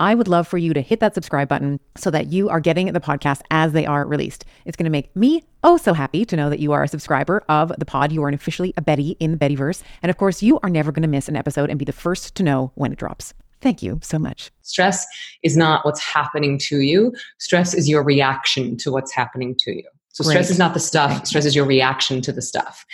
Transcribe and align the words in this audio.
I 0.00 0.14
would 0.14 0.28
love 0.28 0.48
for 0.48 0.56
you 0.56 0.72
to 0.72 0.80
hit 0.80 1.00
that 1.00 1.14
subscribe 1.14 1.46
button 1.48 1.78
so 1.94 2.10
that 2.10 2.32
you 2.32 2.48
are 2.48 2.58
getting 2.58 2.90
the 2.90 3.00
podcast 3.00 3.42
as 3.50 3.72
they 3.72 3.84
are 3.84 4.06
released. 4.06 4.46
It's 4.64 4.76
going 4.76 4.84
to 4.84 4.90
make 4.90 5.14
me 5.14 5.44
oh 5.62 5.76
so 5.76 5.92
happy 5.92 6.24
to 6.24 6.36
know 6.36 6.48
that 6.48 6.58
you 6.58 6.72
are 6.72 6.82
a 6.82 6.88
subscriber 6.88 7.44
of 7.50 7.70
the 7.78 7.84
pod. 7.84 8.10
You 8.10 8.24
are 8.24 8.30
officially 8.30 8.72
a 8.78 8.82
Betty 8.82 9.10
in 9.20 9.30
the 9.32 9.36
Bettyverse. 9.36 9.82
And 10.02 10.08
of 10.08 10.16
course, 10.16 10.42
you 10.42 10.58
are 10.62 10.70
never 10.70 10.90
going 10.90 11.02
to 11.02 11.08
miss 11.08 11.28
an 11.28 11.36
episode 11.36 11.68
and 11.68 11.78
be 11.78 11.84
the 11.84 11.92
first 11.92 12.34
to 12.36 12.42
know 12.42 12.72
when 12.76 12.92
it 12.92 12.98
drops. 12.98 13.34
Thank 13.60 13.82
you 13.82 14.00
so 14.02 14.18
much. 14.18 14.50
Stress 14.62 15.06
is 15.42 15.54
not 15.54 15.84
what's 15.84 16.00
happening 16.00 16.56
to 16.60 16.80
you. 16.80 17.12
Stress 17.38 17.74
is 17.74 17.86
your 17.86 18.02
reaction 18.02 18.78
to 18.78 18.90
what's 18.90 19.12
happening 19.12 19.54
to 19.58 19.76
you. 19.76 19.84
So 20.12 20.24
Great. 20.24 20.34
stress 20.34 20.50
is 20.50 20.58
not 20.58 20.74
the 20.74 20.80
stuff, 20.80 21.24
stress 21.24 21.44
is 21.44 21.54
your 21.54 21.64
reaction 21.64 22.20
to 22.22 22.32
the 22.32 22.42
stuff. 22.42 22.84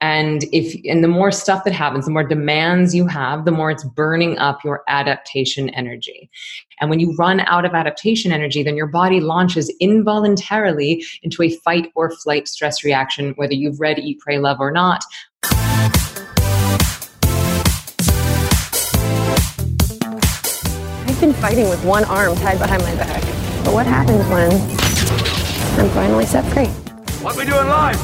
And 0.00 0.42
if 0.52 0.74
and 0.84 1.04
the 1.04 1.08
more 1.08 1.30
stuff 1.30 1.62
that 1.64 1.72
happens, 1.72 2.04
the 2.04 2.10
more 2.10 2.24
demands 2.24 2.96
you 2.96 3.06
have, 3.06 3.44
the 3.44 3.52
more 3.52 3.70
it's 3.70 3.84
burning 3.84 4.38
up 4.38 4.64
your 4.64 4.82
adaptation 4.88 5.68
energy. 5.70 6.28
And 6.80 6.90
when 6.90 6.98
you 6.98 7.14
run 7.14 7.40
out 7.40 7.64
of 7.64 7.74
adaptation 7.74 8.32
energy, 8.32 8.64
then 8.64 8.76
your 8.76 8.88
body 8.88 9.20
launches 9.20 9.72
involuntarily 9.78 11.04
into 11.22 11.44
a 11.44 11.50
fight 11.58 11.92
or 11.94 12.10
flight 12.10 12.48
stress 12.48 12.82
reaction, 12.82 13.34
whether 13.36 13.54
you've 13.54 13.78
read 13.78 14.00
Eat, 14.00 14.18
Pray, 14.18 14.38
Love 14.38 14.58
or 14.58 14.72
not. 14.72 15.04
I've 21.06 21.20
been 21.20 21.32
fighting 21.34 21.68
with 21.68 21.84
one 21.84 22.02
arm 22.04 22.34
tied 22.38 22.58
behind 22.58 22.82
my 22.82 22.96
back. 22.96 23.22
But 23.64 23.72
what 23.72 23.86
happens 23.86 24.26
when 24.28 24.83
I'm 25.76 25.90
finally 25.90 26.24
set 26.24 26.44
free. 26.52 26.68
What 27.24 27.36
we 27.36 27.44
do 27.44 27.50
doing 27.50 27.66
live? 27.66 27.98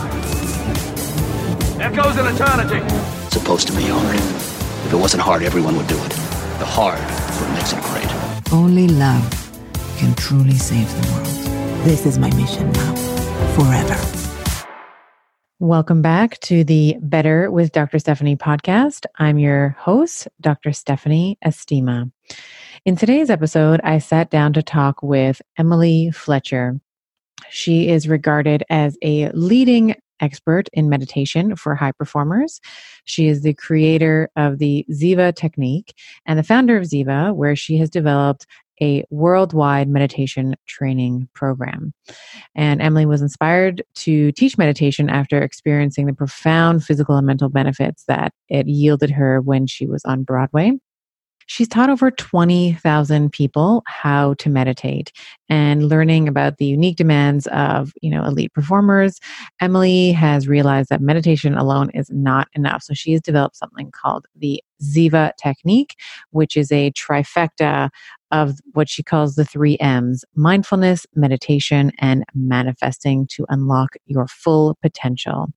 Echoes 1.80 2.18
in 2.18 2.26
eternity. 2.26 2.84
It's 3.26 3.34
supposed 3.34 3.68
to 3.68 3.72
be 3.72 3.84
hard. 3.86 4.16
If 4.16 4.92
it 4.92 4.96
wasn't 4.96 5.22
hard, 5.22 5.44
everyone 5.44 5.76
would 5.76 5.86
do 5.86 5.94
it. 5.94 6.10
The 6.58 6.66
hard 6.66 6.98
is 6.98 7.40
what 7.40 7.50
makes 7.54 7.72
it 7.72 7.80
great. 7.84 8.52
Only 8.52 8.88
love 8.88 9.22
can 9.98 10.14
truly 10.14 10.58
save 10.58 10.90
the 11.00 11.12
world. 11.12 11.26
This 11.84 12.06
is 12.06 12.18
my 12.18 12.34
mission 12.34 12.72
now, 12.72 12.94
forever. 13.54 14.66
Welcome 15.60 16.02
back 16.02 16.40
to 16.40 16.64
the 16.64 16.96
Better 17.00 17.52
with 17.52 17.70
Dr. 17.70 18.00
Stephanie 18.00 18.36
podcast. 18.36 19.06
I'm 19.16 19.38
your 19.38 19.76
host, 19.78 20.26
Dr. 20.40 20.72
Stephanie 20.72 21.38
Estima. 21.44 22.10
In 22.84 22.96
today's 22.96 23.30
episode, 23.30 23.80
I 23.84 23.98
sat 23.98 24.28
down 24.28 24.54
to 24.54 24.62
talk 24.62 25.04
with 25.04 25.40
Emily 25.56 26.10
Fletcher. 26.10 26.80
She 27.50 27.88
is 27.88 28.08
regarded 28.08 28.64
as 28.70 28.96
a 29.02 29.30
leading 29.30 29.96
expert 30.20 30.68
in 30.72 30.88
meditation 30.88 31.56
for 31.56 31.74
high 31.74 31.92
performers. 31.92 32.60
She 33.04 33.28
is 33.28 33.42
the 33.42 33.54
creator 33.54 34.30
of 34.36 34.58
the 34.58 34.84
Ziva 34.90 35.34
technique 35.34 35.94
and 36.26 36.38
the 36.38 36.42
founder 36.42 36.76
of 36.76 36.84
Ziva, 36.84 37.34
where 37.34 37.56
she 37.56 37.78
has 37.78 37.90
developed 37.90 38.46
a 38.82 39.04
worldwide 39.10 39.88
meditation 39.88 40.56
training 40.66 41.28
program. 41.34 41.92
And 42.54 42.80
Emily 42.80 43.04
was 43.04 43.20
inspired 43.20 43.82
to 43.96 44.32
teach 44.32 44.56
meditation 44.56 45.10
after 45.10 45.42
experiencing 45.42 46.06
the 46.06 46.14
profound 46.14 46.84
physical 46.84 47.16
and 47.16 47.26
mental 47.26 47.50
benefits 47.50 48.04
that 48.04 48.32
it 48.48 48.66
yielded 48.66 49.10
her 49.10 49.40
when 49.40 49.66
she 49.66 49.86
was 49.86 50.02
on 50.04 50.22
Broadway. 50.22 50.72
She's 51.50 51.66
taught 51.66 51.90
over 51.90 52.12
20,000 52.12 53.32
people 53.32 53.82
how 53.88 54.34
to 54.34 54.48
meditate 54.48 55.10
and 55.48 55.88
learning 55.88 56.28
about 56.28 56.58
the 56.58 56.64
unique 56.64 56.96
demands 56.96 57.48
of, 57.48 57.92
you 58.00 58.08
know, 58.08 58.24
elite 58.24 58.54
performers. 58.54 59.18
Emily 59.60 60.12
has 60.12 60.46
realized 60.46 60.90
that 60.90 61.00
meditation 61.00 61.56
alone 61.56 61.90
is 61.90 62.08
not 62.08 62.46
enough. 62.54 62.84
So 62.84 62.94
she 62.94 63.10
has 63.14 63.20
developed 63.20 63.56
something 63.56 63.90
called 63.90 64.26
the 64.36 64.62
Ziva 64.80 65.32
technique, 65.42 65.96
which 66.30 66.56
is 66.56 66.70
a 66.70 66.92
trifecta 66.92 67.90
of 68.30 68.58
what 68.72 68.88
she 68.88 69.02
calls 69.02 69.34
the 69.34 69.44
three 69.44 69.76
M's 69.78 70.24
mindfulness, 70.34 71.06
meditation, 71.14 71.92
and 71.98 72.24
manifesting 72.34 73.26
to 73.32 73.46
unlock 73.48 73.94
your 74.06 74.26
full 74.26 74.76
potential. 74.82 75.48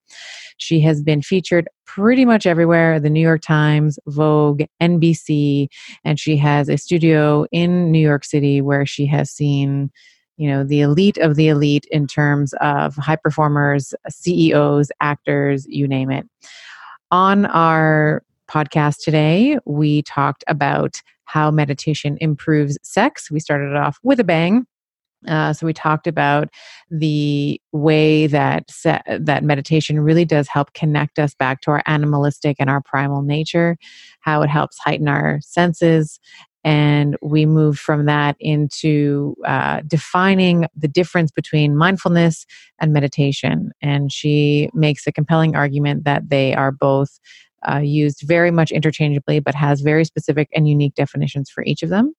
She 0.58 0.80
has 0.82 1.02
been 1.02 1.22
featured 1.22 1.68
pretty 1.86 2.26
much 2.26 2.46
everywhere 2.46 3.00
the 3.00 3.10
New 3.10 3.22
York 3.22 3.42
Times, 3.42 4.00
Vogue, 4.08 4.64
NBC, 4.82 5.68
and 6.04 6.20
she 6.20 6.38
has 6.38 6.70
a 6.70 6.78
studio 6.78 7.46
in 7.52 7.92
New 7.92 8.00
York 8.00 8.26
City 8.26 8.62
where 8.62 8.86
she 8.86 9.06
has 9.08 9.30
seen 9.30 9.92
you 10.38 10.50
know 10.50 10.64
the 10.64 10.82
elite 10.82 11.18
of 11.20 11.36
the 11.36 11.48
elite 11.48 11.86
in 11.92 12.08
terms 12.08 12.54
of 12.60 12.96
high 12.96 13.16
performers 13.16 13.94
ceos 14.10 14.92
actors 15.00 15.66
you 15.70 15.88
name 15.88 16.10
it 16.10 16.28
on 17.12 17.46
our 17.46 18.24
podcast 18.54 18.98
today 19.04 19.58
we 19.66 20.04
talked 20.04 20.44
about 20.48 21.02
how 21.26 21.50
meditation 21.50 22.18
improves 22.22 22.78
sex. 22.84 23.32
We 23.32 23.40
started 23.40 23.76
off 23.76 23.98
with 24.04 24.20
a 24.20 24.24
bang. 24.24 24.66
Uh, 25.28 25.54
so 25.54 25.66
we 25.66 25.74
talked 25.74 26.06
about 26.06 26.50
the 26.92 27.60
way 27.72 28.28
that 28.28 28.70
se- 28.70 29.02
that 29.08 29.44
meditation 29.44 30.02
really 30.02 30.26
does 30.26 30.50
help 30.50 30.74
connect 30.74 31.18
us 31.18 31.34
back 31.34 31.62
to 31.62 31.72
our 31.72 31.82
animalistic 31.86 32.58
and 32.60 32.70
our 32.70 32.82
primal 32.82 33.22
nature, 33.22 33.78
how 34.20 34.42
it 34.42 34.50
helps 34.50 34.78
heighten 34.80 35.08
our 35.08 35.40
senses, 35.42 36.20
and 36.64 37.18
we 37.22 37.46
move 37.46 37.78
from 37.78 38.06
that 38.06 38.36
into 38.40 39.36
uh, 39.46 39.82
defining 39.86 40.66
the 40.76 40.88
difference 40.88 41.32
between 41.32 41.76
mindfulness 41.76 42.46
and 42.80 42.94
meditation. 42.94 43.72
And 43.82 44.12
she 44.12 44.70
makes 44.74 45.06
a 45.06 45.12
compelling 45.12 45.56
argument 45.56 46.06
that 46.06 46.30
they 46.30 46.54
are 46.54 46.72
both 46.72 47.20
uh, 47.70 47.80
used 47.80 48.22
very 48.22 48.52
much 48.52 48.72
interchangeably, 48.72 49.40
but 49.40 49.56
has 49.56 49.82
very 49.82 50.06
specific 50.06 50.50
and 50.54 50.68
unique 50.68 50.96
definitions 50.96 51.50
for 51.50 51.64
each 51.64 51.84
of 51.84 51.90
them. 51.90 52.14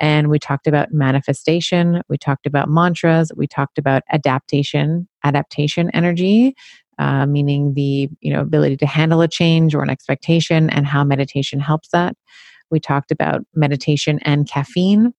And 0.00 0.28
we 0.28 0.38
talked 0.38 0.66
about 0.66 0.92
manifestation, 0.92 2.02
we 2.08 2.18
talked 2.18 2.46
about 2.46 2.68
mantras, 2.68 3.32
we 3.36 3.46
talked 3.46 3.78
about 3.78 4.02
adaptation, 4.10 5.08
adaptation 5.24 5.90
energy, 5.90 6.54
uh, 6.98 7.26
meaning 7.26 7.74
the 7.74 8.08
you 8.20 8.32
know 8.32 8.40
ability 8.40 8.76
to 8.78 8.86
handle 8.86 9.20
a 9.20 9.28
change 9.28 9.74
or 9.74 9.82
an 9.82 9.90
expectation, 9.90 10.70
and 10.70 10.86
how 10.86 11.04
meditation 11.04 11.60
helps 11.60 11.88
that. 11.90 12.16
We 12.70 12.80
talked 12.80 13.10
about 13.10 13.42
meditation 13.54 14.18
and 14.22 14.48
caffeine, 14.48 15.14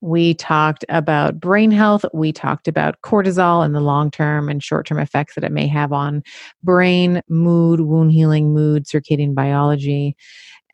we 0.00 0.34
talked 0.34 0.84
about 0.88 1.38
brain 1.38 1.70
health. 1.70 2.04
We 2.12 2.32
talked 2.32 2.66
about 2.66 3.00
cortisol 3.02 3.64
and 3.64 3.74
the 3.74 3.80
long 3.80 4.10
term 4.10 4.48
and 4.48 4.62
short 4.62 4.86
term 4.86 4.98
effects 4.98 5.34
that 5.34 5.44
it 5.44 5.52
may 5.52 5.66
have 5.66 5.92
on 5.92 6.22
brain, 6.62 7.22
mood, 7.28 7.80
wound 7.80 8.12
healing, 8.12 8.54
mood, 8.54 8.86
circadian 8.86 9.34
biology. 9.34 10.16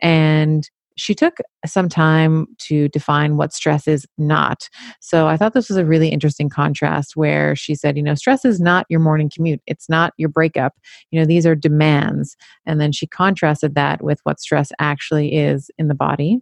And 0.00 0.68
she 0.98 1.14
took 1.14 1.38
some 1.64 1.88
time 1.88 2.46
to 2.58 2.88
define 2.88 3.36
what 3.36 3.52
stress 3.52 3.86
is 3.86 4.04
not. 4.18 4.68
So 5.00 5.28
I 5.28 5.36
thought 5.36 5.54
this 5.54 5.68
was 5.68 5.78
a 5.78 5.84
really 5.84 6.08
interesting 6.08 6.48
contrast 6.48 7.16
where 7.16 7.54
she 7.54 7.76
said, 7.76 7.96
you 7.96 8.02
know, 8.02 8.16
stress 8.16 8.44
is 8.44 8.60
not 8.60 8.84
your 8.88 8.98
morning 8.98 9.30
commute, 9.32 9.60
it's 9.66 9.88
not 9.88 10.12
your 10.16 10.28
breakup. 10.28 10.74
You 11.10 11.20
know, 11.20 11.26
these 11.26 11.46
are 11.46 11.54
demands. 11.54 12.36
And 12.66 12.80
then 12.80 12.90
she 12.90 13.06
contrasted 13.06 13.76
that 13.76 14.02
with 14.02 14.18
what 14.24 14.40
stress 14.40 14.72
actually 14.80 15.36
is 15.36 15.70
in 15.78 15.86
the 15.86 15.94
body 15.94 16.40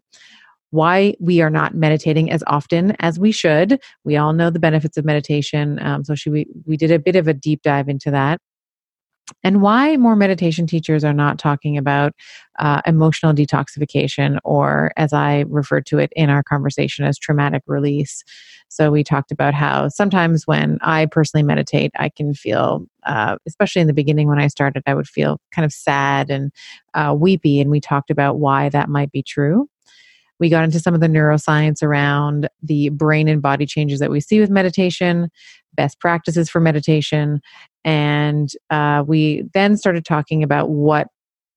why 0.77 1.15
we 1.19 1.41
are 1.41 1.51
not 1.51 1.75
meditating 1.75 2.31
as 2.31 2.45
often 2.47 2.95
as 3.01 3.19
we 3.19 3.33
should. 3.33 3.81
We 4.05 4.17
all 4.17 4.33
know 4.33 4.51
the 4.51 4.61
benefits 4.61 4.97
of 4.97 5.05
meditation. 5.05 5.81
Um, 5.83 6.05
so 6.05 6.15
she, 6.15 6.31
we, 6.31 6.47
we 6.65 6.77
did 6.77 6.93
a 6.93 6.99
bit 6.99 7.17
of 7.17 7.27
a 7.27 7.35
deep 7.35 7.63
dive 7.63 7.89
into 7.89 8.11
that. 8.13 8.41
And 9.43 9.61
why 9.61 9.97
more 9.97 10.15
meditation 10.15 10.69
teachers 10.69 11.03
are 11.03 11.13
not 11.13 11.39
talking 11.39 11.77
about 11.77 12.13
uh, 12.61 12.81
emotional 12.87 13.33
detoxification, 13.33 14.39
or 14.45 14.93
as 14.97 15.13
I 15.13 15.45
referred 15.49 15.85
to 15.87 15.99
it 15.99 16.13
in 16.15 16.31
our 16.31 16.45
conversation 16.45 17.05
as 17.05 17.19
traumatic 17.19 17.63
release. 17.67 18.23
So, 18.69 18.91
we 18.93 19.03
talked 19.03 19.33
about 19.33 19.53
how 19.53 19.89
sometimes 19.89 20.47
when 20.47 20.79
I 20.81 21.07
personally 21.07 21.43
meditate, 21.43 21.91
I 21.99 22.09
can 22.09 22.35
feel, 22.35 22.87
uh, 23.05 23.37
especially 23.49 23.81
in 23.81 23.89
the 23.89 23.93
beginning 23.93 24.29
when 24.29 24.39
I 24.39 24.47
started, 24.47 24.85
I 24.87 24.95
would 24.95 25.09
feel 25.09 25.41
kind 25.53 25.65
of 25.65 25.73
sad 25.73 26.31
and 26.31 26.53
uh, 26.95 27.15
weepy. 27.19 27.61
And 27.61 27.71
we 27.71 27.81
talked 27.81 28.11
about 28.11 28.39
why 28.39 28.69
that 28.69 28.89
might 28.89 29.11
be 29.11 29.23
true. 29.25 29.69
We 30.39 30.49
got 30.49 30.65
into 30.65 30.81
some 30.81 30.95
of 30.95 31.01
the 31.01 31.07
neuroscience 31.07 31.83
around 31.83 32.49
the 32.63 32.91
brain 32.91 33.29
and 33.29 33.43
body 33.43 33.67
changes 33.67 34.01
that 34.01 34.11
we 34.11 34.21
see 34.21 34.41
with 34.41 34.51
meditation, 34.51 35.31
best 35.75 36.01
practices 36.01 36.51
for 36.51 36.61
meditation. 36.61 37.41
And 37.85 38.51
uh, 38.71 39.05
we 39.07 39.45
then 39.55 39.77
started 39.77 40.05
talking 40.05 40.43
about 40.43 40.71
what 40.71 41.09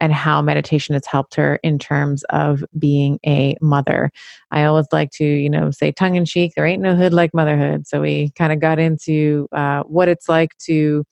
and 0.01 0.13
how 0.13 0.41
meditation 0.41 0.93
has 0.93 1.05
helped 1.05 1.35
her 1.35 1.59
in 1.63 1.77
terms 1.77 2.23
of 2.29 2.63
being 2.77 3.19
a 3.25 3.57
mother. 3.61 4.11
I 4.51 4.63
always 4.63 4.87
like 4.91 5.11
to, 5.11 5.25
you 5.25 5.49
know, 5.49 5.71
say 5.71 5.91
tongue 5.91 6.15
in 6.15 6.25
cheek, 6.25 6.53
there 6.55 6.65
ain't 6.65 6.81
no 6.81 6.95
hood 6.95 7.13
like 7.13 7.33
motherhood. 7.33 7.87
So 7.87 8.01
we 8.01 8.31
kind 8.37 8.53
of 8.53 8.59
got 8.59 8.79
into 8.79 9.47
uh, 9.51 9.83
what 9.83 10.07
it's 10.07 10.29
like 10.29 10.57
to 10.59 11.03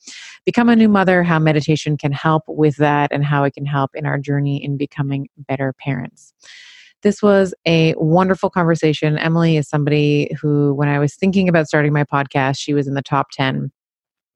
become 0.46 0.70
a 0.70 0.76
new 0.76 0.90
mother, 0.90 1.24
how 1.24 1.40
meditation 1.40 1.98
can 1.98 2.12
help 2.12 2.44
with 2.48 2.78
that, 2.78 3.12
and 3.12 3.26
how 3.26 3.44
it 3.44 3.54
can 3.54 3.66
help 3.66 3.92
in 3.94 4.06
our 4.06 4.18
journey 4.18 4.64
in 4.64 4.78
becoming 4.78 5.28
better 5.38 5.74
parents. 5.74 6.34
This 7.04 7.22
was 7.22 7.54
a 7.66 7.94
wonderful 7.98 8.50
conversation. 8.50 9.18
Emily 9.18 9.58
is 9.58 9.70
somebody 9.70 10.32
who, 10.42 10.74
when 10.74 10.90
I 10.90 11.00
was 11.00 11.16
thinking 11.16 11.48
about 11.48 11.68
starting 11.68 11.94
my 11.94 12.04
podcast, 12.04 12.58
she 12.58 12.74
was 12.74 12.88
in 12.88 12.96
the 12.96 13.02
top 13.02 13.28
10 13.32 13.72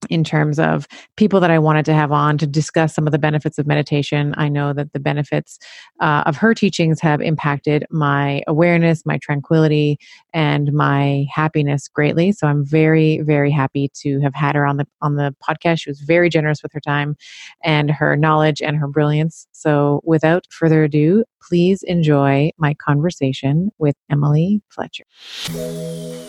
in 0.10 0.24
terms 0.24 0.60
of 0.60 0.88
people 1.16 1.40
that 1.40 1.52
I 1.52 1.60
wanted 1.60 1.86
to 1.86 1.94
have 1.94 2.12
on 2.12 2.38
to 2.40 2.48
discuss 2.48 2.96
some 2.96 3.08
of 3.08 3.12
the 3.12 3.20
benefits 3.20 3.58
of 3.58 3.68
meditation. 3.68 4.34
I 4.38 4.50
know 4.50 4.74
that 4.74 4.94
the 4.94 5.00
benefits 5.00 5.60
uh, 6.00 6.24
of 6.26 6.38
her 6.38 6.54
teachings 6.54 7.00
have 7.02 7.22
impacted 7.22 7.86
my 7.92 8.42
awareness, 8.48 9.06
my 9.06 9.20
tranquility, 9.20 10.00
and 10.34 10.74
my 10.74 11.26
happiness 11.32 11.88
greatly. 11.88 12.32
So 12.32 12.48
I'm 12.48 12.66
very, 12.66 13.22
very 13.22 13.52
happy 13.52 13.92
to 14.02 14.20
have 14.22 14.34
had 14.34 14.56
her 14.56 14.66
on 14.66 14.78
the 14.78 14.88
on 15.02 15.16
the 15.16 15.36
podcast. 15.48 15.82
She 15.82 15.90
was 15.90 16.00
very 16.00 16.30
generous 16.30 16.64
with 16.64 16.74
her 16.74 16.82
time 16.82 17.16
and 17.64 17.92
her 17.92 18.16
knowledge 18.16 18.62
and 18.62 18.78
her 18.78 18.88
brilliance. 18.88 19.48
So 19.52 20.02
without 20.04 20.46
further 20.50 20.84
ado, 20.84 21.24
please 21.48 21.84
enjoy 21.84 22.52
my 22.58 22.74
conversation 22.76 23.72
with 23.78 23.96
Emily 24.10 24.62
Fletcher. 24.70 25.04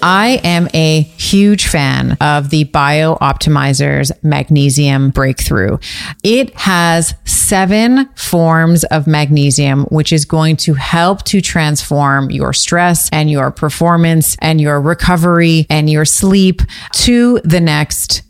I 0.02 0.40
am 0.42 0.68
a 0.74 1.02
huge 1.02 1.68
fan 1.68 2.16
of 2.20 2.50
the 2.50 2.64
BiOptimizers 2.66 4.10
Magnesium 4.22 5.10
Breakthrough. 5.10 5.78
It 6.22 6.54
has 6.56 7.14
seven 7.24 8.08
forms 8.14 8.84
of 8.84 9.06
magnesium, 9.06 9.84
which 9.84 10.12
is 10.12 10.24
going 10.24 10.56
to 10.56 10.74
help 10.74 11.22
to 11.24 11.40
transform 11.40 12.30
your 12.30 12.52
stress 12.52 13.08
and 13.10 13.30
your 13.30 13.50
performance 13.50 14.36
and 14.40 14.60
your 14.60 14.80
recovery 14.80 15.66
and 15.68 15.88
your 15.88 16.04
sleep 16.04 16.62
to 16.92 17.40
the 17.44 17.60
next 17.60 18.22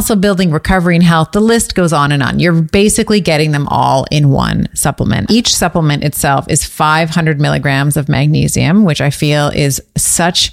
muscle 0.00 0.16
building, 0.16 0.50
recovery, 0.50 0.94
and 0.94 1.04
health. 1.04 1.32
The 1.32 1.42
list 1.42 1.74
goes 1.74 1.92
on 1.92 2.10
and 2.10 2.22
on. 2.22 2.38
You're 2.38 2.62
basically 2.62 3.20
getting 3.20 3.50
them 3.50 3.68
all 3.68 4.06
in 4.10 4.30
one 4.30 4.66
supplement. 4.74 5.30
Each 5.30 5.54
supplement 5.54 6.04
itself 6.04 6.46
is 6.48 6.64
500 6.64 7.38
milligrams 7.38 7.98
of 7.98 8.08
magnesium, 8.08 8.86
which 8.86 9.02
I 9.02 9.10
feel 9.10 9.48
is 9.48 9.82
such 9.98 10.52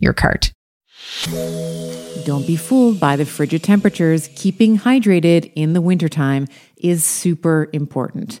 your 0.00 0.12
cart. 0.12 0.52
Don't 2.24 2.46
be 2.46 2.56
fooled 2.56 3.00
by 3.00 3.16
the 3.16 3.24
frigid 3.24 3.62
temperatures. 3.62 4.28
Keeping 4.34 4.78
hydrated 4.78 5.52
in 5.54 5.72
the 5.72 5.80
wintertime 5.80 6.46
is 6.76 7.04
super 7.04 7.68
important. 7.72 8.40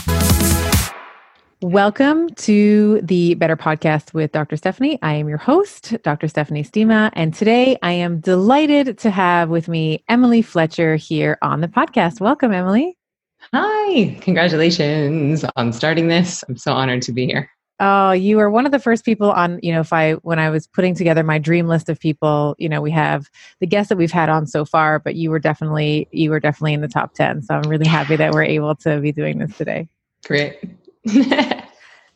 Welcome 1.63 2.29
to 2.37 3.01
the 3.03 3.35
Better 3.35 3.55
Podcast 3.55 4.15
with 4.15 4.31
Dr. 4.31 4.57
Stephanie. 4.57 4.97
I 5.03 5.13
am 5.13 5.29
your 5.29 5.37
host, 5.37 5.95
Dr. 6.01 6.27
Stephanie 6.27 6.63
Estima, 6.63 7.11
and 7.13 7.35
today 7.35 7.77
I 7.83 7.91
am 7.91 8.19
delighted 8.19 8.97
to 8.97 9.11
have 9.11 9.49
with 9.49 9.67
me 9.67 10.03
Emily 10.09 10.41
Fletcher 10.41 10.95
here 10.95 11.37
on 11.43 11.61
the 11.61 11.67
podcast. 11.67 12.19
Welcome, 12.19 12.51
Emily. 12.51 12.97
Hi, 13.53 14.17
congratulations 14.21 15.45
on 15.55 15.71
starting 15.71 16.07
this. 16.07 16.43
I'm 16.49 16.57
so 16.57 16.73
honored 16.73 17.03
to 17.03 17.11
be 17.11 17.27
here. 17.27 17.47
Oh, 17.79 18.11
you 18.11 18.39
are 18.39 18.49
one 18.49 18.65
of 18.65 18.71
the 18.71 18.79
first 18.79 19.05
people 19.05 19.31
on, 19.31 19.59
you 19.61 19.71
know, 19.71 19.81
if 19.81 19.93
I, 19.93 20.13
when 20.13 20.39
I 20.39 20.49
was 20.49 20.65
putting 20.65 20.95
together 20.95 21.23
my 21.23 21.37
dream 21.37 21.67
list 21.67 21.89
of 21.89 21.99
people, 21.99 22.55
you 22.57 22.69
know, 22.69 22.81
we 22.81 22.89
have 22.89 23.29
the 23.59 23.67
guests 23.67 23.89
that 23.89 23.99
we've 23.99 24.11
had 24.11 24.29
on 24.29 24.47
so 24.47 24.65
far, 24.65 24.97
but 24.97 25.13
you 25.13 25.29
were 25.29 25.37
definitely, 25.39 26.07
you 26.11 26.31
were 26.31 26.39
definitely 26.39 26.73
in 26.73 26.81
the 26.81 26.87
top 26.87 27.13
10. 27.13 27.43
So 27.43 27.53
I'm 27.53 27.69
really 27.69 27.87
happy 27.87 28.15
that 28.15 28.33
we're 28.33 28.41
able 28.41 28.73
to 28.77 28.99
be 28.99 29.11
doing 29.11 29.37
this 29.37 29.55
today. 29.55 29.89
Great. 30.25 30.59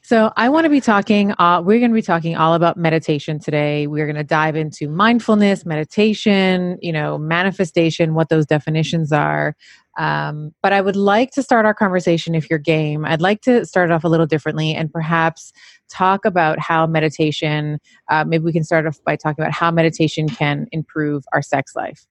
so 0.02 0.32
I 0.36 0.50
want 0.50 0.66
to 0.66 0.70
be 0.70 0.82
talking. 0.82 1.34
Uh, 1.40 1.62
we're 1.64 1.80
going 1.80 1.92
to 1.92 1.96
be 1.96 2.02
talking 2.02 2.36
all 2.36 2.54
about 2.54 2.78
meditation 2.78 3.40
today. 3.40 3.88
We're 3.88 4.06
going 4.06 4.16
to 4.16 4.24
dive 4.24 4.56
into 4.56 4.88
mindfulness, 4.88 5.66
meditation, 5.66 6.78
you 6.82 6.92
know, 6.92 7.18
manifestation, 7.18 8.14
what 8.14 8.30
those 8.30 8.46
definitions 8.46 9.12
are. 9.12 9.56
Um, 9.98 10.54
but 10.62 10.74
I 10.74 10.82
would 10.82 10.98
like 10.98 11.32
to 11.32 11.44
start 11.44 11.66
our 11.66 11.74
conversation, 11.74 12.36
if 12.36 12.50
you're 12.50 12.60
game. 12.60 13.06
I'd 13.06 13.22
like 13.22 13.42
to 13.42 13.66
start 13.66 13.92
off 13.92 14.04
a 14.04 14.10
little 14.10 14.26
differently 14.26 14.76
and 14.76 14.92
perhaps 14.92 15.54
talk 15.90 16.26
about 16.26 16.60
how 16.60 16.86
meditation. 16.86 17.80
Uh, 18.10 18.26
maybe 18.26 18.44
we 18.44 18.54
can 18.54 18.64
start 18.64 18.86
off 18.86 18.98
by 19.06 19.16
talking 19.16 19.42
about 19.42 19.54
how 19.54 19.72
meditation 19.72 20.28
can 20.28 20.68
improve 20.72 21.24
our 21.32 21.42
sex 21.42 21.76
life. 21.76 22.06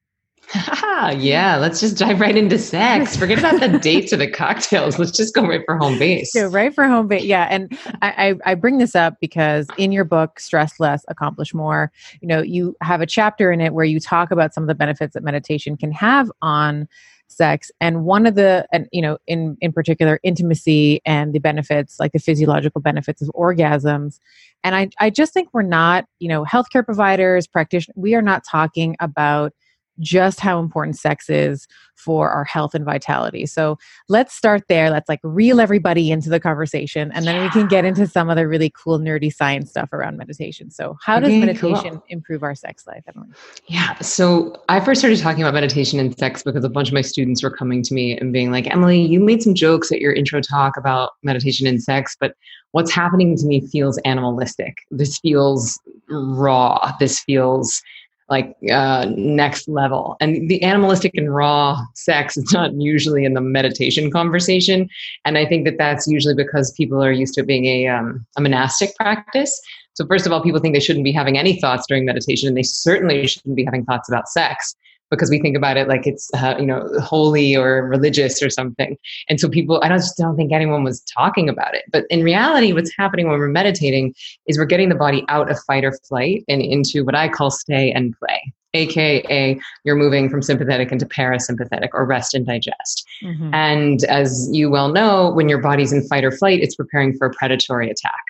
yeah, 1.17 1.57
let's 1.57 1.81
just 1.81 1.99
dive 1.99 2.21
right 2.21 2.37
into 2.37 2.59
sex. 2.59 3.17
Forget 3.17 3.39
about 3.39 3.61
the 3.61 3.79
dates 3.79 4.13
or 4.13 4.17
the 4.17 4.31
cocktails. 4.31 4.99
Let's 4.99 5.11
just 5.11 5.35
go 5.35 5.47
right 5.47 5.63
for 5.65 5.77
home 5.77 5.99
base. 5.99 6.33
Yeah, 6.35 6.49
right 6.51 6.75
for 6.75 6.87
home 6.87 7.09
base. 7.09 7.25
Yeah, 7.25 7.47
and 7.51 7.77
I, 8.03 8.29
I, 8.45 8.53
I 8.53 8.55
bring 8.55 8.79
this 8.79 8.95
up 8.95 9.15
because 9.21 9.67
in 9.77 9.93
your 9.93 10.05
book, 10.05 10.39
Stress 10.39 10.79
Less, 10.79 11.05
Accomplish 11.09 11.55
More, 11.55 11.91
you 12.21 12.29
know, 12.29 12.43
you 12.43 12.77
have 12.83 13.01
a 13.01 13.07
chapter 13.07 13.51
in 13.51 13.61
it 13.61 13.75
where 13.75 13.85
you 13.85 14.01
talk 14.01 14.31
about 14.31 14.55
some 14.55 14.65
of 14.65 14.69
the 14.69 14.75
benefits 14.75 15.15
that 15.15 15.23
meditation 15.23 15.77
can 15.77 15.93
have 15.93 16.31
on 16.43 16.89
sex 17.29 17.71
and 17.81 18.05
one 18.05 18.27
of 18.27 18.35
the 18.35 18.67
and 18.71 18.87
you 18.93 19.03
know 19.03 19.19
in 19.27 19.57
in 19.61 19.73
particular 19.73 20.21
intimacy 20.23 21.01
and 21.05 21.33
the 21.33 21.39
benefits 21.39 21.99
like 21.99 22.13
the 22.13 22.19
physiological 22.19 22.81
benefits 22.81 23.23
of 23.23 23.29
orgasms 23.35 24.21
and 24.63 24.75
i 24.75 24.89
i 25.01 25.09
just 25.09 25.33
think 25.33 25.49
we're 25.53 25.63
not 25.63 26.05
you 26.19 26.29
know 26.29 26.45
healthcare 26.45 26.85
providers 26.85 27.47
practitioners 27.47 27.95
we 27.97 28.15
are 28.15 28.23
not 28.23 28.45
talking 28.49 28.95
about 29.01 29.53
just 30.01 30.41
how 30.41 30.59
important 30.59 30.99
sex 30.99 31.31
is 31.31 31.67
for 31.97 32.31
our 32.31 32.45
health 32.45 32.75
and 32.75 32.85
vitality. 32.85 33.47
So 33.47 33.79
let's 34.09 34.35
start 34.35 34.65
there. 34.69 34.91
Let's 34.91 35.09
like 35.09 35.21
reel 35.23 35.61
everybody 35.61 36.11
into 36.11 36.29
the 36.29 36.41
conversation 36.41 37.13
and 37.13 37.27
then 37.27 37.37
yeah. 37.37 37.45
we 37.45 37.51
can 37.51 37.69
get 37.69 37.85
into 37.85 38.07
some 38.07 38.29
other 38.29 38.49
really 38.49 38.71
cool 38.71 38.99
nerdy 38.99 39.33
science 39.33 39.71
stuff 39.71 39.93
around 39.93 40.17
meditation. 40.17 40.71
So 40.71 40.97
how 41.03 41.21
does 41.21 41.31
meditation 41.31 41.91
cool. 41.91 42.05
improve 42.09 42.43
our 42.43 42.55
sex 42.55 42.87
life, 42.87 43.05
Emily? 43.15 43.29
Yeah. 43.67 43.97
So 44.01 44.61
I 44.69 44.81
first 44.81 45.01
started 45.01 45.19
talking 45.21 45.43
about 45.43 45.55
meditation 45.55 45.99
and 46.01 46.17
sex 46.19 46.43
because 46.43 46.65
a 46.65 46.69
bunch 46.69 46.89
of 46.89 46.95
my 46.95 47.03
students 47.03 47.43
were 47.43 47.51
coming 47.51 47.83
to 47.83 47.95
me 47.95 48.19
and 48.19 48.33
being 48.33 48.51
like, 48.51 48.67
Emily, 48.71 49.01
you 49.01 49.21
made 49.21 49.43
some 49.43 49.55
jokes 49.55 49.93
at 49.93 50.01
your 50.01 50.13
intro 50.13 50.41
talk 50.41 50.77
about 50.77 51.13
meditation 51.23 51.67
and 51.67 51.83
sex, 51.83 52.17
but 52.19 52.35
what's 52.73 52.93
happening 52.93 53.37
to 53.37 53.47
me 53.47 53.61
feels 53.69 53.99
animalistic. 53.99 54.79
This 54.91 55.19
feels 55.19 55.79
raw. 56.09 56.93
This 56.99 57.21
feels 57.21 57.81
like 58.29 58.57
uh, 58.71 59.07
next 59.17 59.69
level. 59.69 60.17
And 60.21 60.49
the 60.49 60.63
animalistic 60.63 61.13
and 61.15 61.35
raw 61.35 61.81
sex 61.95 62.37
is 62.37 62.53
not 62.53 62.73
usually 62.75 63.25
in 63.25 63.35
the 63.35 63.41
meditation 63.41 64.11
conversation. 64.11 64.89
And 65.25 65.37
I 65.37 65.47
think 65.47 65.65
that 65.67 65.79
that's 65.79 66.07
usually 66.07 66.35
because 66.35 66.73
people 66.73 67.03
are 67.03 67.13
used 67.13 67.35
to 67.35 67.43
it 67.43 67.47
being 67.47 67.67
a, 67.67 67.87
um, 67.89 68.25
a 68.37 68.41
monastic 68.41 68.97
practice. 68.97 69.61
So, 69.95 70.07
first 70.07 70.27
of 70.27 70.33
all, 70.33 70.43
people 70.43 70.61
think 70.61 70.75
they 70.75 70.81
shouldn't 70.81 71.05
be 71.05 71.13
having 71.13 71.39
any 71.39 71.61
thoughts 71.61 71.87
during 71.87 72.05
meditation, 72.05 72.49
and 72.49 72.57
they 72.57 72.65
certainly 72.65 73.27
shouldn't 73.27 73.55
be 73.55 73.65
having 73.65 73.85
thoughts 73.85 74.09
about 74.09 74.29
sex 74.29 74.75
because 75.11 75.31
we 75.31 75.41
think 75.41 75.57
about 75.57 75.77
it 75.77 75.89
like 75.89 76.07
it's 76.07 76.31
uh, 76.35 76.57
you 76.59 76.67
know 76.67 76.89
holy 77.01 77.57
or 77.57 77.87
religious 77.87 78.43
or 78.43 78.51
something. 78.51 78.97
And 79.29 79.41
so 79.41 79.49
people 79.49 79.81
i 79.83 79.89
just 79.89 80.17
don't 80.17 80.37
think 80.37 80.53
anyone 80.53 80.85
was 80.85 81.01
talking 81.03 81.49
about 81.49 81.75
it. 81.75 81.85
But 81.93 82.05
in 82.11 82.23
reality 82.23 82.73
what's 82.73 82.93
happening 82.97 83.29
when 83.29 83.39
we're 83.39 83.49
meditating 83.49 84.15
is 84.47 84.59
we're 84.59 84.65
getting 84.65 84.89
the 84.89 84.95
body 84.95 85.25
out 85.29 85.51
of 85.51 85.59
fight 85.67 85.85
or 85.85 85.93
flight 86.09 86.45
and 86.49 86.63
into 86.63 87.05
what 87.05 87.15
i 87.15 87.29
call 87.29 87.51
stay 87.51 87.93
and 87.93 88.15
play 88.19 88.53
aka 88.75 89.59
you're 89.85 89.97
moving 89.97 90.29
from 90.29 90.43
sympathetic 90.43 90.93
into 90.93 91.07
parasympathetic 91.07 91.89
or 91.93 92.05
rest 92.05 92.35
and 92.35 92.47
digest. 92.47 93.07
Mm-hmm. 93.23 93.55
and 93.55 94.05
as 94.05 94.49
you 94.53 94.71
well 94.71 94.89
know 94.89 95.31
when 95.33 95.49
your 95.49 95.59
body's 95.59 95.93
in 95.93 96.07
fight 96.09 96.25
or 96.25 96.31
flight 96.31 96.61
it's 96.61 96.75
preparing 96.75 97.17
for 97.17 97.29
a 97.29 97.33
predatory 97.33 97.89
attack 97.91 98.25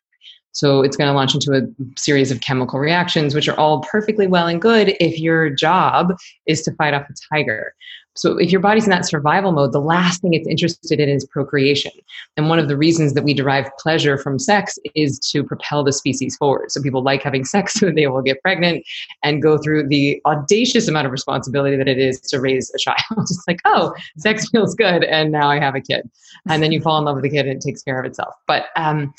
so 0.54 0.82
it's 0.82 0.96
going 0.96 1.08
to 1.08 1.14
launch 1.14 1.34
into 1.34 1.52
a 1.52 1.62
series 1.98 2.30
of 2.30 2.40
chemical 2.40 2.78
reactions, 2.78 3.34
which 3.34 3.48
are 3.48 3.58
all 3.58 3.80
perfectly 3.80 4.26
well 4.26 4.46
and 4.46 4.62
good 4.62 4.96
if 5.00 5.18
your 5.18 5.50
job 5.50 6.14
is 6.46 6.62
to 6.62 6.72
fight 6.72 6.94
off 6.94 7.06
a 7.10 7.14
tiger. 7.34 7.74
So 8.16 8.38
if 8.38 8.52
your 8.52 8.60
body's 8.60 8.84
in 8.84 8.90
that 8.90 9.04
survival 9.04 9.50
mode, 9.50 9.72
the 9.72 9.80
last 9.80 10.22
thing 10.22 10.34
it's 10.34 10.46
interested 10.46 11.00
in 11.00 11.08
is 11.08 11.24
procreation. 11.24 11.90
And 12.36 12.48
one 12.48 12.60
of 12.60 12.68
the 12.68 12.76
reasons 12.76 13.14
that 13.14 13.24
we 13.24 13.34
derive 13.34 13.68
pleasure 13.78 14.16
from 14.16 14.38
sex 14.38 14.78
is 14.94 15.18
to 15.30 15.42
propel 15.42 15.82
the 15.82 15.92
species 15.92 16.36
forward. 16.36 16.70
So 16.70 16.80
people 16.80 17.02
like 17.02 17.22
having 17.22 17.44
sex 17.44 17.74
so 17.80 17.90
they 17.90 18.06
will 18.06 18.22
get 18.22 18.40
pregnant 18.40 18.84
and 19.24 19.42
go 19.42 19.58
through 19.58 19.88
the 19.88 20.22
audacious 20.26 20.86
amount 20.86 21.06
of 21.06 21.12
responsibility 21.12 21.76
that 21.76 21.88
it 21.88 21.98
is 21.98 22.20
to 22.20 22.40
raise 22.40 22.70
a 22.72 22.78
child. 22.78 22.98
it's 23.18 23.42
like, 23.48 23.58
oh, 23.64 23.92
sex 24.18 24.48
feels 24.52 24.76
good 24.76 25.02
and 25.02 25.32
now 25.32 25.50
I 25.50 25.58
have 25.58 25.74
a 25.74 25.80
kid. 25.80 26.08
And 26.48 26.62
then 26.62 26.70
you 26.70 26.80
fall 26.80 26.98
in 26.98 27.04
love 27.04 27.16
with 27.16 27.24
the 27.24 27.30
kid 27.30 27.46
and 27.46 27.56
it 27.56 27.62
takes 27.66 27.82
care 27.82 27.98
of 27.98 28.06
itself. 28.06 28.34
But 28.46 28.66
um, 28.76 29.12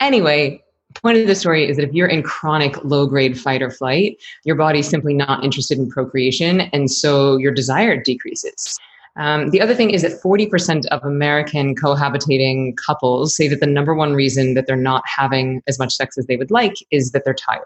anyway, 0.00 0.60
point 0.94 1.18
of 1.18 1.26
the 1.26 1.34
story 1.34 1.68
is 1.68 1.76
that 1.76 1.84
if 1.84 1.92
you're 1.92 2.08
in 2.08 2.22
chronic 2.22 2.82
low 2.84 3.06
grade 3.06 3.38
fight 3.38 3.62
or 3.62 3.70
flight, 3.70 4.20
your 4.44 4.56
body's 4.56 4.88
simply 4.88 5.14
not 5.14 5.44
interested 5.44 5.78
in 5.78 5.88
procreation, 5.88 6.62
and 6.72 6.90
so 6.90 7.36
your 7.36 7.52
desire 7.52 8.00
decreases. 8.00 8.78
Um, 9.16 9.50
the 9.50 9.60
other 9.60 9.74
thing 9.74 9.90
is 9.90 10.02
that 10.02 10.22
40% 10.22 10.86
of 10.86 11.04
American 11.04 11.74
cohabitating 11.74 12.76
couples 12.76 13.36
say 13.36 13.46
that 13.48 13.60
the 13.60 13.66
number 13.66 13.94
one 13.94 14.14
reason 14.14 14.54
that 14.54 14.66
they're 14.66 14.76
not 14.76 15.02
having 15.06 15.62
as 15.66 15.78
much 15.78 15.92
sex 15.92 16.16
as 16.16 16.26
they 16.26 16.36
would 16.36 16.50
like 16.50 16.76
is 16.90 17.10
that 17.12 17.24
they're 17.24 17.34
tired. 17.34 17.64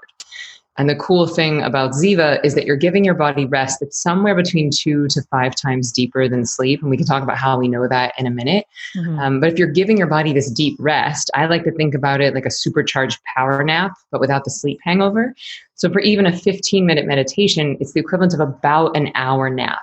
And 0.78 0.90
the 0.90 0.96
cool 0.96 1.26
thing 1.26 1.62
about 1.62 1.92
Ziva 1.92 2.44
is 2.44 2.54
that 2.54 2.66
you're 2.66 2.76
giving 2.76 3.04
your 3.04 3.14
body 3.14 3.46
rest 3.46 3.80
that's 3.80 4.00
somewhere 4.00 4.34
between 4.34 4.70
two 4.70 5.08
to 5.08 5.22
five 5.30 5.54
times 5.54 5.90
deeper 5.90 6.28
than 6.28 6.44
sleep. 6.44 6.82
And 6.82 6.90
we 6.90 6.96
can 6.96 7.06
talk 7.06 7.22
about 7.22 7.38
how 7.38 7.58
we 7.58 7.68
know 7.68 7.88
that 7.88 8.12
in 8.18 8.26
a 8.26 8.30
minute. 8.30 8.66
Mm-hmm. 8.96 9.18
Um, 9.18 9.40
but 9.40 9.50
if 9.50 9.58
you're 9.58 9.68
giving 9.68 9.96
your 9.96 10.06
body 10.06 10.32
this 10.32 10.50
deep 10.50 10.76
rest, 10.78 11.30
I 11.34 11.46
like 11.46 11.64
to 11.64 11.72
think 11.72 11.94
about 11.94 12.20
it 12.20 12.34
like 12.34 12.46
a 12.46 12.50
supercharged 12.50 13.18
power 13.34 13.64
nap, 13.64 13.92
but 14.10 14.20
without 14.20 14.44
the 14.44 14.50
sleep 14.50 14.78
hangover. 14.82 15.34
So 15.74 15.90
for 15.90 16.00
even 16.00 16.26
a 16.26 16.36
15 16.36 16.84
minute 16.84 17.06
meditation, 17.06 17.76
it's 17.80 17.92
the 17.92 18.00
equivalent 18.00 18.34
of 18.34 18.40
about 18.40 18.96
an 18.96 19.12
hour 19.14 19.48
nap. 19.48 19.80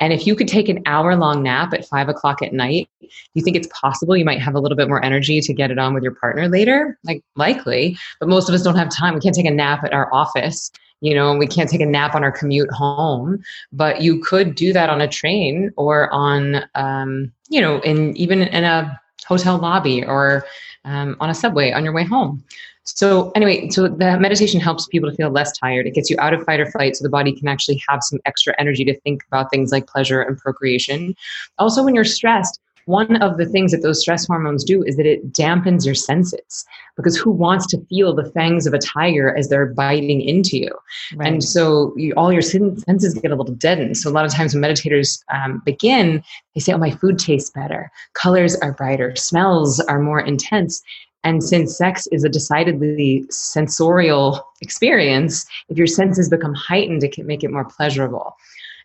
And 0.00 0.12
if 0.12 0.26
you 0.26 0.36
could 0.36 0.48
take 0.48 0.68
an 0.68 0.82
hour 0.86 1.16
long 1.16 1.42
nap 1.42 1.72
at 1.74 1.84
five 1.86 2.08
o'clock 2.08 2.42
at 2.42 2.52
night, 2.52 2.88
you 3.34 3.42
think 3.42 3.56
it's 3.56 3.68
possible 3.68 4.16
you 4.16 4.24
might 4.24 4.40
have 4.40 4.54
a 4.54 4.60
little 4.60 4.76
bit 4.76 4.88
more 4.88 5.04
energy 5.04 5.40
to 5.40 5.52
get 5.52 5.70
it 5.70 5.78
on 5.78 5.94
with 5.94 6.02
your 6.02 6.14
partner 6.14 6.48
later? 6.48 6.98
Like, 7.04 7.22
likely, 7.36 7.98
but 8.20 8.28
most 8.28 8.48
of 8.48 8.54
us 8.54 8.62
don't 8.62 8.76
have 8.76 8.90
time. 8.90 9.14
We 9.14 9.20
can't 9.20 9.34
take 9.34 9.46
a 9.46 9.50
nap 9.50 9.84
at 9.84 9.92
our 9.92 10.12
office, 10.12 10.70
you 11.00 11.14
know, 11.14 11.30
and 11.30 11.38
we 11.38 11.46
can't 11.46 11.68
take 11.68 11.80
a 11.80 11.86
nap 11.86 12.14
on 12.14 12.22
our 12.22 12.32
commute 12.32 12.70
home. 12.70 13.40
But 13.72 14.02
you 14.02 14.20
could 14.20 14.54
do 14.54 14.72
that 14.72 14.90
on 14.90 15.00
a 15.00 15.08
train 15.08 15.72
or 15.76 16.12
on, 16.12 16.64
um, 16.74 17.32
you 17.48 17.60
know, 17.60 17.80
in 17.80 18.16
even 18.16 18.42
in 18.42 18.64
a 18.64 19.00
hotel 19.28 19.58
lobby 19.58 20.04
or 20.04 20.44
um, 20.84 21.16
on 21.20 21.30
a 21.30 21.34
subway 21.34 21.70
on 21.72 21.84
your 21.84 21.92
way 21.92 22.04
home. 22.04 22.42
So 22.84 23.30
anyway, 23.34 23.68
so 23.68 23.86
the 23.86 24.18
meditation 24.18 24.60
helps 24.60 24.86
people 24.86 25.10
to 25.10 25.14
feel 25.14 25.28
less 25.30 25.56
tired. 25.58 25.86
It 25.86 25.94
gets 25.94 26.08
you 26.08 26.16
out 26.18 26.32
of 26.32 26.42
fight 26.44 26.58
or 26.58 26.70
flight 26.70 26.96
so 26.96 27.02
the 27.02 27.10
body 27.10 27.32
can 27.38 27.46
actually 27.46 27.82
have 27.86 28.00
some 28.02 28.18
extra 28.24 28.54
energy 28.58 28.82
to 28.86 28.98
think 29.00 29.22
about 29.26 29.50
things 29.50 29.70
like 29.70 29.86
pleasure 29.86 30.22
and 30.22 30.38
procreation. 30.38 31.14
Also, 31.58 31.84
when 31.84 31.94
you're 31.94 32.04
stressed, 32.04 32.58
one 32.88 33.16
of 33.16 33.36
the 33.36 33.44
things 33.44 33.70
that 33.72 33.82
those 33.82 34.00
stress 34.00 34.26
hormones 34.26 34.64
do 34.64 34.82
is 34.82 34.96
that 34.96 35.04
it 35.04 35.30
dampens 35.32 35.84
your 35.84 35.94
senses 35.94 36.64
because 36.96 37.18
who 37.18 37.30
wants 37.30 37.66
to 37.66 37.84
feel 37.86 38.14
the 38.14 38.30
fangs 38.32 38.66
of 38.66 38.72
a 38.72 38.78
tiger 38.78 39.36
as 39.36 39.50
they're 39.50 39.66
biting 39.66 40.22
into 40.22 40.56
you? 40.56 40.70
Right. 41.14 41.30
and 41.30 41.44
so 41.44 41.92
you, 41.96 42.14
all 42.16 42.32
your 42.32 42.40
senses 42.42 43.14
get 43.14 43.30
a 43.30 43.36
little 43.36 43.54
deadened. 43.54 43.98
So 43.98 44.08
a 44.08 44.12
lot 44.12 44.24
of 44.24 44.32
times 44.32 44.54
when 44.54 44.62
meditators 44.62 45.22
um, 45.30 45.62
begin 45.66 46.24
they 46.54 46.60
say 46.60 46.72
oh 46.72 46.78
my 46.78 46.90
food 46.90 47.18
tastes 47.18 47.50
better. 47.50 47.92
Colors 48.14 48.56
are 48.56 48.72
brighter. 48.72 49.14
Smells 49.16 49.80
are 49.80 50.00
more 50.00 50.20
intense. 50.20 50.82
And 51.24 51.44
since 51.44 51.76
sex 51.76 52.06
is 52.10 52.24
a 52.24 52.28
decidedly 52.28 53.26
sensorial 53.28 54.42
experience, 54.62 55.44
if 55.68 55.76
your 55.76 55.86
senses 55.86 56.30
become 56.30 56.54
heightened, 56.54 57.04
it 57.04 57.12
can 57.12 57.26
make 57.26 57.44
it 57.44 57.50
more 57.50 57.66
pleasurable. 57.66 58.34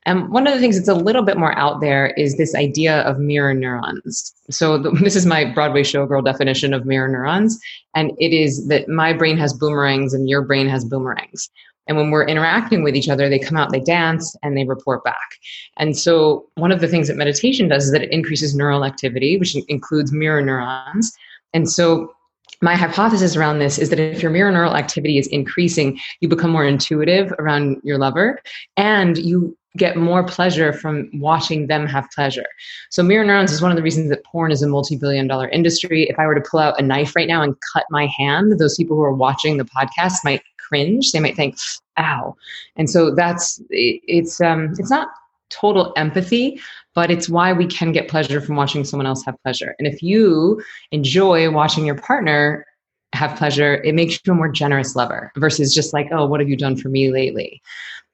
And 0.06 0.30
one 0.30 0.48
of 0.48 0.54
the 0.54 0.60
things 0.60 0.76
that's 0.76 0.90
a 0.90 0.94
little 0.94 1.24
bit 1.24 1.38
more 1.38 1.58
out 1.58 1.82
there 1.82 2.08
is 2.18 2.38
this 2.38 2.56
idea 2.56 3.02
of 3.02 3.20
mirror 3.20 3.54
neurons. 3.54 4.34
So, 4.50 4.78
the, 4.78 4.92
this 5.04 5.16
is 5.16 5.26
my 5.26 5.46
Broadway 5.46 5.84
showgirl 5.84 6.26
definition 6.26 6.74
of 6.74 6.86
mirror 6.86 7.08
neurons. 7.08 7.60
And 7.96 8.12
it 8.20 8.34
is 8.34 8.68
that 8.68 8.88
my 8.88 9.14
brain 9.14 9.38
has 9.38 9.54
boomerangs 9.54 10.14
and 10.14 10.30
your 10.30 10.42
brain 10.42 10.68
has 10.68 10.86
boomerangs. 10.86 11.50
And 11.88 11.98
when 11.98 12.12
we're 12.12 12.26
interacting 12.26 12.84
with 12.84 12.96
each 12.96 13.10
other, 13.10 13.28
they 13.28 13.40
come 13.40 13.58
out, 13.58 13.72
they 13.72 13.82
dance, 13.82 14.36
and 14.42 14.56
they 14.56 14.64
report 14.64 15.04
back. 15.04 15.36
And 15.78 15.98
so, 15.98 16.46
one 16.56 16.72
of 16.72 16.80
the 16.80 16.88
things 16.88 17.08
that 17.08 17.18
meditation 17.18 17.68
does 17.68 17.86
is 17.86 17.92
that 17.92 18.04
it 18.04 18.12
increases 18.12 18.56
neural 18.56 18.86
activity, 18.86 19.38
which 19.38 19.56
includes 19.68 20.12
mirror 20.12 20.42
neurons. 20.42 21.14
And 21.54 21.70
so, 21.70 22.14
my 22.62 22.76
hypothesis 22.76 23.36
around 23.36 23.60
this 23.60 23.78
is 23.78 23.90
that 23.90 24.00
if 24.00 24.22
your 24.22 24.32
mirror 24.32 24.52
neural 24.52 24.78
activity 24.78 25.18
is 25.18 25.28
increasing, 25.28 26.00
you 26.22 26.30
become 26.30 26.52
more 26.52 26.66
intuitive 26.66 27.34
around 27.38 27.82
your 27.84 27.98
lover 27.98 28.42
and 28.78 29.18
you 29.18 29.58
get 29.78 29.98
more 29.98 30.24
pleasure 30.24 30.72
from 30.72 31.10
watching 31.14 31.68
them 31.68 31.88
have 31.88 32.10
pleasure. 32.12 32.46
So 32.90 33.02
mirror 33.02 33.26
neurons 33.26 33.52
is 33.52 33.62
one 33.62 33.72
of 33.72 33.78
the 33.78 33.84
reasons 33.84 34.10
that 34.10 34.24
porn 34.24 34.52
is 34.52 34.62
a 34.62 34.68
multi-billion 34.68 35.28
dollar 35.28 35.50
industry. 35.50 36.04
If 36.10 36.20
I 36.20 36.28
were 36.28 36.36
to 36.36 36.42
pull 36.50 36.60
out 36.60 36.80
a 36.80 36.84
knife 36.84 37.16
right 37.16 37.28
now 37.28 37.42
and 37.42 37.56
cut 37.74 37.86
my 37.90 38.08
hand, 38.18 38.60
those 38.60 38.76
people 38.76 38.96
who 38.96 39.04
are 39.04 39.14
watching 39.14 39.58
the 39.58 39.66
podcast 39.66 40.18
might 40.24 40.44
cringe. 40.60 41.12
They 41.12 41.20
might 41.20 41.36
think, 41.36 41.58
ow. 41.98 42.36
And 42.76 42.90
so 42.90 43.14
that's 43.14 43.62
it's 43.70 44.40
um 44.42 44.74
it's 44.78 44.92
not 44.92 45.10
total 45.50 45.94
empathy, 45.96 46.60
but 46.96 47.12
it's 47.12 47.30
why 47.30 47.54
we 47.54 47.68
can 47.68 47.92
get 47.92 48.08
pleasure 48.08 48.42
from 48.42 48.56
watching 48.56 48.84
someone 48.84 49.06
else 49.06 49.24
have 49.26 49.36
pleasure. 49.44 49.76
And 49.78 49.88
if 49.88 50.02
you 50.02 50.62
enjoy 50.92 51.50
watching 51.52 51.86
your 51.86 51.96
partner 51.96 52.66
have 53.14 53.38
pleasure, 53.38 53.76
it 53.84 53.94
makes 53.94 54.20
you 54.26 54.34
a 54.34 54.36
more 54.36 54.50
generous 54.50 54.96
lover 54.96 55.32
versus 55.38 55.74
just 55.74 55.94
like, 55.94 56.08
oh, 56.12 56.26
what 56.26 56.40
have 56.40 56.50
you 56.50 56.58
done 56.58 56.76
for 56.76 56.90
me 56.90 57.12
lately? 57.12 57.62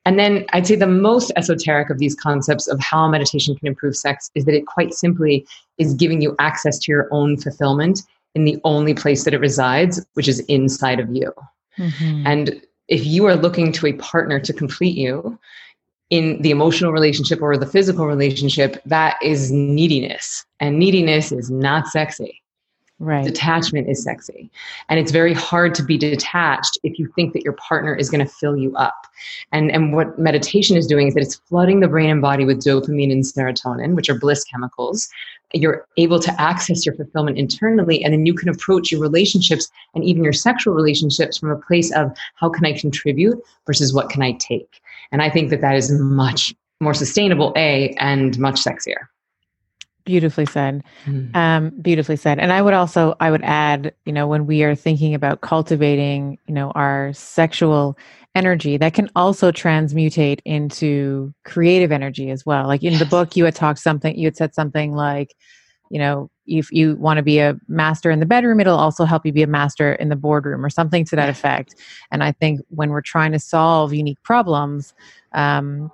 And 0.09 0.17
then 0.17 0.43
I'd 0.53 0.65
say 0.65 0.75
the 0.75 0.87
most 0.87 1.31
esoteric 1.35 1.91
of 1.91 1.99
these 1.99 2.15
concepts 2.15 2.65
of 2.65 2.79
how 2.79 3.07
meditation 3.07 3.55
can 3.55 3.67
improve 3.67 3.95
sex 3.95 4.31
is 4.33 4.43
that 4.45 4.55
it 4.55 4.65
quite 4.65 4.95
simply 4.95 5.45
is 5.77 5.93
giving 5.93 6.19
you 6.19 6.35
access 6.39 6.79
to 6.79 6.91
your 6.91 7.07
own 7.11 7.37
fulfillment 7.37 8.01
in 8.33 8.43
the 8.43 8.57
only 8.63 8.95
place 8.95 9.23
that 9.23 9.35
it 9.35 9.39
resides, 9.39 10.03
which 10.15 10.27
is 10.27 10.39
inside 10.47 10.99
of 10.99 11.15
you. 11.15 11.31
Mm-hmm. 11.77 12.25
And 12.25 12.59
if 12.87 13.05
you 13.05 13.27
are 13.27 13.35
looking 13.35 13.71
to 13.73 13.85
a 13.85 13.93
partner 13.93 14.39
to 14.39 14.51
complete 14.51 14.97
you, 14.97 15.37
in 16.09 16.41
the 16.41 16.49
emotional 16.49 16.91
relationship 16.91 17.39
or 17.39 17.55
the 17.55 17.67
physical 17.67 18.07
relationship, 18.07 18.81
that 18.87 19.19
is 19.21 19.51
neediness. 19.51 20.43
And 20.59 20.79
neediness 20.79 21.31
is 21.31 21.51
not 21.51 21.85
sexy. 21.85 22.41
Right. 23.01 23.23
Detachment 23.23 23.89
is 23.89 24.03
sexy. 24.03 24.51
And 24.89 24.99
it's 24.99 25.11
very 25.11 25.33
hard 25.33 25.73
to 25.75 25.83
be 25.83 25.97
detached 25.97 26.77
if 26.83 26.99
you 26.99 27.09
think 27.15 27.31
that 27.31 27.43
your 27.43 27.53
partner 27.53 27.95
is 27.95 28.09
going 28.09 28.25
to 28.25 28.31
fill 28.31 28.57
you 28.57 28.75
up. 28.75 29.07
And, 29.53 29.71
and 29.71 29.93
what 29.93 30.19
meditation 30.19 30.75
is 30.75 30.85
doing 30.85 31.07
is 31.07 31.13
that 31.13 31.23
it's 31.23 31.35
flooding 31.35 31.79
the 31.79 31.87
brain 31.87 32.09
and 32.09 32.21
body 32.21 32.43
with 32.43 32.61
dopamine 32.61 33.11
and 33.11 33.23
serotonin, 33.23 33.95
which 33.95 34.09
are 34.09 34.19
bliss 34.19 34.43
chemicals. 34.43 35.07
You're 35.53 35.87
able 35.95 36.19
to 36.19 36.41
access 36.41 36.85
your 36.85 36.93
fulfillment 36.93 37.37
internally, 37.37 38.03
and 38.03 38.13
then 38.13 38.25
you 38.25 38.33
can 38.33 38.49
approach 38.49 38.91
your 38.91 39.01
relationships 39.01 39.71
and 39.95 40.03
even 40.03 40.21
your 40.21 40.33
sexual 40.33 40.73
relationships 40.73 41.37
from 41.37 41.51
a 41.51 41.57
place 41.57 41.91
of 41.93 42.11
how 42.35 42.49
can 42.49 42.65
I 42.65 42.73
contribute 42.73 43.39
versus 43.65 43.93
what 43.93 44.09
can 44.09 44.21
I 44.21 44.33
take. 44.33 44.81
And 45.13 45.21
I 45.21 45.29
think 45.29 45.51
that 45.51 45.61
that 45.61 45.75
is 45.75 45.89
much 45.89 46.53
more 46.81 46.93
sustainable, 46.93 47.53
A, 47.55 47.95
and 47.97 48.37
much 48.39 48.55
sexier. 48.55 49.07
Beautifully 50.09 50.47
said. 50.47 50.83
Mm. 51.05 51.35
Um, 51.35 51.69
beautifully 51.83 52.15
said. 52.15 52.39
And 52.39 52.51
I 52.51 52.63
would 52.63 52.73
also, 52.73 53.15
I 53.19 53.29
would 53.29 53.43
add, 53.43 53.93
you 54.05 54.11
know, 54.11 54.25
when 54.25 54.47
we 54.47 54.63
are 54.63 54.73
thinking 54.73 55.13
about 55.13 55.41
cultivating, 55.41 56.39
you 56.47 56.53
know, 56.55 56.71
our 56.71 57.13
sexual 57.13 57.95
energy, 58.33 58.75
that 58.77 58.95
can 58.95 59.07
also 59.15 59.51
transmutate 59.51 60.39
into 60.45 61.31
creative 61.45 61.91
energy 61.91 62.31
as 62.31 62.43
well. 62.43 62.65
Like 62.65 62.81
in 62.81 62.93
yes. 62.93 63.01
the 63.01 63.05
book, 63.05 63.35
you 63.35 63.45
had 63.45 63.53
talked 63.53 63.77
something, 63.77 64.17
you 64.17 64.25
had 64.25 64.35
said 64.35 64.55
something 64.55 64.95
like, 64.95 65.35
you 65.91 65.99
know, 65.99 66.31
if 66.47 66.71
you 66.71 66.95
want 66.95 67.17
to 67.17 67.23
be 67.23 67.37
a 67.37 67.55
master 67.67 68.09
in 68.09 68.19
the 68.19 68.25
bedroom, 68.25 68.59
it'll 68.59 68.79
also 68.79 69.05
help 69.05 69.27
you 69.27 69.31
be 69.31 69.43
a 69.43 69.47
master 69.47 69.93
in 69.93 70.09
the 70.09 70.15
boardroom 70.15 70.65
or 70.65 70.71
something 70.71 71.05
to 71.05 71.15
that 71.17 71.29
effect. 71.29 71.75
And 72.09 72.23
I 72.23 72.31
think 72.31 72.61
when 72.69 72.89
we're 72.89 73.01
trying 73.01 73.31
to 73.33 73.39
solve 73.39 73.93
unique 73.93 74.23
problems, 74.23 74.95
um, 75.33 75.91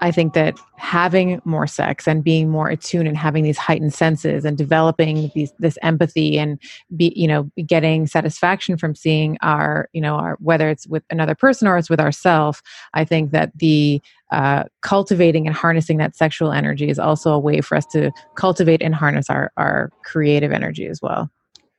I 0.00 0.10
think 0.10 0.34
that 0.34 0.58
having 0.76 1.40
more 1.44 1.66
sex 1.66 2.06
and 2.06 2.22
being 2.22 2.50
more 2.50 2.68
attuned 2.68 3.08
and 3.08 3.16
having 3.16 3.44
these 3.44 3.56
heightened 3.56 3.94
senses 3.94 4.44
and 4.44 4.58
developing 4.58 5.30
these 5.34 5.52
this 5.58 5.78
empathy 5.82 6.38
and 6.38 6.58
be 6.94 7.12
you 7.16 7.26
know 7.26 7.50
getting 7.66 8.06
satisfaction 8.06 8.76
from 8.76 8.94
seeing 8.94 9.38
our 9.40 9.88
you 9.92 10.00
know 10.00 10.16
our 10.16 10.36
whether 10.40 10.68
it's 10.68 10.86
with 10.86 11.02
another 11.10 11.34
person 11.34 11.66
or 11.66 11.78
it's 11.78 11.90
with 11.90 12.00
ourselves, 12.00 12.62
I 12.94 13.04
think 13.04 13.30
that 13.30 13.52
the 13.56 14.02
uh, 14.32 14.64
cultivating 14.82 15.46
and 15.46 15.56
harnessing 15.56 15.98
that 15.98 16.16
sexual 16.16 16.52
energy 16.52 16.88
is 16.88 16.98
also 16.98 17.30
a 17.32 17.38
way 17.38 17.60
for 17.60 17.76
us 17.76 17.86
to 17.86 18.10
cultivate 18.34 18.82
and 18.82 18.94
harness 18.94 19.30
our 19.30 19.50
our 19.56 19.90
creative 20.04 20.52
energy 20.52 20.86
as 20.86 21.00
well. 21.00 21.30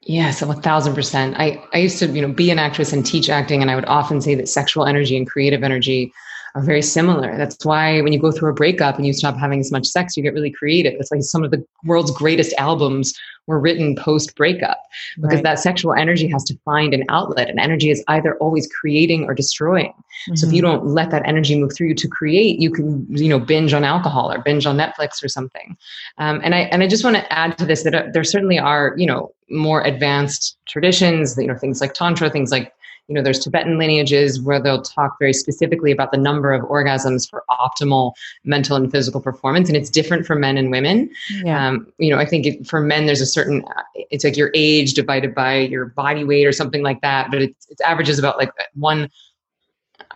Yes, 0.01 0.41
a 0.41 0.53
thousand 0.53 0.95
percent. 0.95 1.35
I, 1.37 1.61
I 1.73 1.79
used 1.79 1.99
to, 1.99 2.07
you 2.07 2.21
know, 2.21 2.31
be 2.31 2.49
an 2.49 2.59
actress 2.59 2.93
and 2.93 3.05
teach 3.05 3.29
acting, 3.29 3.61
and 3.61 3.69
I 3.69 3.75
would 3.75 3.85
often 3.85 4.21
say 4.21 4.35
that 4.35 4.47
sexual 4.47 4.85
energy 4.85 5.17
and 5.17 5.29
creative 5.29 5.63
energy 5.63 6.13
are 6.57 6.63
very 6.63 6.81
similar. 6.81 7.37
That's 7.37 7.63
why 7.63 8.01
when 8.01 8.13
you 8.13 8.19
go 8.19 8.31
through 8.31 8.49
a 8.49 8.53
breakup 8.53 8.97
and 8.97 9.05
you 9.05 9.13
stop 9.13 9.37
having 9.37 9.59
as 9.59 9.71
much 9.71 9.85
sex, 9.85 10.17
you 10.17 10.23
get 10.23 10.33
really 10.33 10.49
creative. 10.49 10.95
It's 10.99 11.11
like 11.11 11.21
some 11.21 11.43
of 11.43 11.51
the 11.51 11.63
world's 11.83 12.09
greatest 12.09 12.51
albums 12.57 13.13
were 13.45 13.59
written 13.59 13.95
post 13.95 14.35
breakup 14.35 14.81
because 15.17 15.35
right. 15.35 15.43
that 15.43 15.59
sexual 15.59 15.93
energy 15.93 16.27
has 16.27 16.43
to 16.45 16.57
find 16.65 16.95
an 16.95 17.05
outlet. 17.09 17.47
And 17.47 17.59
energy 17.59 17.91
is 17.91 18.03
either 18.07 18.35
always 18.37 18.67
creating 18.67 19.25
or 19.25 19.35
destroying. 19.35 19.93
Mm-hmm. 19.93 20.35
So 20.35 20.47
if 20.47 20.53
you 20.53 20.63
mm-hmm. 20.63 20.83
don't 20.83 20.87
let 20.87 21.11
that 21.11 21.27
energy 21.27 21.59
move 21.59 21.73
through 21.75 21.89
you 21.89 21.95
to 21.95 22.07
create, 22.07 22.59
you 22.59 22.71
can, 22.71 23.05
you 23.07 23.29
know, 23.29 23.39
binge 23.39 23.73
on 23.73 23.83
alcohol 23.83 24.31
or 24.31 24.39
binge 24.39 24.65
on 24.65 24.77
Netflix 24.77 25.23
or 25.23 25.27
something. 25.27 25.77
Um, 26.17 26.41
and 26.43 26.55
I 26.55 26.61
and 26.71 26.81
I 26.81 26.87
just 26.87 27.03
want 27.03 27.17
to 27.17 27.31
add 27.31 27.55
to 27.59 27.65
this 27.65 27.83
that 27.83 27.93
uh, 27.93 28.05
there 28.11 28.23
certainly 28.23 28.57
are, 28.57 28.95
you 28.97 29.05
know, 29.05 29.31
more 29.51 29.83
advanced 29.83 30.57
traditions, 30.67 31.37
you 31.37 31.47
know, 31.47 31.55
things 31.55 31.81
like 31.81 31.93
tantra, 31.93 32.31
things 32.31 32.51
like 32.51 32.73
you 33.07 33.15
know 33.15 33.21
there's 33.21 33.39
tibetan 33.39 33.77
lineages 33.77 34.41
where 34.41 34.61
they'll 34.61 34.81
talk 34.81 35.15
very 35.19 35.33
specifically 35.33 35.91
about 35.91 36.11
the 36.11 36.17
number 36.17 36.53
of 36.53 36.61
orgasms 36.63 37.29
for 37.29 37.43
optimal 37.49 38.13
mental 38.43 38.75
and 38.75 38.91
physical 38.91 39.21
performance 39.21 39.67
and 39.69 39.77
it's 39.77 39.89
different 39.89 40.25
for 40.25 40.35
men 40.35 40.57
and 40.57 40.71
women 40.71 41.09
yeah. 41.43 41.67
Um, 41.67 41.87
you 41.97 42.09
know 42.09 42.19
i 42.19 42.25
think 42.25 42.45
it, 42.45 42.67
for 42.67 42.81
men 42.81 43.05
there's 43.05 43.21
a 43.21 43.25
certain 43.25 43.63
it's 43.95 44.23
like 44.23 44.37
your 44.37 44.51
age 44.53 44.93
divided 44.93 45.33
by 45.33 45.57
your 45.57 45.85
body 45.85 46.23
weight 46.23 46.45
or 46.45 46.51
something 46.51 46.83
like 46.83 47.01
that 47.01 47.31
but 47.31 47.41
it, 47.41 47.55
it 47.69 47.79
averages 47.85 48.19
about 48.19 48.37
like 48.37 48.51
one 48.75 49.09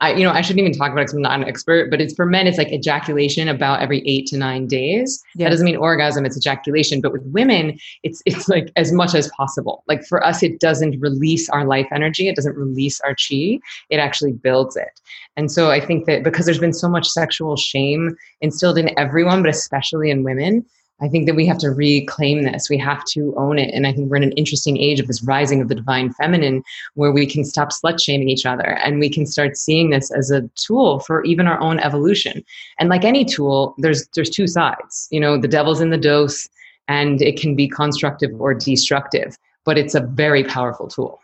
I, 0.01 0.13
you 0.13 0.23
know, 0.23 0.31
I 0.31 0.41
shouldn't 0.41 0.59
even 0.59 0.73
talk 0.73 0.91
about 0.91 1.01
it 1.01 1.03
because 1.05 1.13
I'm 1.13 1.21
not 1.21 1.39
an 1.39 1.47
expert, 1.47 1.91
but 1.91 2.01
it's 2.01 2.13
for 2.15 2.25
men, 2.25 2.47
it's 2.47 2.57
like 2.57 2.73
ejaculation 2.73 3.47
about 3.47 3.81
every 3.81 4.05
eight 4.07 4.25
to 4.27 4.37
nine 4.37 4.65
days. 4.65 5.21
Yes. 5.35 5.45
That 5.45 5.49
doesn't 5.51 5.65
mean 5.65 5.77
orgasm, 5.77 6.25
it's 6.25 6.35
ejaculation. 6.35 7.01
But 7.01 7.13
with 7.13 7.21
women, 7.25 7.77
it's 8.03 8.21
it's 8.25 8.49
like 8.49 8.71
as 8.75 8.91
much 8.91 9.13
as 9.13 9.29
possible. 9.29 9.83
Like 9.87 10.03
for 10.03 10.25
us, 10.25 10.41
it 10.41 10.59
doesn't 10.59 10.99
release 10.99 11.49
our 11.49 11.65
life 11.65 11.87
energy, 11.93 12.27
it 12.27 12.35
doesn't 12.35 12.57
release 12.57 12.99
our 13.01 13.15
chi, 13.15 13.59
it 13.89 13.97
actually 13.97 14.33
builds 14.33 14.75
it. 14.75 14.99
And 15.37 15.51
so 15.51 15.69
I 15.69 15.79
think 15.79 16.07
that 16.07 16.23
because 16.23 16.45
there's 16.45 16.59
been 16.59 16.73
so 16.73 16.89
much 16.89 17.07
sexual 17.07 17.55
shame 17.55 18.15
instilled 18.41 18.79
in 18.79 18.97
everyone, 18.97 19.43
but 19.43 19.49
especially 19.49 20.09
in 20.09 20.23
women, 20.23 20.65
I 21.01 21.07
think 21.07 21.25
that 21.25 21.35
we 21.35 21.45
have 21.47 21.57
to 21.59 21.71
reclaim 21.71 22.43
this. 22.43 22.69
We 22.69 22.77
have 22.77 23.03
to 23.05 23.33
own 23.35 23.57
it. 23.57 23.73
And 23.73 23.87
I 23.87 23.93
think 23.93 24.09
we're 24.09 24.17
in 24.17 24.23
an 24.23 24.31
interesting 24.33 24.77
age 24.77 24.99
of 24.99 25.07
this 25.07 25.23
rising 25.23 25.61
of 25.61 25.67
the 25.67 25.75
divine 25.75 26.13
feminine 26.13 26.63
where 26.93 27.11
we 27.11 27.25
can 27.25 27.43
stop 27.43 27.69
slut 27.69 27.99
shaming 28.01 28.29
each 28.29 28.45
other 28.45 28.77
and 28.83 28.99
we 28.99 29.09
can 29.09 29.25
start 29.25 29.57
seeing 29.57 29.89
this 29.89 30.11
as 30.11 30.29
a 30.29 30.47
tool 30.55 30.99
for 30.99 31.23
even 31.23 31.47
our 31.47 31.59
own 31.59 31.79
evolution. 31.79 32.43
And 32.79 32.89
like 32.89 33.03
any 33.03 33.25
tool, 33.25 33.73
there's 33.79 34.07
there's 34.15 34.29
two 34.29 34.47
sides. 34.47 35.07
You 35.09 35.19
know, 35.19 35.37
the 35.37 35.47
devil's 35.47 35.81
in 35.81 35.89
the 35.89 35.97
dose 35.97 36.47
and 36.87 37.21
it 37.21 37.39
can 37.39 37.55
be 37.55 37.67
constructive 37.67 38.29
or 38.39 38.53
destructive, 38.53 39.37
but 39.65 39.77
it's 39.77 39.95
a 39.95 40.01
very 40.01 40.43
powerful 40.43 40.87
tool. 40.87 41.19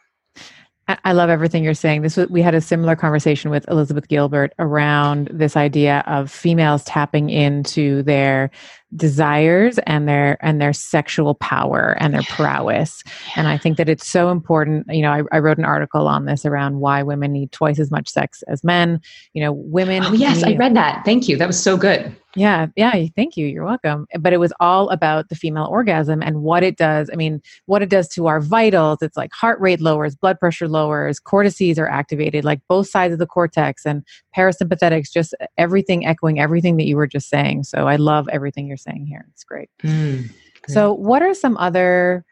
I 1.04 1.12
love 1.12 1.30
everything 1.30 1.66
you're 1.66 1.74
saying. 1.74 2.02
This 2.02 2.16
was, 2.16 2.30
we 2.30 2.42
had 2.42 2.56
a 2.56 2.62
similar 2.62 2.96
conversation 2.96 3.52
with 3.52 3.68
Elizabeth 3.68 4.08
Gilbert 4.08 4.54
around 4.58 5.28
this 5.34 5.58
idea 5.58 6.02
of 6.08 6.32
females 6.32 6.86
tapping 6.86 7.30
into 7.30 8.04
their 8.04 8.50
desires 8.96 9.80
and 9.80 10.08
their 10.08 10.38
and 10.42 10.62
their 10.62 10.72
sexual 10.72 11.36
power 11.36 11.98
and 12.00 12.14
their 12.14 12.24
prowess. 12.24 13.04
And 13.36 13.48
i 13.48 13.58
think 13.58 13.78
that 13.78 13.90
it's 13.90 14.08
so 14.08 14.30
important 14.30 14.86
you 14.90 15.02
know 15.02 15.12
I, 15.12 15.24
I, 15.32 15.40
wrote 15.40 15.58
an 15.58 15.66
article 15.66 16.08
on 16.08 16.26
this 16.26 16.46
around 16.46 16.80
why 16.80 17.04
women 17.04 17.34
need 17.34 17.52
twice 17.52 17.80
as 17.80 17.92
much 17.92 18.08
sex 18.08 18.44
as 18.48 18.64
men. 18.64 19.02
You 19.34 19.44
know 19.44 19.52
women 19.52 20.04
oh 20.06 20.14
yes 20.14 20.44
need, 20.44 20.56
i 20.56 20.58
read 20.58 20.76
that. 20.76 21.04
Thank 21.04 21.28
you. 21.28 21.36
That 21.36 21.48
was 21.48 21.62
so 21.62 21.76
good. 21.76 22.16
Yeah 22.36 22.68
yeah 22.78 23.06
thank 23.16 23.36
you. 23.36 23.48
You're 23.48 23.66
welcome. 23.66 24.08
But 24.18 24.32
it 24.32 24.38
was 24.38 24.54
all 24.62 24.90
about 24.90 25.28
the 25.28 25.36
female 25.36 25.66
orgasm 25.66 26.24
and 26.24 26.44
what 26.44 26.64
it 26.64 26.78
does 26.78 27.10
i 27.12 27.16
mean 27.16 27.42
what 27.66 27.82
it 27.82 27.90
does 27.90 28.08
to 28.10 28.28
our 28.28 28.40
vitals. 28.40 29.00
It's 29.02 29.18
like 29.18 29.34
heart 29.34 29.60
rate 29.60 29.82
lowers 29.82 30.16
blood 30.16 30.40
pressure 30.40 30.70
lowers 30.70 31.20
cortices 31.20 31.78
are 31.78 31.90
activated 31.90 32.46
like 32.46 32.62
both 32.70 32.88
sides 32.88 33.12
of 33.12 33.20
the 33.20 33.28
cortex 33.28 33.86
and 33.86 34.04
parasympathetics 34.36 35.12
just 35.12 35.36
everything 35.58 36.06
echoing 36.06 36.40
everything 36.40 36.78
that 36.78 36.86
you 36.86 36.96
were 36.96 37.08
just 37.08 37.30
saying. 37.30 37.66
So 37.66 37.88
i 37.90 37.98
love 37.98 38.30
everything 38.30 38.66
you're 38.68 38.77
you're 38.78 38.94
saying 38.94 39.06
here. 39.06 39.26
It's 39.32 39.44
great. 39.44 39.70
Mm, 39.84 40.32
so, 40.68 40.94
what 40.94 41.22
are 41.22 41.34
some 41.34 41.58
other 41.58 42.26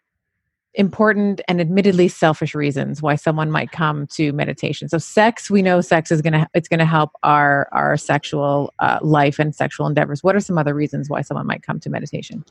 important 0.76 1.42
and 1.48 1.62
admittedly 1.62 2.08
selfish 2.08 2.54
reasons 2.54 3.02
why 3.02 3.16
someone 3.16 3.50
might 3.50 3.72
come 3.72 4.06
to 4.08 4.34
meditation 4.34 4.90
so 4.90 4.98
sex 4.98 5.50
we 5.50 5.62
know 5.62 5.80
sex 5.80 6.12
is 6.12 6.22
going 6.22 6.34
to 6.34 6.46
it's 6.54 6.68
to 6.68 6.86
help 6.86 7.12
our 7.24 7.70
our 7.72 7.96
sexual 7.96 8.74
uh, 8.80 9.00
life 9.02 9.40
and 9.40 9.56
sexual 9.56 9.88
endeavors 9.88 10.22
what 10.22 10.36
are 10.36 10.42
some 10.42 10.58
other 10.58 10.74
reasons 10.74 11.10
why 11.10 11.22
someone 11.22 11.48
might 11.48 11.64
come 11.64 11.80
to 11.80 11.90
meditation 11.90 12.44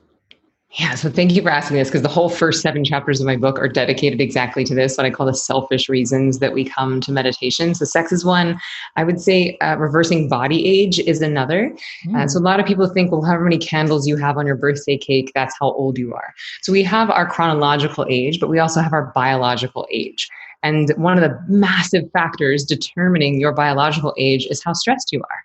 yeah, 0.76 0.96
so 0.96 1.08
thank 1.08 1.32
you 1.32 1.40
for 1.40 1.50
asking 1.50 1.76
this 1.76 1.88
because 1.88 2.02
the 2.02 2.08
whole 2.08 2.28
first 2.28 2.60
seven 2.60 2.84
chapters 2.84 3.20
of 3.20 3.26
my 3.26 3.36
book 3.36 3.60
are 3.60 3.68
dedicated 3.68 4.20
exactly 4.20 4.64
to 4.64 4.74
this, 4.74 4.96
what 4.96 5.06
I 5.06 5.10
call 5.10 5.26
the 5.26 5.34
selfish 5.34 5.88
reasons 5.88 6.40
that 6.40 6.52
we 6.52 6.64
come 6.64 7.00
to 7.02 7.12
meditation. 7.12 7.74
So, 7.76 7.84
sex 7.84 8.10
is 8.10 8.24
one. 8.24 8.58
I 8.96 9.04
would 9.04 9.20
say 9.20 9.56
uh, 9.58 9.76
reversing 9.76 10.28
body 10.28 10.66
age 10.66 10.98
is 10.98 11.22
another. 11.22 11.72
Mm. 12.06 12.16
Uh, 12.16 12.28
so, 12.28 12.40
a 12.40 12.42
lot 12.42 12.58
of 12.58 12.66
people 12.66 12.88
think, 12.88 13.12
well, 13.12 13.22
however 13.22 13.44
many 13.44 13.58
candles 13.58 14.08
you 14.08 14.16
have 14.16 14.36
on 14.36 14.46
your 14.46 14.56
birthday 14.56 14.98
cake, 14.98 15.30
that's 15.32 15.54
how 15.60 15.70
old 15.72 15.96
you 15.96 16.12
are. 16.12 16.34
So, 16.62 16.72
we 16.72 16.82
have 16.82 17.08
our 17.08 17.26
chronological 17.26 18.04
age, 18.08 18.40
but 18.40 18.48
we 18.48 18.58
also 18.58 18.80
have 18.80 18.92
our 18.92 19.12
biological 19.14 19.86
age. 19.92 20.28
And 20.64 20.90
one 20.96 21.16
of 21.16 21.22
the 21.22 21.38
massive 21.46 22.10
factors 22.12 22.64
determining 22.64 23.38
your 23.38 23.52
biological 23.52 24.12
age 24.18 24.46
is 24.46 24.64
how 24.64 24.72
stressed 24.72 25.12
you 25.12 25.20
are. 25.20 25.44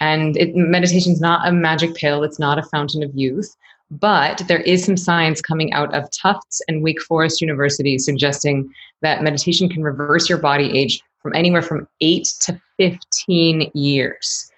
And 0.00 0.36
meditation 0.54 1.12
is 1.12 1.20
not 1.20 1.48
a 1.48 1.52
magic 1.52 1.94
pill, 1.94 2.24
it's 2.24 2.38
not 2.38 2.58
a 2.58 2.62
fountain 2.64 3.02
of 3.02 3.10
youth. 3.14 3.56
But 3.90 4.42
there 4.48 4.60
is 4.60 4.84
some 4.84 4.96
science 4.96 5.40
coming 5.40 5.72
out 5.72 5.94
of 5.94 6.10
Tufts 6.10 6.60
and 6.66 6.82
Wake 6.82 7.00
Forest 7.00 7.40
University 7.40 7.98
suggesting 7.98 8.72
that 9.02 9.22
meditation 9.22 9.68
can 9.68 9.82
reverse 9.82 10.28
your 10.28 10.38
body 10.38 10.76
age 10.76 11.00
from 11.22 11.34
anywhere 11.34 11.62
from 11.62 11.86
8 12.00 12.24
to 12.40 12.60
15 12.78 13.70
years. 13.74 14.50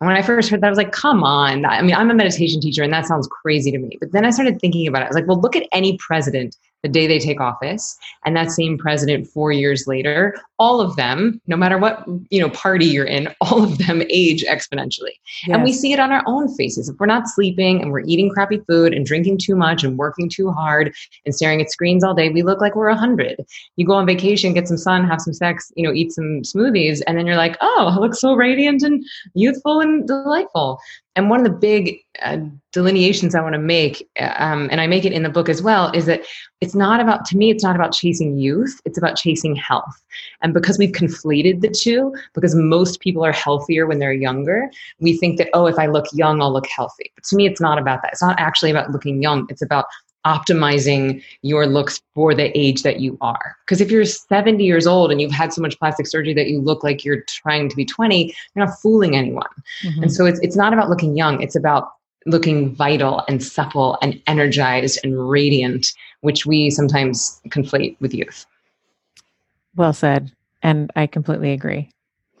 And 0.00 0.08
when 0.08 0.16
I 0.16 0.22
first 0.22 0.50
heard 0.50 0.60
that, 0.60 0.66
I 0.66 0.70
was 0.70 0.76
like, 0.76 0.92
come 0.92 1.24
on. 1.24 1.64
I 1.64 1.80
mean, 1.82 1.94
I'm 1.94 2.10
a 2.10 2.14
meditation 2.14 2.60
teacher 2.60 2.82
and 2.82 2.92
that 2.92 3.06
sounds 3.06 3.26
crazy 3.28 3.70
to 3.72 3.78
me. 3.78 3.96
But 3.98 4.12
then 4.12 4.24
I 4.24 4.30
started 4.30 4.60
thinking 4.60 4.86
about 4.86 5.02
it. 5.02 5.06
I 5.06 5.08
was 5.08 5.16
like, 5.16 5.26
well, 5.26 5.40
look 5.40 5.56
at 5.56 5.66
any 5.72 5.96
president 5.98 6.56
the 6.82 6.88
day 6.88 7.06
they 7.06 7.18
take 7.18 7.40
office. 7.40 7.96
And 8.24 8.36
that 8.36 8.50
same 8.50 8.78
president 8.78 9.26
4 9.28 9.52
years 9.52 9.86
later 9.86 10.34
all 10.58 10.80
of 10.80 10.96
them 10.96 11.38
no 11.46 11.56
matter 11.56 11.76
what 11.76 12.02
you 12.30 12.40
know 12.40 12.48
party 12.50 12.86
you're 12.86 13.04
in 13.04 13.28
all 13.40 13.62
of 13.62 13.78
them 13.78 14.02
age 14.08 14.44
exponentially. 14.44 15.16
Yes. 15.46 15.54
and 15.54 15.62
we 15.62 15.72
see 15.72 15.92
it 15.92 16.00
on 16.00 16.12
our 16.12 16.22
own 16.26 16.54
faces. 16.56 16.88
If 16.88 16.96
we're 16.98 17.06
not 17.06 17.28
sleeping 17.28 17.82
and 17.82 17.90
we're 17.92 18.04
eating 18.06 18.30
crappy 18.30 18.58
food 18.66 18.94
and 18.94 19.04
drinking 19.04 19.38
too 19.38 19.56
much 19.56 19.84
and 19.84 19.98
working 19.98 20.28
too 20.28 20.50
hard 20.50 20.94
and 21.24 21.34
staring 21.34 21.60
at 21.60 21.70
screens 21.70 22.02
all 22.04 22.14
day 22.14 22.28
we 22.30 22.42
look 22.42 22.60
like 22.60 22.74
we're 22.74 22.88
100 22.88 23.44
you 23.76 23.86
go 23.86 23.94
on 23.94 24.06
vacation 24.06 24.54
get 24.54 24.68
some 24.68 24.76
sun 24.76 25.06
have 25.06 25.20
some 25.20 25.32
sex 25.32 25.72
you 25.76 25.82
know 25.82 25.92
eat 25.92 26.12
some 26.12 26.42
smoothies 26.42 27.02
and 27.06 27.18
then 27.18 27.26
you're 27.26 27.36
like 27.36 27.56
oh 27.60 27.90
i 27.92 27.98
look 27.98 28.14
so 28.14 28.34
radiant 28.34 28.82
and 28.82 29.04
youthful 29.34 29.80
and 29.80 30.06
delightful 30.06 30.78
and 31.16 31.30
one 31.30 31.40
of 31.40 31.44
the 31.44 31.58
big 31.58 31.98
uh, 32.22 32.38
delineations 32.72 33.34
I 33.34 33.40
want 33.40 33.54
to 33.54 33.58
make, 33.58 34.06
um, 34.20 34.68
and 34.70 34.80
I 34.82 34.86
make 34.86 35.06
it 35.06 35.12
in 35.12 35.22
the 35.22 35.30
book 35.30 35.48
as 35.48 35.62
well, 35.62 35.90
is 35.92 36.04
that 36.06 36.20
it's 36.60 36.74
not 36.74 37.00
about, 37.00 37.24
to 37.26 37.36
me, 37.38 37.50
it's 37.50 37.64
not 37.64 37.74
about 37.74 37.92
chasing 37.92 38.36
youth, 38.36 38.80
it's 38.84 38.98
about 38.98 39.16
chasing 39.16 39.56
health. 39.56 40.02
And 40.42 40.52
because 40.52 40.78
we've 40.78 40.92
conflated 40.92 41.62
the 41.62 41.70
two, 41.70 42.14
because 42.34 42.54
most 42.54 43.00
people 43.00 43.24
are 43.24 43.32
healthier 43.32 43.86
when 43.86 43.98
they're 43.98 44.12
younger, 44.12 44.70
we 45.00 45.16
think 45.16 45.38
that, 45.38 45.48
oh, 45.54 45.66
if 45.66 45.78
I 45.78 45.86
look 45.86 46.04
young, 46.12 46.42
I'll 46.42 46.52
look 46.52 46.68
healthy. 46.68 47.10
But 47.14 47.24
to 47.24 47.36
me, 47.36 47.46
it's 47.46 47.60
not 47.60 47.78
about 47.78 48.02
that. 48.02 48.12
It's 48.12 48.22
not 48.22 48.38
actually 48.38 48.70
about 48.70 48.90
looking 48.92 49.22
young, 49.22 49.46
it's 49.48 49.62
about 49.62 49.86
optimizing 50.26 51.22
your 51.42 51.66
looks 51.66 52.02
for 52.14 52.34
the 52.34 52.56
age 52.58 52.82
that 52.82 53.00
you 53.00 53.16
are. 53.20 53.56
Because 53.64 53.80
if 53.80 53.90
you're 53.90 54.04
70 54.04 54.62
years 54.62 54.86
old 54.86 55.12
and 55.12 55.20
you've 55.20 55.32
had 55.32 55.52
so 55.52 55.62
much 55.62 55.78
plastic 55.78 56.06
surgery 56.06 56.34
that 56.34 56.48
you 56.48 56.60
look 56.60 56.82
like 56.82 57.04
you're 57.04 57.22
trying 57.28 57.68
to 57.68 57.76
be 57.76 57.84
20, 57.84 58.34
you're 58.54 58.66
not 58.66 58.76
fooling 58.80 59.16
anyone. 59.16 59.46
Mm-hmm. 59.84 60.02
And 60.02 60.12
so 60.12 60.26
it's 60.26 60.40
it's 60.40 60.56
not 60.56 60.72
about 60.72 60.90
looking 60.90 61.16
young, 61.16 61.40
it's 61.40 61.56
about 61.56 61.92
looking 62.26 62.74
vital 62.74 63.24
and 63.28 63.42
supple 63.42 63.96
and 64.02 64.20
energized 64.26 64.98
and 65.04 65.30
radiant, 65.30 65.92
which 66.22 66.44
we 66.44 66.70
sometimes 66.70 67.40
conflate 67.48 67.96
with 68.00 68.12
youth. 68.12 68.44
Well 69.76 69.92
said. 69.92 70.32
And 70.62 70.90
I 70.96 71.06
completely 71.06 71.52
agree. 71.52 71.90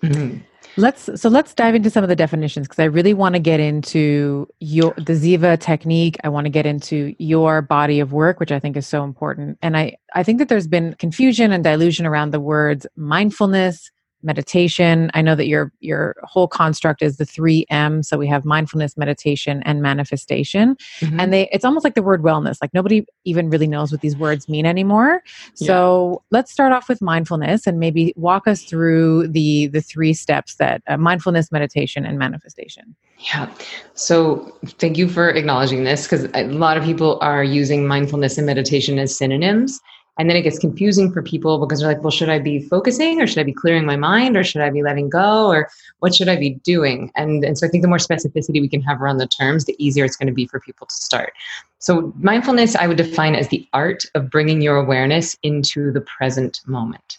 Mm-hmm. 0.02 0.38
Let's 0.78 1.08
so 1.18 1.30
let's 1.30 1.54
dive 1.54 1.74
into 1.74 1.88
some 1.88 2.04
of 2.04 2.08
the 2.08 2.16
definitions 2.16 2.68
because 2.68 2.80
I 2.80 2.84
really 2.84 3.14
want 3.14 3.34
to 3.34 3.38
get 3.38 3.60
into 3.60 4.46
your 4.60 4.92
the 4.96 5.14
Ziva 5.14 5.58
technique. 5.58 6.18
I 6.22 6.28
want 6.28 6.44
to 6.44 6.50
get 6.50 6.66
into 6.66 7.14
your 7.18 7.62
body 7.62 7.98
of 7.98 8.12
work, 8.12 8.38
which 8.40 8.52
I 8.52 8.60
think 8.60 8.76
is 8.76 8.86
so 8.86 9.02
important. 9.02 9.56
And 9.62 9.74
I 9.76 9.96
I 10.14 10.22
think 10.22 10.38
that 10.38 10.48
there's 10.50 10.66
been 10.66 10.94
confusion 10.98 11.50
and 11.50 11.64
dilution 11.64 12.04
around 12.04 12.32
the 12.32 12.40
words 12.40 12.86
mindfulness, 12.94 13.90
meditation. 14.22 15.10
I 15.14 15.22
know 15.22 15.34
that 15.34 15.46
your 15.46 15.72
your 15.80 16.16
whole 16.22 16.48
construct 16.48 17.02
is 17.02 17.16
the 17.16 17.24
3M, 17.24 18.04
so 18.04 18.18
we 18.18 18.26
have 18.26 18.44
mindfulness, 18.44 18.96
meditation 18.96 19.62
and 19.64 19.82
manifestation. 19.82 20.76
Mm-hmm. 21.00 21.20
And 21.20 21.32
they 21.32 21.48
it's 21.52 21.64
almost 21.64 21.84
like 21.84 21.94
the 21.94 22.02
word 22.02 22.22
wellness. 22.22 22.58
Like 22.60 22.74
nobody 22.74 23.04
even 23.24 23.50
really 23.50 23.66
knows 23.66 23.92
what 23.92 24.00
these 24.00 24.16
words 24.16 24.48
mean 24.48 24.66
anymore. 24.66 25.22
Yeah. 25.56 25.66
So, 25.66 26.22
let's 26.30 26.52
start 26.52 26.72
off 26.72 26.88
with 26.88 27.00
mindfulness 27.00 27.66
and 27.66 27.78
maybe 27.78 28.12
walk 28.16 28.46
us 28.46 28.62
through 28.62 29.28
the 29.28 29.68
the 29.68 29.80
three 29.80 30.14
steps 30.14 30.56
that 30.56 30.82
uh, 30.86 30.96
mindfulness, 30.96 31.52
meditation 31.52 32.04
and 32.04 32.18
manifestation. 32.18 32.94
Yeah. 33.18 33.50
So, 33.94 34.52
thank 34.78 34.98
you 34.98 35.08
for 35.08 35.28
acknowledging 35.30 35.84
this 35.84 36.04
because 36.04 36.28
a 36.34 36.44
lot 36.44 36.76
of 36.76 36.84
people 36.84 37.18
are 37.20 37.44
using 37.44 37.86
mindfulness 37.86 38.38
and 38.38 38.46
meditation 38.46 38.98
as 38.98 39.16
synonyms. 39.16 39.80
And 40.18 40.30
then 40.30 40.36
it 40.36 40.42
gets 40.42 40.58
confusing 40.58 41.12
for 41.12 41.22
people 41.22 41.58
because 41.58 41.80
they're 41.80 41.88
like, 41.88 42.02
well, 42.02 42.10
should 42.10 42.30
I 42.30 42.38
be 42.38 42.60
focusing 42.60 43.20
or 43.20 43.26
should 43.26 43.38
I 43.38 43.44
be 43.44 43.52
clearing 43.52 43.84
my 43.84 43.96
mind 43.96 44.36
or 44.36 44.44
should 44.44 44.62
I 44.62 44.70
be 44.70 44.82
letting 44.82 45.10
go 45.10 45.48
or 45.48 45.68
what 45.98 46.14
should 46.14 46.28
I 46.28 46.36
be 46.36 46.54
doing? 46.64 47.12
And, 47.16 47.44
and 47.44 47.58
so 47.58 47.66
I 47.66 47.70
think 47.70 47.82
the 47.82 47.88
more 47.88 47.98
specificity 47.98 48.60
we 48.60 48.68
can 48.68 48.80
have 48.82 49.02
around 49.02 49.18
the 49.18 49.26
terms, 49.26 49.66
the 49.66 49.76
easier 49.78 50.04
it's 50.04 50.16
going 50.16 50.28
to 50.28 50.32
be 50.32 50.46
for 50.46 50.60
people 50.60 50.86
to 50.86 50.94
start. 50.94 51.34
So 51.78 52.12
mindfulness, 52.18 52.74
I 52.76 52.86
would 52.86 52.96
define 52.96 53.34
as 53.34 53.48
the 53.48 53.68
art 53.74 54.04
of 54.14 54.30
bringing 54.30 54.62
your 54.62 54.76
awareness 54.76 55.36
into 55.42 55.92
the 55.92 56.00
present 56.00 56.60
moment. 56.66 57.18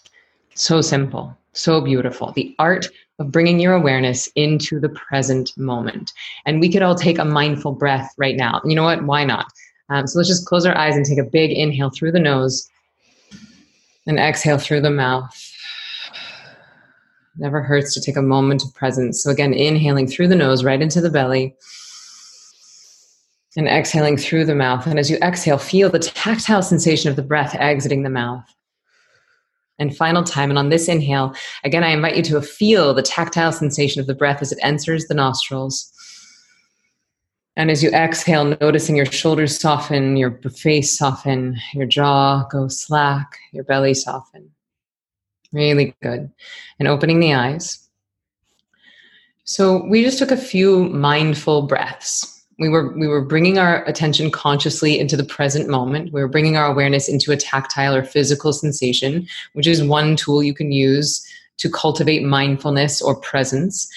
So 0.55 0.81
simple, 0.81 1.37
so 1.53 1.81
beautiful. 1.81 2.31
The 2.31 2.55
art 2.57 2.87
of 3.19 3.31
bringing 3.31 3.59
your 3.59 3.73
awareness 3.73 4.27
into 4.35 4.79
the 4.79 4.89
present 4.89 5.55
moment. 5.57 6.13
And 6.45 6.59
we 6.59 6.71
could 6.71 6.81
all 6.81 6.95
take 6.95 7.19
a 7.19 7.25
mindful 7.25 7.73
breath 7.73 8.13
right 8.17 8.35
now. 8.35 8.61
You 8.65 8.75
know 8.75 8.83
what? 8.83 9.03
Why 9.03 9.23
not? 9.23 9.51
Um, 9.89 10.05
so 10.07 10.19
let's 10.19 10.29
just 10.29 10.45
close 10.45 10.65
our 10.65 10.77
eyes 10.77 10.95
and 10.95 11.05
take 11.05 11.17
a 11.17 11.23
big 11.23 11.51
inhale 11.51 11.89
through 11.89 12.11
the 12.11 12.19
nose 12.19 12.69
and 14.07 14.19
exhale 14.19 14.57
through 14.57 14.81
the 14.81 14.89
mouth. 14.89 15.29
Never 17.35 17.61
hurts 17.61 17.93
to 17.93 18.01
take 18.01 18.15
a 18.15 18.21
moment 18.21 18.63
of 18.63 18.73
presence. 18.73 19.21
So, 19.21 19.29
again, 19.29 19.53
inhaling 19.53 20.07
through 20.07 20.29
the 20.29 20.35
nose 20.35 20.63
right 20.63 20.81
into 20.81 21.01
the 21.01 21.11
belly 21.11 21.55
and 23.55 23.67
exhaling 23.67 24.17
through 24.17 24.45
the 24.45 24.55
mouth. 24.55 24.87
And 24.87 24.99
as 24.99 25.11
you 25.11 25.17
exhale, 25.17 25.57
feel 25.57 25.89
the 25.89 25.99
tactile 25.99 26.61
sensation 26.61 27.09
of 27.09 27.15
the 27.15 27.23
breath 27.23 27.55
exiting 27.55 28.03
the 28.03 28.09
mouth. 28.09 28.45
And 29.79 29.95
final 29.95 30.23
time, 30.23 30.49
and 30.49 30.57
on 30.57 30.69
this 30.69 30.87
inhale, 30.87 31.35
again, 31.63 31.83
I 31.83 31.89
invite 31.89 32.15
you 32.15 32.23
to 32.23 32.41
feel 32.41 32.93
the 32.93 33.03
tactile 33.03 33.51
sensation 33.51 33.99
of 33.99 34.07
the 34.07 34.15
breath 34.15 34.41
as 34.41 34.51
it 34.51 34.59
enters 34.63 35.05
the 35.05 35.13
nostrils. 35.13 35.91
And 37.57 37.71
as 37.71 37.81
you 37.81 37.89
exhale, 37.89 38.55
noticing 38.61 38.95
your 38.95 39.07
shoulders 39.07 39.59
soften, 39.59 40.15
your 40.15 40.39
face 40.55 40.95
soften, 40.95 41.57
your 41.73 41.87
jaw 41.87 42.47
go 42.51 42.67
slack, 42.67 43.39
your 43.51 43.63
belly 43.63 43.95
soften. 43.95 44.51
Really 45.51 45.95
good. 46.03 46.31
And 46.77 46.87
opening 46.87 47.19
the 47.19 47.33
eyes. 47.33 47.83
So 49.43 49.83
we 49.87 50.03
just 50.03 50.19
took 50.19 50.29
a 50.29 50.37
few 50.37 50.83
mindful 50.89 51.63
breaths. 51.63 52.45
We 52.59 52.69
were 52.69 52.95
we 52.95 53.07
were 53.07 53.25
bringing 53.25 53.57
our 53.57 53.83
attention 53.85 54.29
consciously 54.29 54.99
into 54.99 55.17
the 55.17 55.23
present 55.23 55.67
moment. 55.67 56.13
We 56.13 56.21
were 56.21 56.27
bringing 56.27 56.57
our 56.57 56.67
awareness 56.67 57.09
into 57.09 57.31
a 57.31 57.37
tactile 57.37 57.95
or 57.95 58.03
physical 58.03 58.53
sensation, 58.53 59.27
which 59.53 59.65
is 59.65 59.81
one 59.81 60.15
tool 60.15 60.43
you 60.43 60.53
can 60.53 60.71
use 60.71 61.25
to 61.57 61.71
cultivate 61.71 62.23
mindfulness 62.23 63.01
or 63.01 63.15
presence 63.15 63.89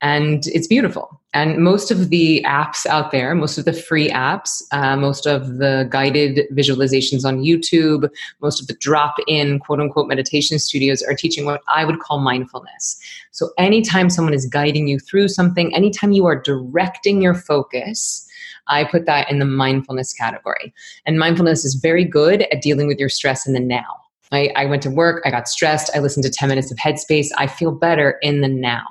and 0.00 0.46
it's 0.48 0.66
beautiful. 0.66 1.20
And 1.34 1.58
most 1.58 1.90
of 1.90 2.08
the 2.08 2.42
apps 2.46 2.86
out 2.86 3.10
there, 3.10 3.34
most 3.34 3.58
of 3.58 3.64
the 3.64 3.72
free 3.72 4.08
apps, 4.08 4.62
uh, 4.72 4.96
most 4.96 5.26
of 5.26 5.58
the 5.58 5.86
guided 5.90 6.46
visualizations 6.52 7.24
on 7.24 7.42
YouTube, 7.42 8.08
most 8.40 8.60
of 8.60 8.66
the 8.66 8.74
drop 8.74 9.16
in 9.26 9.58
quote 9.58 9.80
unquote 9.80 10.08
meditation 10.08 10.58
studios 10.58 11.02
are 11.02 11.14
teaching 11.14 11.44
what 11.44 11.60
I 11.68 11.84
would 11.84 12.00
call 12.00 12.18
mindfulness. 12.18 12.98
So, 13.32 13.50
anytime 13.58 14.08
someone 14.08 14.34
is 14.34 14.46
guiding 14.46 14.88
you 14.88 14.98
through 14.98 15.28
something, 15.28 15.74
anytime 15.74 16.12
you 16.12 16.26
are 16.26 16.40
directing 16.40 17.20
your 17.20 17.34
focus, 17.34 18.26
I 18.68 18.84
put 18.84 19.06
that 19.06 19.30
in 19.30 19.38
the 19.38 19.44
mindfulness 19.44 20.12
category. 20.12 20.72
And 21.06 21.18
mindfulness 21.18 21.64
is 21.64 21.74
very 21.74 22.04
good 22.04 22.42
at 22.52 22.62
dealing 22.62 22.86
with 22.86 22.98
your 22.98 23.08
stress 23.08 23.46
in 23.46 23.52
the 23.52 23.60
now. 23.60 24.07
I, 24.32 24.50
I 24.56 24.66
went 24.66 24.82
to 24.82 24.90
work, 24.90 25.22
I 25.24 25.30
got 25.30 25.48
stressed, 25.48 25.90
I 25.94 26.00
listened 26.00 26.24
to 26.24 26.30
10 26.30 26.48
minutes 26.48 26.70
of 26.70 26.78
headspace, 26.78 27.28
I 27.36 27.46
feel 27.46 27.72
better 27.72 28.18
in 28.22 28.40
the 28.40 28.48
now 28.48 28.84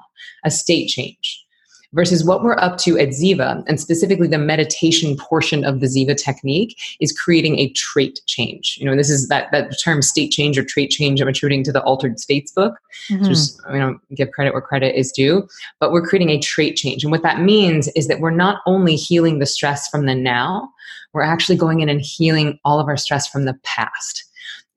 a 0.44 0.52
state 0.52 0.88
change 0.88 1.46
versus 1.94 2.26
what 2.26 2.44
we're 2.44 2.58
up 2.60 2.78
to 2.78 2.98
at 2.98 3.10
Ziva, 3.10 3.64
and 3.68 3.80
specifically 3.80 4.28
the 4.28 4.38
meditation 4.38 5.16
portion 5.18 5.64
of 5.64 5.80
the 5.80 5.88
Ziva 5.88 6.16
technique, 6.16 6.78
is 7.00 7.18
creating 7.18 7.58
a 7.60 7.72
trait 7.72 8.20
change. 8.28 8.78
You 8.80 8.86
know, 8.86 8.96
this 8.96 9.10
is 9.10 9.28
that 9.30 9.52
that 9.52 9.76
term 9.84 10.02
state 10.02 10.32
change 10.32 10.58
or 10.58 10.64
trait 10.64 10.92
change. 10.92 11.22
I'm 11.22 11.28
attributing 11.28 11.64
to 11.66 11.72
the 11.72 11.82
Altered 11.84 12.20
States 12.20 12.52
book. 12.52 12.76
Mm-hmm. 13.10 13.24
So 13.24 13.30
just 13.30 13.62
you 13.72 13.80
know, 13.80 13.98
give 14.16 14.32
credit 14.32 14.54
where 14.54 14.62
credit 14.62 14.98
is 14.98 15.12
due. 15.12 15.48
But 15.80 15.92
we're 15.92 16.06
creating 16.06 16.30
a 16.30 16.40
trait 16.40 16.76
change, 16.76 17.04
and 17.04 17.12
what 17.12 17.24
that 17.24 17.42
means 17.42 17.88
is 17.90 18.08
that 18.08 18.20
we're 18.20 18.32
not 18.32 18.62
only 18.66 18.96
healing 18.96 19.40
the 19.40 19.46
stress 19.46 19.88
from 19.88 20.06
the 20.06 20.16
now, 20.16 20.70
we're 21.14 21.22
actually 21.22 21.58
going 21.58 21.80
in 21.80 21.90
and 21.90 22.02
healing 22.02 22.60
all 22.66 22.80
of 22.80 22.88
our 22.88 22.98
stress 22.98 23.28
from 23.28 23.46
the 23.46 23.58
past. 23.64 24.24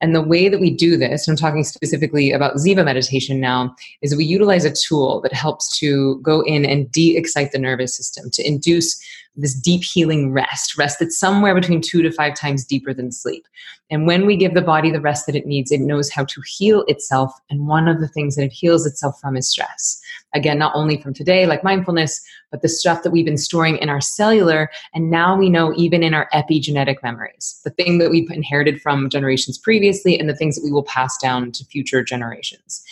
And 0.01 0.15
the 0.15 0.23
way 0.23 0.49
that 0.49 0.61
we 0.61 0.71
do 0.71 0.97
this, 0.97 1.29
I'm 1.29 1.37
talking 1.37 1.63
specifically 1.63 2.33
about 2.33 2.57
Ziva 2.57 2.85
meditation 2.85 3.39
now, 3.39 3.75
is 4.01 4.17
we 4.17 4.25
utilize 4.25 4.65
a 4.65 4.73
tool 4.73 5.21
that 5.21 5.33
helps 5.33 5.79
to 5.79 6.19
go 6.21 6.41
in 6.43 6.65
and 6.65 6.91
de 6.91 7.17
excite 7.17 7.53
the 7.53 7.59
nervous 7.59 7.97
system, 7.97 8.31
to 8.31 8.47
induce 8.47 8.99
this 9.37 9.55
deep 9.55 9.83
healing 9.85 10.33
rest, 10.33 10.77
rest 10.77 10.99
that's 10.99 11.19
somewhere 11.19 11.55
between 11.55 11.81
two 11.81 12.03
to 12.03 12.11
five 12.11 12.35
times 12.35 12.65
deeper 12.65 12.93
than 12.93 13.13
sleep. 13.13 13.47
And 13.91 14.07
when 14.07 14.27
we 14.27 14.37
give 14.37 14.55
the 14.55 14.63
body 14.63 14.91
the 14.91 15.01
rest 15.01 15.27
that 15.27 15.35
it 15.35 15.47
needs, 15.47 15.73
it 15.73 15.81
knows 15.81 16.11
how 16.11 16.25
to 16.25 16.43
heal 16.47 16.85
itself. 16.87 17.33
And 17.49 17.67
one 17.67 17.89
of 17.89 18.01
the 18.01 18.09
things 18.09 18.37
that 18.37 18.45
it 18.45 18.53
heals 18.53 18.87
itself 18.87 19.21
from 19.21 19.37
is 19.37 19.49
stress. 19.49 20.01
Again, 20.35 20.59
not 20.59 20.75
only 20.75 21.01
from 21.01 21.13
today, 21.13 21.47
like 21.47 21.65
mindfulness, 21.65 22.21
but 22.51 22.63
the 22.63 22.69
stuff 22.69 23.03
that 23.03 23.11
we've 23.11 23.25
been 23.25 23.39
storing 23.39 23.79
in 23.79 23.89
our 23.89 24.01
cellular. 24.01 24.71
And 24.95 25.11
now 25.11 25.37
we 25.37 25.51
know 25.51 25.73
even 25.77 26.03
in 26.03 26.15
our 26.15 26.29
epigenetic 26.33 27.03
memories, 27.03 27.61
the 27.65 27.71
thing 27.71 27.99
that 27.99 28.11
we've 28.11 28.31
inherited 28.31 28.81
from 28.81 29.11
generations 29.11 29.59
previously 29.59 30.19
and 30.19 30.29
the 30.29 30.37
things 30.37 30.57
that 30.57 30.65
we 30.65 30.73
will 30.73 30.85
pass 30.85 31.17
down 31.19 31.51
to 31.53 31.65
future 31.65 32.05
generations. 32.05 32.85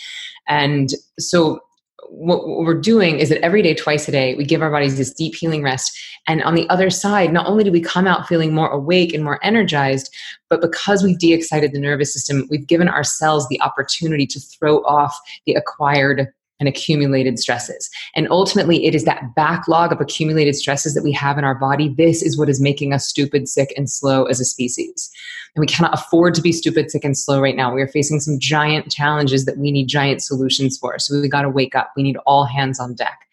And 0.47 0.89
so 1.17 1.61
what, 2.09 2.47
we're 2.47 2.79
doing 2.79 3.19
is 3.19 3.29
that 3.29 3.43
every 3.43 3.61
day, 3.61 3.73
twice 3.73 4.07
a 4.07 4.11
day, 4.11 4.35
we 4.35 4.45
give 4.45 4.61
our 4.61 4.71
bodies 4.71 4.97
this 4.97 5.13
deep 5.13 5.35
healing 5.35 5.63
rest. 5.63 5.97
And 6.27 6.43
on 6.43 6.55
the 6.55 6.69
other 6.69 6.89
side, 6.89 7.31
not 7.33 7.47
only 7.47 7.63
do 7.63 7.71
we 7.71 7.81
come 7.81 8.07
out 8.07 8.27
feeling 8.27 8.53
more 8.53 8.69
awake 8.69 9.13
and 9.13 9.23
more 9.23 9.39
energized, 9.43 10.13
but 10.49 10.61
because 10.61 11.03
we've 11.03 11.19
de 11.19 11.33
excited 11.33 11.71
the 11.71 11.79
nervous 11.79 12.13
system, 12.13 12.47
we've 12.49 12.67
given 12.67 12.87
ourselves 12.87 13.47
the 13.47 13.61
opportunity 13.61 14.25
to 14.27 14.39
throw 14.39 14.79
off 14.79 15.17
the 15.45 15.53
acquired 15.53 16.27
and 16.59 16.67
accumulated 16.67 17.39
stresses. 17.39 17.89
And 18.15 18.27
ultimately, 18.29 18.85
it 18.85 18.93
is 18.93 19.05
that 19.05 19.35
backlog 19.35 19.91
of 19.91 20.01
accumulated 20.01 20.55
stresses 20.55 20.93
that 20.93 21.03
we 21.03 21.11
have 21.13 21.37
in 21.37 21.43
our 21.43 21.55
body. 21.55 21.89
This 21.89 22.21
is 22.21 22.37
what 22.37 22.49
is 22.49 22.61
making 22.61 22.93
us 22.93 23.07
stupid, 23.07 23.47
sick, 23.47 23.73
and 23.77 23.89
slow 23.89 24.25
as 24.25 24.39
a 24.39 24.45
species. 24.45 25.09
And 25.55 25.61
we 25.61 25.67
cannot 25.67 25.93
afford 25.93 26.35
to 26.35 26.41
be 26.41 26.51
stupid, 26.51 26.91
sick, 26.91 27.03
and 27.03 27.17
slow 27.17 27.41
right 27.41 27.55
now. 27.55 27.73
We 27.73 27.81
are 27.81 27.87
facing 27.87 28.19
some 28.19 28.39
giant 28.39 28.91
challenges 28.91 29.45
that 29.45 29.57
we 29.57 29.71
need 29.71 29.87
giant 29.87 30.21
solutions 30.21 30.77
for. 30.77 30.99
So 30.99 31.19
we 31.19 31.27
got 31.27 31.41
to 31.43 31.49
wake 31.49 31.75
up. 31.75 31.91
We 31.95 32.03
need 32.03 32.17
all 32.25 32.45
hands 32.45 32.79
on 32.79 32.93
deck. 32.93 33.27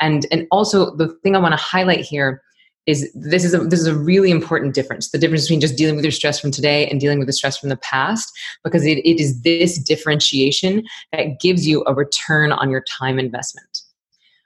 And, 0.00 0.26
and 0.30 0.46
also, 0.50 0.94
the 0.96 1.08
thing 1.22 1.36
I 1.36 1.38
want 1.38 1.52
to 1.52 1.62
highlight 1.62 2.00
here 2.00 2.42
is 2.86 3.10
this 3.14 3.44
is 3.44 3.54
a 3.54 3.58
this 3.58 3.80
is 3.80 3.86
a 3.86 3.94
really 3.94 4.30
important 4.30 4.74
difference 4.74 5.10
the 5.10 5.18
difference 5.18 5.44
between 5.44 5.60
just 5.60 5.76
dealing 5.76 5.96
with 5.96 6.04
your 6.04 6.12
stress 6.12 6.38
from 6.38 6.50
today 6.50 6.86
and 6.88 7.00
dealing 7.00 7.18
with 7.18 7.26
the 7.26 7.32
stress 7.32 7.56
from 7.56 7.70
the 7.70 7.76
past 7.78 8.30
because 8.62 8.84
it, 8.84 8.98
it 8.98 9.20
is 9.20 9.42
this 9.42 9.78
differentiation 9.78 10.82
that 11.12 11.40
gives 11.40 11.66
you 11.66 11.82
a 11.86 11.94
return 11.94 12.52
on 12.52 12.70
your 12.70 12.82
time 12.82 13.18
investment 13.18 13.82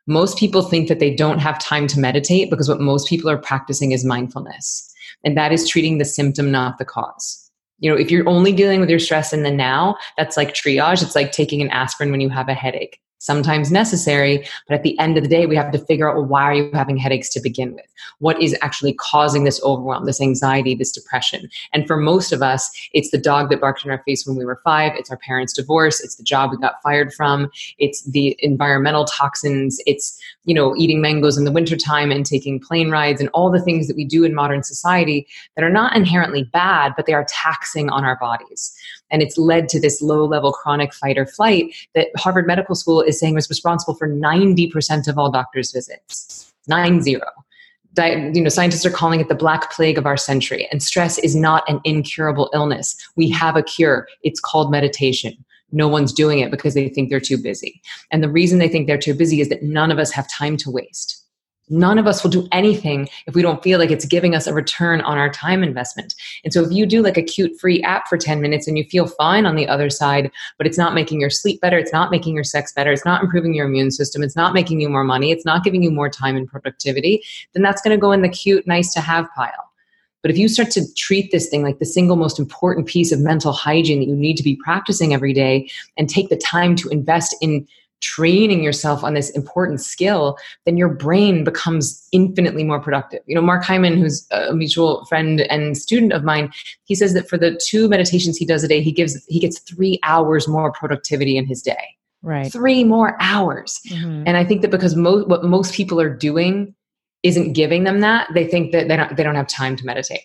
Most 0.07 0.39
people 0.39 0.63
think 0.63 0.89
that 0.89 1.01
they 1.01 1.15
don't 1.15 1.39
have 1.39 1.59
time 1.59 1.87
to 1.89 2.01
meditate 2.01 2.49
because 2.49 2.69
what 2.69 2.81
most 2.81 3.09
people 3.09 3.29
are 3.29 3.39
practicing 3.39 3.93
is 3.93 4.05
mindfulness. 4.05 4.91
And 5.25 5.37
that 5.37 5.53
is 5.53 5.69
treating 5.69 5.99
the 5.99 6.05
symptom, 6.05 6.51
not 6.51 6.79
the 6.79 6.85
cause. 6.85 7.51
You 7.81 7.91
know, 7.91 7.97
if 7.97 8.11
you're 8.11 8.29
only 8.29 8.53
dealing 8.53 8.81
with 8.81 8.89
your 8.89 8.99
stress 8.99 9.33
in 9.33 9.43
the 9.43 9.51
now, 9.51 9.97
that's 10.17 10.37
like 10.37 10.55
triage. 10.55 11.03
It's 11.03 11.15
like 11.15 11.33
taking 11.33 11.61
an 11.61 11.71
aspirin 11.71 12.11
when 12.11 12.21
you 12.21 12.31
have 12.31 12.49
a 12.49 12.55
headache 12.55 13.01
sometimes 13.19 13.71
necessary 13.71 14.47
but 14.67 14.75
at 14.75 14.83
the 14.83 14.99
end 14.99 15.17
of 15.17 15.23
the 15.23 15.29
day 15.29 15.47
we 15.47 15.57
have 15.57 15.73
to 15.73 15.79
figure 15.79 16.09
out 16.09 16.17
well, 16.17 16.25
why 16.25 16.43
are 16.43 16.55
you 16.55 16.71
having 16.73 16.97
headaches 16.97 17.29
to 17.31 17.41
begin 17.41 17.75
with? 17.75 17.87
What 18.19 18.41
is 18.43 18.57
actually 18.63 18.95
causing 18.95 19.45
this 19.45 19.61
overwhelm 19.63 20.07
this 20.07 20.21
anxiety 20.21 20.75
this 20.75 20.93
depression? 20.93 21.49
And 21.73 21.87
for 21.87 21.97
most 21.97 22.33
of 22.33 22.43
us 22.43 22.71
it's 22.93 23.11
the 23.11 23.19
dog 23.19 23.51
that 23.51 23.61
barked 23.61 23.85
in 23.85 23.91
our 23.91 24.03
face 24.05 24.27
when 24.27 24.37
we 24.37 24.45
were 24.45 24.61
five 24.65 24.93
it's 24.97 25.11
our 25.11 25.19
parents 25.19 25.53
divorce 25.53 26.01
it's 26.01 26.17
the 26.17 26.23
job 26.23 26.51
we 26.51 26.57
got 26.59 26.83
fired 26.83 27.13
from 27.13 27.51
it's 27.79 28.03
the 28.05 28.37
environmental 28.41 29.05
toxins 29.05 29.81
it's 29.87 30.21
you 30.45 30.55
know 30.55 30.75
eating 30.77 31.01
mangoes 31.01 31.37
in 31.37 31.45
the 31.45 31.53
wintertime 31.53 32.11
and 32.11 32.25
taking 32.25 32.59
plane 32.59 32.91
rides 32.91 33.21
and 33.21 33.31
all 33.35 33.51
the 33.51 33.61
things 33.61 33.87
that 33.87 33.97
we 33.97 34.05
do 34.05 34.25
in 34.25 34.35
modern 34.35 34.63
society 34.63 35.27
that 35.55 35.65
are 35.65 35.71
not 35.71 35.95
inherently 35.95 36.45
bad 36.45 36.93
but 36.97 37.07
they 37.07 37.15
are 37.15 37.27
taxing 37.29 37.91
on 37.91 38.05
our 38.05 38.17
bodies 38.19 38.75
and 39.11 39.23
it's 39.23 39.39
led 39.39 39.69
to 39.71 39.81
this 39.81 40.01
low 40.03 40.25
level 40.25 40.53
chronic 40.53 40.93
fight 40.93 41.19
or 41.19 41.27
flight 41.27 41.75
that 41.95 42.09
Harvard 42.17 42.47
Medical 42.47 42.75
School 42.75 43.01
is 43.01 43.19
saying 43.19 43.35
was 43.35 43.49
responsible 43.49 43.95
for 43.95 44.09
90% 44.09 45.09
of 45.09 45.19
all 45.19 45.31
doctors' 45.31 45.73
visits. 45.73 46.53
Nine 46.67 47.01
zero. 47.01 47.27
Di- 47.95 48.31
you 48.35 48.43
know, 48.43 48.51
scientists 48.51 48.85
are 48.85 48.91
calling 48.91 49.21
it 49.21 49.29
the 49.29 49.35
black 49.35 49.73
plague 49.73 49.99
of 49.99 50.07
our 50.07 50.17
century. 50.17 50.69
And 50.71 50.83
stress 50.83 51.19
is 51.19 51.35
not 51.35 51.69
an 51.69 51.81
incurable 51.85 52.51
illness. 52.53 52.97
We 53.17 53.31
have 53.31 53.57
a 53.57 53.63
cure. 53.63 54.07
It's 54.23 54.41
called 54.41 54.71
meditation. 54.71 55.45
No 55.73 55.89
one's 55.89 56.13
doing 56.13 56.39
it 56.39 56.51
because 56.51 56.75
they 56.75 56.89
think 56.89 57.11
they're 57.11 57.21
too 57.21 57.39
busy. 57.39 57.81
And 58.11 58.23
the 58.23 58.31
reason 58.31 58.59
they 58.59 58.69
think 58.69 58.87
they're 58.87 58.99
too 58.99 59.15
busy 59.15 59.41
is 59.41 59.49
that 59.49 59.63
none 59.63 59.91
of 59.91 59.99
us 59.99 60.11
have 60.13 60.31
time 60.31 60.57
to 60.59 60.71
waste 60.71 61.25
none 61.71 61.99
of 61.99 62.07
us 62.07 62.23
will 62.23 62.31
do 62.31 62.49
anything 62.53 63.09
if 63.27 63.35
we 63.35 63.43
don't 63.43 63.63
feel 63.63 63.79
like 63.79 63.91
it's 63.91 64.05
giving 64.05 64.35
us 64.35 64.47
a 64.47 64.55
return 64.55 65.01
on 65.03 65.19
our 65.19 65.31
time 65.31 65.63
investment. 65.63 66.15
And 66.45 66.53
so 66.53 66.63
if 66.63 66.73
you 66.73 66.87
do 66.87 67.03
like 67.03 67.17
a 67.17 67.23
cute 67.23 67.59
free 67.61 67.83
app 67.83 68.09
for 68.09 68.17
10 68.17 68.41
minutes 68.41 68.67
and 68.67 68.79
you 68.79 68.85
feel 68.85 69.07
fine 69.07 69.47
on 69.47 69.57
the 69.57 69.69
other 69.69 69.91
side, 69.91 70.31
but 70.57 70.67
it's 70.67 70.79
not 70.79 70.95
making 70.95 71.21
your 71.21 71.31
sleep 71.31 71.61
better, 71.61 71.79
it's 71.79 71.93
not 71.93 72.11
making 72.11 72.35
your 72.35 72.45
sex 72.45 72.73
better, 72.73 72.93
it's 72.93 73.05
not 73.05 73.23
improving 73.23 73.55
your 73.55 73.67
immune 73.67 73.91
system, 73.91 74.23
it's 74.23 74.37
not 74.37 74.55
making 74.55 74.81
you 74.81 74.89
more 74.89 75.05
money, 75.05 75.31
it's 75.31 75.45
not 75.45 75.65
giving 75.65 75.83
you 75.83 75.91
more 75.91 76.09
time 76.09 76.37
and 76.37 76.49
productivity, 76.49 77.23
then 77.53 77.63
that's 77.63 77.83
going 77.83 77.97
to 77.97 78.01
go 78.01 78.13
in 78.13 78.23
the 78.23 78.29
cute 78.29 78.67
nice 78.67 78.93
to 78.95 79.01
have 79.01 79.29
pile. 79.37 79.69
But 80.23 80.33
if 80.33 80.39
you 80.39 80.49
start 80.49 80.71
to 80.73 80.95
treat 80.95 81.31
this 81.31 81.49
thing 81.49 81.63
like 81.63 81.79
the 81.79 81.85
single 81.85 82.17
most 82.17 82.39
important 82.39 82.87
piece 82.87 83.13
of 83.13 83.21
mental 83.21 83.53
hygiene 83.53 84.01
that 84.01 84.09
you 84.09 84.17
need 84.17 84.37
to 84.37 84.43
be 84.43 84.57
practicing 84.57 85.15
every 85.15 85.33
day 85.33 85.71
and 85.97 86.09
take 86.09 86.29
the 86.29 86.37
time 86.37 86.75
to 86.77 86.89
invest 86.89 87.37
in 87.41 87.67
training 88.01 88.63
yourself 88.63 89.03
on 89.03 89.15
this 89.15 89.31
important 89.31 89.81
skill, 89.81 90.37
then 90.65 90.77
your 90.77 90.89
brain 90.89 91.45
becomes 91.45 92.07
infinitely 92.13 92.65
more 92.65 92.81
productive. 92.81 93.21
You 93.27 93.35
know, 93.35 93.43
Mark 93.43 93.65
Hyman, 93.65 93.99
who's 93.99 94.27
a 94.31 94.55
mutual 94.55 95.05
friend 95.07 95.41
and 95.43 95.77
student 95.77 96.13
of 96.13 96.25
mine, 96.25 96.51
he 96.85 96.95
says 96.95 97.15
that 97.15 97.29
for 97.29 97.37
the 97.37 97.61
two 97.65 97.89
meditations 97.89 98.37
he 98.37 98.47
does 98.47 98.65
a 98.65 98.69
day, 98.69 98.83
he 98.83 98.93
gives 98.93 99.25
he 99.29 99.41
gets 99.41 99.59
three 99.61 99.99
hours 100.03 100.47
more 100.49 100.73
productivity 100.73 101.37
in 101.37 101.47
his 101.47 101.63
day. 101.63 101.97
Right. 102.23 102.53
Three 102.53 102.85
more 102.85 103.17
hours. 103.21 103.81
Mm-hmm. 103.89 104.25
And 104.27 104.37
I 104.37 104.45
think 104.45 104.63
that 104.63 104.71
because 104.71 104.97
most 104.97 105.29
what 105.29 105.45
most 105.45 105.75
people 105.75 106.01
are 106.01 106.15
doing 106.15 106.75
isn't 107.23 107.53
giving 107.53 107.85
them 107.85 108.01
that, 108.01 108.29
they 108.35 108.47
think 108.47 108.73
that 108.73 108.89
they 108.89 108.97
don't 108.97 109.17
they 109.17 109.23
don't 109.23 109.35
have 109.35 109.49
time 109.49 109.77
to 109.77 109.85
meditate. 109.85 110.23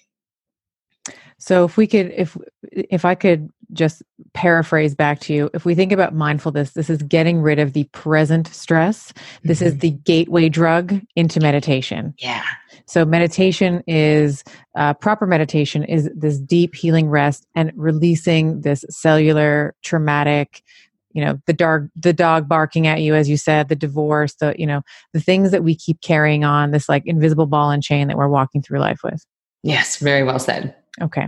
So 1.38 1.66
if 1.66 1.78
we 1.78 1.88
could 1.88 2.12
if 2.16 2.38
if 2.72 3.06
I 3.06 3.16
could 3.16 3.50
just 3.74 4.04
paraphrase 4.34 4.96
back 4.96 5.20
to 5.22 5.34
you, 5.34 5.50
if 5.54 5.66
we 5.66 5.76
think 5.76 5.92
about 5.92 6.14
mindfulness, 6.14 6.72
this 6.72 6.90
is 6.90 7.02
getting 7.04 7.42
rid 7.42 7.60
of 7.60 7.74
the 7.74 7.84
present 7.86 8.48
stress. 8.48 9.14
This 9.44 9.60
mm-hmm. 9.60 9.68
is 9.68 9.78
the 9.80 9.92
gateway 9.92 10.50
drug 10.50 11.02
into 11.16 11.40
meditation. 11.40 12.14
Yeah. 12.18 12.44
So 12.86 13.06
meditation 13.06 13.84
is 13.88 14.44
uh, 14.76 14.94
proper 14.94 15.26
meditation 15.26 15.84
is 15.84 16.10
this 16.16 16.38
deep 16.40 16.76
healing 16.76 17.10
rest 17.10 17.46
and 17.56 17.72
releasing 17.76 18.62
this 18.62 18.86
cellular 18.90 19.76
traumatic 19.84 20.64
you 21.12 21.24
know 21.24 21.40
the 21.46 21.54
dog 21.54 21.90
the 21.96 22.12
dog 22.12 22.50
barking 22.50 22.88
at 22.88 23.02
you 23.02 23.14
as 23.14 23.30
you 23.30 23.38
said 23.38 23.70
the 23.70 23.76
divorce 23.76 24.34
the 24.40 24.56
you 24.58 24.66
know 24.66 24.82
the 25.14 25.20
things 25.20 25.52
that 25.52 25.64
we 25.64 25.76
keep 25.76 26.02
carrying 26.02 26.44
on 26.44 26.72
this 26.72 26.90
like 26.90 27.04
invisible 27.06 27.46
ball 27.46 27.70
and 27.70 27.84
chain 27.84 28.08
that 28.08 28.18
we're 28.18 28.28
walking 28.28 28.64
through 28.64 28.80
life 28.80 29.02
with 29.04 29.24
yes 29.62 29.98
very 29.98 30.24
well 30.24 30.40
said 30.40 30.76
Okay. 31.02 31.28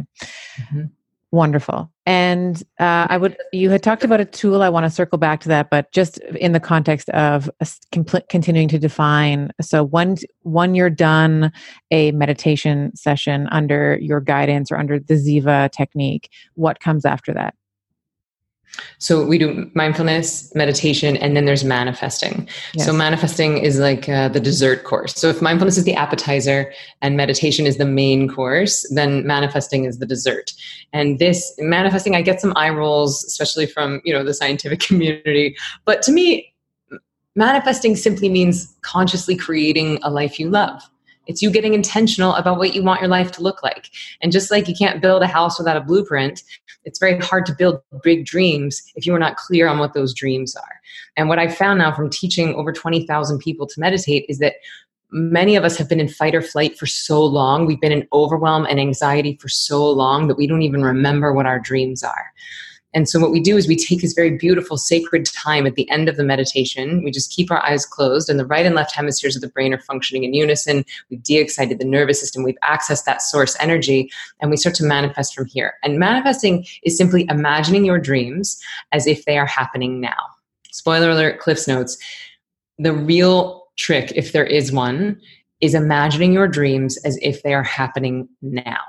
Mm-hmm. 0.59 0.83
Wonderful. 1.35 1.91
And 2.05 2.63
uh, 2.79 3.07
I 3.09 3.17
would, 3.17 3.35
you 3.51 3.69
had 3.69 3.83
talked 3.83 4.05
about 4.05 4.21
a 4.21 4.25
tool. 4.25 4.61
I 4.61 4.69
want 4.69 4.85
to 4.85 4.89
circle 4.89 5.17
back 5.17 5.41
to 5.41 5.49
that, 5.49 5.69
but 5.69 5.91
just 5.91 6.17
in 6.39 6.53
the 6.53 6.61
context 6.61 7.09
of 7.09 7.49
compl- 7.91 8.25
continuing 8.29 8.69
to 8.69 8.79
define. 8.79 9.51
So, 9.59 9.83
when, 9.83 10.15
when 10.43 10.75
you're 10.75 10.89
done 10.89 11.51
a 11.91 12.13
meditation 12.13 12.95
session 12.95 13.49
under 13.51 13.97
your 14.01 14.21
guidance 14.21 14.71
or 14.71 14.77
under 14.77 14.97
the 14.97 15.15
Ziva 15.15 15.69
technique, 15.73 16.29
what 16.53 16.79
comes 16.79 17.03
after 17.03 17.33
that? 17.33 17.53
So 18.99 19.25
we 19.25 19.37
do 19.37 19.69
mindfulness, 19.73 20.53
meditation, 20.55 21.17
and 21.17 21.35
then 21.35 21.45
there's 21.45 21.63
manifesting. 21.63 22.47
Yes. 22.73 22.85
So 22.85 22.93
manifesting 22.93 23.57
is 23.57 23.79
like 23.79 24.09
uh, 24.09 24.27
the 24.29 24.39
dessert 24.39 24.83
course. 24.83 25.15
So 25.15 25.29
if 25.29 25.41
mindfulness 25.41 25.77
is 25.77 25.83
the 25.83 25.93
appetizer 25.93 26.73
and 27.01 27.15
meditation 27.15 27.65
is 27.65 27.77
the 27.77 27.85
main 27.85 28.27
course, 28.27 28.85
then 28.93 29.25
manifesting 29.25 29.85
is 29.85 29.99
the 29.99 30.05
dessert. 30.05 30.53
And 30.93 31.19
this 31.19 31.53
manifesting, 31.59 32.15
I 32.15 32.21
get 32.21 32.41
some 32.41 32.53
eye 32.55 32.69
rolls, 32.69 33.23
especially 33.23 33.65
from 33.65 34.01
you 34.03 34.13
know 34.13 34.23
the 34.23 34.33
scientific 34.33 34.79
community. 34.87 35.55
But 35.85 36.01
to 36.03 36.11
me, 36.11 36.53
manifesting 37.35 37.95
simply 37.95 38.29
means 38.29 38.75
consciously 38.81 39.35
creating 39.35 39.99
a 40.03 40.09
life 40.09 40.39
you 40.39 40.49
love. 40.49 40.81
It's 41.27 41.41
you 41.41 41.49
getting 41.49 41.73
intentional 41.73 42.35
about 42.35 42.57
what 42.57 42.73
you 42.73 42.83
want 42.83 43.01
your 43.01 43.09
life 43.09 43.31
to 43.33 43.41
look 43.41 43.63
like. 43.63 43.89
And 44.21 44.31
just 44.31 44.51
like 44.51 44.67
you 44.67 44.75
can't 44.75 45.01
build 45.01 45.23
a 45.23 45.27
house 45.27 45.57
without 45.57 45.77
a 45.77 45.81
blueprint, 45.81 46.43
it's 46.85 46.99
very 46.99 47.17
hard 47.19 47.45
to 47.47 47.55
build 47.55 47.81
big 48.03 48.25
dreams 48.25 48.81
if 48.95 49.05
you 49.05 49.13
are 49.15 49.19
not 49.19 49.37
clear 49.37 49.67
on 49.67 49.79
what 49.79 49.93
those 49.93 50.13
dreams 50.13 50.55
are. 50.55 50.81
And 51.17 51.29
what 51.29 51.39
I 51.39 51.47
found 51.47 51.79
now 51.79 51.93
from 51.93 52.09
teaching 52.09 52.53
over 52.55 52.71
20,000 52.71 53.39
people 53.39 53.65
to 53.67 53.79
meditate 53.79 54.25
is 54.29 54.39
that 54.39 54.55
many 55.11 55.55
of 55.55 55.63
us 55.63 55.77
have 55.77 55.89
been 55.89 55.99
in 55.99 56.07
fight 56.07 56.35
or 56.35 56.41
flight 56.41 56.77
for 56.77 56.85
so 56.85 57.23
long. 57.23 57.65
We've 57.65 57.79
been 57.79 57.91
in 57.91 58.07
overwhelm 58.13 58.65
and 58.65 58.79
anxiety 58.79 59.37
for 59.41 59.49
so 59.49 59.89
long 59.89 60.27
that 60.27 60.37
we 60.37 60.47
don't 60.47 60.61
even 60.61 60.83
remember 60.83 61.33
what 61.33 61.45
our 61.45 61.59
dreams 61.59 62.03
are. 62.03 62.33
And 62.95 63.09
so, 63.09 63.19
what 63.19 63.31
we 63.31 63.41
do 63.41 63.57
is 63.57 63.67
we 63.67 63.75
take 63.75 64.01
this 64.01 64.13
very 64.13 64.37
beautiful 64.37 64.77
sacred 64.77 65.25
time 65.25 65.67
at 65.67 65.75
the 65.75 65.87
end 65.91 66.07
of 66.07 66.15
the 66.15 66.23
meditation. 66.23 67.03
We 67.03 67.11
just 67.11 67.29
keep 67.29 67.51
our 67.51 67.61
eyes 67.61 67.85
closed, 67.85 68.29
and 68.29 68.39
the 68.39 68.45
right 68.45 68.65
and 68.65 68.73
left 68.73 68.95
hemispheres 68.95 69.35
of 69.35 69.41
the 69.41 69.49
brain 69.49 69.73
are 69.73 69.81
functioning 69.81 70.23
in 70.23 70.33
unison. 70.33 70.85
We've 71.09 71.21
de 71.21 71.37
excited 71.37 71.77
the 71.77 71.85
nervous 71.85 72.21
system, 72.21 72.41
we've 72.41 72.55
accessed 72.63 73.03
that 73.03 73.21
source 73.21 73.57
energy, 73.59 74.09
and 74.39 74.49
we 74.49 74.55
start 74.55 74.75
to 74.75 74.85
manifest 74.85 75.35
from 75.35 75.45
here. 75.45 75.73
And 75.83 75.99
manifesting 75.99 76.65
is 76.83 76.97
simply 76.97 77.27
imagining 77.29 77.83
your 77.83 77.99
dreams 77.99 78.57
as 78.93 79.05
if 79.07 79.25
they 79.25 79.37
are 79.37 79.45
happening 79.45 79.99
now. 79.99 80.15
Spoiler 80.71 81.09
alert, 81.09 81.39
Cliff's 81.39 81.67
Notes. 81.67 81.97
The 82.79 82.93
real 82.93 83.67
trick, 83.77 84.13
if 84.15 84.31
there 84.31 84.45
is 84.45 84.71
one, 84.71 85.19
is 85.59 85.73
imagining 85.73 86.31
your 86.31 86.47
dreams 86.47 86.97
as 87.03 87.19
if 87.21 87.43
they 87.43 87.53
are 87.53 87.63
happening 87.63 88.29
now. 88.41 88.79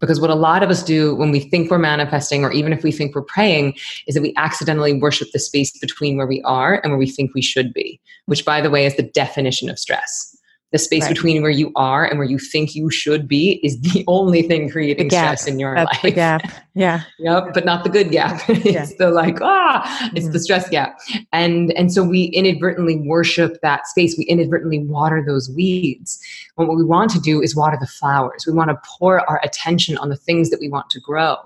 Because 0.00 0.20
what 0.20 0.30
a 0.30 0.34
lot 0.34 0.62
of 0.62 0.70
us 0.70 0.82
do 0.82 1.14
when 1.14 1.30
we 1.30 1.40
think 1.40 1.70
we're 1.70 1.78
manifesting, 1.78 2.44
or 2.44 2.52
even 2.52 2.72
if 2.72 2.82
we 2.82 2.92
think 2.92 3.14
we're 3.14 3.22
praying, 3.22 3.74
is 4.06 4.14
that 4.14 4.22
we 4.22 4.32
accidentally 4.36 4.94
worship 4.94 5.28
the 5.32 5.38
space 5.38 5.76
between 5.78 6.16
where 6.16 6.26
we 6.26 6.42
are 6.42 6.80
and 6.82 6.92
where 6.92 6.98
we 6.98 7.10
think 7.10 7.34
we 7.34 7.42
should 7.42 7.72
be, 7.72 8.00
which, 8.26 8.44
by 8.44 8.60
the 8.60 8.70
way, 8.70 8.86
is 8.86 8.96
the 8.96 9.02
definition 9.02 9.68
of 9.68 9.78
stress 9.78 10.36
the 10.70 10.78
space 10.78 11.04
right. 11.04 11.14
between 11.14 11.40
where 11.40 11.50
you 11.50 11.72
are 11.76 12.04
and 12.04 12.18
where 12.18 12.28
you 12.28 12.38
think 12.38 12.74
you 12.74 12.90
should 12.90 13.26
be 13.26 13.58
is 13.62 13.80
the 13.80 14.04
only 14.08 14.42
thing 14.42 14.68
creating 14.68 15.10
stress 15.10 15.46
in 15.46 15.58
your 15.58 15.74
life. 15.74 16.02
The 16.02 16.10
gap. 16.10 16.42
Yeah. 16.78 17.02
yep. 17.18 17.54
But 17.54 17.64
not 17.64 17.82
the 17.82 17.90
good 17.90 18.12
gap. 18.12 18.40
it's 18.48 18.64
yeah. 18.64 18.86
the 18.98 19.10
like, 19.10 19.40
ah, 19.42 20.10
it's 20.14 20.26
mm-hmm. 20.26 20.32
the 20.32 20.38
stress 20.38 20.68
gap. 20.68 21.00
And 21.32 21.72
and 21.72 21.92
so 21.92 22.04
we 22.04 22.26
inadvertently 22.26 22.98
worship 22.98 23.60
that 23.62 23.88
space. 23.88 24.16
We 24.16 24.24
inadvertently 24.26 24.84
water 24.84 25.24
those 25.26 25.50
weeds. 25.50 26.20
And 26.56 26.68
what 26.68 26.76
we 26.76 26.84
want 26.84 27.10
to 27.10 27.20
do 27.20 27.42
is 27.42 27.56
water 27.56 27.76
the 27.80 27.88
flowers. 27.88 28.44
We 28.46 28.52
want 28.52 28.70
to 28.70 28.80
pour 28.86 29.28
our 29.28 29.40
attention 29.42 29.98
on 29.98 30.08
the 30.08 30.16
things 30.16 30.50
that 30.50 30.60
we 30.60 30.68
want 30.68 30.88
to 30.90 31.00
grow. 31.00 31.36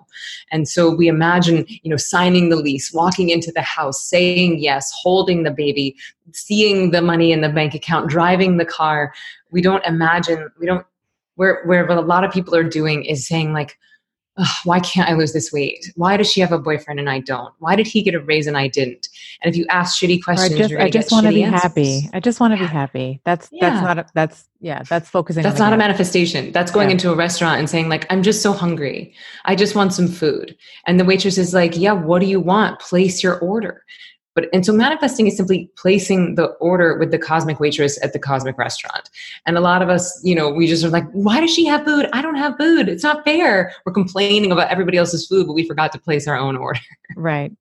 And 0.51 0.69
so 0.69 0.95
we 0.95 1.09
imagine, 1.09 1.65
you 1.67 1.91
know, 1.91 1.97
signing 1.97 2.51
the 2.51 2.57
lease, 2.57 2.93
walking 2.93 3.31
into 3.31 3.51
the 3.53 3.63
house, 3.63 4.05
saying 4.05 4.59
yes, 4.59 4.93
holding 4.95 5.45
the 5.45 5.51
baby, 5.51 5.97
seeing 6.33 6.91
the 6.91 7.01
money 7.01 7.33
in 7.33 7.41
the 7.41 7.49
bank 7.49 7.73
account, 7.73 8.11
driving 8.11 8.59
the 8.59 8.67
car. 8.67 9.15
We 9.51 9.63
don't 9.63 9.85
imagine, 9.87 10.51
we 10.61 10.67
don't, 10.67 10.85
where, 11.37 11.65
where 11.65 11.87
what 11.87 11.97
a 11.97 12.03
lot 12.03 12.23
of 12.23 12.31
people 12.33 12.55
are 12.55 12.63
doing 12.63 13.07
is 13.07 13.27
saying, 13.27 13.55
like, 13.55 13.79
why 14.65 14.81
can't 14.81 15.09
I 15.09 15.15
lose 15.15 15.33
this 15.33 15.53
weight? 15.53 15.93
Why 15.97 16.17
does 16.17 16.31
she 16.31 16.41
have 16.41 16.53
a 16.53 16.59
boyfriend 16.59 16.99
and 16.99 17.11
I 17.11 17.21
don't? 17.21 17.53
Why 17.59 17.77
did 17.77 17.87
he 17.87 18.03
get 18.03 18.15
a 18.15 18.21
raise 18.21 18.47
and 18.47 18.57
I 18.57 18.67
didn't? 18.67 19.09
And 19.43 19.53
if 19.53 19.59
you 19.59 19.67
ask 19.69 20.01
shitty 20.01 20.25
questions, 20.25 20.55
I 20.55 20.59
just, 20.59 20.75
I 20.75 20.91
just 20.91 21.13
want 21.13 21.27
to 21.27 21.33
be 21.33 21.43
answers. 21.43 21.63
happy. 21.63 22.11
I 22.15 22.21
just 22.21 22.41
want 22.41 22.55
to 22.55 22.59
yeah. 22.59 22.67
be 22.67 22.73
happy. 22.73 23.21
That's 23.25 23.49
yeah. 23.53 23.71
that's 23.71 23.83
not 23.83 23.99
a, 23.99 24.07
that's 24.15 24.49
yeah. 24.61 24.83
That's 24.89 25.11
focusing. 25.11 25.43
That's 25.43 25.59
not 25.59 25.73
a 25.73 25.77
manifestation. 25.77 26.51
That's 26.53 26.71
going 26.71 26.89
yeah. 26.89 26.93
into 26.93 27.13
a 27.13 27.15
restaurant 27.15 27.59
and 27.59 27.69
saying 27.69 27.89
like, 27.91 28.07
I'm 28.11 28.23
just 28.23 28.43
so 28.43 28.53
hungry. 28.53 29.15
I 29.45 29.55
just 29.55 29.75
want 29.75 29.93
some 29.93 30.09
food. 30.09 30.57
And 30.87 30.99
the 30.99 31.05
waitress 31.05 31.37
is 31.37 31.53
like, 31.53 31.77
Yeah, 31.77 31.93
what 31.93 32.21
do 32.21 32.27
you 32.27 32.41
want? 32.41 32.81
Place 32.81 33.23
your 33.23 33.39
order 33.41 33.85
But 34.35 34.47
and 34.53 34.65
so 34.65 34.73
manifesting 34.73 35.27
is 35.27 35.37
simply 35.37 35.71
placing 35.77 36.37
the 36.37 36.47
order 36.61 36.99
with 36.99 37.11
the 37.11 37.19
cosmic 37.19 37.61
waitress 37.61 38.03
at 38.03 38.13
the 38.13 38.19
cosmic 38.19 38.57
restaurant. 38.59 39.11
And 39.47 39.57
a 39.57 39.61
lot 39.61 39.83
of 39.83 39.89
us, 39.89 40.21
you 40.25 40.35
know, 40.35 40.51
we 40.51 40.67
just 40.67 40.85
are 40.85 40.89
like, 40.89 41.09
why 41.13 41.41
does 41.41 41.53
she 41.53 41.67
have 41.67 41.85
food? 41.85 42.09
I 42.13 42.23
don't 42.23 42.37
have 42.37 42.57
food. 42.57 42.89
It's 42.89 43.03
not 43.03 43.25
fair. 43.25 43.73
We're 43.85 43.93
complaining 43.93 44.51
about 44.51 44.71
everybody 44.71 44.97
else's 44.97 45.27
food, 45.27 45.47
but 45.47 45.53
we 45.53 45.67
forgot 45.67 45.93
to 45.93 45.99
place 45.99 46.27
our 46.27 46.37
own 46.37 46.57
order. 46.57 46.81
Right. 47.17 47.53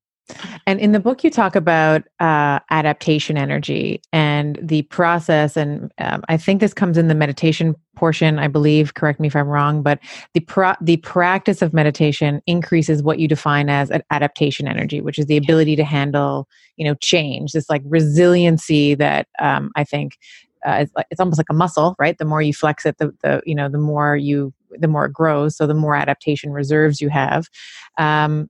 And 0.67 0.79
in 0.79 0.91
the 0.91 0.99
book, 0.99 1.23
you 1.23 1.29
talk 1.29 1.55
about 1.55 2.03
uh, 2.19 2.59
adaptation 2.69 3.37
energy 3.37 4.01
and 4.13 4.59
the 4.61 4.83
process. 4.83 5.57
And 5.57 5.91
um, 5.97 6.23
I 6.29 6.37
think 6.37 6.61
this 6.61 6.73
comes 6.73 6.97
in 6.97 7.07
the 7.07 7.15
meditation 7.15 7.75
portion, 7.95 8.39
I 8.39 8.47
believe. 8.47 8.93
Correct 8.93 9.19
me 9.19 9.27
if 9.27 9.35
I'm 9.35 9.47
wrong, 9.47 9.83
but 9.83 9.99
the 10.33 10.39
pro- 10.39 10.75
the 10.81 10.97
practice 10.97 11.61
of 11.61 11.73
meditation 11.73 12.41
increases 12.47 13.03
what 13.03 13.19
you 13.19 13.27
define 13.27 13.69
as 13.69 13.89
an 13.91 14.03
adaptation 14.11 14.67
energy, 14.67 15.01
which 15.01 15.19
is 15.19 15.25
the 15.25 15.37
ability 15.37 15.75
to 15.75 15.83
handle, 15.83 16.47
you 16.77 16.85
know, 16.85 16.95
change. 16.95 17.51
This 17.51 17.69
like 17.69 17.81
resiliency 17.85 18.95
that 18.95 19.27
um, 19.39 19.71
I 19.75 19.83
think 19.83 20.17
uh, 20.65 20.77
it's, 20.81 20.91
like, 20.95 21.07
it's 21.09 21.19
almost 21.19 21.39
like 21.39 21.49
a 21.49 21.55
muscle, 21.55 21.95
right? 21.99 22.17
The 22.17 22.25
more 22.25 22.41
you 22.41 22.53
flex 22.53 22.85
it, 22.85 22.97
the, 22.97 23.13
the 23.23 23.41
you 23.45 23.55
know, 23.55 23.67
the 23.67 23.77
more 23.77 24.15
you 24.15 24.53
the 24.69 24.87
more 24.87 25.05
it 25.05 25.13
grows. 25.13 25.57
So 25.57 25.67
the 25.67 25.73
more 25.73 25.95
adaptation 25.95 26.51
reserves 26.51 27.01
you 27.01 27.09
have. 27.09 27.49
Um, 27.97 28.49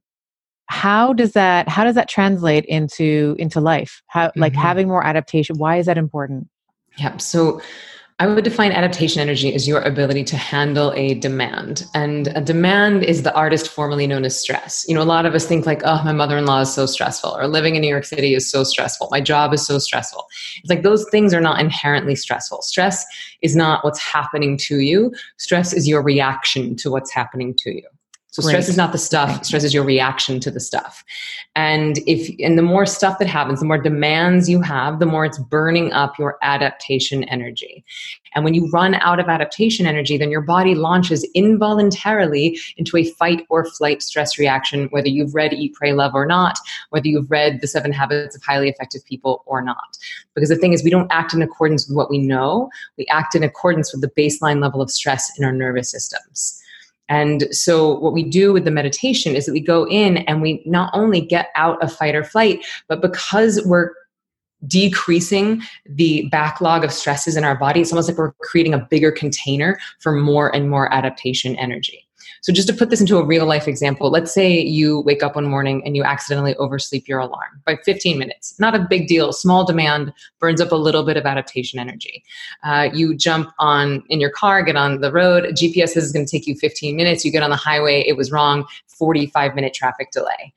how 0.71 1.11
does 1.11 1.33
that 1.33 1.67
how 1.67 1.83
does 1.83 1.95
that 1.95 2.07
translate 2.07 2.65
into 2.65 3.35
into 3.37 3.59
life 3.59 4.01
how 4.07 4.27
mm-hmm. 4.27 4.39
like 4.39 4.53
having 4.53 4.87
more 4.87 5.05
adaptation 5.05 5.57
why 5.57 5.75
is 5.77 5.85
that 5.85 5.97
important 5.97 6.47
yeah 6.97 7.15
so 7.17 7.61
I 8.19 8.27
would 8.27 8.43
define 8.43 8.71
adaptation 8.71 9.19
energy 9.19 9.51
as 9.55 9.67
your 9.67 9.81
ability 9.81 10.23
to 10.25 10.37
handle 10.37 10.93
a 10.95 11.15
demand. 11.15 11.87
And 11.95 12.27
a 12.27 12.41
demand 12.41 13.03
is 13.03 13.23
the 13.23 13.33
artist 13.33 13.67
formerly 13.67 14.05
known 14.05 14.25
as 14.25 14.39
stress. 14.39 14.85
You 14.87 14.93
know, 14.93 15.01
a 15.01 15.11
lot 15.15 15.25
of 15.25 15.33
us 15.33 15.47
think 15.47 15.65
like, 15.65 15.81
oh, 15.85 16.03
my 16.03 16.11
mother 16.11 16.37
in 16.37 16.45
law 16.45 16.59
is 16.59 16.71
so 16.71 16.85
stressful, 16.85 17.35
or 17.35 17.47
living 17.47 17.73
in 17.73 17.81
New 17.81 17.87
York 17.87 18.05
City 18.05 18.35
is 18.35 18.47
so 18.47 18.63
stressful, 18.63 19.07
my 19.09 19.21
job 19.21 19.55
is 19.55 19.65
so 19.65 19.79
stressful. 19.79 20.27
It's 20.57 20.69
like 20.69 20.83
those 20.83 21.03
things 21.09 21.33
are 21.33 21.41
not 21.41 21.59
inherently 21.59 22.15
stressful. 22.15 22.61
Stress 22.61 23.03
is 23.41 23.55
not 23.55 23.83
what's 23.83 23.99
happening 23.99 24.55
to 24.67 24.81
you, 24.81 25.11
stress 25.37 25.73
is 25.73 25.87
your 25.87 26.03
reaction 26.03 26.75
to 26.75 26.91
what's 26.91 27.11
happening 27.11 27.55
to 27.57 27.73
you. 27.75 27.87
So 28.31 28.41
stress 28.41 28.69
is 28.69 28.77
not 28.77 28.93
the 28.93 28.97
stuff, 28.97 29.43
stress 29.43 29.65
is 29.65 29.73
your 29.73 29.83
reaction 29.83 30.39
to 30.39 30.49
the 30.49 30.61
stuff. 30.61 31.03
And 31.53 31.97
if 32.07 32.33
and 32.39 32.57
the 32.57 32.61
more 32.61 32.85
stuff 32.85 33.19
that 33.19 33.27
happens, 33.27 33.59
the 33.59 33.65
more 33.65 33.77
demands 33.77 34.49
you 34.49 34.61
have, 34.61 34.99
the 34.99 35.05
more 35.05 35.25
it's 35.25 35.37
burning 35.37 35.91
up 35.91 36.17
your 36.17 36.37
adaptation 36.41 37.25
energy. 37.25 37.83
And 38.33 38.45
when 38.45 38.53
you 38.53 38.69
run 38.69 38.95
out 38.95 39.19
of 39.19 39.27
adaptation 39.27 39.85
energy, 39.85 40.17
then 40.17 40.31
your 40.31 40.39
body 40.39 40.75
launches 40.75 41.27
involuntarily 41.35 42.57
into 42.77 42.95
a 42.95 43.03
fight 43.03 43.45
or 43.49 43.65
flight 43.65 44.01
stress 44.01 44.39
reaction, 44.39 44.87
whether 44.91 45.09
you've 45.09 45.35
read 45.35 45.51
Eat, 45.51 45.73
Pray, 45.73 45.91
Love 45.91 46.15
or 46.15 46.25
not, 46.25 46.57
whether 46.91 47.09
you've 47.09 47.29
read 47.29 47.59
The 47.59 47.67
Seven 47.67 47.91
Habits 47.91 48.33
of 48.33 48.43
Highly 48.43 48.69
Effective 48.69 49.03
People 49.03 49.43
or 49.45 49.61
not. 49.61 49.97
Because 50.35 50.47
the 50.47 50.55
thing 50.55 50.71
is, 50.71 50.85
we 50.85 50.89
don't 50.89 51.11
act 51.11 51.33
in 51.33 51.41
accordance 51.41 51.85
with 51.85 51.97
what 51.97 52.09
we 52.09 52.17
know, 52.17 52.69
we 52.97 53.05
act 53.07 53.35
in 53.35 53.43
accordance 53.43 53.91
with 53.91 54.01
the 54.01 54.21
baseline 54.21 54.61
level 54.61 54.81
of 54.81 54.89
stress 54.89 55.37
in 55.37 55.43
our 55.43 55.51
nervous 55.51 55.91
systems. 55.91 56.60
And 57.11 57.53
so, 57.53 57.99
what 57.99 58.13
we 58.13 58.23
do 58.23 58.53
with 58.53 58.63
the 58.63 58.71
meditation 58.71 59.35
is 59.35 59.45
that 59.45 59.51
we 59.51 59.59
go 59.59 59.85
in 59.87 60.19
and 60.19 60.41
we 60.41 60.63
not 60.65 60.91
only 60.93 61.19
get 61.19 61.49
out 61.55 61.83
of 61.83 61.93
fight 61.93 62.15
or 62.15 62.23
flight, 62.23 62.65
but 62.87 63.01
because 63.01 63.61
we're 63.65 63.91
decreasing 64.65 65.61
the 65.85 66.29
backlog 66.31 66.85
of 66.85 66.93
stresses 66.93 67.35
in 67.35 67.43
our 67.43 67.57
body, 67.57 67.81
it's 67.81 67.91
almost 67.91 68.07
like 68.07 68.17
we're 68.17 68.31
creating 68.39 68.73
a 68.73 68.87
bigger 68.89 69.11
container 69.11 69.77
for 69.99 70.13
more 70.13 70.55
and 70.55 70.69
more 70.69 70.91
adaptation 70.93 71.57
energy. 71.57 72.07
So, 72.41 72.53
just 72.53 72.67
to 72.67 72.73
put 72.73 72.89
this 72.89 73.01
into 73.01 73.17
a 73.17 73.25
real 73.25 73.45
life 73.45 73.67
example, 73.67 74.09
let's 74.09 74.33
say 74.33 74.59
you 74.59 75.01
wake 75.01 75.23
up 75.23 75.35
one 75.35 75.45
morning 75.45 75.81
and 75.85 75.95
you 75.95 76.03
accidentally 76.03 76.55
oversleep 76.55 77.07
your 77.07 77.19
alarm 77.19 77.61
by 77.65 77.77
15 77.83 78.17
minutes. 78.17 78.59
Not 78.59 78.75
a 78.75 78.79
big 78.79 79.07
deal, 79.07 79.33
small 79.33 79.65
demand, 79.65 80.13
burns 80.39 80.61
up 80.61 80.71
a 80.71 80.75
little 80.75 81.03
bit 81.03 81.17
of 81.17 81.25
adaptation 81.25 81.79
energy. 81.79 82.23
Uh, 82.63 82.89
you 82.93 83.15
jump 83.15 83.51
on 83.59 84.03
in 84.09 84.19
your 84.19 84.31
car, 84.31 84.63
get 84.63 84.75
on 84.75 85.01
the 85.01 85.11
road, 85.11 85.45
GPS 85.53 85.95
it's 85.95 86.11
going 86.11 86.25
to 86.25 86.31
take 86.31 86.47
you 86.47 86.55
15 86.55 86.95
minutes. 86.95 87.23
You 87.25 87.31
get 87.31 87.43
on 87.43 87.49
the 87.49 87.55
highway, 87.55 88.03
it 88.07 88.17
was 88.17 88.31
wrong, 88.31 88.65
45 88.87 89.55
minute 89.55 89.73
traffic 89.73 90.11
delay 90.11 90.53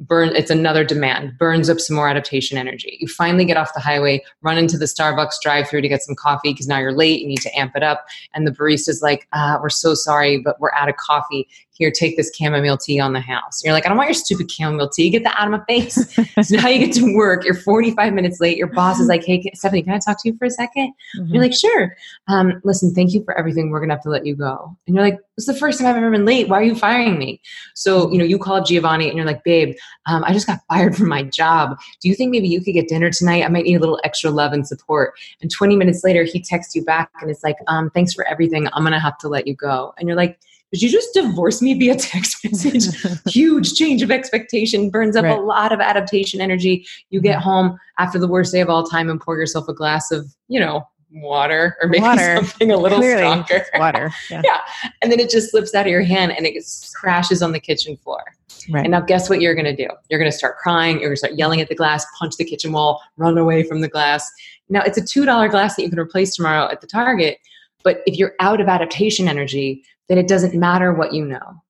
burn 0.00 0.34
it's 0.34 0.50
another 0.50 0.82
demand 0.82 1.36
burns 1.38 1.68
up 1.68 1.78
some 1.78 1.94
more 1.94 2.08
adaptation 2.08 2.56
energy. 2.56 2.96
You 3.00 3.06
finally 3.06 3.44
get 3.44 3.56
off 3.56 3.74
the 3.74 3.80
highway 3.80 4.22
run 4.42 4.58
into 4.58 4.78
the 4.78 4.86
starbucks 4.86 5.34
drive 5.42 5.68
through 5.68 5.82
to 5.82 5.88
get 5.88 6.02
some 6.02 6.14
coffee 6.14 6.52
because 6.52 6.66
now 6.66 6.78
you're 6.78 6.92
late 6.92 7.20
you 7.20 7.28
need 7.28 7.42
to 7.42 7.58
amp 7.58 7.76
it 7.76 7.82
up 7.82 8.06
and 8.34 8.46
the 8.46 8.50
barista's 8.50 9.02
like 9.02 9.28
ah, 9.32 9.58
we're 9.62 9.68
so 9.68 9.94
sorry 9.94 10.38
but 10.38 10.58
we're 10.60 10.72
out 10.72 10.88
of 10.88 10.96
coffee 10.96 11.46
here, 11.80 11.90
take 11.90 12.16
this 12.16 12.30
chamomile 12.36 12.76
tea 12.76 13.00
on 13.00 13.12
the 13.12 13.20
house. 13.20 13.64
You're 13.64 13.72
like, 13.72 13.86
I 13.86 13.88
don't 13.88 13.96
want 13.96 14.08
your 14.08 14.14
stupid 14.14 14.50
chamomile 14.50 14.88
tea. 14.88 15.10
Get 15.10 15.24
that 15.24 15.34
out 15.36 15.52
of 15.52 15.58
my 15.58 15.64
face. 15.66 15.94
so 16.42 16.56
now 16.56 16.68
you 16.68 16.78
get 16.78 16.94
to 16.94 17.14
work. 17.16 17.44
You're 17.44 17.54
45 17.54 18.12
minutes 18.12 18.38
late. 18.40 18.56
Your 18.56 18.68
boss 18.68 19.00
is 19.00 19.08
like, 19.08 19.24
hey, 19.24 19.50
Stephanie, 19.54 19.82
can 19.82 19.94
I 19.94 19.98
talk 19.98 20.22
to 20.22 20.28
you 20.28 20.36
for 20.36 20.44
a 20.44 20.48
2nd 20.48 20.68
mm-hmm. 20.76 21.26
You're 21.34 21.42
like, 21.42 21.54
sure. 21.54 21.96
Um, 22.28 22.60
listen, 22.64 22.94
thank 22.94 23.12
you 23.12 23.24
for 23.24 23.36
everything. 23.36 23.70
We're 23.70 23.80
going 23.80 23.88
to 23.88 23.94
have 23.94 24.02
to 24.02 24.10
let 24.10 24.26
you 24.26 24.36
go. 24.36 24.76
And 24.86 24.94
you're 24.94 25.04
like, 25.04 25.18
it's 25.36 25.46
the 25.46 25.54
first 25.54 25.78
time 25.78 25.88
I've 25.88 25.96
ever 25.96 26.10
been 26.10 26.26
late. 26.26 26.48
Why 26.48 26.60
are 26.60 26.64
you 26.64 26.74
firing 26.74 27.18
me? 27.18 27.40
So, 27.74 28.12
you 28.12 28.18
know, 28.18 28.24
you 28.24 28.38
call 28.38 28.56
up 28.56 28.66
Giovanni 28.66 29.08
and 29.08 29.16
you're 29.16 29.26
like, 29.26 29.42
babe, 29.42 29.74
um, 30.06 30.22
I 30.24 30.34
just 30.34 30.46
got 30.46 30.60
fired 30.68 30.94
from 30.94 31.08
my 31.08 31.22
job. 31.22 31.78
Do 32.02 32.10
you 32.10 32.14
think 32.14 32.30
maybe 32.30 32.48
you 32.48 32.62
could 32.62 32.74
get 32.74 32.88
dinner 32.88 33.10
tonight? 33.10 33.44
I 33.44 33.48
might 33.48 33.64
need 33.64 33.76
a 33.76 33.80
little 33.80 33.98
extra 34.04 34.30
love 34.30 34.52
and 34.52 34.68
support. 34.68 35.14
And 35.40 35.50
20 35.50 35.76
minutes 35.76 36.04
later, 36.04 36.24
he 36.24 36.42
texts 36.42 36.76
you 36.76 36.84
back 36.84 37.10
and 37.22 37.30
it's 37.30 37.42
like, 37.42 37.56
um, 37.68 37.90
thanks 37.90 38.12
for 38.12 38.26
everything. 38.26 38.68
I'm 38.74 38.82
going 38.82 38.92
to 38.92 39.00
have 39.00 39.16
to 39.18 39.28
let 39.28 39.46
you 39.46 39.54
go. 39.54 39.94
And 39.96 40.06
you're 40.06 40.16
like, 40.16 40.38
did 40.72 40.82
you 40.82 40.88
just 40.88 41.12
divorce 41.14 41.60
me 41.60 41.74
via 41.74 41.96
text 41.96 42.44
message? 42.44 42.86
Huge 43.26 43.74
change 43.74 44.02
of 44.02 44.10
expectation, 44.10 44.90
burns 44.90 45.16
up 45.16 45.24
right. 45.24 45.38
a 45.38 45.40
lot 45.40 45.72
of 45.72 45.80
adaptation 45.80 46.40
energy. 46.40 46.86
You 47.10 47.20
get 47.20 47.38
mm-hmm. 47.38 47.48
home 47.48 47.78
after 47.98 48.18
the 48.18 48.28
worst 48.28 48.52
day 48.52 48.60
of 48.60 48.70
all 48.70 48.84
time 48.84 49.10
and 49.10 49.20
pour 49.20 49.36
yourself 49.36 49.68
a 49.68 49.74
glass 49.74 50.10
of, 50.12 50.32
you 50.48 50.60
know, 50.60 50.86
water 51.12 51.76
or 51.82 51.88
maybe 51.88 52.02
water. 52.02 52.36
something 52.44 52.70
a 52.70 52.76
little 52.76 52.98
Clearly, 52.98 53.22
stronger. 53.22 53.66
Water. 53.74 54.12
Yeah. 54.30 54.42
yeah. 54.44 54.60
And 55.02 55.10
then 55.10 55.18
it 55.18 55.30
just 55.30 55.50
slips 55.50 55.74
out 55.74 55.86
of 55.86 55.90
your 55.90 56.02
hand 56.02 56.32
and 56.36 56.46
it 56.46 56.62
crashes 56.94 57.42
on 57.42 57.52
the 57.52 57.60
kitchen 57.60 57.96
floor. 57.96 58.22
Right. 58.70 58.84
And 58.84 58.92
now 58.92 59.00
guess 59.00 59.28
what 59.28 59.40
you're 59.40 59.54
gonna 59.54 59.76
do? 59.76 59.88
You're 60.08 60.20
gonna 60.20 60.30
start 60.30 60.58
crying, 60.58 61.00
you're 61.00 61.08
gonna 61.08 61.16
start 61.16 61.34
yelling 61.34 61.60
at 61.60 61.68
the 61.68 61.74
glass, 61.74 62.06
punch 62.18 62.36
the 62.36 62.44
kitchen 62.44 62.72
wall, 62.72 63.02
run 63.16 63.36
away 63.38 63.62
from 63.62 63.80
the 63.80 63.88
glass. 63.88 64.30
Now 64.68 64.82
it's 64.82 64.98
a 64.98 65.04
two 65.04 65.24
dollar 65.24 65.48
glass 65.48 65.76
that 65.76 65.82
you 65.82 65.90
can 65.90 65.98
replace 65.98 66.36
tomorrow 66.36 66.68
at 66.70 66.80
the 66.80 66.86
Target. 66.86 67.38
But 67.82 68.02
if 68.06 68.16
you're 68.18 68.34
out 68.40 68.60
of 68.60 68.68
adaptation 68.68 69.26
energy, 69.26 69.82
then 70.10 70.18
it 70.18 70.26
doesn't 70.26 70.54
matter 70.54 70.92
what 70.92 71.14
you 71.14 71.24
know. 71.24 71.62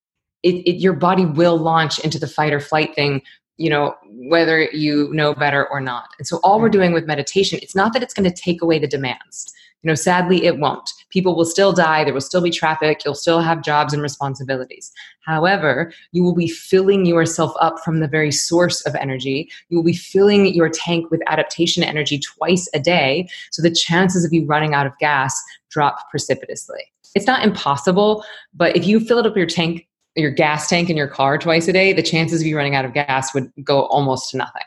It, 0.42 0.66
it, 0.66 0.76
your 0.76 0.94
body 0.94 1.26
will 1.26 1.59
launch 1.59 1.98
into 1.98 2.18
the 2.18 2.26
fight 2.26 2.55
or 2.55 2.59
flight 2.59 2.94
thing, 2.94 3.20
you 3.59 3.68
know, 3.68 3.94
whether 4.31 4.62
you 4.62 5.12
know 5.12 5.35
better 5.35 5.68
or 5.68 5.79
not. 5.79 6.09
And 6.18 6.26
so 6.26 6.40
all 6.42 6.59
we're 6.59 6.68
mm-hmm. 6.68 6.79
doing 6.79 6.92
with 6.94 7.07
meditation, 7.07 7.59
it's 7.61 7.74
not 7.74 7.92
that 7.92 8.03
it's 8.03 8.14
going 8.14 8.29
to 8.29 8.35
take 8.35 8.62
away 8.62 8.79
the 8.79 8.87
demands. 8.87 9.53
You 9.83 9.88
know, 9.88 9.94
sadly, 9.94 10.46
it 10.46 10.59
won't. 10.59 10.90
People 11.11 11.37
will 11.37 11.44
still 11.44 11.74
die. 11.74 12.03
There 12.05 12.14
will 12.14 12.22
still 12.22 12.40
be 12.40 12.50
traffic. 12.50 13.03
You'll 13.05 13.14
still 13.14 13.40
have 13.40 13.62
jobs 13.62 13.92
and 13.92 14.03
responsibilities. 14.03 14.90
However, 15.20 15.92
you 16.12 16.22
will 16.22 16.35
be 16.35 16.48
filling 16.48 17.05
yourself 17.05 17.53
up 17.61 17.81
from 17.81 18.00
the 18.00 18.09
very 18.09 18.33
source 18.33 18.81
of 18.87 18.94
energy. 18.94 19.50
You 19.68 19.76
will 19.76 19.85
be 19.85 19.92
filling 19.92 20.55
your 20.55 20.70
tank 20.70 21.11
with 21.11 21.20
adaptation 21.26 21.83
energy 21.83 22.18
twice 22.18 22.70
a 22.72 22.81
day. 22.81 23.29
So 23.50 23.61
the 23.61 23.70
chances 23.70 24.24
of 24.24 24.33
you 24.33 24.46
running 24.46 24.72
out 24.72 24.87
of 24.87 24.96
gas 24.98 25.38
drop 25.70 26.11
precipitously 26.11 26.90
it's 27.14 27.27
not 27.27 27.44
impossible, 27.44 28.25
but 28.55 28.77
if 28.77 28.87
you 28.87 29.01
fill 29.01 29.18
up 29.18 29.37
your 29.37 29.46
tank, 29.46 29.87
your 30.16 30.31
gas 30.31 30.68
tank 30.68 30.90
in 30.90 30.96
your 30.96 31.09
car 31.09 31.38
twice 31.38 31.68
a 31.68 31.73
day, 31.73 31.92
the 31.92 32.03
chances 32.03 32.40
of 32.40 32.46
you 32.46 32.57
running 32.57 32.75
out 32.75 32.85
of 32.85 32.92
gas 32.92 33.35
would 33.35 33.51
go 33.64 33.87
almost 33.87 34.31
to 34.31 34.37
nothing. 34.37 34.62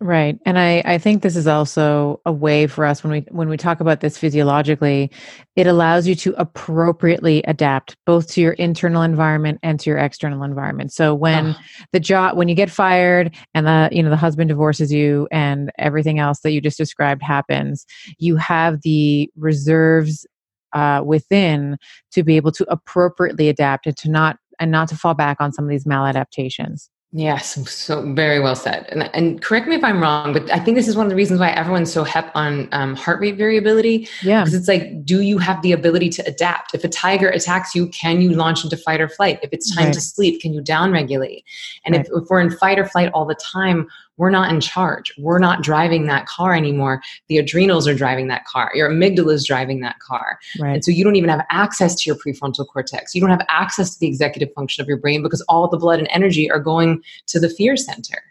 Right. 0.00 0.38
And 0.46 0.58
I, 0.58 0.80
I 0.84 0.98
think 0.98 1.22
this 1.22 1.34
is 1.34 1.48
also 1.48 2.20
a 2.24 2.32
way 2.32 2.68
for 2.68 2.84
us 2.84 3.02
when 3.02 3.12
we 3.12 3.20
when 3.30 3.48
we 3.48 3.56
talk 3.56 3.80
about 3.80 4.00
this 4.00 4.16
physiologically, 4.16 5.10
it 5.56 5.66
allows 5.66 6.06
you 6.06 6.14
to 6.16 6.34
appropriately 6.38 7.42
adapt 7.42 7.96
both 8.06 8.28
to 8.32 8.40
your 8.40 8.52
internal 8.52 9.02
environment 9.02 9.58
and 9.64 9.80
to 9.80 9.90
your 9.90 9.98
external 9.98 10.44
environment. 10.44 10.92
So 10.92 11.16
when 11.16 11.48
oh. 11.48 11.56
the 11.92 11.98
job 11.98 12.36
when 12.36 12.48
you 12.48 12.54
get 12.54 12.70
fired 12.70 13.34
and 13.54 13.66
the 13.66 13.88
you 13.90 14.02
know 14.02 14.10
the 14.10 14.16
husband 14.16 14.48
divorces 14.48 14.92
you 14.92 15.26
and 15.32 15.72
everything 15.78 16.20
else 16.20 16.40
that 16.40 16.52
you 16.52 16.60
just 16.60 16.78
described 16.78 17.22
happens, 17.22 17.84
you 18.18 18.36
have 18.36 18.82
the 18.82 19.28
reserves 19.34 20.24
uh, 20.72 21.02
within 21.04 21.76
to 22.12 22.22
be 22.22 22.36
able 22.36 22.52
to 22.52 22.66
appropriately 22.70 23.48
adapt 23.48 23.86
and 23.86 23.96
to 23.98 24.10
not 24.10 24.38
and 24.58 24.70
not 24.70 24.88
to 24.88 24.96
fall 24.96 25.14
back 25.14 25.40
on 25.40 25.52
some 25.52 25.64
of 25.64 25.70
these 25.70 25.84
maladaptations. 25.84 26.88
Yes, 27.10 27.70
so 27.70 28.12
very 28.12 28.38
well 28.38 28.54
said. 28.54 28.86
And, 28.90 29.08
and 29.14 29.40
correct 29.40 29.66
me 29.66 29.74
if 29.76 29.82
I'm 29.82 30.02
wrong, 30.02 30.34
but 30.34 30.50
I 30.50 30.58
think 30.58 30.76
this 30.76 30.86
is 30.86 30.94
one 30.94 31.06
of 31.06 31.10
the 31.10 31.16
reasons 31.16 31.40
why 31.40 31.48
everyone's 31.52 31.90
so 31.90 32.04
hep 32.04 32.30
on 32.34 32.68
um, 32.72 32.94
heart 32.94 33.18
rate 33.20 33.38
variability. 33.38 34.06
Yeah, 34.22 34.44
because 34.44 34.52
it's 34.52 34.68
like, 34.68 35.06
do 35.06 35.22
you 35.22 35.38
have 35.38 35.62
the 35.62 35.72
ability 35.72 36.10
to 36.10 36.26
adapt? 36.26 36.74
If 36.74 36.84
a 36.84 36.88
tiger 36.88 37.30
attacks 37.30 37.74
you, 37.74 37.86
can 37.88 38.20
you 38.20 38.32
launch 38.32 38.62
into 38.62 38.76
fight 38.76 39.00
or 39.00 39.08
flight? 39.08 39.38
If 39.42 39.54
it's 39.54 39.74
time 39.74 39.86
right. 39.86 39.94
to 39.94 40.00
sleep, 40.02 40.42
can 40.42 40.52
you 40.52 40.60
downregulate? 40.60 41.44
And 41.86 41.96
right. 41.96 42.04
if, 42.04 42.12
if 42.12 42.28
we're 42.28 42.42
in 42.42 42.50
fight 42.50 42.78
or 42.78 42.84
flight 42.84 43.10
all 43.14 43.24
the 43.24 43.36
time, 43.36 43.88
we're 44.18 44.30
not 44.30 44.52
in 44.52 44.60
charge. 44.60 45.12
We're 45.16 45.38
not 45.38 45.62
driving 45.62 46.06
that 46.06 46.26
car 46.26 46.54
anymore. 46.54 47.00
The 47.28 47.38
adrenals 47.38 47.88
are 47.88 47.94
driving 47.94 48.28
that 48.28 48.44
car. 48.44 48.70
Your 48.74 48.90
amygdala 48.90 49.32
is 49.32 49.46
driving 49.46 49.80
that 49.80 49.98
car. 50.00 50.38
Right. 50.60 50.74
And 50.74 50.84
so 50.84 50.90
you 50.90 51.04
don't 51.04 51.16
even 51.16 51.30
have 51.30 51.46
access 51.50 51.94
to 52.02 52.10
your 52.10 52.16
prefrontal 52.16 52.66
cortex. 52.66 53.14
You 53.14 53.20
don't 53.20 53.30
have 53.30 53.46
access 53.48 53.94
to 53.94 54.00
the 54.00 54.06
executive 54.06 54.52
function 54.54 54.82
of 54.82 54.88
your 54.88 54.98
brain 54.98 55.22
because 55.22 55.40
all 55.42 55.68
the 55.68 55.78
blood 55.78 55.98
and 55.98 56.08
energy 56.10 56.50
are 56.50 56.60
going 56.60 57.02
to 57.28 57.40
the 57.40 57.48
fear 57.48 57.76
center. 57.76 58.22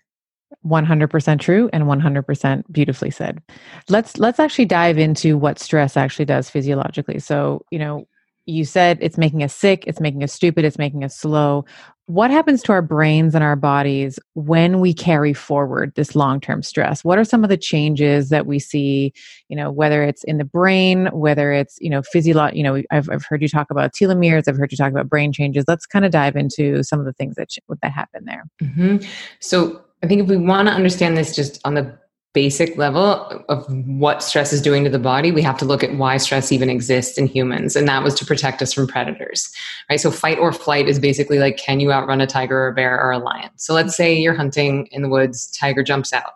100% 0.65 1.39
true 1.39 1.69
and 1.71 1.85
100% 1.85 2.63
beautifully 2.71 3.11
said. 3.11 3.41
Let's 3.89 4.17
let's 4.17 4.39
actually 4.39 4.65
dive 4.65 4.97
into 4.97 5.38
what 5.38 5.59
stress 5.59 5.95
actually 5.95 6.25
does 6.25 6.49
physiologically. 6.49 7.19
So, 7.19 7.65
you 7.71 7.79
know, 7.79 8.07
you 8.45 8.65
said 8.65 8.97
it's 9.01 9.17
making 9.17 9.43
us 9.43 9.53
sick, 9.53 9.83
it's 9.88 9.99
making 9.99 10.23
us 10.23 10.33
stupid, 10.33 10.65
it's 10.65 10.77
making 10.77 11.03
us 11.03 11.15
slow. 11.15 11.65
What 12.08 12.32
happens 12.32 12.64
to 12.64 12.72
our 12.72 12.82
brains 12.82 13.36
and 13.36 13.43
our 13.43 13.58
bodies 13.58 14.18
when 14.34 14.80
we 14.80 14.93
carry 14.93 15.34
forward 15.34 15.91
this 15.95 16.16
long-term 16.16 16.64
stress? 16.64 17.03
What 17.03 17.20
are 17.20 17.26
some 17.26 17.43
of 17.43 17.49
the 17.49 17.58
changes 17.58 18.30
that 18.30 18.45
we 18.45 18.60
see, 18.60 19.12
you 19.49 19.58
know, 19.58 19.70
whether 19.70 20.03
it's 20.03 20.24
in 20.24 20.38
the 20.38 20.45
brain, 20.45 21.08
whether 21.08 21.51
it's, 21.51 21.78
you 21.82 21.89
know, 21.89 22.01
physiological, 22.01 22.58
you 22.58 22.64
know, 22.64 22.82
I've, 22.91 23.10
I've 23.10 23.26
heard 23.26 23.41
you 23.41 23.49
talk 23.49 23.70
about 23.70 23.93
telomeres, 23.93 24.47
I've 24.47 24.55
heard 24.55 24.72
you 24.72 24.78
talk 24.78 24.91
about 24.91 25.10
brain 25.10 25.34
changes. 25.34 25.66
Let's 25.68 25.86
kind 25.86 26.05
of 26.05 26.12
dive 26.12 26.38
into 26.38 26.82
some 26.82 26.97
of 26.97 27.05
the 27.05 27.12
things 27.12 27.36
that, 27.36 27.49
that 27.82 27.91
happen 27.91 28.24
there. 28.24 28.45
Mm-hmm. 28.64 29.05
So 29.41 29.82
I 30.01 30.08
think 30.08 30.22
if 30.22 30.30
we 30.30 30.38
want 30.38 30.70
to 30.70 30.74
understand 30.74 31.18
this 31.18 31.36
just 31.36 31.60
on 31.66 31.74
the 31.74 31.99
basic 32.38 32.77
level 32.77 33.43
of 33.49 33.65
what 33.88 34.21
stress 34.21 34.53
is 34.53 34.61
doing 34.61 34.83
to 34.83 34.91
the 34.91 34.99
body, 34.99 35.31
we 35.31 35.41
have 35.41 35.57
to 35.57 35.65
look 35.65 35.83
at 35.83 35.95
why 35.95 36.17
stress 36.17 36.51
even 36.51 36.69
exists 36.69 37.17
in 37.17 37.25
humans. 37.25 37.75
And 37.75 37.88
that 37.88 38.03
was 38.03 38.13
to 38.13 38.25
protect 38.25 38.61
us 38.61 38.71
from 38.71 38.85
predators, 38.85 39.51
right? 39.89 39.99
So 39.99 40.11
fight 40.11 40.38
or 40.38 40.53
flight 40.53 40.88
is 40.88 40.99
basically 40.99 41.39
like, 41.39 41.57
can 41.57 41.79
you 41.79 41.91
outrun 41.91 42.21
a 42.21 42.27
tiger 42.27 42.59
or 42.59 42.67
a 42.67 42.75
bear 42.75 43.01
or 43.01 43.11
a 43.11 43.17
lion? 43.17 43.49
So 43.55 43.73
let's 43.73 43.97
say 43.97 44.15
you're 44.15 44.35
hunting 44.35 44.85
in 44.91 45.01
the 45.01 45.09
woods, 45.09 45.47
tiger 45.47 45.81
jumps 45.81 46.13
out. 46.13 46.33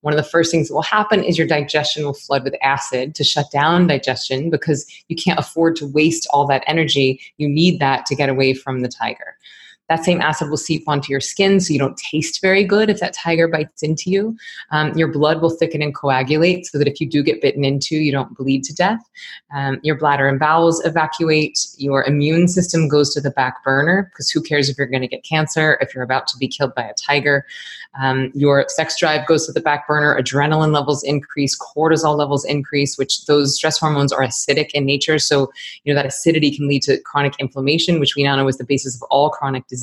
One 0.00 0.12
of 0.12 0.16
the 0.16 0.28
first 0.28 0.50
things 0.50 0.66
that 0.66 0.74
will 0.74 0.82
happen 0.82 1.22
is 1.22 1.38
your 1.38 1.46
digestion 1.46 2.04
will 2.04 2.14
flood 2.14 2.42
with 2.42 2.56
acid 2.60 3.14
to 3.14 3.22
shut 3.22 3.52
down 3.52 3.86
digestion 3.86 4.50
because 4.50 4.84
you 5.06 5.14
can't 5.14 5.38
afford 5.38 5.76
to 5.76 5.86
waste 5.86 6.26
all 6.32 6.48
that 6.48 6.64
energy. 6.66 7.20
You 7.38 7.48
need 7.48 7.78
that 7.78 8.06
to 8.06 8.16
get 8.16 8.28
away 8.28 8.54
from 8.54 8.80
the 8.80 8.88
tiger. 8.88 9.36
That 9.88 10.04
same 10.04 10.20
acid 10.20 10.48
will 10.48 10.56
seep 10.56 10.88
onto 10.88 11.10
your 11.10 11.20
skin 11.20 11.60
so 11.60 11.72
you 11.72 11.78
don't 11.78 11.96
taste 11.96 12.40
very 12.40 12.64
good 12.64 12.88
if 12.88 13.00
that 13.00 13.12
tiger 13.14 13.46
bites 13.46 13.82
into 13.82 14.10
you. 14.10 14.36
Um, 14.70 14.96
your 14.96 15.08
blood 15.08 15.42
will 15.42 15.50
thicken 15.50 15.82
and 15.82 15.94
coagulate 15.94 16.66
so 16.66 16.78
that 16.78 16.88
if 16.88 17.00
you 17.00 17.08
do 17.08 17.22
get 17.22 17.42
bitten 17.42 17.64
into, 17.64 17.96
you 17.96 18.10
don't 18.10 18.34
bleed 18.34 18.64
to 18.64 18.74
death. 18.74 19.00
Um, 19.54 19.80
your 19.82 19.96
bladder 19.96 20.26
and 20.26 20.38
bowels 20.38 20.84
evacuate. 20.86 21.58
Your 21.76 22.02
immune 22.04 22.48
system 22.48 22.88
goes 22.88 23.12
to 23.14 23.20
the 23.20 23.30
back 23.30 23.62
burner 23.62 24.10
because 24.10 24.30
who 24.30 24.40
cares 24.40 24.70
if 24.70 24.78
you're 24.78 24.86
going 24.86 25.02
to 25.02 25.08
get 25.08 25.22
cancer, 25.22 25.76
if 25.82 25.94
you're 25.94 26.02
about 26.02 26.26
to 26.28 26.38
be 26.38 26.48
killed 26.48 26.74
by 26.74 26.84
a 26.84 26.94
tiger. 26.94 27.44
Um, 28.00 28.32
your 28.34 28.64
sex 28.68 28.98
drive 28.98 29.26
goes 29.26 29.46
to 29.46 29.52
the 29.52 29.60
back 29.60 29.86
burner. 29.86 30.18
Adrenaline 30.20 30.72
levels 30.72 31.04
increase, 31.04 31.56
cortisol 31.56 32.16
levels 32.16 32.44
increase, 32.44 32.98
which 32.98 33.26
those 33.26 33.54
stress 33.54 33.78
hormones 33.78 34.12
are 34.12 34.22
acidic 34.22 34.70
in 34.72 34.84
nature. 34.84 35.18
So, 35.18 35.52
you 35.84 35.92
know, 35.92 36.00
that 36.00 36.06
acidity 36.06 36.56
can 36.56 36.66
lead 36.66 36.82
to 36.84 36.98
chronic 37.02 37.34
inflammation, 37.38 38.00
which 38.00 38.16
we 38.16 38.24
now 38.24 38.34
know 38.34 38.48
is 38.48 38.58
the 38.58 38.64
basis 38.64 38.96
of 38.96 39.02
all 39.10 39.30
chronic 39.30 39.66
disease. 39.68 39.73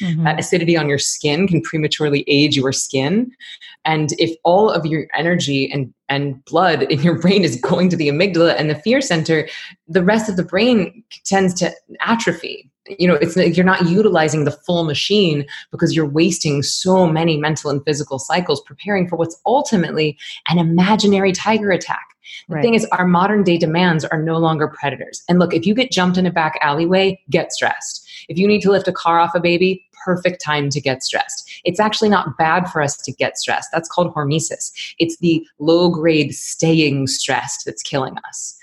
Mm-hmm. 0.00 0.24
That 0.24 0.40
acidity 0.40 0.76
on 0.76 0.88
your 0.88 0.98
skin 0.98 1.46
can 1.46 1.62
prematurely 1.62 2.24
age 2.26 2.56
your 2.56 2.72
skin. 2.72 3.30
And 3.84 4.10
if 4.18 4.36
all 4.44 4.70
of 4.70 4.86
your 4.86 5.06
energy 5.16 5.70
and 5.70 5.92
and 6.08 6.44
blood 6.44 6.82
in 6.84 7.02
your 7.02 7.18
brain 7.20 7.44
is 7.44 7.60
going 7.60 7.88
to 7.90 7.96
the 7.96 8.08
amygdala 8.08 8.54
and 8.58 8.70
the 8.70 8.76
fear 8.76 9.00
center, 9.00 9.48
the 9.88 10.02
rest 10.02 10.28
of 10.28 10.36
the 10.36 10.44
brain 10.44 11.02
tends 11.24 11.54
to 11.54 11.72
atrophy. 12.00 12.70
You 12.98 13.08
know, 13.08 13.14
it's 13.14 13.36
you're 13.36 13.66
not 13.66 13.88
utilizing 13.88 14.44
the 14.44 14.52
full 14.52 14.84
machine 14.84 15.44
because 15.72 15.96
you're 15.96 16.08
wasting 16.08 16.62
so 16.62 17.06
many 17.06 17.36
mental 17.36 17.70
and 17.70 17.84
physical 17.84 18.20
cycles 18.20 18.60
preparing 18.60 19.08
for 19.08 19.16
what's 19.16 19.40
ultimately 19.44 20.16
an 20.48 20.58
imaginary 20.58 21.32
tiger 21.32 21.72
attack. 21.72 22.06
The 22.48 22.56
right. 22.56 22.62
thing 22.62 22.74
is, 22.74 22.84
our 22.86 23.06
modern 23.06 23.42
day 23.42 23.58
demands 23.58 24.04
are 24.04 24.22
no 24.22 24.38
longer 24.38 24.68
predators. 24.68 25.22
And 25.28 25.38
look, 25.38 25.54
if 25.54 25.66
you 25.66 25.74
get 25.74 25.90
jumped 25.90 26.18
in 26.18 26.26
a 26.26 26.30
back 26.30 26.58
alleyway, 26.60 27.20
get 27.30 27.52
stressed. 27.52 28.08
If 28.28 28.38
you 28.38 28.46
need 28.46 28.62
to 28.62 28.70
lift 28.70 28.88
a 28.88 28.92
car 28.92 29.18
off 29.18 29.34
a 29.34 29.40
baby, 29.40 29.84
perfect 30.04 30.40
time 30.40 30.70
to 30.70 30.80
get 30.80 31.02
stressed. 31.02 31.50
It's 31.64 31.80
actually 31.80 32.08
not 32.08 32.38
bad 32.38 32.70
for 32.70 32.80
us 32.80 32.96
to 32.98 33.12
get 33.12 33.36
stressed. 33.36 33.70
That's 33.72 33.88
called 33.88 34.14
hormesis. 34.14 34.94
It's 34.98 35.16
the 35.18 35.46
low 35.58 35.90
grade 35.90 36.34
staying 36.34 37.08
stressed 37.08 37.64
that's 37.66 37.82
killing 37.82 38.16
us. 38.28 38.55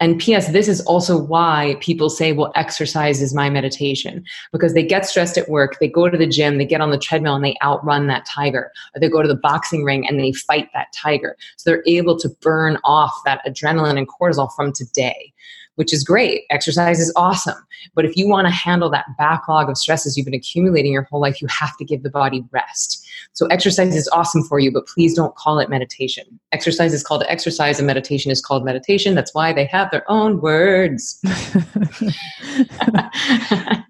And 0.00 0.18
P.S., 0.18 0.52
this 0.52 0.68
is 0.68 0.80
also 0.82 1.18
why 1.18 1.76
people 1.80 2.08
say, 2.08 2.32
well, 2.32 2.52
exercise 2.54 3.20
is 3.20 3.34
my 3.34 3.50
meditation. 3.50 4.24
Because 4.52 4.74
they 4.74 4.84
get 4.84 5.06
stressed 5.06 5.36
at 5.36 5.48
work, 5.48 5.78
they 5.80 5.88
go 5.88 6.08
to 6.08 6.16
the 6.16 6.26
gym, 6.26 6.58
they 6.58 6.64
get 6.64 6.80
on 6.80 6.90
the 6.90 6.98
treadmill 6.98 7.34
and 7.34 7.44
they 7.44 7.56
outrun 7.62 8.06
that 8.06 8.24
tiger. 8.24 8.70
Or 8.94 9.00
they 9.00 9.08
go 9.08 9.22
to 9.22 9.28
the 9.28 9.34
boxing 9.34 9.84
ring 9.84 10.06
and 10.06 10.20
they 10.20 10.32
fight 10.32 10.68
that 10.72 10.92
tiger. 10.92 11.36
So 11.56 11.70
they're 11.70 11.82
able 11.86 12.16
to 12.20 12.28
burn 12.40 12.78
off 12.84 13.12
that 13.24 13.44
adrenaline 13.44 13.98
and 13.98 14.08
cortisol 14.08 14.54
from 14.54 14.72
today 14.72 15.32
which 15.78 15.92
is 15.92 16.02
great. 16.02 16.42
Exercise 16.50 16.98
is 16.98 17.12
awesome. 17.14 17.54
But 17.94 18.04
if 18.04 18.16
you 18.16 18.28
want 18.28 18.48
to 18.48 18.52
handle 18.52 18.90
that 18.90 19.06
backlog 19.16 19.70
of 19.70 19.78
stresses 19.78 20.16
you've 20.16 20.24
been 20.24 20.34
accumulating 20.34 20.92
your 20.92 21.02
whole 21.04 21.20
life, 21.20 21.40
you 21.40 21.46
have 21.46 21.76
to 21.76 21.84
give 21.84 22.02
the 22.02 22.10
body 22.10 22.44
rest. 22.50 23.06
So 23.32 23.46
exercise 23.46 23.94
is 23.94 24.08
awesome 24.12 24.42
for 24.42 24.58
you, 24.58 24.72
but 24.72 24.88
please 24.88 25.14
don't 25.14 25.36
call 25.36 25.60
it 25.60 25.70
meditation. 25.70 26.24
Exercise 26.50 26.92
is 26.92 27.04
called 27.04 27.22
exercise 27.28 27.78
and 27.78 27.86
meditation 27.86 28.32
is 28.32 28.42
called 28.42 28.64
meditation. 28.64 29.14
That's 29.14 29.32
why 29.32 29.52
they 29.52 29.66
have 29.66 29.92
their 29.92 30.02
own 30.10 30.40
words. 30.40 31.20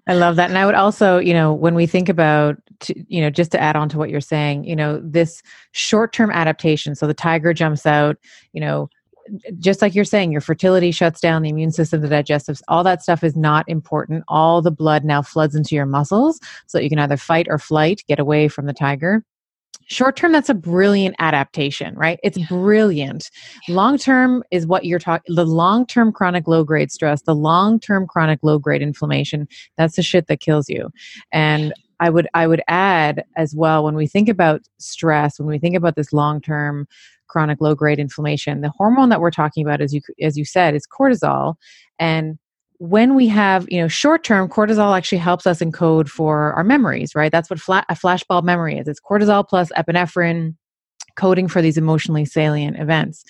I 0.07 0.13
love 0.13 0.35
that. 0.35 0.49
And 0.49 0.59
I 0.59 0.67
would 0.67 0.75
also, 0.75 1.17
you 1.17 1.33
know, 1.33 1.51
when 1.51 1.73
we 1.73 1.87
think 1.87 2.07
about 2.07 2.57
to, 2.81 2.93
you 3.07 3.19
know, 3.19 3.31
just 3.31 3.51
to 3.53 3.59
add 3.59 3.75
on 3.75 3.89
to 3.89 3.97
what 3.97 4.11
you're 4.11 4.21
saying, 4.21 4.63
you 4.65 4.75
know, 4.75 5.01
this 5.03 5.41
short-term 5.71 6.29
adaptation. 6.29 6.93
So 6.93 7.07
the 7.07 7.15
tiger 7.15 7.51
jumps 7.51 7.87
out, 7.87 8.17
you 8.53 8.61
know, 8.61 8.91
just 9.59 9.81
like 9.81 9.95
you're 9.95 10.05
saying, 10.05 10.31
your 10.31 10.41
fertility 10.41 10.91
shuts 10.91 11.19
down, 11.19 11.41
the 11.41 11.49
immune 11.49 11.71
system, 11.71 12.01
the 12.01 12.07
digestive, 12.07 12.61
all 12.67 12.83
that 12.83 13.01
stuff 13.01 13.23
is 13.23 13.35
not 13.35 13.67
important. 13.67 14.23
All 14.27 14.61
the 14.61 14.71
blood 14.71 15.03
now 15.03 15.21
floods 15.21 15.55
into 15.55 15.75
your 15.75 15.85
muscles 15.85 16.39
so 16.67 16.77
that 16.77 16.83
you 16.83 16.89
can 16.89 16.99
either 16.99 17.17
fight 17.17 17.47
or 17.49 17.57
flight, 17.57 18.03
get 18.07 18.19
away 18.19 18.47
from 18.47 18.65
the 18.65 18.73
tiger. 18.73 19.23
Short 19.85 20.15
term, 20.15 20.31
that's 20.31 20.49
a 20.49 20.53
brilliant 20.53 21.15
adaptation, 21.17 21.95
right? 21.95 22.19
It's 22.23 22.37
brilliant. 22.47 23.31
Long 23.67 23.97
term 23.97 24.43
is 24.51 24.67
what 24.67 24.85
you're 24.85 24.99
talking. 24.99 25.35
The 25.35 25.45
long 25.45 25.87
term 25.87 26.11
chronic 26.11 26.47
low 26.47 26.63
grade 26.63 26.91
stress, 26.91 27.23
the 27.23 27.33
long 27.33 27.79
term 27.79 28.05
chronic 28.05 28.39
low 28.43 28.59
grade 28.59 28.83
inflammation, 28.83 29.47
that's 29.77 29.95
the 29.95 30.03
shit 30.03 30.27
that 30.27 30.41
kills 30.41 30.69
you. 30.69 30.89
And 31.33 31.73
I 31.99 32.09
would 32.09 32.27
I 32.33 32.45
would 32.45 32.61
add 32.67 33.23
as 33.35 33.55
well 33.55 33.83
when 33.83 33.95
we 33.95 34.05
think 34.05 34.29
about 34.29 34.61
stress, 34.77 35.39
when 35.39 35.47
we 35.47 35.57
think 35.57 35.75
about 35.75 35.95
this 35.95 36.13
long 36.13 36.39
term 36.39 36.87
chronic 37.29 37.61
low 37.61 37.75
grade 37.75 37.99
inflammation. 37.99 38.61
The 38.61 38.73
hormone 38.77 39.09
that 39.09 39.21
we're 39.21 39.31
talking 39.31 39.65
about, 39.65 39.81
as 39.81 39.93
you 39.93 40.01
as 40.21 40.37
you 40.37 40.43
said, 40.43 40.75
is 40.75 40.85
cortisol, 40.85 41.55
and 41.97 42.37
when 42.79 43.13
we 43.13 43.27
have 43.27 43.67
you 43.69 43.79
know 43.79 43.87
short 43.87 44.23
term 44.23 44.49
cortisol 44.49 44.97
actually 44.97 45.17
helps 45.19 45.45
us 45.45 45.59
encode 45.59 46.09
for 46.09 46.53
our 46.53 46.63
memories 46.63 47.13
right? 47.13 47.31
That's 47.31 47.49
what 47.49 47.59
flat, 47.59 47.85
a 47.89 47.93
flashbulb 47.93 48.43
memory 48.43 48.77
is. 48.77 48.87
It's 48.87 49.01
cortisol 49.01 49.47
plus 49.47 49.71
epinephrine 49.77 50.55
coding 51.15 51.47
for 51.47 51.61
these 51.61 51.77
emotionally 51.77 52.25
salient 52.25 52.79
events. 52.79 53.23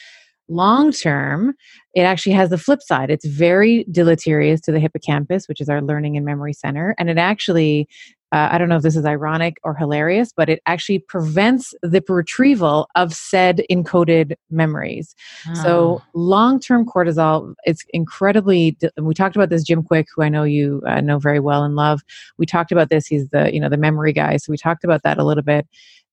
Long 0.47 0.91
term 0.91 1.53
it 1.95 2.01
actually 2.01 2.33
has 2.33 2.51
the 2.51 2.57
flip 2.57 2.81
side. 2.83 3.09
It's 3.09 3.25
very 3.25 3.85
deleterious 3.91 4.61
to 4.61 4.71
the 4.71 4.79
hippocampus 4.79 5.47
which 5.47 5.61
is 5.61 5.69
our 5.69 5.81
learning 5.81 6.15
and 6.15 6.25
memory 6.25 6.53
center 6.53 6.95
and 6.99 7.09
it 7.09 7.17
actually 7.17 7.87
uh, 8.31 8.49
I 8.51 8.57
don't 8.59 8.69
know 8.69 8.75
if 8.75 8.83
this 8.83 8.95
is 8.95 9.05
ironic 9.05 9.57
or 9.63 9.73
hilarious, 9.73 10.31
but 10.35 10.49
it 10.49 10.61
actually 10.67 10.99
prevents 10.99 11.73
the 11.81 12.03
retrieval 12.07 12.87
of 12.95 13.13
said 13.13 13.63
encoded 13.71 14.35
memories. 14.51 15.15
Oh. 15.49 15.53
So, 15.55 16.01
ah. 16.01 16.07
long 16.13 16.59
term 16.59 16.85
cortisol, 16.85 17.55
it's 17.63 17.83
incredibly. 17.89 18.77
We 19.01 19.15
talked 19.15 19.35
about 19.35 19.49
this, 19.49 19.63
Jim 19.63 19.81
Kwik, 19.81 20.07
who 20.15 20.21
I 20.21 20.29
know 20.29 20.43
you 20.43 20.81
uh, 20.85 21.01
know 21.01 21.17
very 21.17 21.39
well 21.39 21.63
and 21.63 21.75
love. 21.75 22.01
We 22.37 22.45
talked 22.45 22.71
about 22.71 22.89
this. 22.89 23.07
He's 23.07 23.29
the 23.29 23.51
you 23.53 23.59
know 23.59 23.69
the 23.69 23.77
memory 23.77 24.13
guy, 24.13 24.37
so 24.37 24.51
we 24.51 24.57
talked 24.57 24.83
about 24.83 25.01
that 25.03 25.17
a 25.17 25.23
little 25.23 25.43
bit, 25.43 25.67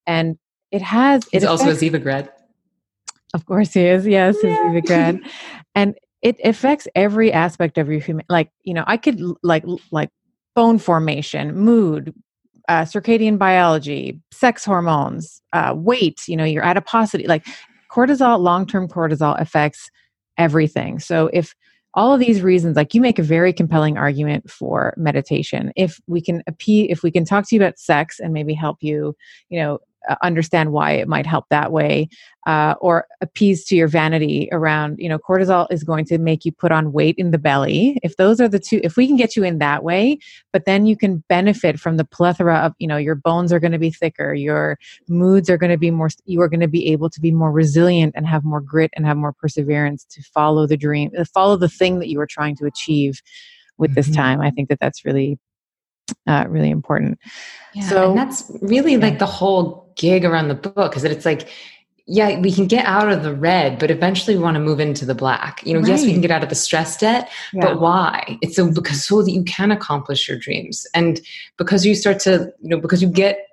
and 0.07 0.39
it 0.71 0.81
has. 0.83 1.27
He's 1.31 1.43
it 1.43 1.47
also 1.47 1.71
a 1.71 1.75
Ziva 1.75 2.03
grad. 2.03 2.31
Of 3.35 3.45
course, 3.45 3.75
he 3.75 3.85
is. 3.85 4.07
Yes, 4.07 4.41
he's 4.41 4.57
Ziva 4.57 4.87
grad, 4.87 5.21
and 5.75 5.95
it 6.23 6.37
affects 6.43 6.89
every 6.95 7.31
aspect 7.31 7.77
of 7.77 7.89
your 7.91 8.01
human. 8.01 8.25
Like 8.31 8.51
you 8.62 8.73
know, 8.73 8.85
I 8.87 8.97
could 8.97 9.21
like 9.43 9.64
like 9.91 10.09
bone 10.57 10.79
formation, 10.79 11.55
mood, 11.55 12.13
uh, 12.69 12.83
circadian 12.83 13.39
biology, 13.39 14.21
sex 14.33 14.65
hormones, 14.65 15.41
uh, 15.53 15.73
weight, 15.77 16.27
you 16.27 16.37
know, 16.37 16.45
your 16.45 16.65
adiposity, 16.65 17.29
like 17.29 17.47
cortisol, 17.93 18.41
long 18.41 18.67
term 18.67 18.89
cortisol 18.89 19.41
affects 19.41 19.89
everything. 20.37 20.99
So 20.99 21.31
if 21.33 21.55
all 21.95 22.13
of 22.13 22.21
these 22.21 22.43
reasons, 22.43 22.77
like 22.77 22.95
you 22.95 23.01
make 23.01 23.19
a 23.19 23.23
very 23.23 23.53
compelling 23.53 23.97
argument 23.97 24.51
for 24.51 24.93
meditation. 24.99 25.73
If 25.77 25.99
we 26.07 26.21
can 26.21 26.43
appeal, 26.47 26.87
if 26.91 27.03
we 27.03 27.11
can 27.11 27.25
talk 27.25 27.49
to 27.49 27.55
you 27.55 27.63
about 27.63 27.79
sex 27.79 28.21
and 28.21 28.35
maybe 28.35 28.53
help 28.53 28.79
you, 28.83 29.15
you 29.49 29.59
know, 29.59 29.79
understand 30.23 30.73
why 30.73 30.93
it 30.93 31.09
might 31.09 31.27
help 31.27 31.47
that 31.51 31.73
way 31.73 32.09
uh, 32.47 32.75
or 32.81 33.07
appease 33.21 33.65
to 33.65 33.75
your 33.75 33.89
vanity 33.89 34.49
around 34.53 34.97
you 34.99 35.09
know 35.09 35.19
cortisol 35.19 35.67
is 35.71 35.83
going 35.83 36.05
to 36.05 36.19
make 36.19 36.45
you 36.45 36.53
put 36.53 36.71
on 36.71 36.93
weight 36.93 37.17
in 37.19 37.33
the 37.33 37.39
belly 37.39 37.99
if 38.03 38.17
those 38.17 38.41
are 38.41 38.49
the 38.49 38.59
two 38.59 38.81
if 38.85 38.97
we 38.97 39.07
can 39.07 39.17
get 39.17 39.35
you 39.37 39.43
in 39.43 39.59
that 39.59 39.83
way 39.83 40.19
but 40.53 40.65
then 40.65 40.87
you 40.87 40.97
can 40.97 41.25
benefit 41.29 41.79
from 41.79 41.97
the 41.97 42.05
plethora 42.05 42.59
of 42.59 42.73
you 42.79 42.87
know 42.87 42.97
your 42.97 43.15
bones 43.15 43.53
are 43.53 43.61
going 43.61 43.73
to 43.73 43.79
be 43.79 43.91
thicker 43.91 44.33
your 44.33 44.79
moods 45.09 45.51
are 45.51 45.59
going 45.59 45.73
to 45.73 45.79
be 45.79 45.91
more 45.91 46.09
you 46.25 46.41
are 46.41 46.49
going 46.49 46.61
to 46.61 46.69
be 46.69 46.87
able 46.93 47.11
to 47.11 47.21
be 47.21 47.33
more 47.33 47.51
resilient 47.51 48.15
and 48.17 48.27
have 48.27 48.45
more 48.45 48.61
grit 48.61 48.91
and 48.95 49.07
have 49.07 49.17
more 49.17 49.33
perseverance 49.33 50.05
to 50.05 50.23
follow 50.23 50.67
the 50.67 50.77
dream 50.77 51.11
uh, 51.19 51.25
follow 51.35 51.57
the 51.57 51.69
thing 51.69 51.99
that 51.99 52.09
you 52.09 52.21
are 52.21 52.27
trying 52.27 52.55
to 52.57 52.65
achieve 52.65 53.21
with 53.79 53.91
mm-hmm. 53.91 53.97
this 53.97 54.11
time 54.15 54.41
i 54.41 54.51
think 54.51 54.69
that 54.69 54.79
that's 54.81 55.05
really 55.05 55.39
uh, 56.27 56.45
really 56.49 56.71
important. 56.71 57.19
Yeah, 57.75 57.89
so 57.89 58.09
and 58.11 58.19
that's 58.19 58.51
really 58.63 58.93
yeah. 58.93 58.99
like 58.99 59.19
the 59.19 59.27
whole 59.27 59.93
gig 59.97 60.25
around 60.25 60.49
the 60.49 60.55
book 60.55 60.97
is 60.97 61.03
that 61.03 61.13
it's 61.13 61.25
like 61.27 61.49
yeah, 62.09 62.39
we 62.39 62.53
can 62.53 62.69
get 62.69 62.87
out 62.87 63.11
of 63.11 63.25
the 63.25 63.35
red, 63.35 63.81
but 63.81 63.91
eventually 63.91 64.37
we 64.37 64.43
want 64.43 64.55
to 64.55 64.61
move 64.61 64.79
into 64.79 65.05
the 65.05 65.15
black. 65.15 65.67
You 65.67 65.75
know, 65.75 65.81
right. 65.81 65.89
yes, 65.89 66.05
we 66.05 66.13
can 66.13 66.21
get 66.21 66.31
out 66.31 66.45
of 66.45 66.49
the 66.49 66.55
stress 66.55 66.97
debt, 66.97 67.29
yeah. 67.53 67.63
but 67.63 67.81
why? 67.81 68.39
It's 68.43 68.55
so 68.55 68.71
because 68.71 69.05
so 69.05 69.23
that 69.23 69.33
you 69.33 69.43
can 69.43 69.73
accomplish 69.73 70.29
your 70.29 70.39
dreams, 70.39 70.87
and 70.95 71.21
because 71.57 71.85
you 71.85 71.97
start 71.97 72.21
to, 72.21 72.53
you 72.63 72.69
know, 72.69 72.81
because 72.81 73.03
you 73.03 73.09
get 73.09 73.49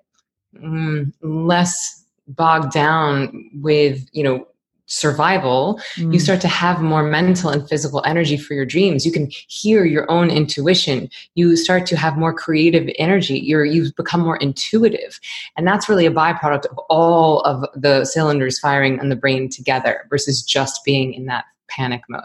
mm, 0.55 1.11
less 1.21 2.05
bogged 2.27 2.71
down 2.71 3.49
with, 3.55 4.07
you 4.13 4.23
know, 4.23 4.47
survival, 4.85 5.79
mm. 5.95 6.13
you 6.13 6.19
start 6.19 6.41
to 6.41 6.47
have 6.47 6.81
more 6.81 7.03
mental 7.03 7.49
and 7.49 7.67
physical 7.67 8.01
energy 8.05 8.37
for 8.37 8.53
your 8.53 8.65
dreams. 8.65 9.05
You 9.05 9.11
can 9.11 9.29
hear 9.47 9.85
your 9.85 10.09
own 10.11 10.29
intuition. 10.29 11.09
You 11.35 11.55
start 11.55 11.85
to 11.87 11.97
have 11.97 12.17
more 12.17 12.33
creative 12.33 12.89
energy. 12.99 13.39
You're 13.39 13.65
you 13.65 13.91
become 13.95 14.21
more 14.21 14.37
intuitive. 14.37 15.19
And 15.57 15.67
that's 15.67 15.87
really 15.87 16.05
a 16.05 16.11
byproduct 16.11 16.65
of 16.65 16.77
all 16.89 17.41
of 17.41 17.65
the 17.75 18.05
cylinders 18.05 18.59
firing 18.59 18.99
in 18.99 19.09
the 19.09 19.15
brain 19.15 19.49
together 19.49 20.05
versus 20.09 20.43
just 20.43 20.83
being 20.83 21.13
in 21.13 21.25
that 21.25 21.45
panic 21.69 22.01
mode. 22.09 22.21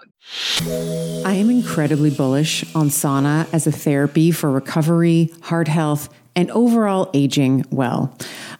I 1.25 1.33
am 1.33 1.49
incredibly 1.49 2.11
bullish 2.11 2.65
on 2.75 2.89
sauna 2.89 3.49
as 3.53 3.67
a 3.67 3.73
therapy 3.73 4.31
for 4.31 4.51
recovery, 4.51 5.31
heart 5.43 5.69
health, 5.69 6.09
and 6.37 6.51
overall 6.51 7.11
aging 7.15 7.65
well. 7.71 8.17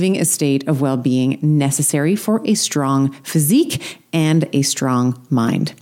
achieving 0.00 0.18
a 0.18 0.24
state 0.24 0.66
of 0.66 0.80
well 0.80 0.96
being 0.96 1.38
necessary 1.42 2.16
for 2.16 2.40
a 2.46 2.54
strong 2.54 3.12
physique 3.22 4.00
and 4.14 4.48
a 4.54 4.62
strong 4.62 5.14
mind. 5.28 5.74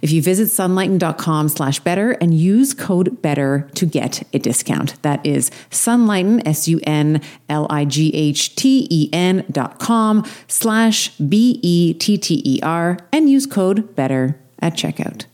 If 0.00 0.12
you 0.12 0.22
visit 0.22 0.46
sunlighten.com 0.46 1.48
slash 1.48 1.80
better 1.80 2.12
and 2.12 2.32
use 2.32 2.72
code 2.72 3.20
better 3.20 3.68
to 3.74 3.84
get 3.84 4.22
a 4.32 4.38
discount. 4.38 5.02
That 5.02 5.26
is 5.26 5.50
sunlighten, 5.70 6.46
S 6.46 6.68
U 6.68 6.80
N 6.86 7.20
L 7.48 7.66
I 7.68 7.84
G 7.84 8.14
H 8.14 8.54
T 8.54 8.86
E 8.90 9.08
N 9.12 9.44
dot 9.50 9.80
com 9.80 10.24
slash 10.46 11.10
B 11.18 11.58
E 11.62 11.94
T 11.94 12.16
T 12.16 12.40
E 12.44 12.60
R 12.62 12.96
and 13.12 13.28
use 13.28 13.46
code 13.46 13.96
better 13.96 14.38
at 14.60 14.74
checkout. 14.74 15.26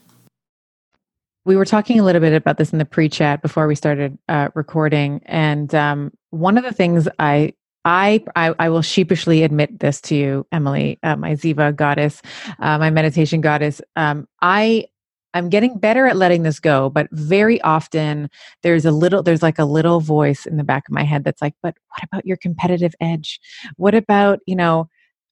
We 1.44 1.56
were 1.56 1.66
talking 1.66 2.00
a 2.00 2.04
little 2.04 2.20
bit 2.20 2.32
about 2.32 2.56
this 2.56 2.72
in 2.72 2.78
the 2.78 2.86
pre 2.86 3.10
chat 3.10 3.42
before 3.42 3.66
we 3.66 3.74
started 3.74 4.18
uh, 4.28 4.48
recording. 4.54 5.20
And 5.26 5.74
um, 5.74 6.12
one 6.30 6.56
of 6.56 6.64
the 6.64 6.72
things 6.72 7.06
I 7.18 7.52
I, 7.84 8.22
I, 8.36 8.54
I 8.58 8.68
will 8.68 8.82
sheepishly 8.82 9.42
admit 9.42 9.80
this 9.80 10.00
to 10.02 10.14
you, 10.14 10.46
Emily, 10.52 10.98
uh, 11.02 11.16
my 11.16 11.32
Ziva 11.32 11.74
goddess, 11.74 12.20
uh, 12.58 12.78
my 12.78 12.90
meditation 12.90 13.40
goddess. 13.40 13.80
Um, 13.96 14.28
I 14.42 14.86
I'm 15.32 15.48
getting 15.48 15.78
better 15.78 16.06
at 16.06 16.16
letting 16.16 16.42
this 16.42 16.58
go, 16.58 16.90
but 16.90 17.06
very 17.12 17.60
often 17.62 18.28
there's 18.62 18.84
a 18.84 18.90
little 18.90 19.22
there's 19.22 19.42
like 19.42 19.58
a 19.60 19.64
little 19.64 20.00
voice 20.00 20.44
in 20.44 20.56
the 20.56 20.64
back 20.64 20.88
of 20.88 20.92
my 20.92 21.04
head 21.04 21.22
that's 21.24 21.40
like, 21.40 21.54
but 21.62 21.76
what 21.88 22.04
about 22.04 22.26
your 22.26 22.36
competitive 22.36 22.94
edge? 23.00 23.40
What 23.76 23.94
about 23.94 24.40
you 24.46 24.56
know 24.56 24.88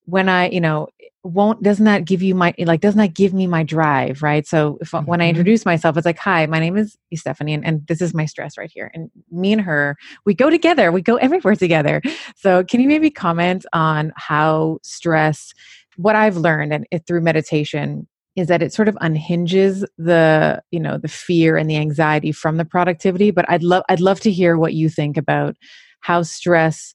when 0.09 0.31
I, 0.31 0.49
you 0.49 0.61
know, 0.61 0.89
won't 1.25 1.63
doesn't 1.63 1.85
that 1.85 2.05
give 2.05 2.23
you 2.23 2.35
my 2.35 2.55
like 2.59 2.81
doesn't 2.81 2.99
that 2.99 3.15
give 3.15 3.35
me 3.35 3.47
my 3.47 3.63
drive, 3.63 4.23
right? 4.23 4.47
So 4.47 4.79
if 4.81 4.93
mm-hmm. 4.93 5.07
when 5.07 5.21
I 5.21 5.25
mm-hmm. 5.25 5.31
introduce 5.31 5.65
myself, 5.65 5.97
it's 5.97 6.07
like, 6.07 6.19
hi, 6.19 6.47
my 6.47 6.59
name 6.59 6.77
is 6.77 6.97
Stephanie, 7.15 7.55
and, 7.55 7.65
and 7.65 7.87
this 7.87 8.01
is 8.01 8.15
my 8.15 8.25
stress 8.25 8.57
right 8.57 8.71
here. 8.73 8.91
And 8.95 9.11
me 9.31 9.53
and 9.53 9.63
her, 9.63 9.97
we 10.25 10.35
go 10.35 10.51
together, 10.51 10.93
we 10.93 11.03
go 11.03 11.17
everywhere 11.17 11.57
together. 11.57 12.01
So 12.37 12.65
can 12.65 12.81
you 12.81 12.89
maybe 12.89 13.11
comment 13.11 13.67
on 13.73 14.13
how 14.17 14.79
stress, 14.83 15.53
what 15.97 16.15
I've 16.15 16.37
learned 16.37 16.73
and 16.73 16.87
it, 16.91 17.07
through 17.07 17.23
meditation 17.23 18.07
is 18.37 18.47
that 18.47 18.63
it 18.63 18.73
sort 18.73 18.89
of 18.89 18.97
unhinges 19.01 19.85
the 19.99 20.63
you 20.71 20.79
know 20.79 20.97
the 20.97 21.09
fear 21.09 21.57
and 21.57 21.69
the 21.69 21.77
anxiety 21.77 22.31
from 22.31 22.57
the 22.57 22.65
productivity 22.65 23.33
but 23.33 23.45
i'd 23.51 23.65
love 23.65 23.83
i'd 23.89 24.01
love 24.01 24.21
to 24.21 24.31
hear 24.31 24.57
what 24.57 24.75
you 24.75 24.89
think 24.89 25.17
about 25.17 25.57
how 26.01 26.23
stress 26.23 26.95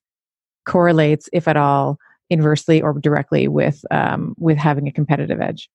correlates 0.65 1.27
if 1.33 1.47
at 1.47 1.57
all 1.57 1.97
inversely 2.29 2.81
or 2.81 2.93
directly 2.93 3.47
with 3.47 3.83
um, 3.91 4.35
with 4.37 4.57
having 4.57 4.87
a 4.87 4.91
competitive 4.91 5.41
edge 5.41 5.69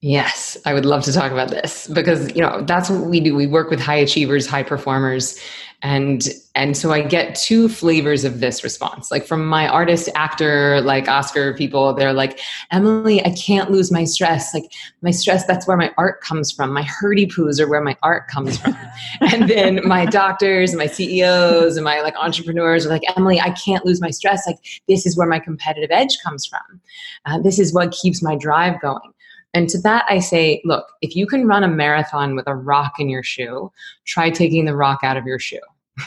Yes, 0.00 0.58
I 0.66 0.74
would 0.74 0.84
love 0.84 1.02
to 1.04 1.12
talk 1.12 1.32
about 1.32 1.48
this 1.48 1.88
because 1.88 2.34
you 2.34 2.42
know 2.42 2.62
that's 2.62 2.90
what 2.90 3.06
we 3.08 3.20
do. 3.20 3.34
We 3.34 3.46
work 3.46 3.70
with 3.70 3.80
high 3.80 3.96
achievers, 3.96 4.46
high 4.46 4.62
performers, 4.62 5.40
and 5.80 6.28
and 6.54 6.76
so 6.76 6.92
I 6.92 7.02
get 7.02 7.34
two 7.34 7.68
flavors 7.68 8.24
of 8.24 8.40
this 8.40 8.62
response. 8.62 9.10
Like 9.10 9.26
from 9.26 9.46
my 9.46 9.66
artist, 9.66 10.08
actor, 10.14 10.80
like 10.82 11.08
Oscar 11.08 11.54
people, 11.54 11.94
they're 11.94 12.12
like, 12.12 12.38
Emily, 12.70 13.24
I 13.24 13.30
can't 13.30 13.70
lose 13.70 13.90
my 13.90 14.04
stress. 14.04 14.52
Like 14.52 14.64
my 15.00 15.10
stress, 15.10 15.46
that's 15.46 15.66
where 15.66 15.76
my 15.76 15.90
art 15.96 16.20
comes 16.20 16.52
from. 16.52 16.72
My 16.72 16.82
hurdy 16.82 17.26
poos 17.26 17.58
are 17.58 17.68
where 17.68 17.82
my 17.82 17.96
art 18.02 18.28
comes 18.28 18.58
from. 18.58 18.76
and 19.32 19.48
then 19.48 19.80
my 19.86 20.04
doctors, 20.04 20.70
and 20.70 20.78
my 20.78 20.86
CEOs, 20.86 21.76
and 21.76 21.84
my 21.84 22.02
like 22.02 22.14
entrepreneurs 22.16 22.84
are 22.84 22.90
like, 22.90 23.02
Emily, 23.16 23.40
I 23.40 23.50
can't 23.50 23.86
lose 23.86 24.02
my 24.02 24.10
stress. 24.10 24.46
Like 24.46 24.58
this 24.86 25.06
is 25.06 25.16
where 25.16 25.26
my 25.26 25.38
competitive 25.38 25.90
edge 25.90 26.18
comes 26.22 26.44
from. 26.44 26.80
Uh, 27.24 27.38
this 27.40 27.58
is 27.58 27.72
what 27.72 27.92
keeps 27.92 28.22
my 28.22 28.36
drive 28.36 28.80
going. 28.82 29.13
And 29.54 29.68
to 29.68 29.80
that, 29.82 30.04
I 30.08 30.18
say, 30.18 30.60
look, 30.64 30.86
if 31.00 31.14
you 31.14 31.26
can 31.26 31.46
run 31.46 31.62
a 31.62 31.68
marathon 31.68 32.34
with 32.34 32.48
a 32.48 32.56
rock 32.56 32.94
in 32.98 33.08
your 33.08 33.22
shoe, 33.22 33.70
try 34.04 34.28
taking 34.28 34.64
the 34.64 34.76
rock 34.76 35.00
out 35.04 35.16
of 35.16 35.26
your 35.26 35.38
shoe. 35.38 35.60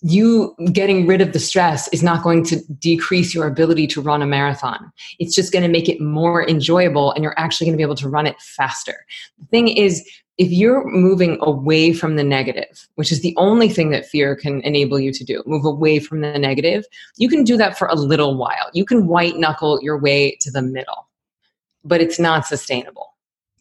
you 0.00 0.56
getting 0.72 1.06
rid 1.06 1.20
of 1.20 1.34
the 1.34 1.38
stress 1.38 1.86
is 1.88 2.02
not 2.02 2.22
going 2.22 2.44
to 2.46 2.64
decrease 2.80 3.34
your 3.34 3.46
ability 3.46 3.86
to 3.88 4.00
run 4.00 4.22
a 4.22 4.26
marathon. 4.26 4.90
It's 5.18 5.34
just 5.34 5.52
going 5.52 5.62
to 5.62 5.68
make 5.68 5.88
it 5.88 6.00
more 6.00 6.48
enjoyable 6.48 7.12
and 7.12 7.22
you're 7.22 7.38
actually 7.38 7.66
going 7.66 7.74
to 7.74 7.76
be 7.76 7.84
able 7.84 7.94
to 7.96 8.08
run 8.08 8.26
it 8.26 8.40
faster. 8.40 9.04
The 9.38 9.46
thing 9.46 9.68
is, 9.68 10.08
if 10.38 10.50
you're 10.50 10.88
moving 10.88 11.36
away 11.42 11.92
from 11.92 12.16
the 12.16 12.24
negative, 12.24 12.88
which 12.94 13.12
is 13.12 13.20
the 13.20 13.34
only 13.36 13.68
thing 13.68 13.90
that 13.90 14.06
fear 14.06 14.34
can 14.34 14.62
enable 14.62 14.98
you 14.98 15.12
to 15.12 15.24
do, 15.24 15.42
move 15.44 15.66
away 15.66 15.98
from 15.98 16.22
the 16.22 16.38
negative, 16.38 16.86
you 17.18 17.28
can 17.28 17.44
do 17.44 17.58
that 17.58 17.76
for 17.76 17.86
a 17.88 17.94
little 17.94 18.34
while. 18.38 18.70
You 18.72 18.86
can 18.86 19.08
white 19.08 19.36
knuckle 19.36 19.78
your 19.82 19.98
way 19.98 20.38
to 20.40 20.50
the 20.50 20.62
middle 20.62 21.06
but 21.84 22.00
it's 22.00 22.18
not 22.18 22.46
sustainable. 22.46 23.14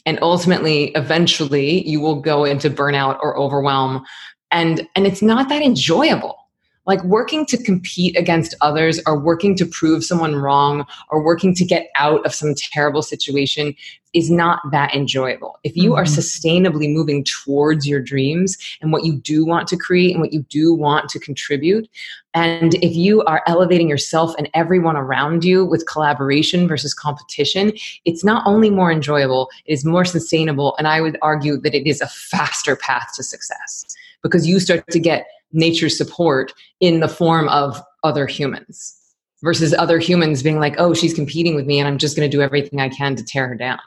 And 0.05 0.17
ultimately, 0.21 0.85
eventually, 0.95 1.87
you 1.87 1.99
will 1.99 2.19
go 2.19 2.43
into 2.43 2.69
burnout 2.69 3.19
or 3.21 3.37
overwhelm. 3.37 4.03
And, 4.49 4.87
and 4.95 5.05
it's 5.05 5.21
not 5.21 5.49
that 5.49 5.61
enjoyable. 5.61 6.37
Like 6.85 7.03
working 7.03 7.45
to 7.47 7.61
compete 7.61 8.17
against 8.17 8.55
others 8.61 8.99
or 9.05 9.19
working 9.19 9.55
to 9.57 9.65
prove 9.65 10.03
someone 10.03 10.35
wrong 10.35 10.85
or 11.09 11.23
working 11.23 11.53
to 11.55 11.65
get 11.65 11.89
out 11.95 12.25
of 12.25 12.33
some 12.33 12.55
terrible 12.55 13.03
situation 13.03 13.75
is 14.13 14.29
not 14.29 14.59
that 14.71 14.93
enjoyable. 14.93 15.57
If 15.63 15.77
you 15.77 15.91
mm-hmm. 15.91 15.99
are 15.99 16.03
sustainably 16.03 16.91
moving 16.91 17.23
towards 17.23 17.87
your 17.87 18.01
dreams 18.01 18.57
and 18.81 18.91
what 18.91 19.05
you 19.05 19.17
do 19.17 19.45
want 19.45 19.67
to 19.69 19.77
create 19.77 20.11
and 20.11 20.21
what 20.21 20.33
you 20.33 20.41
do 20.49 20.73
want 20.73 21.09
to 21.09 21.19
contribute, 21.19 21.89
and 22.33 22.75
if 22.75 22.95
you 22.95 23.23
are 23.23 23.41
elevating 23.47 23.87
yourself 23.87 24.33
and 24.37 24.49
everyone 24.53 24.97
around 24.97 25.43
you 25.43 25.65
with 25.65 25.87
collaboration 25.87 26.67
versus 26.67 26.93
competition, 26.93 27.71
it's 28.05 28.23
not 28.23 28.45
only 28.45 28.69
more 28.69 28.91
enjoyable, 28.91 29.49
it 29.65 29.73
is 29.73 29.85
more 29.85 30.05
sustainable. 30.05 30.75
And 30.77 30.87
I 30.87 31.01
would 31.01 31.17
argue 31.21 31.57
that 31.57 31.73
it 31.73 31.87
is 31.87 32.01
a 32.01 32.07
faster 32.07 32.75
path 32.75 33.11
to 33.15 33.23
success 33.23 33.85
because 34.21 34.47
you 34.47 34.59
start 34.59 34.85
to 34.91 34.99
get 34.99 35.25
nature's 35.53 35.97
support 35.97 36.53
in 36.79 36.99
the 36.99 37.07
form 37.07 37.47
of 37.49 37.81
other 38.03 38.27
humans 38.27 38.97
versus 39.43 39.73
other 39.73 39.99
humans 39.99 40.43
being 40.43 40.59
like, 40.59 40.75
oh, 40.77 40.93
she's 40.93 41.13
competing 41.13 41.55
with 41.55 41.65
me 41.65 41.79
and 41.79 41.87
I'm 41.87 41.97
just 41.97 42.15
going 42.15 42.29
to 42.29 42.35
do 42.35 42.41
everything 42.41 42.79
I 42.79 42.89
can 42.89 43.15
to 43.15 43.23
tear 43.23 43.47
her 43.47 43.55
down. 43.55 43.79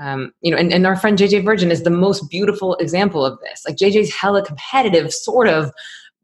Um, 0.00 0.32
you 0.42 0.50
know, 0.50 0.56
and, 0.56 0.72
and 0.72 0.86
our 0.86 0.96
friend 0.96 1.18
JJ 1.18 1.44
Virgin 1.44 1.70
is 1.70 1.82
the 1.82 1.90
most 1.90 2.30
beautiful 2.30 2.74
example 2.76 3.24
of 3.24 3.38
this. 3.40 3.64
Like 3.66 3.76
JJ's 3.76 4.12
hella 4.14 4.44
competitive, 4.44 5.12
sort 5.12 5.48
of, 5.48 5.72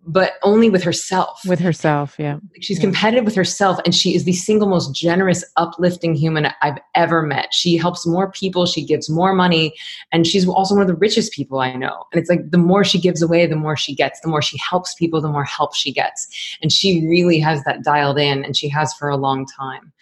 but 0.05 0.35
only 0.43 0.69
with 0.69 0.83
herself. 0.83 1.41
With 1.47 1.61
herself, 1.61 2.17
yeah. 2.19 2.39
She's 2.61 2.79
yeah. 2.79 2.85
competitive 2.85 3.25
with 3.25 3.35
herself, 3.35 3.79
and 3.85 3.95
she 3.95 4.15
is 4.15 4.25
the 4.25 4.33
single 4.33 4.69
most 4.69 4.95
generous, 4.95 5.45
uplifting 5.57 6.15
human 6.15 6.49
I've 6.61 6.79
ever 6.95 7.23
met. 7.23 7.55
She 7.55 7.77
helps 7.77 8.07
more 8.07 8.31
people, 8.31 8.67
she 8.67 8.85
gives 8.85 9.09
more 9.09 9.33
money, 9.33 9.75
and 10.11 10.27
she's 10.27 10.47
also 10.49 10.75
one 10.75 10.83
of 10.83 10.89
the 10.89 10.95
richest 10.95 11.33
people 11.33 11.61
I 11.61 11.75
know. 11.75 12.05
And 12.13 12.21
it's 12.21 12.29
like 12.29 12.51
the 12.51 12.59
more 12.59 12.85
she 12.85 13.01
gives 13.01 13.23
away, 13.23 13.47
the 13.47 13.57
more 13.57 13.77
she 13.77 13.95
gets. 13.95 14.21
The 14.21 14.29
more 14.29 14.43
she 14.43 14.59
helps 14.59 14.95
people, 14.95 15.21
the 15.21 15.29
more 15.29 15.45
help 15.45 15.75
she 15.75 15.93
gets. 15.93 16.29
And 16.63 16.73
she 16.73 17.07
really 17.07 17.39
has 17.39 17.63
that 17.65 17.85
dialed 17.85 18.19
in, 18.19 18.45
and 18.45 18.57
she 18.57 18.69
has 18.69 18.93
for 18.95 19.09
a 19.09 19.17
long 19.17 19.47
time. 19.47 19.93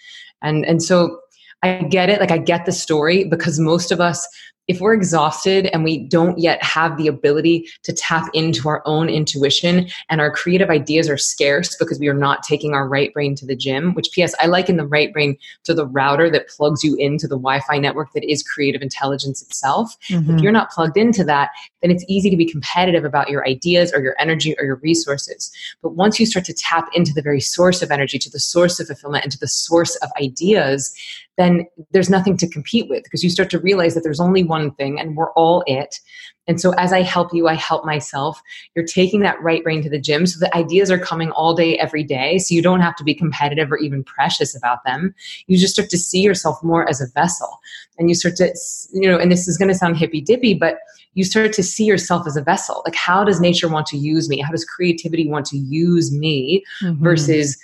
And 0.42 0.64
and 0.64 0.82
so 0.82 1.20
I 1.62 1.82
get 1.82 2.08
it. 2.08 2.20
Like 2.20 2.30
I 2.30 2.38
get 2.38 2.64
the 2.64 2.72
story 2.72 3.24
because 3.24 3.58
most 3.58 3.92
of 3.92 4.00
us 4.00 4.26
if 4.70 4.80
we're 4.80 4.94
exhausted 4.94 5.66
and 5.72 5.82
we 5.82 5.98
don't 5.98 6.38
yet 6.38 6.62
have 6.62 6.96
the 6.96 7.08
ability 7.08 7.68
to 7.82 7.92
tap 7.92 8.28
into 8.34 8.68
our 8.68 8.84
own 8.86 9.08
intuition 9.08 9.88
and 10.08 10.20
our 10.20 10.30
creative 10.30 10.70
ideas 10.70 11.11
are 11.11 11.16
scarce 11.16 11.74
because 11.74 11.98
we 11.98 12.06
are 12.06 12.14
not 12.14 12.44
taking 12.44 12.72
our 12.72 12.88
right 12.88 13.12
brain 13.12 13.34
to 13.34 13.44
the 13.44 13.56
gym, 13.56 13.94
which 13.94 14.11
PS, 14.12 14.32
I 14.38 14.46
liken 14.46 14.76
the 14.76 14.86
right 14.86 15.12
brain 15.12 15.36
to 15.64 15.74
the 15.74 15.88
router 15.88 16.30
that 16.30 16.48
plugs 16.50 16.84
you 16.84 16.94
into 16.94 17.26
the 17.26 17.34
Wi 17.34 17.58
Fi 17.66 17.78
network 17.78 18.12
that 18.12 18.22
is 18.22 18.44
creative 18.44 18.80
intelligence 18.80 19.42
itself. 19.42 19.96
Mm-hmm. 20.08 20.36
If 20.36 20.40
you're 20.40 20.52
not 20.52 20.70
plugged 20.70 20.96
into 20.96 21.24
that, 21.24 21.50
then 21.82 21.90
it's 21.90 22.04
easy 22.08 22.30
to 22.30 22.36
be 22.36 22.46
competitive 22.46 23.04
about 23.04 23.28
your 23.28 23.44
ideas 23.48 23.92
or 23.92 24.00
your 24.00 24.14
energy 24.20 24.54
or 24.56 24.64
your 24.64 24.76
resources. 24.76 25.50
But 25.82 25.96
once 25.96 26.20
you 26.20 26.26
start 26.26 26.44
to 26.44 26.54
tap 26.54 26.88
into 26.94 27.12
the 27.12 27.22
very 27.22 27.40
source 27.40 27.82
of 27.82 27.90
energy, 27.90 28.20
to 28.20 28.30
the 28.30 28.38
source 28.38 28.78
of 28.78 28.86
fulfillment, 28.86 29.24
and 29.24 29.32
to 29.32 29.38
the 29.40 29.48
source 29.48 29.96
of 29.96 30.11
ideas, 30.22 30.94
then 31.41 31.66
there's 31.91 32.11
nothing 32.11 32.36
to 32.36 32.49
compete 32.49 32.88
with 32.91 33.03
because 33.05 33.24
you 33.24 33.30
start 33.30 33.49
to 33.51 33.59
realize 33.59 33.95
that 33.95 34.03
there's 34.03 34.20
only 34.20 34.45
one 34.45 34.72
thing 34.72 35.01
and 35.01 35.16
we're 35.16 35.32
all 35.32 35.64
it. 35.66 35.99
And 36.47 36.61
so 36.61 36.72
as 36.74 36.93
I 36.93 37.01
help 37.03 37.32
you, 37.32 37.49
I 37.49 37.55
help 37.55 37.84
myself. 37.84 38.43
You're 38.74 38.84
taking 38.84 39.20
that 39.20 39.41
right 39.41 39.62
brain 39.62 39.82
to 39.82 39.88
the 39.88 40.01
gym 40.01 40.26
so 40.26 40.38
the 40.38 40.55
ideas 40.55 40.91
are 40.91 40.99
coming 40.99 41.30
all 41.30 41.55
day, 41.55 41.78
every 41.78 42.03
day. 42.03 42.38
So 42.38 42.55
you 42.55 42.61
don't 42.61 42.80
have 42.80 42.97
to 42.97 43.05
be 43.05 43.14
competitive 43.14 43.72
or 43.72 43.78
even 43.78 44.05
precious 44.05 44.55
about 44.55 44.84
them. 44.84 45.14
You 45.47 45.57
just 45.57 45.74
start 45.74 45.88
to 45.91 45.99
see 45.99 46.20
yourself 46.20 46.62
more 46.62 46.88
as 46.88 47.01
a 47.01 47.07
vessel. 47.14 47.61
And 47.99 48.09
you 48.09 48.14
start 48.14 48.36
to, 48.36 48.55
you 48.93 49.09
know, 49.09 49.18
and 49.18 49.32
this 49.32 49.49
is 49.49 49.57
going 49.57 49.68
to 49.68 49.74
sound 49.74 49.97
hippy 49.97 50.20
dippy, 50.20 50.55
but 50.55 50.78
you 51.14 51.24
start 51.24 51.53
to 51.55 51.62
see 51.62 51.84
yourself 51.84 52.26
as 52.26 52.36
a 52.36 52.43
vessel. 52.43 52.82
Like, 52.84 52.95
how 52.95 53.24
does 53.24 53.41
nature 53.41 53.68
want 53.68 53.86
to 53.86 53.97
use 53.97 54.28
me? 54.28 54.41
How 54.41 54.51
does 54.51 54.64
creativity 54.64 55.28
want 55.28 55.47
to 55.47 55.57
use 55.57 56.12
me 56.12 56.64
mm-hmm. 56.82 57.03
versus 57.03 57.59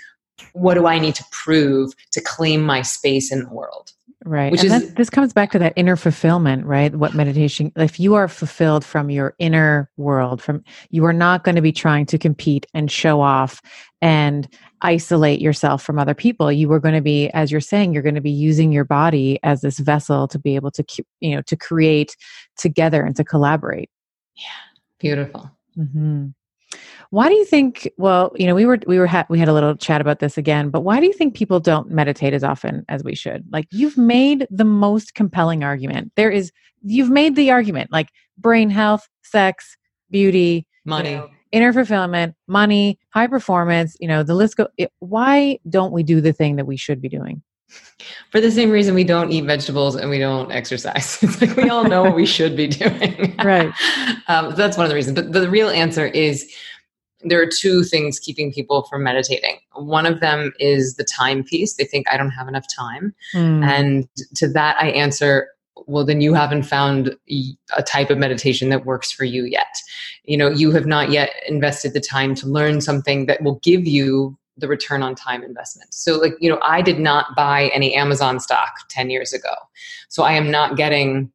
what 0.52 0.74
do 0.74 0.86
I 0.86 0.98
need 0.98 1.14
to 1.16 1.24
prove 1.30 1.92
to 2.12 2.20
claim 2.20 2.62
my 2.62 2.82
space 2.82 3.32
in 3.32 3.44
the 3.44 3.48
world? 3.48 3.92
Right. 4.24 4.50
Which 4.50 4.64
and 4.64 4.72
is, 4.72 4.88
that, 4.88 4.96
this 4.96 5.08
comes 5.08 5.32
back 5.32 5.52
to 5.52 5.58
that 5.60 5.72
inner 5.76 5.94
fulfillment, 5.94 6.66
right? 6.66 6.92
What 6.92 7.14
meditation, 7.14 7.70
if 7.76 8.00
you 8.00 8.14
are 8.14 8.26
fulfilled 8.26 8.84
from 8.84 9.08
your 9.08 9.36
inner 9.38 9.88
world, 9.96 10.42
from 10.42 10.64
you 10.90 11.04
are 11.04 11.12
not 11.12 11.44
going 11.44 11.54
to 11.54 11.60
be 11.62 11.70
trying 11.70 12.06
to 12.06 12.18
compete 12.18 12.66
and 12.74 12.90
show 12.90 13.20
off 13.20 13.62
and 14.02 14.48
isolate 14.80 15.40
yourself 15.40 15.82
from 15.82 15.98
other 15.98 16.14
people. 16.14 16.50
You 16.50 16.72
are 16.72 16.80
going 16.80 16.96
to 16.96 17.00
be, 17.00 17.28
as 17.30 17.52
you're 17.52 17.60
saying, 17.60 17.92
you're 17.92 18.02
going 18.02 18.16
to 18.16 18.20
be 18.20 18.30
using 18.30 18.72
your 18.72 18.84
body 18.84 19.38
as 19.44 19.60
this 19.60 19.78
vessel 19.78 20.26
to 20.28 20.38
be 20.40 20.56
able 20.56 20.72
to, 20.72 20.84
you 21.20 21.36
know, 21.36 21.42
to 21.42 21.56
create 21.56 22.16
together 22.56 23.04
and 23.04 23.14
to 23.16 23.22
collaborate. 23.22 23.90
Yeah. 24.34 24.42
Beautiful. 24.98 25.50
Mm-hmm. 25.78 26.28
Why 27.10 27.28
do 27.28 27.34
you 27.34 27.44
think? 27.44 27.88
Well, 27.96 28.32
you 28.36 28.46
know, 28.46 28.54
we 28.54 28.66
were 28.66 28.78
we 28.86 28.98
were 28.98 29.06
ha- 29.06 29.26
we 29.28 29.38
had 29.38 29.48
a 29.48 29.52
little 29.52 29.76
chat 29.76 30.00
about 30.00 30.18
this 30.18 30.36
again, 30.36 30.70
but 30.70 30.80
why 30.80 31.00
do 31.00 31.06
you 31.06 31.12
think 31.12 31.34
people 31.34 31.60
don't 31.60 31.90
meditate 31.90 32.34
as 32.34 32.42
often 32.42 32.84
as 32.88 33.04
we 33.04 33.14
should? 33.14 33.44
Like 33.50 33.66
you've 33.70 33.96
made 33.96 34.46
the 34.50 34.64
most 34.64 35.14
compelling 35.14 35.62
argument. 35.62 36.12
There 36.16 36.30
is 36.30 36.50
you've 36.82 37.10
made 37.10 37.36
the 37.36 37.50
argument 37.50 37.92
like 37.92 38.08
brain 38.38 38.70
health, 38.70 39.08
sex, 39.22 39.76
beauty, 40.10 40.66
money, 40.84 41.10
you 41.10 41.16
know, 41.16 41.30
inner 41.52 41.72
fulfillment, 41.72 42.34
money, 42.48 42.98
high 43.10 43.28
performance. 43.28 43.96
You 44.00 44.08
know, 44.08 44.22
the 44.22 44.34
list 44.34 44.56
go. 44.56 44.68
It, 44.76 44.92
why 44.98 45.58
don't 45.68 45.92
we 45.92 46.02
do 46.02 46.20
the 46.20 46.32
thing 46.32 46.56
that 46.56 46.66
we 46.66 46.76
should 46.76 47.00
be 47.00 47.08
doing? 47.08 47.42
For 48.30 48.40
the 48.40 48.50
same 48.50 48.70
reason 48.70 48.94
we 48.94 49.04
don't 49.04 49.32
eat 49.32 49.44
vegetables 49.44 49.96
and 49.96 50.10
we 50.10 50.18
don't 50.18 50.52
exercise. 50.52 51.18
It's 51.22 51.40
like 51.40 51.56
we 51.56 51.68
all 51.68 51.84
know 51.84 52.02
what 52.02 52.14
we 52.14 52.26
should 52.26 52.56
be 52.56 52.68
doing. 52.68 53.34
right. 53.44 53.72
Um, 54.28 54.54
that's 54.54 54.76
one 54.76 54.84
of 54.84 54.90
the 54.90 54.94
reasons. 54.94 55.14
But, 55.14 55.32
but 55.32 55.40
the 55.40 55.50
real 55.50 55.68
answer 55.70 56.06
is 56.06 56.52
there 57.20 57.40
are 57.40 57.46
two 57.46 57.82
things 57.82 58.18
keeping 58.18 58.52
people 58.52 58.82
from 58.84 59.02
meditating. 59.02 59.58
One 59.74 60.06
of 60.06 60.20
them 60.20 60.52
is 60.58 60.96
the 60.96 61.04
time 61.04 61.44
piece. 61.44 61.74
They 61.74 61.84
think 61.84 62.06
I 62.10 62.16
don't 62.16 62.30
have 62.30 62.48
enough 62.48 62.66
time. 62.74 63.14
Mm. 63.34 63.64
And 63.64 64.08
to 64.34 64.48
that, 64.48 64.76
I 64.78 64.90
answer, 64.90 65.48
well, 65.86 66.04
then 66.04 66.20
you 66.20 66.34
haven't 66.34 66.64
found 66.64 67.16
a 67.76 67.82
type 67.82 68.10
of 68.10 68.18
meditation 68.18 68.68
that 68.68 68.84
works 68.84 69.10
for 69.10 69.24
you 69.24 69.44
yet. 69.44 69.76
You 70.24 70.36
know, 70.36 70.48
you 70.48 70.72
have 70.72 70.86
not 70.86 71.10
yet 71.10 71.30
invested 71.48 71.94
the 71.94 72.00
time 72.00 72.34
to 72.36 72.46
learn 72.46 72.80
something 72.80 73.26
that 73.26 73.42
will 73.42 73.60
give 73.62 73.86
you 73.86 74.36
the 74.56 74.68
return 74.68 75.02
on 75.02 75.14
time 75.14 75.42
investment. 75.42 75.92
So, 75.92 76.18
like, 76.18 76.34
you 76.40 76.48
know, 76.48 76.58
I 76.62 76.82
did 76.82 76.98
not 76.98 77.36
buy 77.36 77.70
any 77.74 77.94
Amazon 77.94 78.40
stock 78.40 78.72
10 78.88 79.10
years 79.10 79.32
ago. 79.32 79.54
So 80.08 80.22
I 80.22 80.32
am 80.32 80.50
not 80.50 80.76
getting 80.76 81.30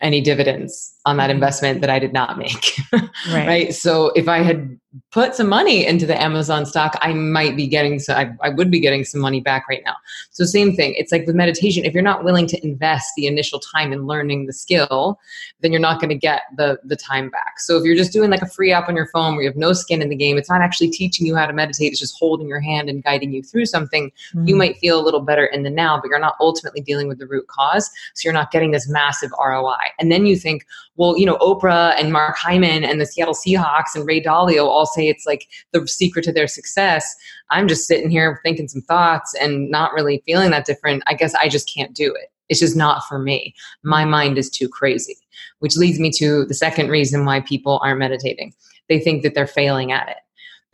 any 0.00 0.20
dividends 0.20 0.94
on 1.06 1.16
that 1.16 1.24
mm-hmm. 1.24 1.36
investment 1.36 1.80
that 1.80 1.90
I 1.90 1.98
did 1.98 2.12
not 2.12 2.38
make. 2.38 2.78
right. 2.92 3.10
right. 3.46 3.74
So 3.74 4.08
if 4.10 4.28
I 4.28 4.38
had 4.38 4.78
put 5.10 5.34
some 5.34 5.48
money 5.48 5.86
into 5.86 6.06
the 6.06 6.20
Amazon 6.20 6.66
stock, 6.66 6.96
I 7.00 7.12
might 7.12 7.56
be 7.56 7.66
getting 7.66 7.98
so 7.98 8.14
I, 8.14 8.32
I 8.42 8.50
would 8.50 8.70
be 8.70 8.80
getting 8.80 9.04
some 9.04 9.20
money 9.20 9.40
back 9.40 9.68
right 9.68 9.82
now. 9.84 9.96
So 10.30 10.44
same 10.44 10.74
thing. 10.74 10.94
It's 10.96 11.12
like 11.12 11.26
with 11.26 11.34
meditation, 11.34 11.84
if 11.84 11.92
you're 11.92 12.02
not 12.02 12.24
willing 12.24 12.46
to 12.48 12.66
invest 12.66 13.12
the 13.16 13.26
initial 13.26 13.58
time 13.58 13.92
in 13.92 14.06
learning 14.06 14.46
the 14.46 14.52
skill, 14.52 15.18
then 15.60 15.72
you're 15.72 15.80
not 15.80 16.00
going 16.00 16.10
to 16.10 16.16
get 16.16 16.42
the 16.56 16.78
the 16.84 16.96
time 16.96 17.30
back. 17.30 17.58
So 17.58 17.76
if 17.76 17.84
you're 17.84 17.96
just 17.96 18.12
doing 18.12 18.30
like 18.30 18.42
a 18.42 18.48
free 18.48 18.72
app 18.72 18.88
on 18.88 18.96
your 18.96 19.08
phone 19.08 19.34
where 19.34 19.42
you 19.42 19.48
have 19.48 19.56
no 19.56 19.72
skin 19.72 20.02
in 20.02 20.08
the 20.08 20.16
game, 20.16 20.38
it's 20.38 20.50
not 20.50 20.60
actually 20.60 20.90
teaching 20.90 21.26
you 21.26 21.36
how 21.36 21.46
to 21.46 21.52
meditate, 21.52 21.92
it's 21.92 22.00
just 22.00 22.18
holding 22.18 22.48
your 22.48 22.60
hand 22.60 22.88
and 22.88 23.02
guiding 23.02 23.32
you 23.32 23.42
through 23.42 23.66
something. 23.66 24.10
Mm-hmm. 24.34 24.48
You 24.48 24.56
might 24.56 24.78
feel 24.78 25.00
a 25.00 25.04
little 25.04 25.20
better 25.20 25.46
in 25.46 25.62
the 25.62 25.70
now, 25.70 26.00
but 26.00 26.08
you're 26.08 26.18
not 26.18 26.36
ultimately 26.40 26.80
dealing 26.80 27.08
with 27.08 27.18
the 27.18 27.26
root 27.26 27.46
cause. 27.48 27.90
So 28.14 28.26
you're 28.26 28.32
not 28.32 28.50
getting 28.50 28.70
this 28.70 28.88
massive 28.88 29.30
ROI. 29.38 29.76
And 29.98 30.10
then 30.10 30.26
you 30.26 30.36
think, 30.36 30.66
well, 30.96 31.18
you 31.18 31.26
know, 31.26 31.36
Oprah 31.38 31.94
and 31.98 32.12
Mark 32.12 32.36
Hyman 32.36 32.84
and 32.84 33.00
the 33.00 33.06
Seattle 33.06 33.34
Seahawks 33.34 33.94
and 33.94 34.06
Ray 34.06 34.22
Dalio 34.22 34.64
all 34.66 34.85
say 34.86 35.08
it's 35.08 35.26
like 35.26 35.46
the 35.72 35.86
secret 35.86 36.24
to 36.24 36.32
their 36.32 36.48
success. 36.48 37.14
I'm 37.50 37.68
just 37.68 37.86
sitting 37.86 38.10
here 38.10 38.40
thinking 38.42 38.68
some 38.68 38.82
thoughts 38.82 39.34
and 39.40 39.70
not 39.70 39.92
really 39.92 40.22
feeling 40.26 40.50
that 40.50 40.66
different. 40.66 41.02
I 41.06 41.14
guess 41.14 41.34
I 41.34 41.48
just 41.48 41.72
can't 41.72 41.94
do 41.94 42.14
it. 42.14 42.30
It's 42.48 42.60
just 42.60 42.76
not 42.76 43.04
for 43.08 43.18
me. 43.18 43.54
My 43.82 44.04
mind 44.04 44.38
is 44.38 44.50
too 44.50 44.68
crazy, 44.68 45.16
which 45.58 45.76
leads 45.76 45.98
me 45.98 46.10
to 46.12 46.44
the 46.44 46.54
second 46.54 46.88
reason 46.88 47.24
why 47.24 47.40
people 47.40 47.80
aren't 47.82 47.98
meditating. 47.98 48.54
They 48.88 49.00
think 49.00 49.22
that 49.22 49.34
they're 49.34 49.46
failing 49.46 49.92
at 49.92 50.08
it. 50.08 50.16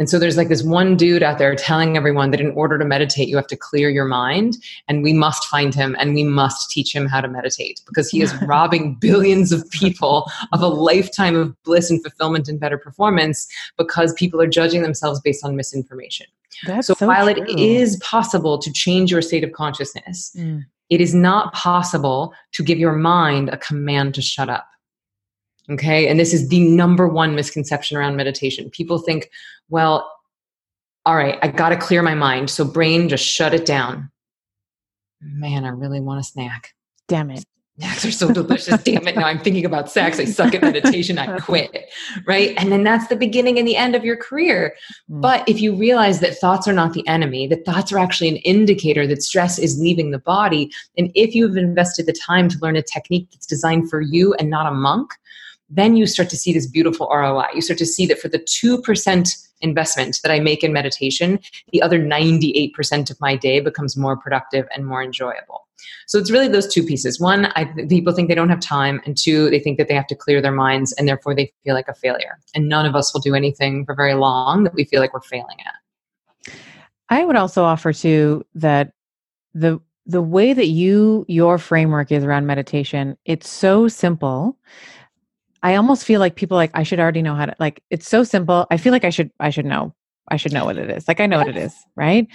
And 0.03 0.11
so 0.11 0.18
there's 0.18 0.36
like 0.36 0.48
this 0.48 0.64
one 0.64 0.96
dude 0.96 1.22
out 1.22 1.38
there 1.38 1.55
telling 1.55 1.96
everyone 1.96 2.32
that 2.32 2.40
in 2.40 2.50
order 2.57 2.76
to 2.76 2.84
meditate, 2.84 3.28
you 3.28 3.36
have 3.36 3.46
to 3.46 3.57
clear 3.57 3.88
your 3.88 4.05
mind. 4.05 4.57
And 4.88 5.05
we 5.05 5.12
must 5.12 5.44
find 5.44 5.72
him 5.72 5.94
and 5.96 6.12
we 6.12 6.24
must 6.24 6.72
teach 6.72 6.92
him 6.92 7.07
how 7.07 7.20
to 7.20 7.28
meditate 7.28 7.80
because 7.86 8.11
he 8.11 8.20
is 8.20 8.34
robbing 8.42 8.96
billions 8.96 9.53
of 9.53 9.70
people 9.70 10.28
of 10.53 10.61
a 10.61 10.66
lifetime 10.66 11.36
of 11.36 11.55
bliss 11.62 11.88
and 11.88 12.03
fulfillment 12.03 12.48
and 12.48 12.59
better 12.59 12.76
performance 12.76 13.46
because 13.78 14.12
people 14.14 14.40
are 14.40 14.48
judging 14.48 14.82
themselves 14.82 15.20
based 15.20 15.44
on 15.44 15.55
misinformation. 15.55 16.26
That's 16.66 16.88
so, 16.88 16.94
so 16.94 17.07
while 17.07 17.32
true. 17.32 17.44
it 17.44 17.57
is 17.57 17.94
possible 17.98 18.59
to 18.59 18.72
change 18.72 19.12
your 19.12 19.22
state 19.22 19.44
of 19.44 19.53
consciousness, 19.53 20.34
mm. 20.36 20.64
it 20.90 21.00
is 21.00 21.14
not 21.14 21.55
possible 21.55 22.34
to 22.55 22.64
give 22.64 22.76
your 22.76 22.96
mind 22.96 23.50
a 23.50 23.57
command 23.57 24.16
to 24.16 24.20
shut 24.20 24.50
up. 24.50 24.66
Okay. 25.73 26.09
And 26.09 26.18
this 26.18 26.35
is 26.35 26.49
the 26.49 26.61
number 26.61 27.09
one 27.09 27.35
misconception 27.35 27.97
around 27.97 28.16
meditation. 28.16 28.70
People 28.70 28.99
think, 28.99 29.31
well, 29.68 30.11
all 31.05 31.16
right, 31.16 31.39
I 31.43 31.49
got 31.49 31.70
to 31.70 31.77
clear 31.77 32.03
my 32.03 32.14
mind. 32.14 32.51
So, 32.51 32.64
brain, 32.64 33.09
just 33.09 33.25
shut 33.25 33.55
it 33.55 33.66
down. 33.66 34.11
Man, 35.20 35.64
I 35.64 35.68
really 35.68 36.01
want 36.01 36.20
a 36.20 36.23
snack. 36.23 36.75
Damn 37.09 37.31
it. 37.31 37.45
Snacks 37.79 38.05
are 38.05 38.12
so 38.12 38.33
delicious. 38.33 38.83
Damn 38.83 39.09
it. 39.09 39.16
Now 39.16 39.25
I'm 39.25 39.39
thinking 39.39 39.64
about 39.64 39.91
sex. 39.91 40.20
I 40.20 40.27
suck 40.27 40.55
at 40.55 40.61
meditation. 40.61 41.18
I 41.18 41.39
quit. 41.41 41.91
Right. 42.27 42.55
And 42.59 42.70
then 42.70 42.85
that's 42.85 43.09
the 43.09 43.16
beginning 43.16 43.59
and 43.59 43.66
the 43.66 43.77
end 43.77 43.97
of 43.97 44.05
your 44.05 44.16
career. 44.16 44.75
Mm. 45.11 45.23
But 45.23 45.49
if 45.49 45.61
you 45.61 45.75
realize 45.75 46.20
that 46.20 46.37
thoughts 46.39 46.68
are 46.68 46.73
not 46.73 46.93
the 46.93 47.07
enemy, 47.09 47.47
that 47.47 47.64
thoughts 47.64 47.91
are 47.91 47.99
actually 47.99 48.29
an 48.29 48.37
indicator 48.37 49.07
that 49.07 49.23
stress 49.23 49.59
is 49.59 49.81
leaving 49.81 50.11
the 50.11 50.18
body, 50.18 50.70
and 50.99 51.11
if 51.14 51.35
you've 51.35 51.57
invested 51.57 52.07
the 52.07 52.12
time 52.12 52.49
to 52.51 52.59
learn 52.61 52.77
a 52.77 52.83
technique 52.83 53.29
that's 53.33 53.47
designed 53.47 53.89
for 53.89 54.03
you 54.03 54.35
and 54.35 54.51
not 54.51 54.70
a 54.70 54.75
monk, 54.75 55.14
then 55.75 55.97
you 55.97 56.07
start 56.07 56.29
to 56.31 56.37
see 56.37 56.53
this 56.53 56.66
beautiful 56.66 57.09
ROI. 57.12 57.47
You 57.55 57.62
start 57.62 57.79
to 57.79 57.87
see 57.87 58.07
that 58.07 58.20
for 58.20 58.29
the 58.29 58.39
2% 58.39 59.49
investment 59.62 60.20
that 60.23 60.31
I 60.31 60.39
make 60.39 60.62
in 60.62 60.73
meditation, 60.73 61.39
the 61.73 61.81
other 61.81 61.99
98% 61.99 63.11
of 63.11 63.20
my 63.20 63.37
day 63.37 63.61
becomes 63.61 63.97
more 63.97 64.16
productive 64.16 64.66
and 64.75 64.87
more 64.87 65.03
enjoyable. 65.03 65.66
So 66.07 66.18
it's 66.18 66.31
really 66.31 66.49
those 66.49 66.73
two 66.73 66.85
pieces. 66.85 67.18
One, 67.18 67.47
I, 67.57 67.64
people 67.89 68.12
think 68.12 68.29
they 68.29 68.35
don't 68.35 68.51
have 68.51 68.61
time, 68.61 69.01
and 69.07 69.16
two, 69.16 69.51
they 69.51 69.59
think 69.59 69.79
that 69.79 69.89
they 69.89 69.95
have 69.95 70.07
to 70.09 70.14
clear 70.14 70.41
their 70.41 70.53
minds, 70.53 70.93
and 70.93 71.09
therefore 71.09 71.35
they 71.35 71.53
feel 71.64 71.75
like 71.75 71.89
a 71.89 71.95
failure. 71.95 72.39
And 72.55 72.68
none 72.68 72.87
of 72.87 72.95
us 72.95 73.12
will 73.14 73.20
do 73.20 73.35
anything 73.35 73.85
for 73.87 73.95
very 73.95 74.14
long 74.14 74.64
that 74.64 74.75
we 74.75 74.85
feel 74.85 75.01
like 75.01 75.14
we're 75.14 75.20
failing 75.20 75.57
at. 75.64 76.55
I 77.09 77.25
would 77.25 77.37
also 77.37 77.64
offer 77.64 77.93
too 77.93 78.45
that 78.55 78.93
the 79.55 79.81
the 80.07 80.23
way 80.23 80.53
that 80.53 80.66
you 80.66 81.25
your 81.29 81.59
framework 81.59 82.11
is 82.11 82.25
around 82.25 82.47
meditation, 82.47 83.16
it's 83.25 83.49
so 83.49 83.87
simple 83.87 84.57
I 85.63 85.77
almost 85.77 86.05
feel 86.05 86.21
like 86.21 86.35
people 86.35 86.57
like 86.57 86.71
I 86.75 86.83
should 86.83 87.01
already 87.01 87.23
know 87.23 87.35
how 87.35 87.47
to 87.47 87.55
like 87.59 87.83
it's 87.91 88.09
so 88.09 88.25
simple. 88.25 88.67
I 88.71 88.77
feel 88.77 88.93
like 88.93 89.05
I 89.05 89.11
should 89.11 89.31
I 89.41 89.51
should 89.51 89.67
know. 89.67 89.95
I 90.29 90.37
should 90.37 90.53
know 90.53 90.65
what 90.65 90.79
it 90.79 90.91
is. 90.91 91.09
Like 91.09 91.21
I 91.21 91.27
know 91.27 91.39
what 91.39 91.49
it 91.49 91.57
is, 91.57 91.75
right? 91.97 92.27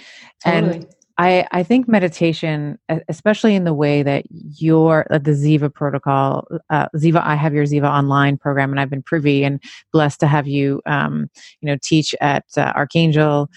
Totally. 0.44 0.76
And 0.76 0.86
I 1.18 1.46
I 1.50 1.62
think 1.62 1.88
meditation, 1.88 2.78
especially 3.08 3.54
in 3.54 3.64
the 3.64 3.74
way 3.74 4.02
that 4.02 4.24
your 4.30 5.06
uh, 5.12 5.18
the 5.18 5.32
Ziva 5.32 5.72
protocol, 5.72 6.46
uh, 6.70 6.88
Ziva, 6.96 7.22
I 7.22 7.34
have 7.34 7.52
your 7.52 7.64
Ziva 7.64 7.90
online 7.90 8.38
program, 8.38 8.70
and 8.70 8.80
I've 8.80 8.90
been 8.90 9.02
privy 9.02 9.44
and 9.44 9.62
blessed 9.92 10.20
to 10.20 10.26
have 10.26 10.46
you, 10.46 10.80
um, 10.86 11.28
you 11.60 11.66
know, 11.66 11.76
teach 11.82 12.14
at 12.20 12.44
uh, 12.56 12.72
Archangel. 12.74 13.50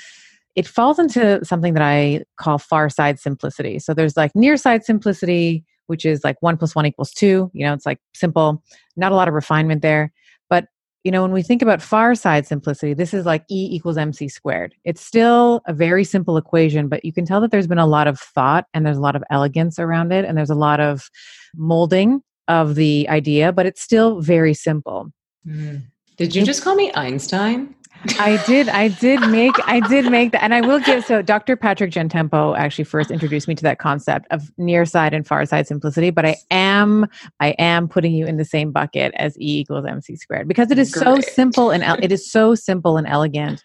It 0.55 0.67
falls 0.67 0.99
into 0.99 1.43
something 1.45 1.75
that 1.75 1.83
I 1.83 2.23
call 2.37 2.57
far 2.57 2.89
side 2.89 3.19
simplicity. 3.19 3.79
So 3.79 3.93
there's 3.93 4.17
like 4.17 4.35
near 4.35 4.57
side 4.57 4.83
simplicity, 4.83 5.63
which 5.91 6.05
is 6.05 6.23
like 6.23 6.37
one 6.39 6.57
plus 6.57 6.73
one 6.73 6.85
equals 6.85 7.11
two. 7.11 7.51
You 7.53 7.65
know, 7.65 7.73
it's 7.73 7.85
like 7.85 7.99
simple, 8.15 8.63
not 8.95 9.11
a 9.11 9.15
lot 9.15 9.27
of 9.27 9.33
refinement 9.33 9.81
there. 9.81 10.11
But, 10.49 10.67
you 11.03 11.11
know, 11.11 11.21
when 11.21 11.33
we 11.33 11.43
think 11.43 11.61
about 11.61 11.81
far 11.81 12.15
side 12.15 12.47
simplicity, 12.47 12.93
this 12.93 13.13
is 13.13 13.25
like 13.25 13.43
E 13.51 13.67
equals 13.69 13.97
MC 13.97 14.29
squared. 14.29 14.73
It's 14.85 15.05
still 15.05 15.61
a 15.67 15.73
very 15.73 16.05
simple 16.05 16.37
equation, 16.37 16.87
but 16.87 17.03
you 17.03 17.11
can 17.11 17.25
tell 17.25 17.41
that 17.41 17.51
there's 17.51 17.67
been 17.67 17.77
a 17.77 17.85
lot 17.85 18.07
of 18.07 18.19
thought 18.19 18.65
and 18.73 18.85
there's 18.85 18.97
a 18.97 19.01
lot 19.01 19.17
of 19.17 19.23
elegance 19.29 19.77
around 19.77 20.13
it. 20.13 20.23
And 20.23 20.37
there's 20.37 20.49
a 20.49 20.55
lot 20.55 20.79
of 20.79 21.11
molding 21.55 22.21
of 22.47 22.75
the 22.75 23.07
idea, 23.09 23.51
but 23.51 23.65
it's 23.65 23.81
still 23.81 24.21
very 24.21 24.53
simple. 24.53 25.11
Mm. 25.45 25.83
Did 26.15 26.35
you 26.35 26.45
just 26.45 26.63
call 26.63 26.75
me 26.75 26.91
Einstein? 26.95 27.75
I 28.19 28.41
did. 28.47 28.69
I 28.69 28.87
did 28.87 29.21
make. 29.29 29.53
I 29.65 29.79
did 29.81 30.09
make 30.09 30.31
that, 30.31 30.43
and 30.43 30.53
I 30.53 30.61
will 30.61 30.79
give. 30.79 31.05
So, 31.05 31.21
Dr. 31.21 31.55
Patrick 31.55 31.91
Gentempo 31.91 32.57
actually 32.57 32.85
first 32.85 33.11
introduced 33.11 33.47
me 33.47 33.55
to 33.55 33.63
that 33.63 33.79
concept 33.79 34.27
of 34.31 34.51
near 34.57 34.85
side 34.85 35.13
and 35.13 35.25
far 35.25 35.45
side 35.45 35.67
simplicity. 35.67 36.09
But 36.09 36.25
I 36.25 36.35
am, 36.49 37.07
I 37.39 37.49
am 37.59 37.87
putting 37.87 38.13
you 38.13 38.25
in 38.25 38.37
the 38.37 38.45
same 38.45 38.71
bucket 38.71 39.13
as 39.17 39.37
E 39.39 39.59
equals 39.59 39.85
MC 39.85 40.15
squared 40.15 40.47
because 40.47 40.71
it 40.71 40.79
is 40.79 40.91
Great. 40.91 41.03
so 41.03 41.19
simple 41.21 41.71
and 41.71 41.83
it 42.03 42.11
is 42.11 42.29
so 42.29 42.55
simple 42.55 42.97
and 42.97 43.07
elegant. 43.07 43.63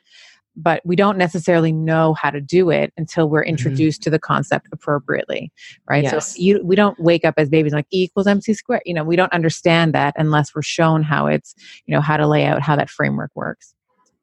But 0.59 0.80
we 0.87 0.97
don't 0.97 1.18
necessarily 1.18 1.70
know 1.70 2.14
how 2.14 2.30
to 2.30 2.41
do 2.41 2.70
it 2.70 2.93
until 2.97 3.28
we're 3.28 3.43
mm-hmm. 3.43 3.51
introduced 3.51 4.01
mm-hmm. 4.01 4.05
to 4.05 4.11
the 4.11 4.18
concept 4.18 4.68
appropriately, 4.72 5.53
right? 5.89 6.05
Yes. 6.05 6.34
So 6.34 6.43
you, 6.43 6.61
we 6.64 6.76
don't 6.76 6.99
wake 6.99 7.26
up 7.26 7.34
as 7.37 7.51
babies 7.51 7.74
like 7.74 7.87
E 7.93 8.05
equals 8.05 8.26
MC 8.26 8.55
squared. 8.55 8.82
You 8.87 8.95
know, 8.95 9.05
we 9.05 9.16
don't 9.16 9.32
understand 9.32 9.95
that 9.95 10.14
unless 10.16 10.55
we're 10.55 10.62
shown 10.62 11.03
how 11.03 11.26
it's, 11.26 11.55
you 11.87 11.95
know, 11.95 12.01
how 12.01 12.16
to 12.16 12.26
lay 12.26 12.47
out 12.47 12.62
how 12.62 12.74
that 12.74 12.89
framework 12.89 13.30
works. 13.34 13.74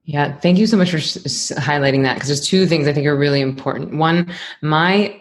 Yeah, 0.05 0.37
thank 0.39 0.57
you 0.57 0.67
so 0.67 0.75
much 0.75 0.91
for 0.91 0.97
highlighting 0.97 2.03
that 2.03 2.15
because 2.15 2.27
there's 2.27 2.45
two 2.45 2.65
things 2.65 2.87
I 2.87 2.93
think 2.93 3.07
are 3.07 3.17
really 3.17 3.41
important. 3.41 3.95
One, 3.95 4.33
my 4.61 5.19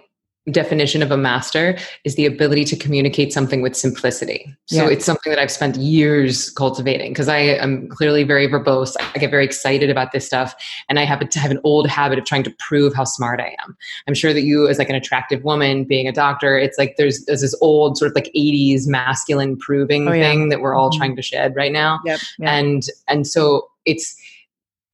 definition 0.51 1.03
of 1.03 1.12
a 1.12 1.16
master 1.16 1.78
is 2.03 2.16
the 2.16 2.26
ability 2.26 2.64
to 2.64 2.76
communicate 2.76 3.33
something 3.33 3.62
with 3.62 3.76
simplicity. 3.76 4.53
So 4.66 4.87
yeah. 4.87 4.95
it's 4.95 5.05
something 5.05 5.30
that 5.30 5.39
I've 5.39 5.53
spent 5.53 5.76
years 5.76 6.51
cultivating 6.51 7.12
because 7.12 7.28
I 7.28 7.39
am 7.39 7.87
clearly 7.89 8.24
very 8.24 8.49
verbose. 8.49 8.97
I 9.14 9.18
get 9.18 9.30
very 9.30 9.45
excited 9.45 9.89
about 9.89 10.11
this 10.11 10.26
stuff 10.26 10.53
and 10.89 10.99
I 10.99 11.05
happen 11.05 11.28
to 11.28 11.39
have 11.39 11.53
an 11.53 11.61
old 11.62 11.87
habit 11.87 12.18
of 12.18 12.24
trying 12.24 12.43
to 12.43 12.55
prove 12.59 12.93
how 12.93 13.05
smart 13.05 13.41
I 13.41 13.55
am. 13.64 13.76
I'm 14.09 14.14
sure 14.14 14.33
that 14.33 14.43
you 14.43 14.66
as 14.66 14.78
like 14.78 14.89
an 14.89 14.97
attractive 14.97 15.45
woman 15.45 15.85
being 15.85 16.09
a 16.09 16.12
doctor, 16.12 16.59
it's 16.59 16.76
like 16.76 16.97
there's, 16.99 17.24
there's 17.26 17.43
this 17.43 17.57
old 17.61 17.97
sort 17.97 18.11
of 18.11 18.16
like 18.16 18.33
80s 18.37 18.89
masculine 18.89 19.57
proving 19.57 20.09
oh, 20.09 20.12
yeah. 20.12 20.28
thing 20.28 20.49
that 20.49 20.61
we're 20.61 20.74
all 20.74 20.91
mm-hmm. 20.91 20.99
trying 20.99 21.16
to 21.16 21.22
shed 21.22 21.55
right 21.55 21.72
now. 21.72 22.01
Yep. 22.05 22.20
yep. 22.41 22.49
And 22.49 22.83
and 23.07 23.26
so 23.28 23.68
it's 23.85 24.16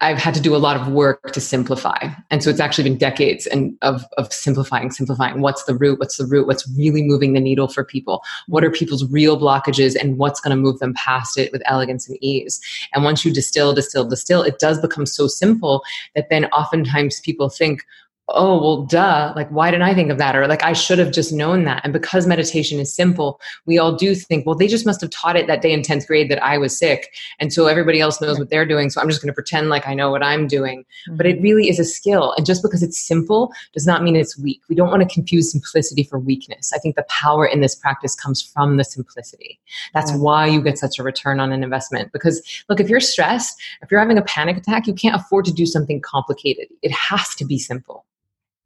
I've 0.01 0.19
had 0.19 0.33
to 0.35 0.41
do 0.41 0.55
a 0.55 0.59
lot 0.59 0.77
of 0.77 0.89
work 0.89 1.33
to 1.33 1.41
simplify. 1.41 2.09
And 2.31 2.43
so 2.43 2.51
it's 2.51 2.61
actually 2.61 2.85
been 2.85 2.99
decades 2.99 3.47
and 3.49 3.77
of, 3.83 4.05
of 4.17 4.33
simplifying, 4.33 4.93
simplifying. 4.93 5.41
What's 5.41 5.65
the 5.65 5.75
root? 5.75 5.99
What's 5.99 6.19
the 6.19 6.27
root? 6.27 6.47
What's 6.47 6.71
really 6.77 7.03
moving 7.03 7.33
the 7.33 7.41
needle 7.41 7.67
for 7.67 7.85
people? 7.85 8.23
What 8.47 8.63
are 8.63 8.71
people's 8.71 9.11
real 9.11 9.41
blockages 9.41 9.97
and 10.01 10.17
what's 10.17 10.41
going 10.41 10.57
to 10.57 10.63
move 10.63 10.79
them 10.79 10.95
past 10.95 11.37
it 11.37 11.51
with 11.51 11.63
elegance 11.65 12.09
and 12.09 12.17
ease? 12.21 12.61
And 12.95 13.03
once 13.03 13.25
you 13.25 13.33
distill, 13.33 13.73
distill, 13.75 14.09
distill, 14.09 14.43
it 14.43 14.61
does 14.61 14.81
become 14.81 15.05
so 15.05 15.27
simple 15.27 15.83
that 16.15 16.29
then 16.31 16.45
oftentimes 16.47 17.21
people 17.21 17.49
think, 17.49 17.83
oh 18.31 18.61
well 18.61 18.83
duh 18.85 19.33
like 19.37 19.49
why 19.49 19.71
didn't 19.71 19.83
i 19.83 19.95
think 19.95 20.11
of 20.11 20.19
that? 20.19 20.37
Or 20.37 20.47
like 20.47 20.63
i 20.63 20.73
should 20.73 20.99
have 20.99 21.13
just 21.13 21.33
known 21.33 21.65
that. 21.65 21.81
And 21.85 21.93
because 21.93 22.27
meditation 22.27 22.79
is 22.79 22.95
simple 22.95 23.41
we 23.67 23.79
all 23.79 23.95
do 23.95 24.15
think 24.15 24.47
well 24.47 24.55
they 24.55 24.69
just 24.69 24.87
must 24.87 25.01
have 25.01 25.11
taught 25.11 25.37
it 25.37 25.47
that 25.47 25.63
day 25.63 25.73
in 25.73 25.83
10th 25.83 26.07
grade 26.07 26.31
that 26.31 26.43
i 26.43 26.59
was 26.59 26.77
sick 26.79 27.15
and 27.39 27.53
so 27.53 27.67
everybody 27.67 28.01
else 28.01 28.21
knows 28.21 28.39
what 28.39 28.51
they're 28.51 28.67
doing 28.67 28.91
so 28.91 29.01
i'm 29.01 29.09
just 29.09 29.23
going 29.23 29.29
to 29.29 29.35
pretend 29.35 29.69
like 29.69 29.87
i 29.87 29.95
know 29.95 30.11
what 30.11 30.23
i'm 30.23 30.47
doing. 30.47 30.85
But 31.13 31.27
it 31.27 31.37
mm-hmm. 31.37 31.43
really 31.43 31.69
is 31.69 31.79
a 31.79 31.85
skill 31.85 32.33
and 32.37 32.47
just 32.47 32.63
because 32.63 32.83
it's 32.83 32.99
simple 32.99 33.53
does 33.73 33.87
not 33.87 34.03
mean 34.03 34.17
it's 34.17 34.39
weak. 34.39 34.61
We 34.69 34.75
don't 34.75 34.91
want 34.91 35.03
to 35.03 35.15
confuse 35.15 35.51
simplicity 35.51 36.05
for 36.05 36.19
weakness. 36.19 36.73
I 36.73 36.79
think 36.79 36.97
the 36.97 37.07
power 37.09 37.47
in 37.47 37.61
this 37.61 37.75
practice 37.75 38.15
comes 38.15 38.43
from 38.43 38.77
the 38.77 38.85
simplicity. 38.85 39.59
That's 39.95 40.11
yeah. 40.11 40.19
why 40.19 40.47
you 40.47 40.63
get 40.63 40.79
such 40.79 40.99
a 40.99 41.03
return 41.03 41.41
on 41.41 41.53
an 41.53 41.63
investment 41.63 42.13
because 42.13 42.65
look 42.69 42.81
if 42.81 42.89
you're 42.89 43.01
stressed 43.01 43.61
if 43.83 43.91
you're 43.91 44.01
having 44.01 44.19
a 44.19 44.23
panic 44.23 44.57
attack 44.57 44.87
you 44.87 44.95
can't 44.95 45.17
afford 45.17 45.45
to 45.47 45.53
do 45.53 45.67
something 45.67 46.01
complicated. 46.01 46.69
It 46.83 46.93
has 46.93 47.35
to 47.37 47.45
be 47.45 47.59
simple 47.59 48.05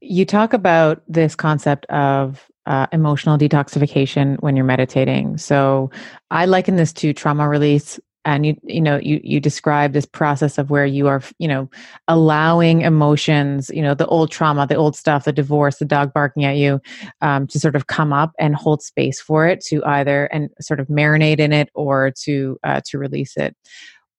you 0.02 0.26
talk 0.26 0.52
about 0.52 1.02
this 1.06 1.34
concept 1.34 1.86
of 1.86 2.50
uh, 2.66 2.86
emotional 2.92 3.38
detoxification 3.38 4.36
when 4.40 4.56
you're 4.56 4.64
meditating. 4.64 5.38
So 5.38 5.90
I 6.30 6.46
liken 6.46 6.76
this 6.76 6.92
to 6.94 7.12
trauma 7.12 7.48
release. 7.48 7.98
And 8.24 8.46
you, 8.46 8.56
you 8.62 8.80
know, 8.80 8.98
you 8.98 9.20
you 9.24 9.40
describe 9.40 9.92
this 9.92 10.06
process 10.06 10.56
of 10.56 10.70
where 10.70 10.86
you 10.86 11.08
are, 11.08 11.20
you 11.40 11.48
know, 11.48 11.68
allowing 12.06 12.82
emotions, 12.82 13.68
you 13.74 13.82
know, 13.82 13.94
the 13.94 14.06
old 14.06 14.30
trauma, 14.30 14.64
the 14.64 14.76
old 14.76 14.94
stuff, 14.94 15.24
the 15.24 15.32
divorce, 15.32 15.78
the 15.78 15.84
dog 15.84 16.12
barking 16.12 16.44
at 16.44 16.56
you, 16.56 16.80
um, 17.20 17.48
to 17.48 17.58
sort 17.58 17.74
of 17.74 17.88
come 17.88 18.12
up 18.12 18.30
and 18.38 18.54
hold 18.54 18.80
space 18.80 19.20
for 19.20 19.48
it 19.48 19.60
to 19.62 19.84
either 19.84 20.26
and 20.26 20.50
sort 20.60 20.78
of 20.78 20.86
marinate 20.86 21.40
in 21.40 21.52
it 21.52 21.68
or 21.74 22.12
to 22.22 22.60
uh, 22.62 22.80
to 22.86 22.96
release 22.96 23.36
it. 23.36 23.56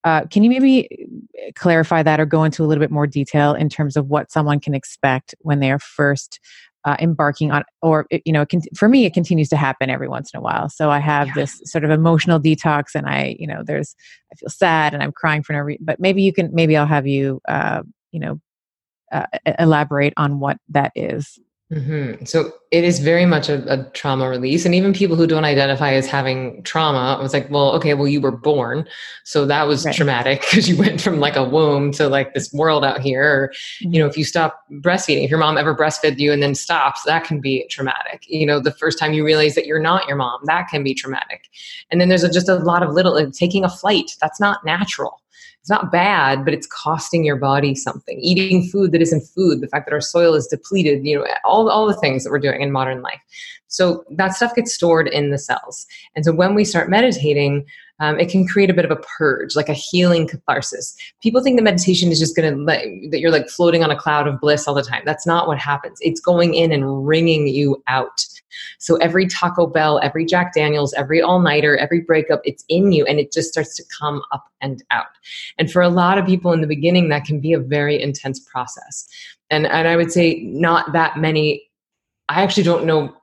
Uh, 0.03 0.25
can 0.25 0.43
you 0.43 0.49
maybe 0.49 1.07
uh, 1.39 1.51
clarify 1.55 2.03
that 2.03 2.19
or 2.19 2.25
go 2.25 2.43
into 2.43 2.63
a 2.63 2.67
little 2.67 2.81
bit 2.81 2.91
more 2.91 3.07
detail 3.07 3.53
in 3.53 3.69
terms 3.69 3.95
of 3.95 4.07
what 4.07 4.31
someone 4.31 4.59
can 4.59 4.73
expect 4.73 5.33
when 5.39 5.59
they 5.59 5.71
are 5.71 5.79
first 5.79 6.39
uh, 6.85 6.97
embarking 6.99 7.51
on, 7.51 7.63
or 7.81 8.05
you 8.25 8.33
know, 8.33 8.45
for 8.75 8.89
me, 8.89 9.05
it 9.05 9.13
continues 9.13 9.47
to 9.49 9.55
happen 9.55 9.89
every 9.89 10.09
once 10.09 10.31
in 10.33 10.37
a 10.37 10.41
while. 10.41 10.67
So 10.67 10.89
I 10.89 10.99
have 10.99 11.27
yeah. 11.27 11.33
this 11.35 11.61
sort 11.63 11.85
of 11.85 11.91
emotional 11.91 12.39
detox, 12.41 12.95
and 12.95 13.07
I, 13.07 13.37
you 13.39 13.47
know, 13.47 13.63
there's 13.65 13.95
I 14.31 14.35
feel 14.35 14.49
sad 14.49 14.93
and 14.93 15.01
I'm 15.01 15.13
crying 15.13 15.43
for 15.43 15.53
no 15.53 15.59
reason. 15.59 15.85
But 15.85 15.99
maybe 15.99 16.21
you 16.21 16.33
can, 16.33 16.53
maybe 16.53 16.75
I'll 16.75 16.85
have 16.85 17.07
you, 17.07 17.39
uh, 17.47 17.83
you 18.11 18.19
know, 18.19 18.41
uh, 19.13 19.27
elaborate 19.59 20.13
on 20.17 20.39
what 20.39 20.57
that 20.69 20.91
is. 20.95 21.39
Mm-hmm. 21.73 22.25
So 22.25 22.51
it 22.71 22.83
is 22.83 22.99
very 22.99 23.25
much 23.25 23.49
a, 23.49 23.63
a, 23.71 23.83
trauma 23.91 24.29
release. 24.29 24.65
And 24.65 24.75
even 24.75 24.93
people 24.93 25.15
who 25.15 25.25
don't 25.25 25.45
identify 25.45 25.93
as 25.93 26.05
having 26.05 26.61
trauma, 26.63 27.17
I 27.17 27.21
was 27.21 27.33
like, 27.33 27.49
well, 27.49 27.71
okay, 27.73 27.93
well, 27.93 28.07
you 28.07 28.21
were 28.21 28.31
born. 28.31 28.85
So 29.23 29.45
that 29.45 29.63
was 29.63 29.85
right. 29.85 29.95
traumatic 29.95 30.41
because 30.49 30.69
you 30.69 30.77
went 30.77 31.01
from 31.01 31.19
like 31.19 31.35
a 31.35 31.43
womb 31.43 31.91
to 31.93 32.07
like 32.09 32.33
this 32.33 32.53
world 32.53 32.85
out 32.85 33.01
here. 33.01 33.23
Or, 33.23 33.47
mm-hmm. 33.49 33.93
you 33.93 33.99
know, 33.99 34.07
if 34.07 34.17
you 34.17 34.23
stop 34.23 34.63
breastfeeding, 34.71 35.23
if 35.23 35.29
your 35.29 35.39
mom 35.39 35.57
ever 35.57 35.75
breastfed 35.75 36.19
you 36.19 36.31
and 36.31 36.43
then 36.43 36.53
stops, 36.53 37.03
that 37.03 37.23
can 37.23 37.41
be 37.41 37.65
traumatic. 37.69 38.25
You 38.27 38.45
know, 38.45 38.59
the 38.59 38.71
first 38.71 38.99
time 38.99 39.13
you 39.13 39.25
realize 39.25 39.55
that 39.55 39.65
you're 39.65 39.79
not 39.79 40.07
your 40.07 40.17
mom, 40.17 40.41
that 40.45 40.67
can 40.67 40.83
be 40.83 40.93
traumatic. 40.93 41.49
And 41.89 41.99
then 41.99 42.09
there's 42.09 42.23
a, 42.23 42.31
just 42.31 42.49
a 42.49 42.55
lot 42.55 42.83
of 42.83 42.93
little, 42.93 43.13
like, 43.13 43.31
taking 43.31 43.63
a 43.63 43.69
flight, 43.69 44.11
that's 44.21 44.39
not 44.39 44.63
natural 44.63 45.22
it's 45.63 45.69
not 45.69 45.93
bad, 45.93 46.43
but 46.43 46.53
it's 46.53 46.67
costing 46.67 47.23
your 47.23 47.37
body 47.37 47.73
something. 47.73 48.19
Eating 48.19 48.67
food 48.67 48.91
that 48.91 49.01
isn't 49.01 49.21
food, 49.21 49.61
the 49.61 49.67
fact 49.69 49.85
that 49.85 49.93
our 49.93 50.01
soil 50.01 50.33
is 50.33 50.45
depleted, 50.45 51.05
you 51.05 51.17
know, 51.17 51.25
all, 51.45 51.69
all 51.69 51.87
the 51.87 51.93
things 51.93 52.25
that 52.25 52.31
we're 52.31 52.39
doing 52.39 52.61
in 52.61 52.69
modern 52.69 53.01
life. 53.01 53.21
So 53.69 54.03
that 54.11 54.35
stuff 54.35 54.55
gets 54.55 54.73
stored 54.73 55.07
in 55.07 55.31
the 55.31 55.37
cells. 55.37 55.87
And 56.17 56.25
so 56.25 56.33
when 56.33 56.53
we 56.53 56.65
start 56.65 56.89
meditating, 56.89 57.65
um, 58.03 58.19
it 58.19 58.29
can 58.29 58.45
create 58.45 58.69
a 58.69 58.73
bit 58.73 58.83
of 58.83 58.91
a 58.91 58.97
purge, 58.97 59.55
like 59.55 59.69
a 59.69 59.73
healing 59.73 60.27
catharsis. 60.27 60.93
People 61.21 61.41
think 61.41 61.57
that 61.57 61.63
meditation 61.63 62.11
is 62.11 62.19
just 62.19 62.35
going 62.35 62.53
to 62.53 62.61
let 62.61 62.83
that 63.11 63.21
you're 63.21 63.31
like 63.31 63.47
floating 63.47 63.81
on 63.81 63.89
a 63.89 63.95
cloud 63.95 64.27
of 64.27 64.41
bliss 64.41 64.67
all 64.67 64.73
the 64.73 64.83
time. 64.83 65.03
That's 65.05 65.25
not 65.25 65.47
what 65.47 65.57
happens. 65.57 65.99
It's 66.01 66.19
going 66.19 66.53
in 66.53 66.73
and 66.73 67.07
wringing 67.07 67.47
you 67.47 67.81
out. 67.87 68.25
So 68.77 68.97
every 68.97 69.25
Taco 69.25 69.67
Bell, 69.67 70.01
every 70.03 70.25
Jack 70.25 70.53
Daniels, 70.53 70.93
every 70.95 71.21
all 71.21 71.39
nighter, 71.39 71.77
every 71.77 72.01
breakup, 72.01 72.41
it's 72.43 72.65
in 72.67 72.91
you 72.91 73.05
and 73.05 73.19
it 73.19 73.31
just 73.31 73.53
starts 73.53 73.73
to 73.77 73.83
come 73.97 74.21
up 74.33 74.49
and 74.59 74.83
out. 74.91 75.05
And 75.57 75.71
for 75.71 75.81
a 75.81 75.89
lot 75.89 76.17
of 76.17 76.25
people 76.25 76.51
in 76.51 76.59
the 76.59 76.67
beginning, 76.67 77.07
that 77.07 77.23
can 77.23 77.39
be 77.39 77.53
a 77.53 77.59
very 77.59 78.01
intense 78.01 78.41
process. 78.41 79.07
And, 79.49 79.65
and 79.65 79.87
I 79.87 79.95
would 79.95 80.11
say 80.11 80.41
not 80.41 80.91
that 80.91 81.17
many 81.17 81.69
I 82.29 82.41
actually 82.41 82.63
don't 82.63 82.85
know 82.85 83.13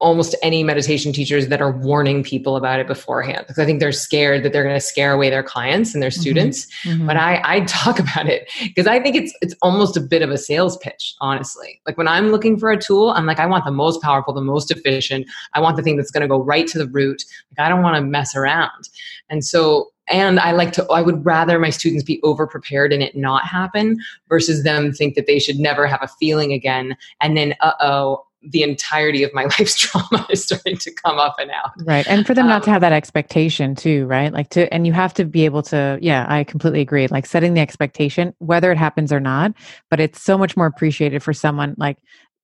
almost 0.00 0.36
any 0.42 0.62
meditation 0.62 1.12
teachers 1.12 1.48
that 1.48 1.60
are 1.60 1.72
warning 1.72 2.22
people 2.22 2.56
about 2.56 2.78
it 2.78 2.86
beforehand 2.86 3.40
because 3.40 3.58
I 3.58 3.64
think 3.64 3.80
they're 3.80 3.90
scared 3.90 4.44
that 4.44 4.52
they're 4.52 4.62
going 4.62 4.76
to 4.76 4.80
scare 4.80 5.12
away 5.12 5.28
their 5.28 5.42
clients 5.42 5.92
and 5.92 6.02
their 6.02 6.10
mm-hmm. 6.10 6.20
students. 6.20 6.66
Mm-hmm. 6.84 7.06
But 7.06 7.16
I, 7.16 7.40
I 7.44 7.60
talk 7.62 7.98
about 7.98 8.28
it 8.28 8.48
because 8.62 8.86
I 8.86 9.00
think 9.00 9.16
it's 9.16 9.36
it's 9.42 9.54
almost 9.60 9.96
a 9.96 10.00
bit 10.00 10.22
of 10.22 10.30
a 10.30 10.38
sales 10.38 10.76
pitch, 10.78 11.14
honestly. 11.20 11.80
Like 11.86 11.98
when 11.98 12.08
I'm 12.08 12.30
looking 12.30 12.58
for 12.58 12.70
a 12.70 12.78
tool, 12.78 13.10
I'm 13.10 13.26
like, 13.26 13.40
I 13.40 13.46
want 13.46 13.64
the 13.64 13.72
most 13.72 14.00
powerful, 14.00 14.32
the 14.32 14.40
most 14.40 14.70
efficient. 14.70 15.26
I 15.54 15.60
want 15.60 15.76
the 15.76 15.82
thing 15.82 15.96
that's 15.96 16.10
going 16.10 16.22
to 16.22 16.28
go 16.28 16.40
right 16.42 16.66
to 16.68 16.78
the 16.78 16.88
root. 16.88 17.24
Like 17.56 17.66
I 17.66 17.68
don't 17.68 17.82
want 17.82 17.96
to 17.96 18.02
mess 18.02 18.36
around. 18.36 18.88
And 19.30 19.44
so 19.44 19.90
and 20.10 20.40
i 20.40 20.52
like 20.52 20.72
to 20.72 20.86
i 20.86 21.02
would 21.02 21.22
rather 21.24 21.58
my 21.58 21.68
students 21.68 22.02
be 22.02 22.18
over 22.22 22.46
prepared 22.46 22.94
and 22.94 23.02
it 23.02 23.14
not 23.14 23.44
happen 23.44 23.98
versus 24.28 24.64
them 24.64 24.90
think 24.90 25.14
that 25.14 25.26
they 25.26 25.38
should 25.38 25.58
never 25.58 25.86
have 25.86 26.00
a 26.02 26.08
feeling 26.18 26.50
again 26.50 26.96
and 27.20 27.36
then 27.36 27.54
uh-oh 27.60 28.24
the 28.42 28.62
entirety 28.62 29.22
of 29.22 29.32
my 29.34 29.42
life's 29.58 29.76
trauma 29.76 30.26
is 30.30 30.44
starting 30.44 30.76
to 30.78 30.92
come 30.92 31.18
up 31.18 31.36
and 31.38 31.50
out. 31.50 31.70
Right. 31.84 32.06
And 32.08 32.26
for 32.26 32.34
them 32.34 32.44
um, 32.44 32.50
not 32.50 32.62
to 32.64 32.70
um, 32.70 32.74
have 32.74 32.80
that 32.82 32.92
expectation 32.92 33.74
too, 33.74 34.06
right? 34.06 34.32
Like 34.32 34.50
to, 34.50 34.72
and 34.72 34.86
you 34.86 34.92
have 34.92 35.14
to 35.14 35.24
be 35.24 35.44
able 35.44 35.62
to, 35.64 35.98
yeah, 36.00 36.26
I 36.28 36.44
completely 36.44 36.80
agree. 36.80 37.06
Like 37.08 37.26
setting 37.26 37.54
the 37.54 37.60
expectation, 37.60 38.34
whether 38.38 38.70
it 38.70 38.78
happens 38.78 39.12
or 39.12 39.20
not, 39.20 39.52
but 39.90 40.00
it's 40.00 40.22
so 40.22 40.38
much 40.38 40.56
more 40.56 40.66
appreciated 40.66 41.22
for 41.22 41.32
someone 41.32 41.74
like, 41.78 41.98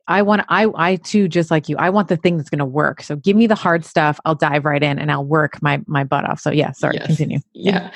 I 0.07 0.21
want 0.23 0.43
I 0.49 0.67
I 0.75 0.97
too 0.97 1.29
just 1.29 1.51
like 1.51 1.69
you. 1.69 1.77
I 1.79 1.89
want 1.89 2.09
the 2.09 2.17
thing 2.17 2.37
that's 2.37 2.51
going 2.51 2.59
to 2.59 2.65
work. 2.67 3.03
So 3.03 3.17
give 3.17 3.37
me 3.37 3.47
the 3.47 3.55
hard 3.55 3.85
stuff. 3.85 4.21
I'll 4.25 4.35
dive 4.35 4.65
right 4.65 4.83
in 4.83 4.99
and 4.99 5.11
I'll 5.11 5.25
work 5.25 5.63
my 5.63 5.81
my 5.87 6.05
butt 6.05 6.29
off. 6.29 6.41
So 6.41 6.51
yeah, 6.51 6.73
sorry, 6.73 6.97
yes. 6.97 7.07
continue. 7.07 7.39
Yeah. 7.55 7.91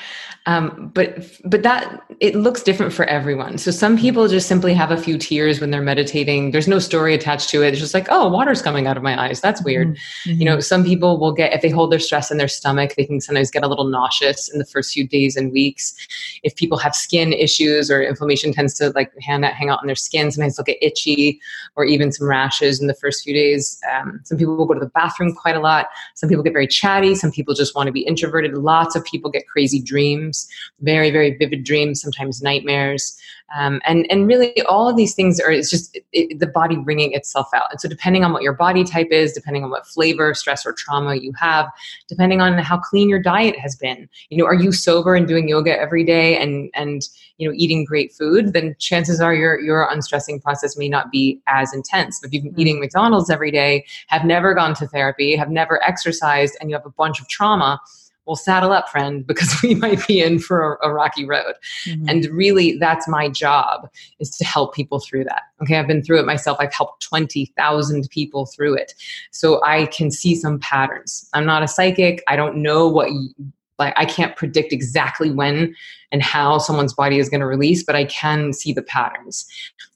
Um, 0.47 0.91
but 0.95 1.29
but 1.45 1.61
that 1.61 2.01
it 2.19 2.35
looks 2.35 2.63
different 2.63 2.93
for 2.93 3.05
everyone. 3.05 3.59
So 3.59 3.69
some 3.69 3.97
people 3.97 4.27
just 4.27 4.47
simply 4.47 4.73
have 4.73 4.89
a 4.89 4.97
few 4.97 5.17
tears 5.19 5.61
when 5.61 5.69
they're 5.69 5.81
meditating. 5.81 6.49
There's 6.51 6.67
no 6.67 6.79
story 6.79 7.13
attached 7.13 7.49
to 7.49 7.61
it. 7.61 7.69
It's 7.69 7.79
just 7.79 7.93
like, 7.93 8.07
oh, 8.09 8.27
water's 8.27 8.61
coming 8.61 8.87
out 8.87 8.97
of 8.97 9.03
my 9.03 9.29
eyes. 9.29 9.39
That's 9.39 9.63
weird. 9.63 9.95
Mm-hmm. 10.25 10.39
You 10.39 10.45
know, 10.45 10.59
some 10.59 10.83
people 10.83 11.19
will 11.19 11.33
get 11.33 11.53
if 11.53 11.61
they 11.61 11.69
hold 11.69 11.91
their 11.91 11.99
stress 11.99 12.31
in 12.31 12.37
their 12.37 12.47
stomach, 12.47 12.95
they 12.95 13.05
can 13.05 13.21
sometimes 13.21 13.51
get 13.51 13.63
a 13.63 13.67
little 13.67 13.85
nauseous 13.85 14.49
in 14.51 14.57
the 14.57 14.65
first 14.65 14.93
few 14.93 15.07
days 15.07 15.35
and 15.35 15.51
weeks. 15.51 15.93
If 16.41 16.55
people 16.55 16.79
have 16.79 16.95
skin 16.95 17.33
issues 17.33 17.91
or 17.91 18.01
inflammation 18.01 18.51
tends 18.51 18.73
to 18.75 18.89
like 18.95 19.11
hang 19.21 19.43
out, 19.43 19.53
hang 19.53 19.69
out 19.69 19.79
on 19.81 19.85
their 19.85 19.95
skin, 19.95 20.31
sometimes 20.31 20.55
they'll 20.55 20.63
get 20.63 20.77
itchy 20.81 21.39
or 21.75 21.85
even 21.85 21.98
even 21.99 22.11
some 22.11 22.27
rashes 22.27 22.79
in 22.79 22.87
the 22.87 22.93
first 22.93 23.23
few 23.23 23.33
days. 23.33 23.79
Um, 23.91 24.19
some 24.23 24.37
people 24.37 24.55
will 24.55 24.65
go 24.65 24.73
to 24.73 24.79
the 24.79 24.87
bathroom 24.87 25.35
quite 25.35 25.55
a 25.55 25.59
lot. 25.59 25.87
Some 26.15 26.29
people 26.29 26.43
get 26.43 26.53
very 26.53 26.67
chatty. 26.67 27.15
Some 27.15 27.31
people 27.31 27.53
just 27.53 27.75
want 27.75 27.87
to 27.87 27.93
be 27.93 28.01
introverted. 28.01 28.53
Lots 28.53 28.95
of 28.95 29.03
people 29.03 29.29
get 29.29 29.47
crazy 29.47 29.81
dreams, 29.81 30.47
very, 30.81 31.11
very 31.11 31.35
vivid 31.37 31.63
dreams, 31.63 32.01
sometimes 32.01 32.41
nightmares. 32.41 33.19
Um, 33.57 33.81
and, 33.85 34.05
and 34.11 34.27
really, 34.27 34.61
all 34.63 34.87
of 34.87 34.95
these 34.95 35.15
things 35.15 35.39
are, 35.39 35.51
it's 35.51 35.69
just 35.69 35.97
it, 36.13 36.39
the 36.39 36.47
body 36.47 36.75
bringing 36.75 37.13
itself 37.13 37.47
out. 37.53 37.71
And 37.71 37.81
so, 37.81 37.89
depending 37.89 38.23
on 38.23 38.31
what 38.31 38.43
your 38.43 38.53
body 38.53 38.83
type 38.83 39.07
is, 39.11 39.33
depending 39.33 39.63
on 39.63 39.71
what 39.71 39.87
flavor, 39.87 40.33
stress, 40.33 40.65
or 40.65 40.73
trauma 40.73 41.15
you 41.15 41.33
have, 41.33 41.67
depending 42.07 42.41
on 42.41 42.57
how 42.59 42.77
clean 42.77 43.09
your 43.09 43.21
diet 43.21 43.57
has 43.57 43.75
been, 43.75 44.07
you 44.29 44.37
know, 44.37 44.45
are 44.45 44.53
you 44.53 44.71
sober 44.71 45.15
and 45.15 45.27
doing 45.27 45.47
yoga 45.47 45.77
every 45.79 46.03
day 46.03 46.37
and, 46.37 46.69
and, 46.75 47.09
you 47.37 47.47
know, 47.47 47.53
eating 47.57 47.85
great 47.85 48.11
food, 48.13 48.53
then 48.53 48.75
chances 48.79 49.19
are 49.19 49.33
your, 49.33 49.59
your 49.59 49.89
unstressing 49.89 50.39
process 50.39 50.77
may 50.77 50.89
not 50.89 51.11
be 51.11 51.41
as 51.47 51.73
intense. 51.73 51.88
But 51.91 52.27
if 52.27 52.33
you've 52.33 52.43
been 52.43 52.59
eating 52.59 52.79
McDonald's 52.79 53.29
every 53.29 53.51
day, 53.51 53.85
have 54.07 54.25
never 54.25 54.53
gone 54.53 54.73
to 54.75 54.87
therapy, 54.87 55.35
have 55.35 55.49
never 55.49 55.83
exercised, 55.83 56.57
and 56.59 56.69
you 56.69 56.75
have 56.75 56.85
a 56.85 56.91
bunch 56.91 57.19
of 57.19 57.27
trauma, 57.27 57.79
well, 58.29 58.35
saddle 58.35 58.71
up, 58.71 58.89
friend, 58.89 59.25
because 59.27 59.59
we 59.63 59.73
might 59.73 60.05
be 60.07 60.21
in 60.21 60.37
for 60.37 60.77
a, 60.83 60.89
a 60.89 60.93
rocky 60.93 61.25
road. 61.25 61.55
Mm-hmm. 61.87 62.07
And 62.07 62.25
really, 62.27 62.77
that's 62.77 63.07
my 63.07 63.27
job 63.27 63.89
is 64.19 64.37
to 64.37 64.45
help 64.45 64.75
people 64.75 64.99
through 64.99 65.23
that. 65.23 65.43
Okay, 65.63 65.77
I've 65.77 65.87
been 65.87 66.03
through 66.03 66.19
it 66.19 66.25
myself. 66.25 66.57
I've 66.59 66.73
helped 66.73 67.01
20,000 67.01 68.07
people 68.11 68.45
through 68.45 68.75
it. 68.75 68.93
So 69.31 69.63
I 69.65 69.87
can 69.87 70.11
see 70.11 70.35
some 70.35 70.59
patterns. 70.59 71.27
I'm 71.33 71.45
not 71.45 71.63
a 71.63 71.67
psychic. 71.67 72.23
I 72.27 72.35
don't 72.35 72.57
know 72.57 72.87
what, 72.87 73.09
like, 73.79 73.93
I 73.97 74.05
can't 74.05 74.35
predict 74.35 74.71
exactly 74.71 75.31
when 75.31 75.75
and 76.11 76.21
how 76.21 76.57
someone's 76.57 76.93
body 76.93 77.17
is 77.17 77.29
going 77.29 77.39
to 77.39 77.47
release, 77.47 77.83
but 77.83 77.95
I 77.95 78.05
can 78.05 78.53
see 78.53 78.73
the 78.73 78.83
patterns. 78.83 79.47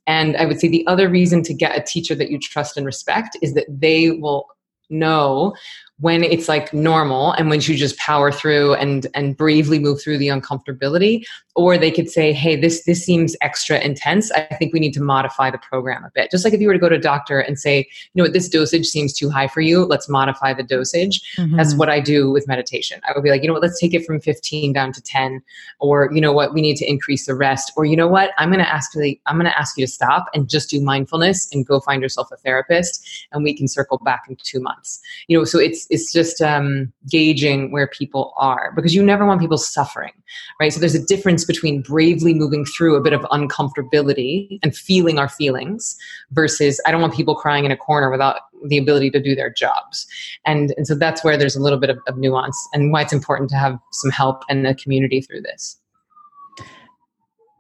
And 0.08 0.36
I 0.38 0.46
would 0.46 0.60
say 0.60 0.68
the 0.68 0.86
other 0.88 1.10
reason 1.10 1.44
to 1.44 1.54
get 1.54 1.78
a 1.78 1.84
teacher 1.84 2.16
that 2.16 2.32
you 2.32 2.40
trust 2.40 2.78
and 2.78 2.86
respect 2.86 3.38
is 3.42 3.54
that 3.54 3.66
they 3.70 4.12
will 4.12 4.48
know 4.90 5.56
when 6.00 6.24
it's 6.24 6.50
like 6.50 6.74
normal 6.74 7.34
and 7.34 7.50
when 7.50 7.62
you 7.62 7.76
just 7.76 7.98
power 7.98 8.32
through 8.32 8.74
and 8.76 9.08
and 9.14 9.38
bravely 9.38 9.78
move 9.78 10.02
through 10.02 10.18
the 10.18 10.28
uncomfortability 10.28 11.24
or 11.56 11.78
they 11.78 11.92
could 11.92 12.10
say 12.10 12.34
hey 12.34 12.56
this 12.56 12.84
this 12.86 13.06
seems 13.06 13.36
extra 13.42 13.80
intense. 13.80 14.32
I 14.32 14.42
think 14.56 14.74
we 14.74 14.80
need 14.80 14.94
to 14.94 15.02
modify 15.02 15.52
the 15.52 15.60
program 15.60 16.04
a 16.04 16.12
bit. 16.16 16.32
Just 16.32 16.44
like 16.44 16.54
if 16.54 16.60
you 16.60 16.68
were 16.68 16.74
to 16.74 16.80
go 16.80 16.90
to 16.90 16.96
a 16.96 17.00
doctor 17.00 17.40
and 17.40 17.60
say 17.60 17.78
you 17.78 18.12
know 18.16 18.24
what? 18.24 18.34
This 18.34 18.50
dosage 18.50 18.88
seems 18.88 19.14
too 19.14 19.30
high 19.30 19.48
for 19.48 19.62
you. 19.62 19.86
Let's 19.86 20.10
modify 20.10 20.54
the 20.54 20.64
dosage. 20.64 21.22
Mm-hmm. 21.38 21.58
that's 21.58 21.76
what 21.76 21.90
i 21.90 22.00
do 22.00 22.32
with 22.32 22.48
meditation. 22.48 23.00
I 23.08 23.12
would 23.14 23.24
be 23.24 23.30
like 23.30 23.44
you 23.44 23.48
know 23.48 23.54
what? 23.54 23.62
Let's 23.62 23.80
take 23.80 23.94
it 23.94 24.06
from 24.06 24.20
15 24.20 24.74
down 24.74 24.94
to 24.94 25.02
10 25.02 25.42
or 25.80 26.10
you 26.12 26.22
know 26.22 26.34
what? 26.34 26.54
We 26.54 26.62
need 26.62 26.78
to 26.78 26.90
increase 26.90 27.28
the 27.28 27.36
rest. 27.36 27.72
Or 27.78 27.86
you 27.86 27.96
know 27.96 28.08
what? 28.08 28.32
I'm 28.38 28.50
going 28.50 28.64
to 28.64 28.74
ask 28.74 28.96
you 28.96 29.16
i'm 29.28 29.38
going 29.38 29.50
to 29.50 29.58
ask 29.58 29.78
you 29.78 29.86
to 29.86 29.92
stop 29.92 30.26
and 30.34 30.50
just 30.50 30.70
do 30.70 30.82
mindfulness 30.82 31.54
and 31.54 31.66
go 31.66 31.80
find 31.80 32.02
yourself 32.02 32.30
a 32.32 32.38
therapist 32.38 33.28
and 33.32 33.44
we 33.44 33.54
can 33.56 33.68
circle 33.68 34.00
back 34.00 34.24
in 34.28 34.36
2 34.36 34.60
months. 34.60 35.00
You 35.28 35.38
know 35.38 35.44
so 35.44 35.60
it's 35.60 35.83
it's 35.90 36.12
just 36.12 36.42
um, 36.42 36.92
gauging 37.10 37.72
where 37.72 37.88
people 37.88 38.34
are 38.38 38.72
because 38.76 38.94
you 38.94 39.04
never 39.04 39.26
want 39.26 39.42
people 39.42 39.58
suffering, 39.58 40.12
right? 40.60 40.72
So 40.72 40.80
there's 40.80 40.96
a 40.96 41.06
difference 41.06 41.46
between 41.46 41.82
bravely 41.82 42.34
moving 42.34 42.66
through 42.66 42.96
a 42.96 43.02
bit 43.02 43.14
of 43.14 43.22
uncomfortability 43.24 44.60
and 44.64 44.76
feeling 44.76 45.20
our 45.20 45.30
feelings 45.30 45.96
versus 46.32 46.82
I 46.86 46.92
don't 46.92 47.02
want 47.02 47.14
people 47.14 47.36
crying 47.36 47.66
in 47.66 47.72
a 47.72 47.78
corner 47.78 48.10
without 48.10 48.38
the 48.68 48.78
ability 48.78 49.12
to 49.12 49.22
do 49.22 49.36
their 49.36 49.52
jobs. 49.52 50.08
And, 50.46 50.74
and 50.78 50.88
so 50.88 50.96
that's 50.96 51.24
where 51.24 51.38
there's 51.38 51.56
a 51.56 51.62
little 51.62 51.80
bit 51.80 51.90
of, 51.90 52.00
of 52.08 52.18
nuance 52.18 52.58
and 52.74 52.92
why 52.92 53.02
it's 53.02 53.14
important 53.14 53.50
to 53.52 53.58
have 53.58 53.78
some 53.92 54.12
help 54.12 54.44
and 54.50 54.66
a 54.66 54.76
community 54.76 55.22
through 55.22 55.42
this. 55.42 55.80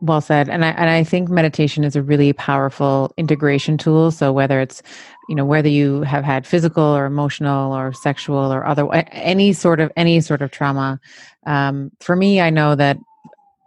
Well 0.03 0.19
said. 0.19 0.49
And 0.49 0.65
I 0.65 0.71
and 0.71 0.89
I 0.89 1.05
think 1.05 1.29
meditation 1.29 1.85
is 1.85 1.95
a 1.95 2.01
really 2.01 2.33
powerful 2.33 3.13
integration 3.15 3.77
tool. 3.77 4.11
So 4.11 4.33
whether 4.33 4.59
it's, 4.59 4.83
you 5.29 5.35
know, 5.35 5.45
whether 5.45 5.69
you 5.69 6.01
have 6.01 6.23
had 6.23 6.45
physical 6.45 6.83
or 6.83 7.05
emotional 7.05 7.73
or 7.73 7.93
sexual 7.93 8.51
or 8.51 8.65
other 8.65 8.91
any 8.93 9.53
sort 9.53 9.79
of 9.79 9.91
any 9.95 10.21
sort 10.21 10.41
of 10.41 10.51
trauma, 10.51 10.99
um, 11.45 11.91
for 11.99 12.15
me, 12.15 12.41
I 12.41 12.49
know 12.49 12.75
that 12.75 12.97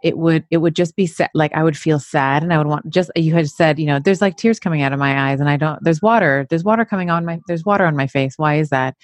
it 0.03 0.17
would 0.17 0.45
it 0.51 0.57
would 0.57 0.75
just 0.75 0.95
be 0.95 1.07
sad, 1.07 1.29
like 1.33 1.53
I 1.53 1.63
would 1.63 1.77
feel 1.77 1.99
sad 1.99 2.43
and 2.43 2.53
I 2.53 2.57
would 2.57 2.67
want 2.67 2.89
just 2.89 3.11
you 3.15 3.33
had 3.33 3.49
said, 3.49 3.79
you 3.79 3.85
know, 3.85 3.99
there's 3.99 4.21
like 4.21 4.37
tears 4.37 4.59
coming 4.59 4.81
out 4.81 4.93
of 4.93 4.99
my 4.99 5.31
eyes 5.31 5.39
and 5.39 5.49
I 5.49 5.57
don't 5.57 5.83
there's 5.83 6.01
water, 6.01 6.45
there's 6.49 6.63
water 6.63 6.85
coming 6.85 7.09
on 7.09 7.25
my 7.25 7.39
there's 7.47 7.65
water 7.65 7.85
on 7.85 7.95
my 7.95 8.07
face. 8.07 8.35
Why 8.37 8.55
is 8.55 8.69
that? 8.69 8.95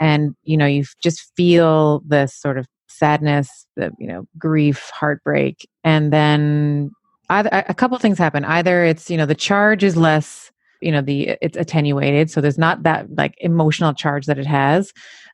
And 0.00 0.34
you 0.42 0.56
know, 0.56 0.66
you 0.66 0.84
just 1.02 1.32
feel 1.36 2.02
this 2.06 2.34
sort 2.34 2.58
of 2.58 2.66
sadness, 2.88 3.66
the 3.76 3.92
you 3.98 4.06
know 4.06 4.26
grief, 4.36 4.90
heartbreak, 4.90 5.68
and 5.84 6.12
then 6.12 6.90
either, 7.30 7.50
a 7.52 7.74
couple 7.74 7.96
things 7.98 8.18
happen. 8.18 8.44
Either 8.44 8.84
it's 8.84 9.10
you 9.10 9.16
know 9.16 9.26
the 9.26 9.34
charge 9.34 9.84
is 9.84 9.96
less, 9.96 10.50
you 10.84 10.92
know 10.92 11.00
the 11.00 11.36
it's 11.40 11.56
attenuated, 11.56 12.30
so 12.30 12.40
there's 12.40 12.58
not 12.58 12.82
that 12.82 13.06
like 13.16 13.34
emotional 13.38 13.94
charge 13.94 14.26
that 14.26 14.38
it 14.38 14.46
has. 14.46 14.92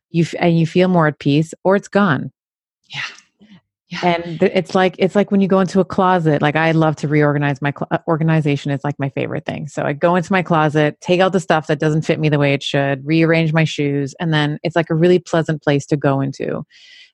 You 0.09 0.25
and 0.39 0.57
you 0.57 0.65
feel 0.65 0.87
more 0.87 1.07
at 1.07 1.19
peace, 1.19 1.53
or 1.63 1.75
it's 1.75 1.87
gone. 1.87 2.31
Yeah. 2.89 3.01
Yeah. 3.89 3.99
And 4.05 4.41
it's 4.41 4.73
like 4.73 4.95
it's 4.99 5.15
like 5.15 5.31
when 5.31 5.41
you 5.41 5.49
go 5.49 5.59
into 5.59 5.81
a 5.81 5.85
closet. 5.85 6.41
Like 6.41 6.55
I 6.55 6.71
love 6.71 6.95
to 6.97 7.09
reorganize 7.09 7.61
my 7.61 7.73
cl- 7.77 7.89
uh, 7.91 7.97
organization. 8.07 8.71
Is 8.71 8.85
like 8.85 8.97
my 8.97 9.09
favorite 9.09 9.45
thing. 9.45 9.67
So 9.67 9.83
I 9.83 9.91
go 9.91 10.15
into 10.15 10.31
my 10.31 10.41
closet, 10.41 10.99
take 11.01 11.19
out 11.19 11.33
the 11.33 11.41
stuff 11.41 11.67
that 11.67 11.79
doesn't 11.79 12.03
fit 12.03 12.19
me 12.19 12.29
the 12.29 12.39
way 12.39 12.53
it 12.53 12.63
should, 12.63 13.05
rearrange 13.05 13.51
my 13.51 13.65
shoes, 13.65 14.15
and 14.19 14.33
then 14.33 14.59
it's 14.63 14.77
like 14.77 14.89
a 14.89 14.95
really 14.95 15.19
pleasant 15.19 15.61
place 15.61 15.85
to 15.87 15.97
go 15.97 16.21
into 16.21 16.65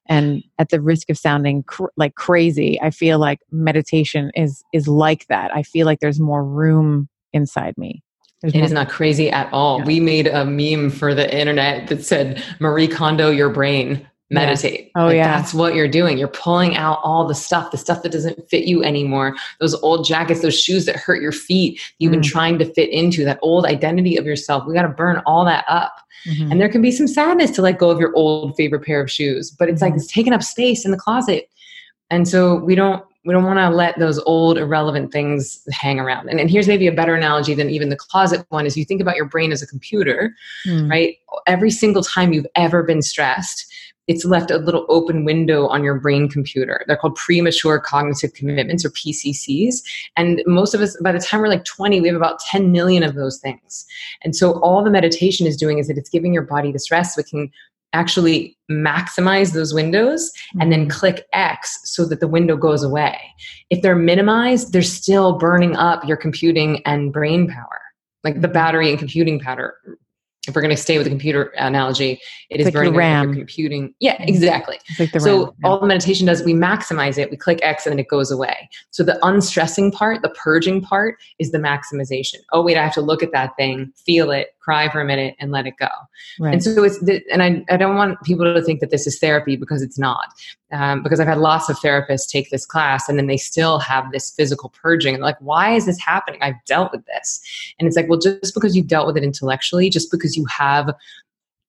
and 0.09 0.43
at 0.57 0.69
the 0.69 0.81
risk 0.81 1.09
of 1.09 1.17
sounding 1.17 1.63
cr- 1.63 1.85
like 1.97 2.15
crazy 2.15 2.79
i 2.81 2.89
feel 2.89 3.19
like 3.19 3.39
meditation 3.51 4.31
is 4.35 4.63
is 4.73 4.88
like 4.88 5.27
that 5.27 5.53
i 5.55 5.63
feel 5.63 5.85
like 5.85 5.99
there's 5.99 6.19
more 6.19 6.43
room 6.43 7.07
inside 7.33 7.77
me 7.77 8.01
there's 8.41 8.53
it 8.53 8.63
is 8.63 8.71
not 8.71 8.89
crazy 8.89 9.29
at 9.29 9.51
all. 9.51 9.79
Yeah. 9.79 9.85
We 9.85 9.99
made 9.99 10.27
a 10.27 10.45
meme 10.45 10.91
for 10.91 11.15
the 11.15 11.33
internet 11.35 11.88
that 11.88 12.05
said 12.05 12.43
Marie 12.59 12.88
Kondo 12.88 13.31
your 13.31 13.49
brain 13.49 14.07
meditate. 14.29 14.91
Yeah. 14.95 15.01
Oh, 15.01 15.05
like 15.05 15.15
yeah. 15.15 15.38
That's 15.39 15.53
what 15.53 15.73
you're 15.73 15.88
doing. 15.88 16.17
You're 16.17 16.27
pulling 16.27 16.75
out 16.75 16.99
all 17.03 17.25
the 17.25 17.33
stuff, 17.33 17.71
the 17.71 17.77
stuff 17.77 18.03
that 18.03 18.11
doesn't 18.11 18.49
fit 18.49 18.65
you 18.65 18.83
anymore, 18.83 19.35
those 19.59 19.73
old 19.75 20.05
jackets, 20.05 20.41
those 20.41 20.59
shoes 20.59 20.85
that 20.85 20.97
hurt 20.97 21.21
your 21.21 21.31
feet, 21.31 21.79
you've 21.99 22.09
mm. 22.09 22.15
been 22.15 22.23
trying 22.23 22.59
to 22.59 22.73
fit 22.73 22.89
into, 22.89 23.23
that 23.23 23.39
old 23.41 23.65
identity 23.65 24.17
of 24.17 24.25
yourself. 24.25 24.65
We 24.67 24.73
got 24.73 24.81
to 24.83 24.89
burn 24.89 25.21
all 25.25 25.45
that 25.45 25.65
up. 25.67 25.95
Mm-hmm. 26.25 26.51
And 26.51 26.61
there 26.61 26.69
can 26.69 26.81
be 26.81 26.91
some 26.91 27.07
sadness 27.07 27.51
to 27.51 27.61
let 27.61 27.77
go 27.77 27.89
of 27.89 27.99
your 27.99 28.13
old 28.15 28.55
favorite 28.57 28.83
pair 28.83 29.01
of 29.01 29.09
shoes, 29.09 29.49
but 29.49 29.69
it's 29.69 29.81
mm-hmm. 29.81 29.93
like 29.93 29.95
it's 29.95 30.11
taking 30.11 30.33
up 30.33 30.43
space 30.43 30.83
in 30.83 30.91
the 30.91 30.97
closet. 30.97 31.49
And 32.09 32.27
so 32.27 32.55
we 32.55 32.75
don't 32.75 33.05
we 33.28 33.34
don't 33.34 33.43
want 33.43 33.59
to 33.59 33.69
let 33.69 33.99
those 33.99 34.19
old 34.19 34.57
irrelevant 34.57 35.11
things 35.11 35.63
hang 35.71 35.99
around 35.99 36.30
and, 36.30 36.39
and 36.39 36.49
here's 36.49 36.67
maybe 36.67 36.88
a 36.88 36.91
better 36.91 37.13
analogy 37.13 37.53
than 37.53 37.69
even 37.69 37.89
the 37.89 37.95
closet 37.95 38.45
one 38.49 38.65
is 38.65 38.78
you 38.78 38.86
think 38.86 39.01
about 39.01 39.15
your 39.15 39.25
brain 39.25 39.51
as 39.51 39.61
a 39.61 39.67
computer 39.67 40.34
mm. 40.65 40.89
right 40.89 41.17
every 41.45 41.69
single 41.69 42.03
time 42.03 42.34
you've 42.34 42.47
ever 42.55 42.82
been 42.84 43.01
stressed 43.01 43.71
it's 44.07 44.23
left 44.23 44.51
a 44.51 44.57
little 44.57 44.86
open 44.88 45.25
window 45.25 45.67
on 45.67 45.84
your 45.84 45.99
brain 45.99 46.30
computer. 46.30 46.84
They're 46.88 46.97
called 46.97 47.15
premature 47.15 47.80
cognitive 47.80 48.34
commitments 48.34 48.86
or 48.86 48.89
PCCs. 48.91 49.84
And 50.15 50.41
most 50.45 50.73
of 50.73 50.82
us, 50.82 50.97
by 51.03 51.11
the 51.11 51.19
time 51.19 51.41
we're 51.41 51.49
like 51.49 51.65
20, 51.65 51.99
we 51.99 52.07
have 52.07 52.15
about 52.15 52.39
10 52.39 52.71
million 52.71 53.03
of 53.03 53.15
those 53.15 53.38
things. 53.38 53.86
And 54.23 54.36
so 54.36 54.59
all 54.61 54.84
the 54.84 54.89
meditation 54.89 55.45
is 55.45 55.57
doing 55.57 55.78
is 55.78 55.88
that 55.88 55.97
it's 55.97 56.09
giving 56.09 56.34
your 56.34 56.43
body 56.43 56.71
this 56.71 56.89
rest 56.89 57.15
so 57.15 57.19
it 57.19 57.28
can 57.28 57.51
actually 57.98 58.58
maximize 58.70 59.54
those 59.54 59.74
windows 59.74 60.32
and 60.60 60.72
then 60.72 60.82
mm-hmm. 60.82 60.98
click 61.00 61.26
X 61.34 61.80
so 61.86 62.06
that 62.06 62.20
the 62.20 62.28
window 62.28 62.56
goes 62.56 62.84
away. 62.84 63.18
If 63.70 63.82
they're 63.82 63.95
minimized, 63.95 64.74
they're 64.74 64.82
still 64.82 65.38
burning 65.38 65.76
up 65.76 66.06
your 66.08 66.18
computing 66.18 66.82
and 66.86 67.12
brain 67.12 67.48
power 67.48 67.82
like 68.24 68.41
the 68.41 68.48
battery 68.48 68.89
and 68.89 69.00
computing 69.00 69.39
power 69.39 69.76
if 70.48 70.56
we're 70.56 70.62
going 70.62 70.76
to 70.76 70.82
stay 70.82 70.98
with 70.98 71.06
the 71.06 71.10
computer 71.10 71.43
analogy, 71.58 72.20
it 72.50 72.60
is 72.62 72.66
like 72.66 72.74
burning 72.74 72.95
RAM. 72.95 73.28
Your 73.28 73.36
computing. 73.36 73.93
Yeah, 74.00 74.16
exactly. 74.20 74.80
Like 74.98 75.10
so 75.20 75.48
RAM, 75.48 75.54
yeah. 75.60 75.68
all 75.68 75.80
the 75.80 75.88
meditation 75.88 76.26
does, 76.26 76.41
we 76.43 76.54
maximize 76.54 77.18
it, 77.18 77.30
we 77.30 77.38
click 77.38 77.60
X 77.62 77.86
and 77.86 77.91
then 77.91 78.00
it 78.00 78.08
goes 78.08 78.32
away. 78.32 78.70
So 78.91 79.04
the 79.04 79.20
unstressing 79.26 79.91
part, 79.91 80.22
the 80.22 80.30
purging 80.30 80.82
part 80.82 81.18
is 81.38 81.52
the 81.52 81.58
maximization. 81.58 82.38
Oh, 82.54 82.64
wait, 82.64 82.78
I 82.78 82.84
have 82.84 82.93
to 82.93 83.02
look 83.02 83.22
at 83.22 83.34
that 83.34 83.52
thing, 83.58 83.91
feel 84.06 84.32
it, 84.32 84.50
cry 84.68 84.89
for 84.89 84.99
a 84.99 85.05
minute 85.05 85.34
and 85.39 85.49
let 85.49 85.65
it 85.65 85.76
go. 85.80 85.88
Right. 86.41 86.53
And 86.53 86.61
so 86.61 86.84
it's, 86.84 86.99
the, 86.99 87.24
and 87.32 87.41
I, 87.41 87.63
I 87.70 87.78
don't 87.78 87.95
want 87.95 88.22
people 88.24 88.53
to 88.53 88.61
think 88.61 88.82
that 88.82 88.89
this 88.89 89.07
is 89.07 89.18
therapy 89.18 89.55
because 89.55 89.82
it's 89.82 89.97
not. 89.97 90.28
Um, 90.74 91.03
because 91.03 91.22
I've 91.22 91.28
had 91.28 91.38
lots 91.38 91.70
of 91.70 91.78
therapists 91.78 92.30
take 92.30 92.49
this 92.49 92.65
class 92.65 93.07
and 93.07 93.18
then 93.18 93.28
they 93.28 93.38
still 93.38 93.80
have 93.80 94.11
this 94.11 94.32
physical 94.32 94.70
purging. 94.70 95.22
Like, 95.22 95.38
why 95.39 95.74
is 95.74 95.86
this 95.86 95.97
happening? 96.01 96.41
I've 96.41 96.61
dealt 96.65 96.91
with 96.91 97.05
this. 97.05 97.39
And 97.80 97.88
it's 97.88 97.95
like, 97.95 98.09
well, 98.09 98.20
just 98.20 98.53
because 98.53 98.76
you've 98.76 98.88
dealt 98.88 99.07
with 99.07 99.15
it 99.15 99.24
intellectually, 99.24 99.89
just 99.89 100.11
because 100.11 100.36
you 100.36 100.43
have 100.47 100.93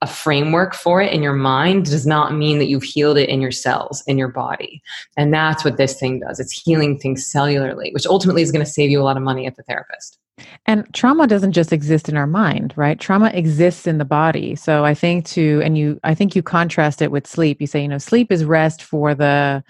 a 0.03 0.07
framework 0.09 0.74
for 0.74 1.01
it 1.01 1.12
in 1.12 1.22
your 1.22 1.34
mind 1.34 1.84
does 1.84 2.05
not 2.05 2.34
mean 2.34 2.59
that 2.59 2.66
you've 2.66 2.82
healed 2.82 3.16
it 3.16 3.28
in 3.28 3.40
your 3.40 3.53
cells, 3.53 4.03
in 4.09 4.18
your 4.18 4.28
body. 4.28 4.82
And 5.16 5.32
that's 5.32 5.64
what 5.64 5.76
this 5.76 6.01
thing 6.01 6.18
does. 6.18 6.40
It's 6.40 6.53
healing 6.53 6.99
things 6.99 7.32
cellularly, 7.32 7.92
which 7.92 8.07
ultimately 8.07 8.42
is 8.42 8.51
going 8.51 8.64
to 8.64 8.70
save 8.70 8.90
you 8.90 9.01
a 9.01 9.07
lot 9.07 9.16
of 9.16 9.22
money 9.22 9.46
at 9.46 9.55
the 9.55 9.62
therapist. 9.62 10.18
And 10.66 10.86
trauma 10.95 11.26
doesn't 11.26 11.53
just 11.53 11.72
exist 11.72 12.09
in 12.09 12.16
our 12.16 12.26
mind, 12.26 12.72
right? 12.76 12.99
Trauma 12.99 13.30
exists 13.34 13.86
in 13.86 13.99
the 13.99 14.05
body. 14.05 14.55
So 14.57 14.84
I 14.84 14.95
think 14.95 15.24
to 15.26 15.61
and 15.64 15.76
you 15.78 15.99
I 16.05 16.14
think 16.14 16.36
you 16.36 16.43
contrast 16.43 17.03
it 17.03 17.11
with 17.11 17.26
sleep. 17.26 17.61
You 17.61 17.66
say, 17.66 17.82
you 17.82 17.89
know, 17.89 17.99
sleep 17.99 18.30
is 18.32 18.45
rest 18.45 18.82
for 18.82 19.14
the 19.14 19.62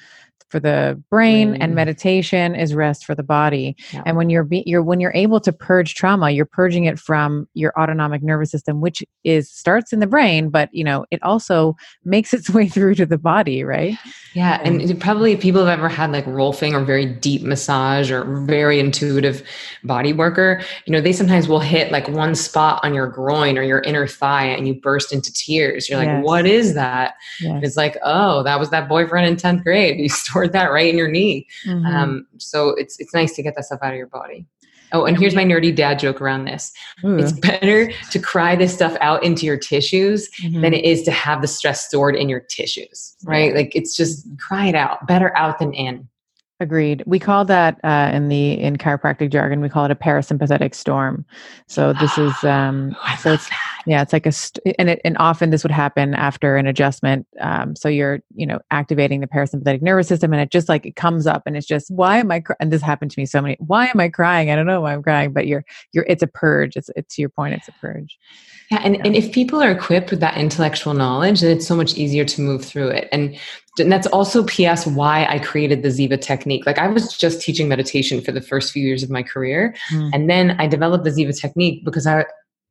for 0.48 0.58
the 0.58 1.00
brain 1.10 1.54
mm. 1.54 1.58
and 1.60 1.74
meditation 1.74 2.54
is 2.54 2.74
rest 2.74 3.04
for 3.04 3.14
the 3.14 3.22
body 3.22 3.76
yeah. 3.92 4.02
and 4.06 4.16
when 4.16 4.30
you're 4.30 4.44
be, 4.44 4.62
you're 4.66 4.82
when 4.82 5.00
you're 5.00 5.12
able 5.14 5.40
to 5.40 5.52
purge 5.52 5.94
trauma 5.94 6.30
you're 6.30 6.46
purging 6.46 6.84
it 6.84 6.98
from 6.98 7.46
your 7.54 7.72
autonomic 7.78 8.22
nervous 8.22 8.50
system 8.50 8.80
which 8.80 9.02
is 9.24 9.50
starts 9.50 9.92
in 9.92 10.00
the 10.00 10.06
brain 10.06 10.48
but 10.48 10.68
you 10.72 10.82
know 10.82 11.04
it 11.10 11.22
also 11.22 11.76
makes 12.04 12.32
its 12.32 12.48
way 12.58 12.66
through 12.68 12.94
to 12.94 13.04
the 13.04 13.18
body 13.18 13.62
right 13.62 13.96
yeah 14.34 14.60
and 14.64 14.98
probably 15.00 15.36
people 15.36 15.64
have 15.64 15.78
ever 15.78 15.88
had 15.88 16.10
like 16.12 16.24
rolfing 16.26 16.72
or 16.72 16.84
very 16.84 17.06
deep 17.06 17.42
massage 17.42 18.10
or 18.10 18.24
very 18.46 18.78
intuitive 18.78 19.42
body 19.84 20.12
worker 20.12 20.60
you 20.86 20.92
know 20.92 21.00
they 21.00 21.12
sometimes 21.12 21.48
will 21.48 21.60
hit 21.60 21.92
like 21.92 22.08
one 22.08 22.34
spot 22.34 22.80
on 22.82 22.94
your 22.94 23.06
groin 23.06 23.58
or 23.58 23.62
your 23.62 23.80
inner 23.80 24.06
thigh 24.06 24.46
and 24.46 24.66
you 24.66 24.74
burst 24.74 25.12
into 25.12 25.32
tears 25.32 25.88
you're 25.88 25.98
like 25.98 26.06
yes. 26.06 26.24
what 26.24 26.46
is 26.46 26.74
that 26.74 27.14
yes. 27.40 27.60
it's 27.62 27.76
like 27.76 27.96
oh 28.02 28.42
that 28.42 28.58
was 28.58 28.70
that 28.70 28.88
boyfriend 28.88 29.26
in 29.26 29.36
10th 29.36 29.62
grade 29.62 29.98
you 29.98 30.08
stored 30.38 30.52
that 30.52 30.72
right 30.72 30.88
in 30.88 30.96
your 30.96 31.08
knee. 31.08 31.46
Mm-hmm. 31.66 31.86
Um, 31.86 32.26
so 32.38 32.70
it's 32.70 32.98
it's 33.00 33.14
nice 33.14 33.34
to 33.34 33.42
get 33.42 33.54
that 33.56 33.64
stuff 33.64 33.80
out 33.82 33.92
of 33.92 33.96
your 33.96 34.06
body. 34.06 34.46
Oh, 34.92 35.04
and 35.04 35.18
here's 35.18 35.34
my 35.34 35.44
nerdy 35.44 35.74
dad 35.74 35.98
joke 35.98 36.20
around 36.20 36.46
this. 36.46 36.72
Ooh. 37.04 37.18
It's 37.18 37.32
better 37.32 37.92
to 38.10 38.18
cry 38.18 38.56
this 38.56 38.72
stuff 38.72 38.96
out 39.02 39.22
into 39.22 39.44
your 39.44 39.58
tissues 39.58 40.30
mm-hmm. 40.40 40.62
than 40.62 40.72
it 40.72 40.82
is 40.82 41.02
to 41.02 41.10
have 41.10 41.42
the 41.42 41.48
stress 41.48 41.86
stored 41.86 42.16
in 42.16 42.30
your 42.30 42.40
tissues, 42.40 43.14
right? 43.24 43.54
Like 43.54 43.76
it's 43.76 43.94
just 43.94 44.26
cry 44.38 44.66
it 44.66 44.74
out. 44.74 45.06
Better 45.06 45.36
out 45.36 45.58
than 45.58 45.74
in. 45.74 46.07
Agreed. 46.60 47.04
We 47.06 47.20
call 47.20 47.44
that 47.44 47.78
uh, 47.84 48.10
in 48.12 48.28
the 48.28 48.54
in 48.54 48.78
chiropractic 48.78 49.30
jargon. 49.30 49.60
We 49.60 49.68
call 49.68 49.84
it 49.84 49.92
a 49.92 49.94
parasympathetic 49.94 50.74
storm. 50.74 51.24
So 51.68 51.92
this 51.92 52.18
is 52.18 52.34
um, 52.42 52.96
oh, 53.00 53.16
so 53.20 53.34
it's 53.34 53.48
that. 53.48 53.82
yeah, 53.86 54.02
it's 54.02 54.12
like 54.12 54.26
a 54.26 54.32
st- 54.32 54.74
and 54.76 54.90
it 54.90 55.00
and 55.04 55.16
often 55.18 55.50
this 55.50 55.62
would 55.62 55.70
happen 55.70 56.14
after 56.14 56.56
an 56.56 56.66
adjustment. 56.66 57.28
Um, 57.40 57.76
so 57.76 57.88
you're 57.88 58.18
you 58.34 58.44
know 58.44 58.58
activating 58.72 59.20
the 59.20 59.28
parasympathetic 59.28 59.82
nervous 59.82 60.08
system, 60.08 60.32
and 60.32 60.42
it 60.42 60.50
just 60.50 60.68
like 60.68 60.84
it 60.84 60.96
comes 60.96 61.28
up, 61.28 61.44
and 61.46 61.56
it's 61.56 61.64
just 61.64 61.92
why 61.92 62.18
am 62.18 62.32
I? 62.32 62.40
Cr-? 62.40 62.54
And 62.58 62.72
this 62.72 62.82
happened 62.82 63.12
to 63.12 63.20
me 63.20 63.24
so 63.24 63.40
many. 63.40 63.56
Why 63.60 63.86
am 63.86 64.00
I 64.00 64.08
crying? 64.08 64.50
I 64.50 64.56
don't 64.56 64.66
know 64.66 64.80
why 64.80 64.94
I'm 64.94 65.02
crying, 65.04 65.32
but 65.32 65.46
you're 65.46 65.64
you're. 65.92 66.06
It's 66.08 66.24
a 66.24 66.26
purge. 66.26 66.76
It's 66.76 66.90
it's 66.96 67.14
to 67.14 67.22
your 67.22 67.30
point. 67.30 67.54
It's 67.54 67.68
a 67.68 67.72
purge. 67.80 68.18
Yeah, 68.72 68.80
and, 68.82 68.96
yeah. 68.96 69.02
and 69.04 69.14
if 69.14 69.30
people 69.32 69.62
are 69.62 69.70
equipped 69.70 70.10
with 70.10 70.20
that 70.20 70.36
intellectual 70.36 70.92
knowledge, 70.92 71.40
then 71.40 71.56
it's 71.56 71.68
so 71.68 71.76
much 71.76 71.96
easier 71.96 72.24
to 72.24 72.40
move 72.40 72.64
through 72.64 72.88
it. 72.88 73.08
And 73.12 73.38
and 73.80 73.90
that's 73.90 74.06
also 74.08 74.44
ps 74.44 74.86
why 74.86 75.26
i 75.26 75.38
created 75.38 75.82
the 75.82 75.88
ziva 75.88 76.20
technique 76.20 76.66
like 76.66 76.78
i 76.78 76.86
was 76.86 77.16
just 77.16 77.40
teaching 77.40 77.68
meditation 77.68 78.20
for 78.20 78.32
the 78.32 78.40
first 78.40 78.72
few 78.72 78.86
years 78.86 79.02
of 79.02 79.10
my 79.10 79.22
career 79.22 79.74
mm. 79.92 80.10
and 80.12 80.28
then 80.28 80.56
i 80.58 80.66
developed 80.66 81.04
the 81.04 81.10
ziva 81.10 81.38
technique 81.38 81.84
because 81.84 82.06
i 82.06 82.24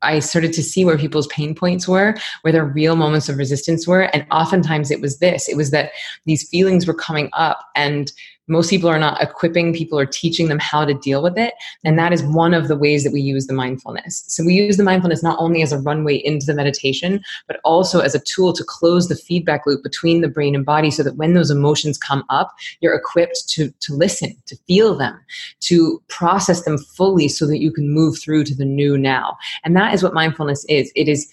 I 0.03 0.19
started 0.19 0.53
to 0.53 0.63
see 0.63 0.85
where 0.85 0.97
people's 0.97 1.27
pain 1.27 1.55
points 1.55 1.87
were, 1.87 2.15
where 2.41 2.51
their 2.51 2.65
real 2.65 2.95
moments 2.95 3.29
of 3.29 3.37
resistance 3.37 3.87
were. 3.87 4.03
And 4.13 4.27
oftentimes 4.31 4.91
it 4.91 5.01
was 5.01 5.17
this 5.19 5.49
it 5.49 5.57
was 5.57 5.71
that 5.71 5.91
these 6.25 6.47
feelings 6.47 6.85
were 6.85 6.93
coming 6.93 7.29
up, 7.33 7.59
and 7.75 8.11
most 8.47 8.69
people 8.69 8.89
are 8.89 8.99
not 8.99 9.21
equipping 9.21 9.73
people 9.73 9.99
or 9.99 10.05
teaching 10.05 10.47
them 10.47 10.59
how 10.59 10.85
to 10.85 10.93
deal 10.93 11.21
with 11.21 11.37
it. 11.37 11.53
And 11.83 11.99
that 11.99 12.13
is 12.13 12.23
one 12.23 12.53
of 12.53 12.67
the 12.67 12.77
ways 12.77 13.03
that 13.03 13.11
we 13.11 13.21
use 13.21 13.47
the 13.47 13.53
mindfulness. 13.53 14.23
So 14.27 14.43
we 14.43 14.53
use 14.53 14.77
the 14.77 14.83
mindfulness 14.83 15.23
not 15.23 15.39
only 15.39 15.61
as 15.61 15.71
a 15.71 15.79
runway 15.79 16.15
into 16.15 16.45
the 16.45 16.53
meditation, 16.53 17.21
but 17.47 17.59
also 17.63 17.99
as 17.99 18.15
a 18.15 18.19
tool 18.19 18.53
to 18.53 18.63
close 18.63 19.07
the 19.07 19.15
feedback 19.15 19.65
loop 19.65 19.83
between 19.83 20.21
the 20.21 20.27
brain 20.27 20.55
and 20.55 20.65
body 20.65 20.91
so 20.91 21.03
that 21.03 21.17
when 21.17 21.33
those 21.33 21.51
emotions 21.51 21.97
come 21.97 22.23
up, 22.29 22.55
you're 22.79 22.95
equipped 22.95 23.47
to, 23.49 23.69
to 23.81 23.93
listen, 23.93 24.35
to 24.45 24.55
feel 24.67 24.95
them, 24.95 25.19
to 25.61 26.01
process 26.07 26.63
them 26.63 26.77
fully 26.77 27.27
so 27.27 27.45
that 27.47 27.59
you 27.59 27.71
can 27.71 27.93
move 27.93 28.17
through 28.17 28.43
to 28.45 28.55
the 28.55 28.65
new 28.65 28.97
now. 28.97 29.37
And 29.63 29.75
that 29.75 29.93
is 29.93 30.03
what 30.03 30.13
mindfulness 30.13 30.65
is. 30.65 30.91
It 30.95 31.07
is 31.07 31.29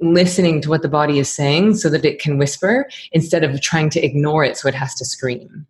listening 0.00 0.60
to 0.60 0.68
what 0.68 0.82
the 0.82 0.88
body 0.88 1.18
is 1.18 1.28
saying 1.28 1.76
so 1.76 1.88
that 1.88 2.04
it 2.04 2.20
can 2.20 2.38
whisper 2.38 2.88
instead 3.12 3.44
of 3.44 3.60
trying 3.60 3.90
to 3.90 4.04
ignore 4.04 4.44
it 4.44 4.56
so 4.56 4.68
it 4.68 4.74
has 4.74 4.94
to 4.96 5.04
scream. 5.04 5.66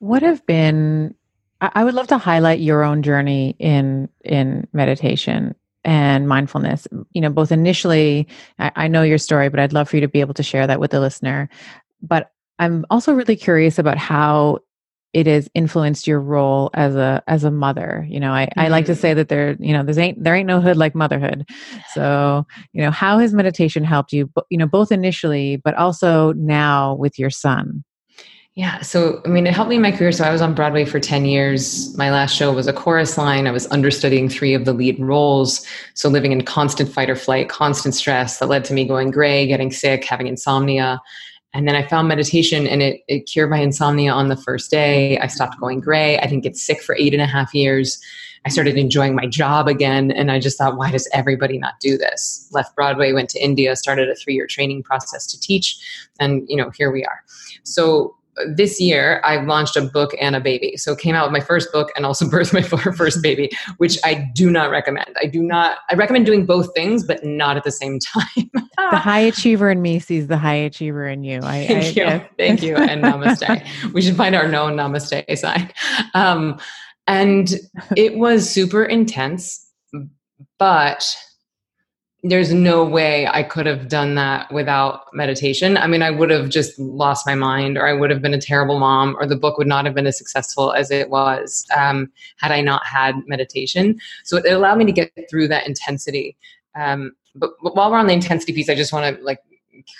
What 0.00 0.22
have 0.22 0.44
been 0.46 1.14
I 1.60 1.84
would 1.84 1.94
love 1.94 2.06
to 2.08 2.18
highlight 2.18 2.60
your 2.60 2.82
own 2.82 3.02
journey 3.02 3.54
in 3.58 4.08
in 4.24 4.66
meditation 4.72 5.54
and 5.84 6.26
mindfulness. 6.26 6.88
You 7.12 7.20
know, 7.20 7.30
both 7.30 7.52
initially, 7.52 8.28
I, 8.58 8.72
I, 8.76 8.88
know 8.88 9.02
your 9.02 9.18
story, 9.18 9.48
but 9.48 9.60
I'd 9.60 9.72
love 9.72 9.88
for 9.88 9.96
you 9.96 10.02
to 10.02 10.08
be 10.08 10.20
able 10.20 10.34
to 10.34 10.42
share 10.42 10.66
that 10.66 10.80
with 10.80 10.90
the 10.90 11.00
listener. 11.00 11.48
But 12.02 12.30
I'm 12.58 12.84
also 12.90 13.14
really 13.14 13.36
curious 13.36 13.78
about 13.78 13.96
how 13.96 14.58
it 15.12 15.26
has 15.26 15.48
influenced 15.54 16.06
your 16.06 16.20
role 16.20 16.70
as 16.72 16.94
a 16.96 17.22
as 17.26 17.44
a 17.44 17.50
mother. 17.50 18.06
You 18.08 18.20
know, 18.20 18.32
I, 18.32 18.46
mm-hmm. 18.46 18.60
I 18.60 18.68
like 18.68 18.86
to 18.86 18.94
say 18.94 19.12
mm. 19.12 19.16
that 19.16 19.28
there, 19.28 19.56
you 19.58 19.72
know, 19.72 19.82
there's 19.82 19.98
ain't 19.98 20.22
there 20.22 20.34
ain't 20.34 20.46
no 20.46 20.60
hood 20.60 20.76
like 20.76 20.94
motherhood. 20.94 21.46
So, 21.92 22.46
you 22.72 22.82
know, 22.82 22.90
how 22.90 23.18
has 23.18 23.34
meditation 23.34 23.84
helped 23.84 24.12
you? 24.12 24.30
You 24.48 24.58
know, 24.58 24.66
both 24.66 24.92
initially, 24.92 25.56
but 25.56 25.74
also 25.74 26.32
now 26.34 26.94
with 26.94 27.18
your 27.18 27.30
son. 27.30 27.84
Yeah. 28.56 28.80
So, 28.80 29.22
I 29.24 29.28
mean, 29.28 29.46
it 29.46 29.54
helped 29.54 29.70
me 29.70 29.76
in 29.76 29.82
my 29.82 29.92
career. 29.92 30.10
So, 30.10 30.24
I 30.24 30.32
was 30.32 30.42
on 30.42 30.54
Broadway 30.54 30.84
for 30.84 30.98
10 30.98 31.24
years. 31.24 31.96
My 31.96 32.10
last 32.10 32.34
show 32.34 32.52
was 32.52 32.66
a 32.66 32.72
chorus 32.72 33.16
line. 33.16 33.46
I 33.46 33.52
was 33.52 33.66
understudying 33.68 34.28
three 34.28 34.54
of 34.54 34.64
the 34.64 34.72
lead 34.72 34.98
roles. 34.98 35.64
So, 35.94 36.08
living 36.08 36.32
in 36.32 36.44
constant 36.44 36.92
fight 36.92 37.08
or 37.08 37.16
flight, 37.16 37.48
constant 37.48 37.94
stress 37.94 38.38
that 38.38 38.48
led 38.48 38.64
to 38.64 38.74
me 38.74 38.84
going 38.84 39.12
gray, 39.12 39.46
getting 39.46 39.70
sick, 39.70 40.04
having 40.04 40.26
insomnia. 40.26 41.00
And 41.52 41.66
then 41.66 41.74
I 41.74 41.86
found 41.86 42.08
meditation 42.08 42.66
and 42.66 42.82
it, 42.82 43.02
it 43.08 43.26
cured 43.26 43.50
my 43.50 43.58
insomnia 43.58 44.12
on 44.12 44.28
the 44.28 44.36
first 44.36 44.70
day. 44.70 45.18
I 45.18 45.26
stopped 45.26 45.58
going 45.58 45.80
gray. 45.80 46.18
I 46.18 46.26
didn't 46.26 46.44
get 46.44 46.56
sick 46.56 46.80
for 46.80 46.96
eight 46.96 47.12
and 47.12 47.22
a 47.22 47.26
half 47.26 47.54
years. 47.54 48.00
I 48.46 48.48
started 48.48 48.78
enjoying 48.78 49.14
my 49.14 49.26
job 49.26 49.68
again. 49.68 50.10
And 50.12 50.30
I 50.30 50.38
just 50.38 50.56
thought, 50.56 50.76
why 50.76 50.90
does 50.90 51.08
everybody 51.12 51.58
not 51.58 51.78
do 51.80 51.98
this? 51.98 52.48
Left 52.52 52.74
Broadway, 52.74 53.12
went 53.12 53.28
to 53.30 53.42
India, 53.42 53.76
started 53.76 54.08
a 54.08 54.14
three 54.14 54.34
year 54.34 54.46
training 54.46 54.82
process 54.82 55.26
to 55.26 55.40
teach. 55.40 55.78
And, 56.18 56.44
you 56.48 56.56
know, 56.56 56.70
here 56.70 56.90
we 56.90 57.04
are. 57.04 57.22
So, 57.64 58.16
this 58.54 58.80
year 58.80 59.20
I 59.24 59.36
launched 59.42 59.76
a 59.76 59.82
book 59.82 60.14
and 60.20 60.36
a 60.36 60.40
baby. 60.40 60.76
So 60.76 60.94
came 60.94 61.14
out 61.14 61.26
with 61.26 61.32
my 61.32 61.44
first 61.44 61.72
book 61.72 61.90
and 61.96 62.06
also 62.06 62.24
birthed 62.30 62.52
my 62.52 62.62
first 62.62 63.22
baby, 63.22 63.50
which 63.78 63.98
I 64.04 64.28
do 64.34 64.50
not 64.50 64.70
recommend. 64.70 65.14
I 65.22 65.26
do 65.26 65.42
not 65.42 65.78
I 65.90 65.94
recommend 65.94 66.26
doing 66.26 66.46
both 66.46 66.72
things, 66.74 67.04
but 67.04 67.24
not 67.24 67.56
at 67.56 67.64
the 67.64 67.72
same 67.72 67.98
time. 68.14 68.50
the 68.52 68.98
high 68.98 69.20
achiever 69.20 69.70
in 69.70 69.82
me 69.82 69.98
sees 69.98 70.26
the 70.26 70.38
high 70.38 70.54
achiever 70.54 71.06
in 71.06 71.24
you. 71.24 71.40
I, 71.42 71.66
Thank 71.66 71.70
I, 71.70 71.88
you. 71.88 71.92
Yeah. 71.96 72.24
Thank 72.38 72.62
you. 72.62 72.76
And 72.76 73.02
namaste. 73.02 73.66
we 73.92 74.02
should 74.02 74.16
find 74.16 74.34
our 74.34 74.48
known 74.48 74.74
namaste 74.74 75.38
sign. 75.38 75.72
Um, 76.14 76.58
and 77.06 77.54
it 77.96 78.16
was 78.16 78.48
super 78.48 78.84
intense, 78.84 79.68
but 80.58 81.04
there's 82.22 82.52
no 82.52 82.84
way 82.84 83.26
I 83.26 83.42
could 83.42 83.64
have 83.66 83.88
done 83.88 84.14
that 84.16 84.52
without 84.52 85.06
meditation. 85.14 85.78
I 85.78 85.86
mean, 85.86 86.02
I 86.02 86.10
would 86.10 86.30
have 86.30 86.50
just 86.50 86.78
lost 86.78 87.26
my 87.26 87.34
mind, 87.34 87.78
or 87.78 87.86
I 87.86 87.94
would 87.94 88.10
have 88.10 88.20
been 88.20 88.34
a 88.34 88.40
terrible 88.40 88.78
mom, 88.78 89.16
or 89.18 89.26
the 89.26 89.36
book 89.36 89.56
would 89.56 89.66
not 89.66 89.86
have 89.86 89.94
been 89.94 90.06
as 90.06 90.18
successful 90.18 90.72
as 90.72 90.90
it 90.90 91.08
was 91.08 91.66
um, 91.76 92.12
had 92.36 92.52
I 92.52 92.60
not 92.60 92.84
had 92.84 93.16
meditation. 93.26 93.98
So 94.24 94.36
it 94.36 94.52
allowed 94.52 94.78
me 94.78 94.84
to 94.84 94.92
get 94.92 95.12
through 95.30 95.48
that 95.48 95.66
intensity. 95.66 96.36
Um, 96.74 97.12
but, 97.34 97.52
but 97.62 97.74
while 97.74 97.90
we're 97.90 97.98
on 97.98 98.06
the 98.06 98.12
intensity 98.12 98.52
piece, 98.52 98.68
I 98.68 98.74
just 98.74 98.92
want 98.92 99.16
to 99.16 99.22
like 99.22 99.38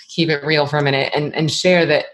keep 0.08 0.28
it 0.28 0.44
real 0.44 0.66
for 0.66 0.78
a 0.78 0.82
minute 0.82 1.12
and, 1.14 1.34
and 1.34 1.50
share 1.50 1.86
that 1.86 2.06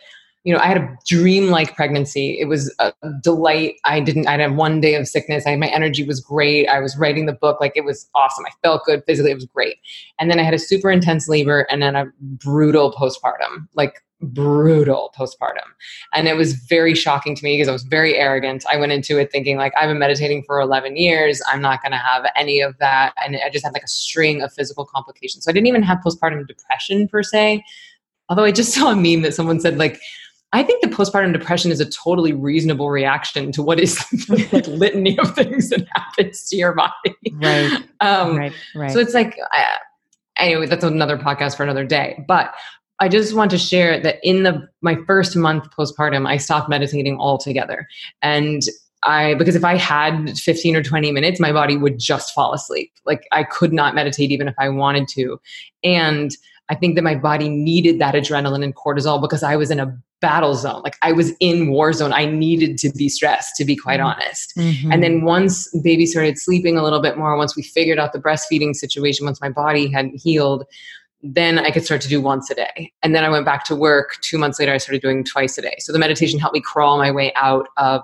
you 0.47 0.53
know, 0.53 0.61
I 0.61 0.67
had 0.67 0.77
a 0.77 0.97
dreamlike 1.09 1.75
pregnancy. 1.75 2.39
It 2.39 2.45
was 2.45 2.73
a 2.79 2.93
delight. 3.21 3.75
I 3.83 3.99
didn't, 3.99 4.29
I 4.29 4.39
had 4.39 4.57
one 4.57 4.81
day 4.81 4.95
of 4.95 5.09
sickness. 5.09 5.45
I, 5.45 5.57
my 5.57 5.67
energy 5.67 6.05
was 6.05 6.21
great. 6.21 6.69
I 6.69 6.79
was 6.79 6.97
writing 6.97 7.27
the 7.27 7.33
book. 7.33 7.61
Like 7.61 7.73
it 7.75 7.85
was 7.85 8.09
awesome. 8.15 8.47
I 8.47 8.53
felt 8.63 8.85
good 8.85 9.03
physically. 9.09 9.33
It 9.33 9.35
was 9.35 9.47
great. 9.47 9.79
And 10.21 10.31
then 10.31 10.39
I 10.39 10.45
had 10.45 10.55
a 10.55 10.59
super 10.61 10.89
intense 10.89 11.29
labor 11.29 11.67
and 11.69 11.83
then 11.83 11.97
a 11.97 12.07
brutal 12.21 12.93
postpartum, 12.93 13.67
like 13.75 14.05
brutal 14.21 15.13
postpartum. 15.19 15.67
And 16.15 16.29
it 16.29 16.37
was 16.37 16.53
very 16.53 16.95
shocking 16.95 17.35
to 17.35 17.43
me 17.43 17.57
because 17.57 17.67
I 17.67 17.73
was 17.73 17.83
very 17.83 18.15
arrogant. 18.15 18.65
I 18.73 18.77
went 18.77 18.93
into 18.93 19.19
it 19.19 19.33
thinking 19.33 19.57
like, 19.57 19.73
I've 19.77 19.89
been 19.89 19.99
meditating 19.99 20.45
for 20.47 20.61
11 20.61 20.97
years. 20.97 21.43
I'm 21.49 21.61
not 21.61 21.83
going 21.83 21.91
to 21.91 21.99
have 21.99 22.25
any 22.37 22.61
of 22.61 22.79
that. 22.79 23.15
And 23.21 23.37
I 23.45 23.51
just 23.51 23.65
had 23.65 23.75
like 23.75 23.83
a 23.83 23.89
string 23.89 24.43
of 24.43 24.53
physical 24.53 24.85
complications. 24.87 25.45
So 25.45 25.51
I 25.51 25.55
didn't 25.55 25.67
even 25.67 25.83
have 25.83 25.99
postpartum 26.07 26.47
depression 26.47 27.09
per 27.09 27.25
se. 27.25 27.65
Although 28.29 28.45
I 28.45 28.53
just 28.53 28.73
saw 28.75 28.93
a 28.93 28.97
meme 28.97 29.23
that 29.23 29.35
someone 29.35 29.59
said 29.59 29.77
like, 29.77 30.01
I 30.53 30.63
think 30.63 30.83
the 30.83 30.89
postpartum 30.89 31.33
depression 31.33 31.71
is 31.71 31.81
a 31.81 31.91
totally 31.91 32.33
reasonable 32.33 32.89
reaction 32.89 33.53
to 33.53 33.63
what 33.63 33.81
is 33.81 34.03
like 34.53 34.67
litany 34.69 35.19
of 35.19 35.35
things 35.35 35.71
that 35.71 35.87
happens 35.95 36.49
to 36.49 36.57
your 36.57 36.75
body. 36.75 37.17
Right. 37.33 37.83
Um, 38.01 38.37
right. 38.37 38.53
Right. 38.75 38.93
So 38.93 39.01
it's 39.01 39.15
like, 39.15 39.37
uh, 39.55 39.65
anyway, 40.37 40.67
that's 40.67 40.85
another 40.85 41.19
podcast 41.19 41.57
for 41.57 41.63
another 41.63 41.85
day. 41.85 42.25
But 42.27 42.55
I 43.01 43.09
just 43.09 43.35
want 43.35 43.51
to 43.51 43.59
share 43.59 44.01
that 44.01 44.17
in 44.23 44.43
the 44.43 44.69
my 44.81 44.97
first 45.07 45.37
month 45.37 45.69
postpartum, 45.77 46.27
I 46.27 46.39
stopped 46.39 46.69
meditating 46.69 47.19
altogether, 47.19 47.87
and 48.23 48.63
I 49.03 49.35
because 49.35 49.55
if 49.55 49.65
I 49.65 49.77
had 49.77 50.39
15 50.39 50.77
or 50.77 50.83
20 50.83 51.13
minutes, 51.13 51.39
my 51.39 51.53
body 51.53 51.77
would 51.77 51.99
just 51.99 52.33
fall 52.33 52.55
asleep. 52.55 52.93
Like 53.05 53.27
I 53.33 53.45
could 53.45 53.73
not 53.73 53.95
meditate 53.95 54.31
even 54.31 54.49
if 54.49 54.55
I 54.59 54.71
wanted 54.71 55.09
to, 55.09 55.39
and 55.85 56.31
I 56.71 56.75
think 56.75 56.95
that 56.95 57.03
my 57.03 57.15
body 57.15 57.51
needed 57.51 57.99
that 58.01 58.15
adrenaline 58.15 58.65
and 58.65 58.75
cortisol 58.75 59.21
because 59.21 59.43
I 59.43 59.57
was 59.57 59.71
in 59.71 59.79
a 59.79 59.97
battle 60.21 60.55
zone. 60.55 60.83
Like 60.83 60.97
I 61.03 61.13
was 61.13 61.33
in 61.41 61.71
war 61.71 61.93
zone. 61.93 62.13
I 62.13 62.27
needed 62.27 62.79
to 62.79 62.91
be 62.91 63.09
stressed, 63.09 63.57
to 63.57 63.65
be 63.65 63.77
quite 63.77 64.01
mm-hmm. 64.01 64.21
honest. 64.21 64.53
Mm-hmm. 64.57 64.93
And 64.93 65.03
then 65.03 65.23
once 65.23 65.69
baby 65.81 66.07
started 66.07 66.39
sleeping 66.39 66.77
a 66.77 66.83
little 66.83 67.01
bit 67.01 67.19
more, 67.19 67.37
once 67.37 67.57
we 67.57 67.63
figured 67.63 67.99
out 67.99 68.13
the 68.13 68.19
breastfeeding 68.19 68.75
situation, 68.75 69.27
once 69.27 69.41
my 69.41 69.51
body 69.51 69.91
had 69.91 70.11
healed, 70.15 70.65
then 71.23 71.59
I 71.59 71.71
could 71.71 71.85
start 71.85 72.01
to 72.03 72.09
do 72.09 72.21
once 72.21 72.51
a 72.51 72.55
day. 72.55 72.93
And 73.03 73.15
then 73.15 73.25
I 73.25 73.31
went 73.31 73.45
back 73.45 73.65
to 73.65 73.77
work. 73.77 74.19
Two 74.21 74.39
months 74.39 74.61
later, 74.61 74.73
I 74.73 74.79
started 74.79 75.03
doing 75.03 75.25
twice 75.25 75.59
a 75.59 75.63
day. 75.63 75.75
So 75.81 75.93
the 75.93 75.99
meditation 75.99 76.39
helped 76.39 76.55
me 76.55 76.61
crawl 76.61 76.99
my 76.99 77.11
way 77.11 77.33
out 77.35 77.69
of 77.77 78.03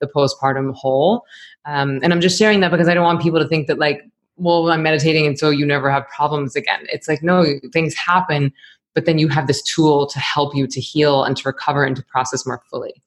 the 0.00 0.06
postpartum 0.06 0.74
hole. 0.74 1.24
Um, 1.64 2.00
and 2.02 2.12
I'm 2.12 2.20
just 2.20 2.38
sharing 2.38 2.60
that 2.60 2.70
because 2.70 2.88
I 2.88 2.94
don't 2.94 3.04
want 3.04 3.22
people 3.22 3.40
to 3.40 3.48
think 3.48 3.66
that, 3.66 3.78
like, 3.78 4.02
well, 4.36 4.70
I'm 4.70 4.82
meditating 4.82 5.26
and 5.26 5.38
so 5.38 5.50
you 5.50 5.66
never 5.66 5.90
have 5.90 6.06
problems 6.08 6.56
again. 6.56 6.86
It's 6.92 7.08
like, 7.08 7.22
no, 7.22 7.44
things 7.72 7.94
happen, 7.94 8.52
but 8.94 9.06
then 9.06 9.18
you 9.18 9.28
have 9.28 9.46
this 9.46 9.62
tool 9.62 10.06
to 10.06 10.18
help 10.18 10.54
you 10.54 10.66
to 10.66 10.80
heal 10.80 11.24
and 11.24 11.36
to 11.36 11.48
recover 11.48 11.84
and 11.84 11.96
to 11.96 12.04
process 12.04 12.46
more 12.46 12.62
fully. 12.70 13.02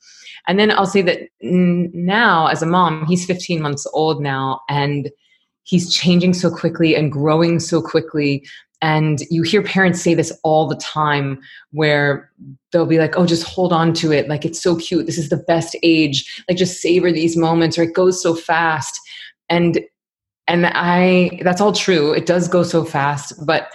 And 0.47 0.59
then 0.59 0.71
I'll 0.71 0.85
say 0.85 1.01
that 1.03 1.19
now, 1.41 2.47
as 2.47 2.61
a 2.61 2.65
mom, 2.65 3.05
he's 3.05 3.25
15 3.25 3.61
months 3.61 3.87
old 3.93 4.21
now, 4.21 4.61
and 4.69 5.09
he's 5.63 5.93
changing 5.93 6.33
so 6.33 6.53
quickly 6.53 6.95
and 6.95 7.11
growing 7.11 7.59
so 7.59 7.81
quickly. 7.81 8.45
And 8.81 9.21
you 9.29 9.43
hear 9.43 9.63
parents 9.63 10.01
say 10.01 10.13
this 10.13 10.37
all 10.43 10.67
the 10.67 10.75
time 10.75 11.39
where 11.71 12.29
they'll 12.71 12.85
be 12.85 12.99
like, 12.99 13.17
oh, 13.17 13.25
just 13.25 13.47
hold 13.47 13.71
on 13.71 13.93
to 13.93 14.11
it. 14.11 14.27
Like, 14.27 14.43
it's 14.43 14.61
so 14.61 14.75
cute. 14.75 15.05
This 15.05 15.17
is 15.17 15.29
the 15.29 15.37
best 15.37 15.77
age. 15.83 16.43
Like, 16.49 16.57
just 16.57 16.81
savor 16.81 17.09
these 17.11 17.37
moments, 17.37 17.77
or 17.77 17.83
it 17.83 17.93
goes 17.93 18.21
so 18.21 18.35
fast. 18.35 18.99
And 19.49 19.79
and 20.47 20.65
I, 20.65 21.39
that's 21.41 21.61
all 21.61 21.71
true. 21.71 22.11
It 22.11 22.25
does 22.25 22.49
go 22.49 22.63
so 22.63 22.83
fast, 22.83 23.33
but 23.45 23.69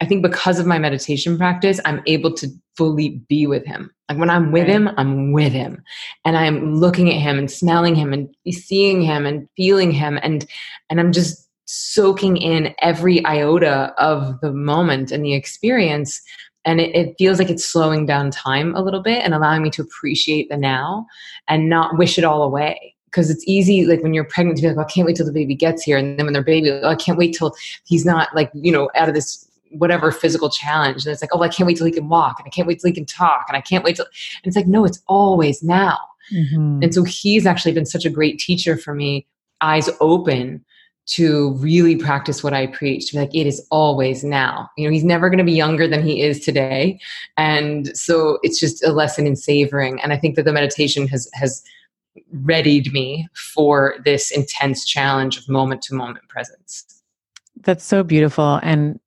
I 0.00 0.06
think 0.06 0.22
because 0.22 0.58
of 0.58 0.66
my 0.66 0.78
meditation 0.78 1.36
practice, 1.36 1.78
I'm 1.84 2.02
able 2.06 2.32
to 2.34 2.48
fully 2.76 3.20
be 3.28 3.46
with 3.46 3.66
him. 3.66 3.90
Like 4.08 4.18
when 4.18 4.30
I'm 4.30 4.50
with 4.50 4.62
right. 4.62 4.70
him, 4.70 4.90
I'm 4.96 5.32
with 5.32 5.52
him. 5.52 5.82
And 6.24 6.36
I'm 6.36 6.74
looking 6.76 7.10
at 7.10 7.20
him 7.20 7.38
and 7.38 7.50
smelling 7.50 7.94
him 7.94 8.12
and 8.12 8.34
seeing 8.50 9.02
him 9.02 9.26
and 9.26 9.46
feeling 9.56 9.90
him 9.90 10.18
and 10.22 10.46
and 10.88 11.00
I'm 11.00 11.12
just 11.12 11.48
soaking 11.66 12.36
in 12.36 12.74
every 12.80 13.24
iota 13.24 13.94
of 13.96 14.40
the 14.40 14.52
moment 14.52 15.12
and 15.12 15.24
the 15.24 15.34
experience. 15.34 16.20
And 16.64 16.80
it, 16.80 16.94
it 16.94 17.14
feels 17.18 17.38
like 17.38 17.48
it's 17.48 17.64
slowing 17.64 18.06
down 18.06 18.30
time 18.30 18.74
a 18.74 18.82
little 18.82 19.02
bit 19.02 19.22
and 19.22 19.34
allowing 19.34 19.62
me 19.62 19.70
to 19.70 19.82
appreciate 19.82 20.48
the 20.48 20.56
now 20.56 21.06
and 21.46 21.68
not 21.68 21.96
wish 21.96 22.18
it 22.18 22.24
all 22.24 22.42
away 22.42 22.94
because 23.06 23.28
it's 23.28 23.44
easy 23.46 23.86
like 23.86 24.02
when 24.02 24.14
you're 24.14 24.24
pregnant 24.24 24.56
to 24.56 24.62
be 24.62 24.68
like 24.68 24.76
oh, 24.76 24.82
i 24.82 24.84
can't 24.84 25.04
wait 25.04 25.16
till 25.16 25.26
the 25.26 25.32
baby 25.32 25.54
gets 25.54 25.82
here 25.82 25.96
and 25.96 26.16
then 26.16 26.26
when 26.26 26.32
they're 26.32 26.44
baby 26.44 26.70
oh, 26.70 26.88
i 26.88 26.94
can't 26.94 27.18
wait 27.18 27.34
till 27.36 27.52
he's 27.84 28.04
not 28.04 28.28
like 28.36 28.52
you 28.54 28.70
know 28.70 28.88
out 28.94 29.08
of 29.08 29.16
this 29.16 29.49
whatever 29.70 30.10
physical 30.12 30.50
challenge 30.50 31.04
and 31.04 31.12
it's 31.12 31.22
like 31.22 31.30
oh 31.32 31.42
i 31.42 31.48
can't 31.48 31.66
wait 31.66 31.76
till 31.76 31.86
he 31.86 31.92
can 31.92 32.08
walk 32.08 32.36
and 32.38 32.46
i 32.46 32.50
can't 32.50 32.66
wait 32.66 32.80
till 32.80 32.88
he 32.88 32.94
can 32.94 33.06
talk 33.06 33.44
and 33.48 33.56
i 33.56 33.60
can't 33.60 33.84
wait 33.84 33.96
till 33.96 34.04
and 34.04 34.48
it's 34.48 34.56
like 34.56 34.66
no 34.66 34.84
it's 34.84 35.02
always 35.06 35.62
now 35.62 35.98
mm-hmm. 36.32 36.82
and 36.82 36.94
so 36.94 37.04
he's 37.04 37.46
actually 37.46 37.72
been 37.72 37.86
such 37.86 38.04
a 38.04 38.10
great 38.10 38.38
teacher 38.38 38.76
for 38.76 38.94
me 38.94 39.26
eyes 39.60 39.88
open 40.00 40.64
to 41.06 41.54
really 41.54 41.96
practice 41.96 42.44
what 42.44 42.52
I 42.52 42.68
preach, 42.68 43.08
to 43.08 43.14
be 43.14 43.18
like, 43.18 43.34
it 43.34 43.46
is 43.46 43.66
always 43.70 44.22
now. 44.22 44.70
You 44.76 44.86
know, 44.86 44.92
he's 44.92 45.04
never 45.04 45.28
going 45.28 45.38
to 45.38 45.44
be 45.44 45.52
younger 45.52 45.88
than 45.88 46.04
he 46.04 46.22
is 46.22 46.38
today. 46.38 47.00
And 47.36 47.96
so 47.96 48.38
it's 48.44 48.60
just 48.60 48.84
a 48.84 48.92
lesson 48.92 49.26
in 49.26 49.34
savoring. 49.34 50.00
And 50.02 50.12
I 50.12 50.16
think 50.16 50.36
that 50.36 50.44
the 50.44 50.52
meditation 50.52 51.08
has 51.08 51.28
has 51.34 51.64
readied 52.32 52.92
me 52.92 53.28
for 53.34 53.96
this 54.04 54.30
intense 54.30 54.84
challenge 54.84 55.36
of 55.36 55.48
moment 55.48 55.82
to 55.82 55.94
moment 55.94 56.28
presence. 56.28 57.02
That's 57.62 57.84
so 57.84 58.02
beautiful. 58.02 58.60
And 58.62 59.00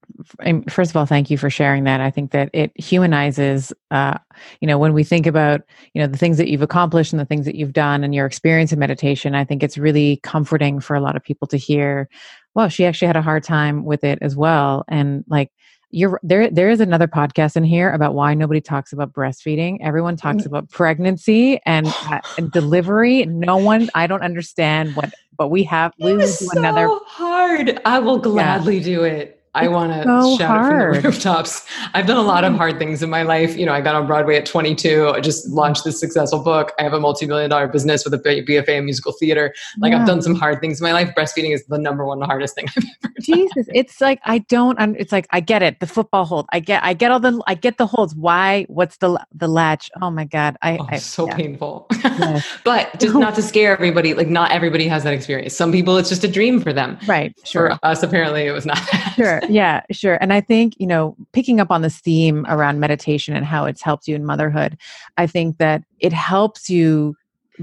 first 0.70 0.92
of 0.92 0.98
all, 0.98 1.06
thank 1.06 1.30
you 1.30 1.38
for 1.38 1.50
sharing 1.50 1.84
that. 1.86 2.02
I 2.02 2.12
think 2.12 2.32
that 2.32 2.50
it 2.54 2.72
humanizes, 2.76 3.74
uh, 3.92 4.18
you 4.60 4.68
know, 4.68 4.78
when 4.78 4.94
we 4.94 5.04
think 5.04 5.26
about, 5.26 5.62
you 5.94 6.02
know, 6.02 6.08
the 6.08 6.18
things 6.18 6.38
that 6.38 6.50
you've 6.50 6.62
accomplished 6.62 7.14
and 7.14 7.20
the 7.20 7.26
things 7.26 7.46
that 7.46 7.56
you've 7.56 7.74
done 7.74 8.04
and 8.04 8.14
your 8.14 8.26
experience 8.26 8.72
in 8.72 8.80
meditation, 8.80 9.36
I 9.36 9.44
think 9.44 9.64
it's 9.64 9.78
really 9.78 10.18
comforting 10.24 10.80
for 10.80 10.96
a 10.96 11.02
lot 11.02 11.16
of 11.16 11.24
people 11.24 11.48
to 11.50 11.58
hear, 11.58 12.10
well, 12.54 12.70
she 12.70 12.86
actually 12.86 13.08
had 13.08 13.18
a 13.18 13.22
hard 13.22 13.44
time 13.44 13.86
with 13.86 14.04
it 14.04 14.20
as 14.22 14.36
well. 14.36 14.86
And 14.88 15.24
like, 15.28 15.52
you're 15.94 16.20
there 16.24 16.50
there 16.50 16.70
is 16.72 16.80
another 16.80 17.08
podcast 17.08 17.56
in 17.56 17.64
here 17.64 17.92
about 17.92 18.16
why 18.16 18.34
nobody 18.34 18.60
talks 18.60 18.92
about 18.92 19.14
breastfeeding 19.14 19.78
everyone 19.80 20.18
talks 20.18 20.42
mm. 20.42 20.48
about 20.48 20.68
pregnancy 20.72 21.60
and, 21.68 21.86
uh, 22.10 22.20
and 22.38 22.52
delivery 22.52 23.26
no 23.28 23.58
one 23.58 23.90
i 23.94 24.08
don't 24.08 24.24
understand 24.24 24.96
what 24.96 25.14
but 25.38 25.50
we 25.50 25.64
have 25.64 25.94
we 26.00 26.16
will 26.16 26.26
do 26.26 26.50
another 26.54 26.90
hard 27.06 27.80
i 27.86 28.00
will 28.00 28.18
gladly 28.18 28.78
yeah. 28.78 28.84
do 28.84 29.04
it 29.04 29.43
I 29.56 29.68
want 29.68 29.92
to 29.94 30.04
so 30.04 30.38
shout 30.38 30.48
hard. 30.48 30.74
it 30.74 30.94
from 30.96 31.02
the 31.02 31.10
rooftops. 31.10 31.66
I've 31.94 32.08
done 32.08 32.18
a 32.18 32.24
lot 32.24 32.44
of 32.44 32.56
hard 32.56 32.80
things 32.80 33.04
in 33.04 33.10
my 33.10 33.22
life. 33.22 33.56
You 33.56 33.66
know, 33.66 33.74
I 33.74 33.82
got 33.82 33.96
on 33.96 34.08
Broadway 34.08 34.36
at 34.36 34.46
22. 34.46 35.10
I 35.10 35.20
just 35.20 35.48
launched 35.50 35.84
this 35.84 36.00
successful 36.00 36.40
book. 36.40 36.72
I 36.80 36.84
have 36.84 36.94
a 36.94 37.00
multi-million 37.00 37.50
dollar 37.50 37.68
business 37.68 38.04
with 38.04 38.14
a 38.16 38.18
BFA 38.18 38.70
in 38.70 38.86
musical 38.86 39.12
theater. 39.12 39.54
Like 39.78 39.92
yeah. 39.92 40.02
I've 40.02 40.08
done 40.08 40.22
some 40.22 40.34
hard 40.34 40.60
things 40.60 40.80
in 40.80 40.84
my 40.84 40.92
life. 40.92 41.14
Breastfeeding 41.16 41.54
is 41.54 41.66
the 41.66 41.78
number 41.78 42.06
one 42.06 42.20
hardest 42.22 42.56
thing 42.56 42.66
I've 42.78 42.84
ever 43.04 43.14
done. 43.14 43.14
Jesus, 43.22 43.68
it's 43.74 44.02
like 44.02 44.20
I 44.26 44.40
don't. 44.40 44.80
It's 44.98 45.12
like 45.12 45.28
I 45.32 45.40
get 45.40 45.62
it. 45.62 45.80
The 45.80 45.88
football 45.88 46.26
hold. 46.26 46.48
I 46.52 46.60
get. 46.60 46.84
I 46.84 46.94
get 46.94 47.12
all 47.12 47.20
the. 47.20 47.42
I 47.48 47.56
get 47.56 47.78
the 47.78 47.86
holds. 47.86 48.16
Why? 48.16 48.66
What's 48.70 48.98
the 48.98 49.24
the 49.34 49.48
latch? 49.48 49.90
Oh 50.02 50.10
my 50.10 50.26
god. 50.26 50.58
I. 50.62 50.78
Oh, 50.78 50.88
I 50.90 50.98
so 50.98 51.28
yeah. 51.28 51.36
painful. 51.36 51.88
Yes. 52.04 52.48
but 52.64 53.00
just 53.00 53.16
not 53.16 53.36
to 53.36 53.42
scare 53.54 53.72
everybody. 53.74 54.14
Like 54.14 54.28
not 54.28 54.52
everybody 54.52 54.88
has 54.88 55.04
that 55.04 55.14
experience. 55.14 55.56
Some 55.56 55.72
people 55.72 55.98
it's 55.98 56.10
just 56.10 56.24
a 56.24 56.28
dream 56.28 56.60
for 56.60 56.74
them. 56.74 56.98
Right. 57.08 57.34
Sure. 57.46 57.70
For 57.70 57.86
us, 57.86 58.04
apparently, 58.04 58.46
it 58.48 58.52
was 58.52 58.66
not. 58.66 58.80
sure. 59.16 59.42
Yeah. 59.50 59.82
Sure. 59.92 60.18
And 60.22 60.32
I 60.32 60.42
think, 60.42 60.74
you 60.80 60.88
know, 60.88 61.16
picking 61.34 61.60
up 61.60 61.72
on 61.72 61.82
this 61.82 62.00
theme 62.00 62.46
around 62.48 62.80
meditation 62.80 63.36
and 63.36 63.46
how 63.46 63.66
it's 63.66 63.82
helped 63.82 64.08
you 64.08 64.16
in 64.16 64.26
motherhood, 64.26 64.78
I 65.18 65.28
think 65.28 65.58
that 65.58 65.84
it 66.00 66.14
helps 66.14 66.70
you 66.70 67.16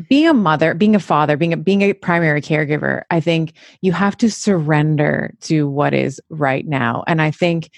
being 0.08 0.28
a 0.28 0.34
mother, 0.34 0.74
being 0.74 0.94
a 0.94 1.00
father, 1.00 1.36
being 1.36 1.52
a 1.52 1.56
being 1.56 1.82
a 1.82 1.92
primary 1.92 2.40
caregiver, 2.40 3.02
I 3.10 3.20
think 3.20 3.54
you 3.80 3.92
have 3.92 4.16
to 4.18 4.30
surrender 4.30 5.34
to 5.42 5.68
what 5.68 5.94
is 5.94 6.20
right 6.30 6.66
now. 6.66 7.02
And 7.08 7.20
I 7.20 7.30
think 7.32 7.70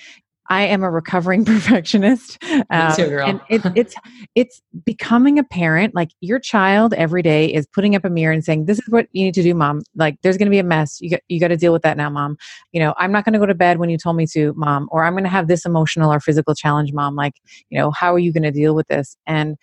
I 0.49 0.63
am 0.65 0.83
a 0.83 0.91
recovering 0.91 1.45
perfectionist. 1.47 2.43
Um, 2.71 2.97
too, 2.97 3.19
and 3.21 3.41
it, 3.49 3.63
it's 3.75 3.95
it's 4.35 4.61
becoming 4.85 5.39
a 5.39 5.45
parent. 5.45 5.95
Like 5.95 6.11
your 6.21 6.39
child 6.39 6.95
every 6.95 7.23
day 7.23 7.53
is 7.53 7.67
putting 7.67 7.95
up 7.95 8.05
a 8.05 8.11
mirror 8.11 8.33
and 8.33 8.45
saying, 8.45 8.67
"This 8.67 8.79
is 8.79 8.89
what 8.89 9.07
you 9.13 9.25
need 9.25 9.35
to 9.35 9.43
do, 9.43 9.55
mom." 9.55 9.83
Like 9.95 10.19
there's 10.23 10.37
going 10.37 10.47
to 10.47 10.51
be 10.51 10.59
a 10.59 10.65
mess. 10.65 11.01
You 11.01 11.11
got, 11.11 11.21
you 11.29 11.41
got 11.41 11.49
to 11.49 11.57
deal 11.57 11.73
with 11.73 11.83
that 11.83 11.97
now, 11.97 12.11
mom. 12.11 12.37
You 12.73 12.81
know, 12.81 12.95
I'm 12.99 13.13
not 13.13 13.25
going 13.25 13.35
to 13.35 13.39
go 13.39 13.47
to 13.47 13.55
bed 13.55 13.79
when 13.79 13.91
you 13.91 13.99
told 13.99 14.17
me 14.17 14.27
to, 14.33 14.53
mom. 14.55 14.89
Or 14.91 15.05
I'm 15.05 15.15
going 15.15 15.25
to 15.25 15.31
have 15.31 15.49
this 15.49 15.65
emotional 15.65 16.13
or 16.13 16.21
physical 16.21 16.55
challenge, 16.55 16.93
mom. 16.93 17.15
Like 17.15 17.35
you 17.71 17.79
know, 17.79 17.91
how 17.91 18.15
are 18.15 18.19
you 18.19 18.33
going 18.33 18.43
to 18.43 18.51
deal 18.51 18.75
with 18.75 18.89
this? 18.89 19.17
And 19.27 19.57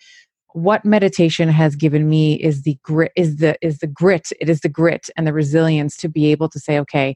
what 0.52 0.84
meditation 0.84 1.48
has 1.48 1.76
given 1.76 2.08
me 2.08 2.34
is 2.34 2.62
the 2.62 2.76
grit 2.82 3.12
is 3.16 3.36
the 3.36 3.56
is 3.62 3.78
the 3.78 3.86
grit 3.86 4.30
it 4.40 4.48
is 4.48 4.60
the 4.60 4.68
grit 4.68 5.08
and 5.16 5.26
the 5.26 5.32
resilience 5.32 5.96
to 5.96 6.08
be 6.08 6.32
able 6.32 6.48
to 6.48 6.58
say 6.58 6.78
okay 6.78 7.14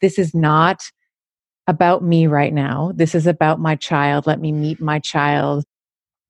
this 0.00 0.18
is 0.18 0.34
not 0.34 0.82
about 1.66 2.02
me 2.02 2.26
right 2.26 2.52
now. 2.52 2.92
This 2.94 3.14
is 3.14 3.26
about 3.26 3.60
my 3.60 3.76
child. 3.76 4.26
Let 4.26 4.40
me 4.40 4.52
meet 4.52 4.80
my 4.80 4.98
child 4.98 5.64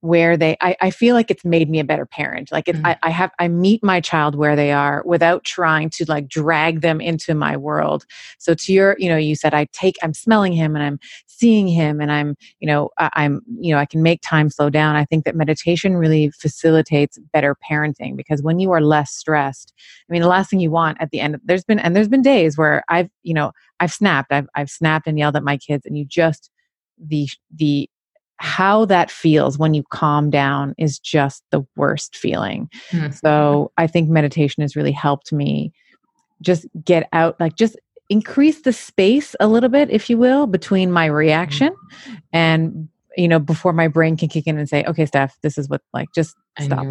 where 0.06 0.36
they 0.36 0.56
I, 0.60 0.76
I 0.80 0.90
feel 0.90 1.14
like 1.14 1.30
it's 1.30 1.44
made 1.44 1.68
me 1.68 1.80
a 1.80 1.84
better 1.84 2.06
parent. 2.06 2.52
Like 2.52 2.68
it, 2.68 2.76
mm-hmm. 2.76 2.86
I, 2.86 2.98
I 3.02 3.10
have 3.10 3.30
i 3.38 3.48
meet 3.48 3.82
my 3.82 4.00
child 4.00 4.34
where 4.34 4.56
they 4.56 4.72
are 4.72 5.02
without 5.04 5.44
trying 5.44 5.90
to 5.90 6.04
like 6.08 6.28
drag 6.28 6.80
them 6.80 7.00
into 7.00 7.34
my 7.34 7.56
world. 7.56 8.04
So 8.38 8.54
to 8.54 8.72
your 8.72 8.96
you 8.98 9.08
know 9.08 9.16
you 9.16 9.34
said 9.34 9.54
i 9.54 9.66
take 9.72 9.96
i'm 10.02 10.14
smelling 10.14 10.52
him 10.52 10.74
and 10.74 10.84
i'm 10.84 10.98
seeing 11.26 11.68
him 11.68 12.00
and 12.00 12.10
i'm 12.10 12.36
you 12.60 12.66
know 12.66 12.90
I, 12.98 13.10
i'm 13.16 13.42
you 13.58 13.74
know 13.74 13.80
i 13.80 13.86
can 13.86 14.02
make 14.02 14.20
time 14.22 14.50
slow 14.50 14.70
down. 14.70 14.96
I 14.96 15.04
think 15.04 15.24
that 15.24 15.36
meditation 15.36 15.96
really 15.96 16.30
facilitates 16.30 17.18
better 17.32 17.56
parenting 17.68 18.16
because 18.16 18.42
when 18.42 18.58
you 18.58 18.72
are 18.72 18.80
less 18.80 19.10
stressed 19.12 19.72
i 20.08 20.12
mean 20.12 20.22
the 20.22 20.28
last 20.28 20.50
thing 20.50 20.60
you 20.60 20.70
want 20.70 20.98
at 21.00 21.10
the 21.10 21.20
end 21.20 21.38
there's 21.44 21.64
been 21.64 21.78
and 21.78 21.94
there's 21.94 22.08
been 22.08 22.22
days 22.22 22.56
where 22.56 22.84
i've 22.88 23.08
you 23.22 23.34
know 23.34 23.52
i've 23.80 23.92
snapped. 23.92 24.32
I've, 24.32 24.48
I've 24.54 24.70
snapped 24.70 25.06
and 25.06 25.18
yelled 25.18 25.36
at 25.36 25.42
my 25.42 25.56
kids 25.56 25.84
and 25.86 25.96
you 25.98 26.04
just 26.04 26.50
the 26.98 27.28
the 27.54 27.88
how 28.38 28.84
that 28.86 29.10
feels 29.10 29.58
when 29.58 29.74
you 29.74 29.82
calm 29.90 30.30
down 30.30 30.74
is 30.78 30.98
just 30.98 31.42
the 31.50 31.64
worst 31.76 32.16
feeling. 32.16 32.68
Mm-hmm. 32.90 33.12
So 33.12 33.72
I 33.76 33.86
think 33.86 34.08
meditation 34.08 34.62
has 34.62 34.76
really 34.76 34.92
helped 34.92 35.32
me 35.32 35.72
just 36.42 36.66
get 36.84 37.08
out, 37.12 37.38
like 37.40 37.56
just 37.56 37.76
increase 38.08 38.62
the 38.62 38.72
space 38.72 39.34
a 39.40 39.48
little 39.48 39.70
bit, 39.70 39.90
if 39.90 40.10
you 40.10 40.18
will, 40.18 40.46
between 40.46 40.92
my 40.92 41.06
reaction 41.06 41.70
mm-hmm. 41.70 42.14
and 42.32 42.88
you 43.16 43.28
know, 43.28 43.38
before 43.38 43.72
my 43.72 43.88
brain 43.88 44.16
can 44.16 44.28
kick 44.28 44.46
in 44.46 44.58
and 44.58 44.68
say, 44.68 44.84
okay, 44.84 45.06
Steph, 45.06 45.38
this 45.40 45.56
is 45.58 45.68
what, 45.68 45.80
like, 45.92 46.08
just 46.14 46.36
stop. 46.60 46.86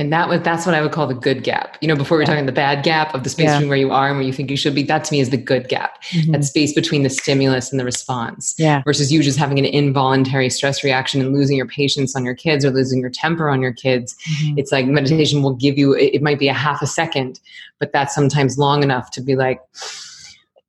And 0.00 0.10
that 0.14 0.30
was 0.30 0.40
that's 0.40 0.64
what 0.64 0.74
I 0.74 0.80
would 0.80 0.92
call 0.92 1.06
the 1.06 1.14
good 1.14 1.44
gap. 1.44 1.76
You 1.82 1.88
know, 1.88 1.94
before 1.94 2.16
we 2.16 2.22
were 2.22 2.26
talking 2.26 2.46
the 2.46 2.52
bad 2.52 2.82
gap 2.82 3.14
of 3.14 3.22
the 3.22 3.28
space 3.28 3.44
Yeah. 3.44 3.56
between 3.58 3.68
where 3.68 3.76
you 3.76 3.90
are 3.90 4.08
and 4.08 4.16
where 4.16 4.26
you 4.26 4.32
think 4.32 4.50
you 4.50 4.56
should 4.56 4.74
be, 4.74 4.82
that 4.84 5.04
to 5.04 5.12
me 5.12 5.20
is 5.20 5.28
the 5.28 5.36
good 5.36 5.68
gap. 5.68 6.02
Mhm. 6.12 6.32
That 6.32 6.42
space 6.44 6.72
between 6.72 7.02
the 7.02 7.10
stimulus 7.10 7.70
and 7.70 7.78
the 7.78 7.84
response. 7.84 8.54
Yeah. 8.56 8.80
versus 8.86 9.12
you 9.12 9.22
just 9.22 9.38
having 9.38 9.58
an 9.58 9.66
involuntary 9.66 10.48
stress 10.48 10.82
reaction 10.82 11.20
and 11.20 11.34
losing 11.34 11.58
your 11.58 11.66
patience 11.66 12.16
on 12.16 12.24
your 12.24 12.34
kids 12.34 12.64
or 12.64 12.70
losing 12.70 12.98
your 13.02 13.10
temper 13.10 13.50
on 13.50 13.60
your 13.60 13.72
kids. 13.74 14.16
Mhm. 14.42 14.54
It's 14.58 14.72
like 14.72 14.86
meditation 14.86 15.42
will 15.42 15.52
give 15.54 15.76
you, 15.76 15.92
it, 15.92 16.14
it 16.14 16.22
might 16.22 16.38
be 16.38 16.48
a 16.48 16.54
half 16.54 16.80
a 16.80 16.86
second, 16.86 17.38
but 17.78 17.92
that's 17.92 18.14
sometimes 18.14 18.56
long 18.56 18.82
enough 18.82 19.10
to 19.10 19.20
be 19.20 19.36
like, 19.36 19.60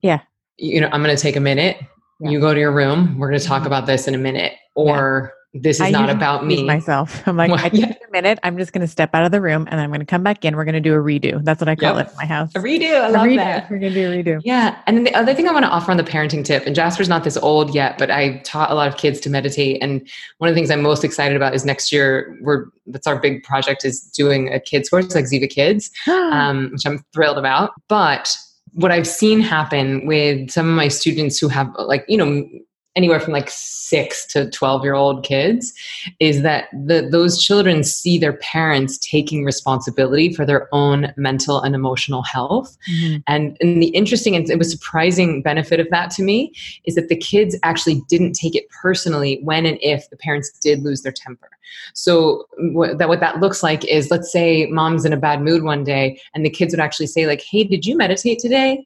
Yeah. 0.02 0.20
you 0.58 0.82
know, 0.82 0.90
I'm 0.92 1.02
going 1.02 1.16
to 1.16 1.22
take 1.22 1.38
a 1.38 1.40
minute. 1.40 1.78
Yeah. 2.20 2.32
You 2.32 2.42
go 2.42 2.54
to 2.54 2.60
your 2.60 2.74
room. 2.74 3.18
We're 3.18 3.30
going 3.30 3.40
to 3.40 3.46
talk 3.48 3.64
Mhm. 3.64 3.68
about 3.68 3.86
this 3.86 4.10
in 4.10 4.14
a 4.14 4.18
minute. 4.18 4.54
Or 4.76 5.32
this 5.54 5.78
is 5.78 5.82
I 5.82 5.92
not 5.92 6.10
about 6.10 6.46
me. 6.46 6.64
myself. 6.64 7.22
I'm 7.28 7.36
like, 7.36 7.52
Well, 7.52 7.60
I 7.60 7.70
yeah. 7.74 7.88
a 8.08 8.12
minute. 8.12 8.40
I'm 8.44 8.58
just 8.58 8.72
going 8.72 8.82
to 8.82 8.88
step 8.88 9.14
out 9.14 9.24
of 9.26 9.32
the 9.32 9.42
room 9.42 9.68
and 9.70 9.82
I'm 9.82 9.90
going 9.90 10.00
to 10.00 10.06
come 10.06 10.24
back 10.24 10.46
in. 10.46 10.56
We're 10.56 10.64
going 10.64 10.76
to 10.76 10.80
do 10.80 10.94
a 10.94 10.98
redo. 10.98 11.44
That's 11.44 11.60
what 11.60 11.68
I 11.68 11.76
call 11.76 11.98
Yep. 11.98 12.08
it 12.08 12.12
in 12.12 12.16
my 12.18 12.26
house. 12.26 12.52
A 12.56 12.60
redo. 12.60 13.02
I 13.02 13.08
A 13.08 13.12
love 13.12 13.26
redo. 13.28 13.36
that. 13.36 13.70
We're 13.70 13.80
going 13.80 13.94
to 13.94 14.00
do 14.02 14.12
a 14.12 14.24
redo. 14.38 14.42
Yeah. 14.46 14.78
And 14.88 14.96
then 14.96 15.04
the 15.04 15.14
other 15.14 15.34
thing 15.34 15.50
I 15.50 15.52
want 15.52 15.66
to 15.66 15.70
offer 15.70 15.92
on 15.92 15.98
the 15.98 16.04
parenting 16.06 16.46
tip, 16.46 16.66
and 16.66 16.74
Jasper's 16.74 17.10
not 17.10 17.26
this 17.26 17.36
old 17.36 17.76
yet, 17.76 17.98
but 17.98 18.10
I 18.10 18.38
taught 18.46 18.72
a 18.72 18.76
lot 18.76 18.88
of 18.88 18.96
kids 18.96 19.20
to 19.22 19.30
meditate. 19.30 19.84
And 19.84 20.08
one 20.38 20.50
of 20.50 20.56
the 20.56 20.60
things 20.60 20.72
I'm 20.72 20.82
most 20.82 21.04
excited 21.04 21.36
about 21.36 21.54
is 21.54 21.66
next 21.66 21.92
year, 21.92 22.38
we're 22.42 22.66
that's 22.88 23.06
our 23.08 23.20
big 23.20 23.44
project 23.44 23.84
is 23.86 24.02
doing 24.02 24.52
a 24.54 24.60
kids 24.60 24.90
course 24.90 25.14
like 25.14 25.26
Ziva 25.26 25.50
Kids, 25.50 25.92
um, 26.08 26.70
which 26.72 26.86
I'm 26.86 27.04
thrilled 27.14 27.38
about. 27.38 27.72
But 27.90 28.36
what 28.74 28.92
I've 28.92 29.08
seen 29.08 29.42
happen 29.42 30.06
with 30.08 30.50
some 30.50 30.70
of 30.70 30.76
my 30.76 30.88
students 30.88 31.38
who 31.40 31.50
have 31.50 31.70
like, 31.78 32.06
you 32.08 32.16
know, 32.18 32.48
anywhere 32.96 33.20
from 33.20 33.34
like 33.34 33.50
six 33.50 34.26
to 34.26 34.50
12 34.50 34.84
year 34.84 34.96
old 34.96 35.24
kids 35.24 35.74
is 36.20 36.42
that 36.42 36.66
the, 36.74 37.08
those 37.10 37.42
children 37.42 37.84
see 37.84 38.18
their 38.18 38.34
parents 38.34 38.98
taking 38.98 39.46
responsibility 39.46 40.34
for 40.34 40.46
their 40.46 40.68
own 40.74 41.14
mental 41.16 41.62
and 41.62 41.74
emotional 41.76 42.22
health 42.22 42.78
Mhm. 42.92 43.24
and, 43.28 43.58
and 43.62 43.82
the 43.82 43.88
interesting 43.88 44.36
and 44.36 44.50
it 44.50 44.58
was 44.58 44.72
surprising 44.72 45.42
benefit 45.42 45.80
of 45.80 45.88
that 45.92 46.12
to 46.12 46.24
me 46.24 46.52
is 46.86 46.96
that 46.96 47.08
the 47.08 47.16
kids 47.16 47.58
actually 47.64 48.02
didn't 48.10 48.34
take 48.34 48.56
it 48.56 48.66
personally 48.70 49.40
when 49.44 49.66
and 49.66 49.78
if 49.82 50.10
the 50.10 50.18
parents 50.18 50.52
did 50.62 50.84
lose 50.84 51.02
their 51.02 51.12
temper. 51.12 51.50
So 51.94 52.46
what 52.74 52.98
that 52.98 53.08
what 53.08 53.22
that 53.22 53.40
looks 53.40 53.64
like 53.64 53.86
is 53.86 54.12
let's 54.12 54.32
say 54.32 54.66
mom's 54.68 55.06
in 55.06 55.14
a 55.14 55.18
bad 55.18 55.42
mood 55.42 55.64
one 55.64 55.84
day 55.84 56.20
and 56.34 56.46
the 56.46 56.50
kids 56.50 56.74
would 56.74 56.82
actually 56.82 57.08
say 57.08 57.28
like, 57.28 57.42
"Hey, 57.42 57.64
did 57.64 57.86
you 57.86 57.96
meditate 57.96 58.40
today?" 58.40 58.86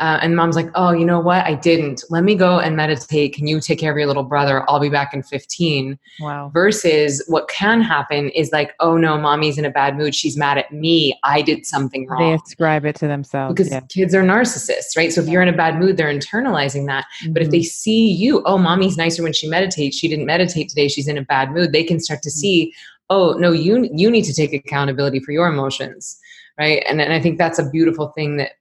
Uh, 0.00 0.18
and 0.22 0.34
mom's 0.34 0.56
like, 0.56 0.70
oh, 0.74 0.92
you 0.92 1.04
know 1.04 1.20
what? 1.20 1.44
I 1.44 1.54
didn't. 1.54 2.02
Let 2.08 2.24
me 2.24 2.34
go 2.34 2.58
and 2.58 2.74
meditate. 2.74 3.34
Can 3.34 3.46
you 3.46 3.60
take 3.60 3.78
care 3.78 3.92
of 3.92 3.98
your 3.98 4.06
little 4.06 4.22
brother? 4.22 4.64
I'll 4.68 4.80
be 4.80 4.88
back 4.88 5.12
in 5.12 5.22
15 5.22 5.98
Wow. 6.20 6.50
versus 6.54 7.22
what 7.28 7.48
can 7.48 7.82
happen 7.82 8.30
is 8.30 8.50
like, 8.50 8.72
oh 8.80 8.96
no, 8.96 9.18
mommy's 9.18 9.58
in 9.58 9.66
a 9.66 9.70
bad 9.70 9.98
mood. 9.98 10.14
She's 10.14 10.38
mad 10.38 10.56
at 10.56 10.72
me. 10.72 11.18
I 11.22 11.42
did 11.42 11.66
something 11.66 12.06
wrong. 12.06 12.18
They 12.30 12.34
ascribe 12.34 12.86
it 12.86 12.96
to 12.96 13.06
themselves. 13.06 13.54
Because 13.54 13.70
yeah. 13.70 13.80
kids 13.90 14.14
are 14.14 14.22
narcissists, 14.22 14.96
right? 14.96 15.12
So 15.12 15.20
if 15.20 15.28
you're 15.28 15.42
in 15.42 15.48
a 15.48 15.56
bad 15.56 15.78
mood, 15.78 15.98
they're 15.98 16.12
internalizing 16.12 16.86
that. 16.86 17.04
But 17.30 17.42
if 17.42 17.48
Mhm. 17.48 17.52
they 17.52 17.62
see 17.62 18.10
you, 18.10 18.42
oh, 18.46 18.56
mommy's 18.56 18.96
nicer 18.96 19.22
when 19.22 19.34
she 19.34 19.48
meditates. 19.48 19.98
She 19.98 20.08
didn't 20.08 20.24
meditate 20.26 20.70
today. 20.70 20.88
She's 20.88 21.08
in 21.08 21.18
a 21.18 21.22
bad 21.22 21.52
mood. 21.52 21.72
They 21.72 21.84
can 21.84 22.00
start 22.00 22.22
to 22.22 22.30
see, 22.30 22.72
oh 23.10 23.32
no, 23.34 23.52
you 23.52 23.88
you 23.92 24.10
need 24.10 24.24
to 24.24 24.32
take 24.32 24.54
accountability 24.54 25.20
for 25.20 25.32
your 25.32 25.46
emotions, 25.48 26.18
right? 26.58 26.82
And 26.88 27.02
and 27.02 27.12
I 27.12 27.20
think 27.20 27.36
that's 27.36 27.58
a 27.58 27.68
beautiful 27.68 28.08
thing 28.16 28.38
that 28.38 28.52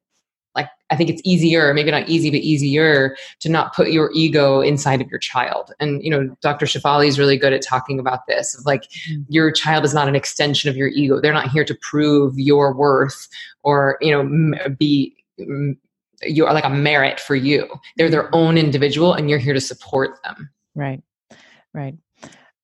like 0.55 0.67
I 0.89 0.95
think 0.95 1.09
it's 1.09 1.21
easier, 1.23 1.73
maybe 1.73 1.91
not 1.91 2.09
easy, 2.09 2.29
but 2.29 2.39
easier 2.39 3.15
to 3.41 3.49
not 3.49 3.75
put 3.75 3.91
your 3.91 4.11
ego 4.13 4.61
inside 4.61 5.01
of 5.01 5.07
your 5.09 5.19
child. 5.19 5.71
And 5.79 6.03
you 6.03 6.09
know, 6.09 6.35
Dr. 6.41 6.65
Shefali 6.65 7.07
is 7.07 7.19
really 7.19 7.37
good 7.37 7.53
at 7.53 7.61
talking 7.61 7.99
about 7.99 8.25
this. 8.27 8.57
Of 8.57 8.65
like, 8.65 8.83
Mhm. 9.09 9.25
your 9.29 9.51
child 9.51 9.85
is 9.85 9.93
not 9.93 10.07
an 10.07 10.15
extension 10.15 10.69
of 10.69 10.75
your 10.75 10.87
ego. 10.89 11.21
They're 11.21 11.33
not 11.33 11.49
here 11.49 11.65
to 11.65 11.77
prove 11.81 12.37
your 12.39 12.73
worth 12.73 13.27
or 13.63 13.97
you 14.01 14.11
know 14.11 14.67
be. 14.77 15.15
You 16.23 16.45
are 16.45 16.53
like 16.53 16.65
a 16.65 16.69
merit 16.69 17.19
for 17.19 17.35
you. 17.35 17.65
They're 17.95 18.09
their 18.09 18.33
own 18.35 18.57
individual, 18.57 19.13
and 19.13 19.29
you're 19.29 19.39
here 19.39 19.53
to 19.53 19.61
support 19.61 20.21
them. 20.23 20.49
Right. 20.75 21.01
Right. 21.73 21.95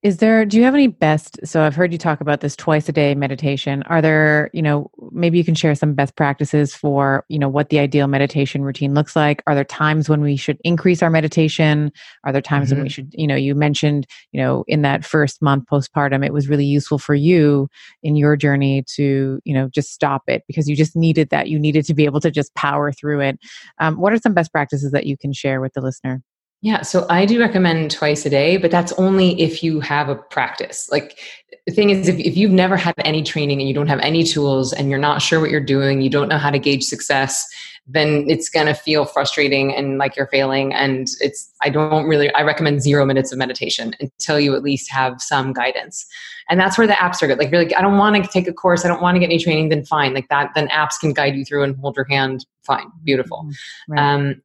Is 0.05 0.17
there, 0.17 0.45
do 0.45 0.57
you 0.57 0.63
have 0.65 0.75
any 0.75 0.85
best? 0.85 1.39
So 1.43 1.63
I've 1.63 1.73
heard 1.73 1.91
you 1.91 1.97
talk 1.97 2.21
about 2.21 2.41
this 2.41 2.55
twice 2.55 2.87
a 2.87 2.91
day 2.91 3.15
meditation. 3.15 3.81
Are 3.87 4.03
there, 4.03 4.51
you 4.53 4.61
know, 4.61 4.91
maybe 5.09 5.39
you 5.39 5.43
can 5.43 5.55
share 5.55 5.73
some 5.73 5.95
best 5.95 6.15
practices 6.15 6.75
for, 6.75 7.25
you 7.27 7.39
know, 7.39 7.49
what 7.49 7.69
the 7.69 7.79
ideal 7.79 8.05
meditation 8.05 8.61
routine 8.61 8.93
looks 8.93 9.15
like? 9.15 9.41
Are 9.47 9.55
there 9.55 9.63
times 9.63 10.07
when 10.07 10.21
we 10.21 10.35
should 10.35 10.59
increase 10.63 11.01
our 11.01 11.09
meditation? 11.09 11.91
Are 12.23 12.31
there 12.31 12.39
times 12.39 12.71
when 12.71 12.83
we 12.83 12.89
should, 12.89 13.15
you 13.17 13.25
know, 13.25 13.35
you 13.35 13.55
mentioned, 13.55 14.05
you 14.31 14.39
know, 14.39 14.63
in 14.67 14.83
that 14.83 15.03
first 15.03 15.41
month 15.41 15.65
postpartum, 15.65 16.23
it 16.23 16.33
was 16.33 16.47
really 16.47 16.65
useful 16.65 16.99
for 16.99 17.15
you 17.15 17.67
in 18.03 18.15
your 18.15 18.35
journey 18.35 18.83
to, 18.97 19.39
you 19.43 19.55
know, 19.55 19.69
just 19.69 19.91
stop 19.91 20.21
it 20.27 20.43
because 20.45 20.69
you 20.69 20.75
just 20.75 20.95
needed 20.95 21.31
that. 21.31 21.49
You 21.49 21.57
needed 21.57 21.83
to 21.85 21.95
be 21.95 22.05
able 22.05 22.19
to 22.19 22.29
just 22.29 22.53
power 22.53 22.91
through 22.91 23.21
it. 23.21 23.39
Um, 23.79 23.99
what 23.99 24.13
are 24.13 24.19
some 24.19 24.35
best 24.35 24.51
practices 24.51 24.91
that 24.91 25.07
you 25.07 25.17
can 25.17 25.33
share 25.33 25.61
with 25.61 25.73
the 25.73 25.81
listener? 25.81 26.21
Yeah, 26.65 26.81
so 26.81 27.05
I 27.11 27.27
do 27.27 27.39
recommend 27.39 27.91
twice 27.91 28.25
a 28.25 28.29
day, 28.31 28.57
but 28.57 28.71
that's 28.71 28.91
only 28.93 29.39
if 29.39 29.61
you 29.61 29.79
have 29.81 30.09
a 30.09 30.15
practice. 30.15 30.89
Like 30.89 31.19
the 31.67 31.71
thing 31.71 31.91
is, 31.91 32.07
if, 32.07 32.17
if 32.17 32.35
you've 32.35 32.49
never 32.49 32.75
had 32.75 32.95
any 33.05 33.21
training 33.21 33.59
and 33.59 33.67
you 33.67 33.75
don't 33.75 33.85
have 33.85 33.99
any 33.99 34.23
tools 34.23 34.73
and 34.73 34.89
you're 34.89 34.97
not 34.97 35.21
sure 35.21 35.39
what 35.39 35.51
you're 35.51 35.59
doing, 35.59 36.01
you 36.01 36.09
don't 36.09 36.27
know 36.27 36.39
how 36.39 36.49
to 36.49 36.57
gauge 36.57 36.83
success, 36.83 37.47
then 37.85 38.25
it's 38.31 38.49
going 38.49 38.65
to 38.65 38.73
feel 38.73 39.05
frustrating 39.05 39.75
and 39.75 39.99
like 39.99 40.15
you're 40.15 40.25
failing. 40.25 40.73
And 40.73 41.07
it's, 41.19 41.47
I 41.61 41.69
don't 41.69 42.07
really, 42.07 42.33
I 42.33 42.41
recommend 42.41 42.81
zero 42.81 43.05
minutes 43.05 43.31
of 43.31 43.37
meditation 43.37 43.93
until 43.99 44.39
you 44.39 44.55
at 44.55 44.63
least 44.63 44.89
have 44.89 45.21
some 45.21 45.53
guidance. 45.53 46.03
And 46.49 46.59
that's 46.59 46.79
where 46.79 46.87
the 46.87 46.93
apps 46.93 47.21
are 47.21 47.27
good. 47.27 47.37
Like, 47.37 47.51
you're 47.51 47.63
like, 47.63 47.77
I 47.77 47.81
don't 47.83 47.99
want 47.99 48.15
to 48.15 48.27
take 48.27 48.47
a 48.47 48.53
course, 48.53 48.85
I 48.85 48.87
don't 48.87 49.03
want 49.03 49.13
to 49.13 49.19
get 49.19 49.27
any 49.27 49.37
training, 49.37 49.69
then 49.69 49.85
fine. 49.85 50.15
Like 50.15 50.29
that, 50.29 50.49
then 50.55 50.67
apps 50.69 50.99
can 50.99 51.13
guide 51.13 51.35
you 51.35 51.45
through 51.45 51.61
and 51.61 51.77
hold 51.77 51.95
your 51.95 52.07
hand. 52.09 52.43
Fine, 52.63 52.91
beautiful. 53.03 53.47
Right. 53.87 53.99
Um, 53.99 54.41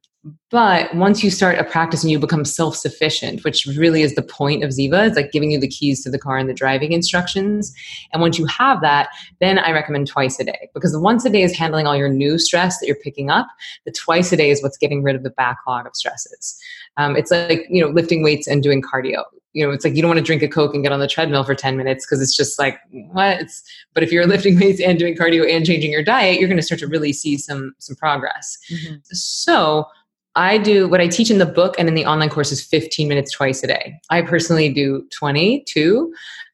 but 0.51 0.93
once 0.93 1.23
you 1.23 1.31
start 1.31 1.57
a 1.57 1.63
practice 1.63 2.03
and 2.03 2.11
you 2.11 2.19
become 2.19 2.45
self-sufficient, 2.45 3.43
which 3.43 3.65
really 3.65 4.03
is 4.03 4.13
the 4.13 4.21
point 4.21 4.63
of 4.63 4.69
Ziva, 4.69 5.07
it's 5.07 5.15
like 5.15 5.31
giving 5.31 5.49
you 5.49 5.59
the 5.59 5.67
keys 5.67 6.03
to 6.03 6.11
the 6.11 6.19
car 6.19 6.37
and 6.37 6.47
the 6.47 6.53
driving 6.53 6.91
instructions. 6.91 7.73
And 8.13 8.21
once 8.21 8.37
you 8.37 8.45
have 8.45 8.81
that, 8.81 9.09
then 9.39 9.57
I 9.57 9.71
recommend 9.71 10.07
twice 10.07 10.39
a 10.39 10.43
day 10.43 10.69
because 10.75 10.91
the 10.91 10.99
once 10.99 11.25
a 11.25 11.29
day 11.29 11.41
is 11.41 11.55
handling 11.55 11.87
all 11.87 11.95
your 11.95 12.09
new 12.09 12.37
stress 12.37 12.79
that 12.79 12.85
you're 12.85 12.97
picking 12.97 13.31
up. 13.31 13.47
The 13.85 13.91
twice 13.91 14.31
a 14.31 14.37
day 14.37 14.51
is 14.51 14.61
what's 14.61 14.77
getting 14.77 15.01
rid 15.01 15.15
of 15.15 15.23
the 15.23 15.31
backlog 15.31 15.87
of 15.87 15.95
stresses. 15.95 16.59
Um, 16.97 17.15
it's 17.15 17.31
like 17.31 17.65
you 17.69 17.81
know 17.83 17.89
lifting 17.89 18.21
weights 18.21 18.47
and 18.47 18.61
doing 18.61 18.81
cardio. 18.81 19.23
You 19.53 19.65
know, 19.65 19.73
it's 19.73 19.83
like 19.83 19.95
you 19.95 20.01
don't 20.01 20.09
want 20.09 20.19
to 20.19 20.23
drink 20.23 20.43
a 20.43 20.47
Coke 20.47 20.73
and 20.73 20.81
get 20.83 20.93
on 20.93 21.01
the 21.01 21.09
treadmill 21.09 21.43
for 21.43 21.53
10 21.53 21.75
minutes 21.75 22.05
because 22.05 22.21
it's 22.21 22.33
just 22.33 22.57
like, 22.57 22.79
what? 23.11 23.41
It's, 23.41 23.61
but 23.93 24.01
if 24.01 24.09
you're 24.09 24.25
lifting 24.25 24.57
weights 24.61 24.79
and 24.79 24.97
doing 24.97 25.13
cardio 25.13 25.49
and 25.49 25.65
changing 25.65 25.91
your 25.91 26.03
diet, 26.03 26.39
you're 26.39 26.47
going 26.47 26.57
to 26.57 26.63
start 26.63 26.79
to 26.79 26.87
really 26.87 27.11
see 27.11 27.37
some 27.37 27.73
some 27.79 27.95
progress. 27.95 28.57
Mhm. 28.71 29.01
So 29.07 29.87
I 30.35 30.57
do 30.57 30.87
what 30.87 31.01
I 31.01 31.07
teach 31.07 31.29
in 31.29 31.39
the 31.39 31.45
book 31.45 31.75
and 31.77 31.87
in 31.87 31.95
the 31.95 32.05
online 32.05 32.29
course 32.29 32.51
is 32.51 32.63
15 32.63 33.07
minutes 33.07 33.31
twice 33.31 33.63
a 33.63 33.67
day. 33.67 33.99
I 34.09 34.21
personally 34.21 34.71
do 34.71 35.05
22. 35.17 36.13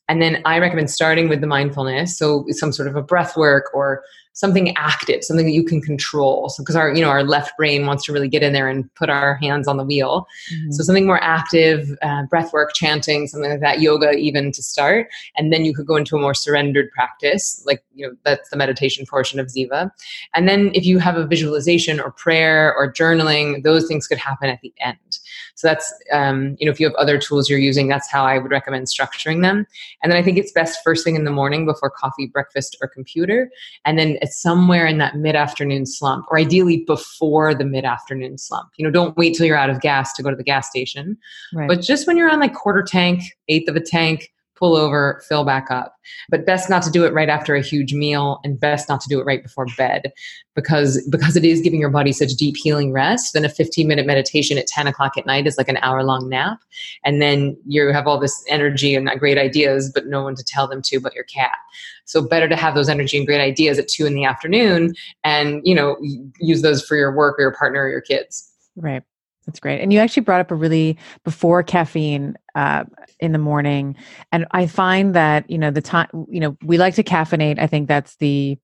And 0.09 0.21
then 0.21 0.41
I 0.45 0.57
recommend 0.59 0.89
starting 0.89 1.29
with 1.29 1.41
the 1.41 1.47
mindfulness. 1.47 2.17
So 2.17 2.45
some 2.49 2.71
sort 2.71 2.87
of 2.87 2.95
a 2.95 3.03
breath 3.03 3.35
work 3.35 3.65
or 3.73 4.03
something 4.37 4.71
active, 4.77 5.23
something 5.23 5.47
that 5.47 5.51
you 5.51 5.63
can 5.63 5.81
control. 5.81 6.47
So 6.49 6.61
because 6.61 6.75
our, 6.75 6.93
you 6.93 7.01
know, 7.01 7.09
our 7.09 7.23
left 7.23 7.57
brain 7.57 7.87
wants 7.87 8.05
to 8.05 8.13
really 8.13 8.27
get 8.27 8.43
in 8.43 8.53
there 8.53 8.69
and 8.69 8.93
put 8.93 9.09
our 9.09 9.33
hands 9.37 9.67
on 9.67 9.77
the 9.77 9.83
wheel. 9.83 10.27
Mhm. 10.53 10.73
So 10.73 10.83
something 10.83 11.07
more 11.07 11.19
active, 11.23 11.97
uh, 12.03 12.21
breath 12.29 12.53
work, 12.53 12.75
chanting, 12.75 13.25
something 13.25 13.49
like 13.49 13.61
that, 13.61 13.81
yoga 13.81 14.11
even 14.11 14.51
to 14.51 14.61
start. 14.61 15.07
And 15.37 15.51
then 15.51 15.65
you 15.65 15.73
could 15.73 15.87
go 15.87 15.95
into 15.95 16.15
a 16.15 16.19
more 16.19 16.35
surrendered 16.35 16.91
practice, 16.91 17.63
like, 17.65 17.83
you 17.95 18.05
know, 18.05 18.15
that's 18.25 18.51
the 18.51 18.57
meditation 18.57 19.07
portion 19.07 19.39
of 19.39 19.47
Ziva. 19.47 19.89
And 20.35 20.47
then 20.47 20.69
if 20.75 20.85
you 20.85 20.99
have 20.99 21.17
a 21.17 21.25
visualization 21.25 21.99
or 21.99 22.11
prayer 22.11 22.75
or 22.75 22.93
journaling, 22.93 23.63
those 23.63 23.87
things 23.87 24.05
could 24.05 24.19
happen 24.19 24.49
at 24.51 24.61
the 24.61 24.71
end. 24.79 25.17
So 25.57 25.67
that's, 25.67 25.91
um, 26.13 26.55
you 26.59 26.67
know, 26.67 26.71
if 26.71 26.79
you 26.79 26.85
have 26.85 26.93
other 26.95 27.17
tools 27.17 27.49
you're 27.49 27.57
using, 27.57 27.87
that's 27.87 28.11
how 28.11 28.23
I 28.23 28.37
would 28.37 28.51
recommend 28.51 28.85
structuring 28.85 29.41
them. 29.41 29.65
And 30.03 30.11
then 30.11 30.17
I 30.17 30.21
think 30.21 30.37
it's 30.37 30.51
best 30.51 30.79
first 30.83 31.03
thing 31.03 31.15
in 31.15 31.23
the 31.23 31.31
morning 31.31 31.65
before 31.65 31.89
coffee, 31.89 32.27
breakfast, 32.27 32.77
or 32.79 32.87
computer. 32.87 33.49
And 33.83 33.97
then 33.97 34.19
it's 34.21 34.39
somewhere 34.39 34.85
in 34.85 34.99
that 34.99 35.15
mid 35.15 35.35
afternoon 35.35 35.87
slump, 35.87 36.27
or 36.29 36.37
ideally 36.37 36.83
before 36.85 37.55
the 37.55 37.65
mid 37.65 37.85
afternoon 37.85 38.37
slump. 38.37 38.69
You 38.77 38.85
know, 38.85 38.91
don't 38.91 39.17
wait 39.17 39.35
till 39.35 39.47
you're 39.47 39.57
out 39.57 39.71
of 39.71 39.81
gas 39.81 40.13
to 40.13 40.21
go 40.21 40.29
to 40.29 40.35
the 40.35 40.43
gas 40.43 40.69
station. 40.69 41.17
Right. 41.51 41.67
But 41.67 41.81
just 41.81 42.05
when 42.05 42.17
you're 42.17 42.29
on 42.29 42.39
like 42.39 42.53
quarter 42.53 42.83
tank, 42.83 43.23
eighth 43.47 43.67
of 43.67 43.75
a 43.75 43.81
tank, 43.81 44.31
pull 44.57 44.75
over, 44.75 45.23
fill 45.27 45.43
back 45.43 45.69
up. 45.69 45.95
But 46.29 46.45
best 46.45 46.69
not 46.69 46.83
to 46.83 46.91
do 46.91 47.05
it 47.05 47.13
right 47.13 47.29
after 47.29 47.55
a 47.55 47.61
huge 47.61 47.93
meal 47.93 48.39
and 48.43 48.59
best 48.59 48.89
not 48.89 49.01
to 49.01 49.09
do 49.09 49.19
it 49.19 49.25
right 49.25 49.43
before 49.43 49.65
bed 49.77 50.11
because 50.55 51.05
because 51.11 51.35
it 51.35 51.45
is 51.45 51.61
giving 51.61 51.79
your 51.79 51.89
body 51.89 52.11
such 52.11 52.31
deep 52.31 52.55
healing 52.57 52.91
rest. 52.91 53.33
Then 53.33 53.45
a 53.45 53.49
15 53.49 53.87
minute 53.87 54.05
meditation 54.05 54.57
at 54.57 54.67
10 54.67 54.87
o'clock 54.87 55.17
at 55.17 55.25
night 55.25 55.47
is 55.47 55.57
like 55.57 55.69
an 55.69 55.77
hour 55.77 56.03
long 56.03 56.29
nap. 56.29 56.59
And 57.03 57.21
then 57.21 57.57
you 57.65 57.91
have 57.91 58.07
all 58.07 58.19
this 58.19 58.43
energy 58.49 58.95
and 58.95 59.09
great 59.19 59.37
ideas, 59.37 59.91
but 59.93 60.07
no 60.07 60.23
one 60.23 60.35
to 60.35 60.43
tell 60.43 60.67
them 60.67 60.81
to 60.83 60.99
but 60.99 61.13
your 61.13 61.25
cat. 61.25 61.57
So 62.05 62.21
better 62.21 62.47
to 62.47 62.55
have 62.55 62.73
those 62.73 62.89
energy 62.89 63.17
and 63.17 63.27
great 63.27 63.41
ideas 63.41 63.77
at 63.77 63.87
two 63.87 64.05
in 64.05 64.15
the 64.15 64.23
afternoon 64.23 64.95
and, 65.23 65.61
you 65.63 65.75
know, 65.75 65.97
use 66.39 66.61
those 66.61 66.83
for 66.85 66.95
your 66.95 67.13
work 67.13 67.37
or 67.37 67.41
your 67.41 67.53
partner 67.53 67.83
or 67.83 67.89
your 67.89 68.01
kids. 68.01 68.49
Right. 68.75 69.03
That's 69.47 69.61
great. 69.61 69.81
And 69.81 69.93
you 69.93 69.99
actually 69.99 70.23
brought 70.23 70.41
up 70.41 70.51
a 70.51 70.55
really 70.55 70.97
before 71.23 71.63
caffeine 71.63 72.35
uh, 72.53 72.83
in 73.21 73.31
the 73.31 73.39
morning, 73.39 73.95
and 74.31 74.45
I 74.51 74.67
find 74.67 75.15
that 75.15 75.49
you 75.49 75.57
know 75.57 75.71
the 75.71 75.81
time 75.81 76.09
you 76.29 76.41
know 76.41 76.57
we 76.63 76.77
like 76.77 76.95
to 76.95 77.03
caffeinate. 77.03 77.57
I 77.57 77.65
think 77.65 77.87
that's 77.87 78.17
the 78.17 78.59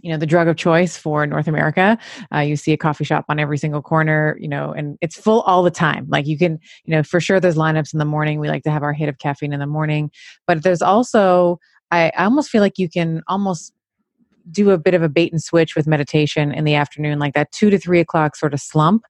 you 0.00 0.12
know 0.12 0.16
the 0.16 0.26
drug 0.26 0.46
of 0.46 0.56
choice 0.56 0.96
for 0.96 1.26
north 1.26 1.48
america 1.48 1.98
uh, 2.32 2.38
you 2.38 2.54
see 2.54 2.72
a 2.72 2.76
coffee 2.76 3.02
shop 3.02 3.24
on 3.28 3.40
every 3.40 3.58
single 3.58 3.82
corner 3.82 4.36
you 4.38 4.46
know 4.46 4.70
and 4.70 4.96
it's 5.00 5.18
full 5.18 5.40
all 5.40 5.64
the 5.64 5.72
time 5.72 6.06
like 6.08 6.24
you 6.24 6.38
can 6.38 6.56
you 6.84 6.94
know 6.94 7.02
for 7.02 7.20
sure 7.20 7.40
there's 7.40 7.56
lineups 7.56 7.92
in 7.92 7.98
the 7.98 8.04
morning 8.04 8.38
we 8.38 8.48
like 8.48 8.62
to 8.62 8.70
have 8.70 8.84
our 8.84 8.92
hit 8.92 9.08
of 9.08 9.18
caffeine 9.18 9.52
in 9.52 9.58
the 9.58 9.66
morning 9.66 10.08
but 10.46 10.62
there's 10.62 10.82
also 10.82 11.58
i, 11.90 12.12
I 12.16 12.24
almost 12.24 12.48
feel 12.48 12.60
like 12.60 12.78
you 12.78 12.88
can 12.88 13.22
almost 13.26 13.72
do 14.50 14.70
a 14.70 14.78
bit 14.78 14.94
of 14.94 15.02
a 15.02 15.08
bait 15.08 15.32
and 15.32 15.42
switch 15.42 15.76
with 15.76 15.86
meditation 15.86 16.52
in 16.52 16.64
the 16.64 16.74
afternoon 16.74 17.18
like 17.18 17.34
that 17.34 17.52
two 17.52 17.70
to 17.70 17.78
three 17.78 18.00
o'clock 18.00 18.36
sort 18.36 18.54
of 18.54 18.60
slump 18.60 19.04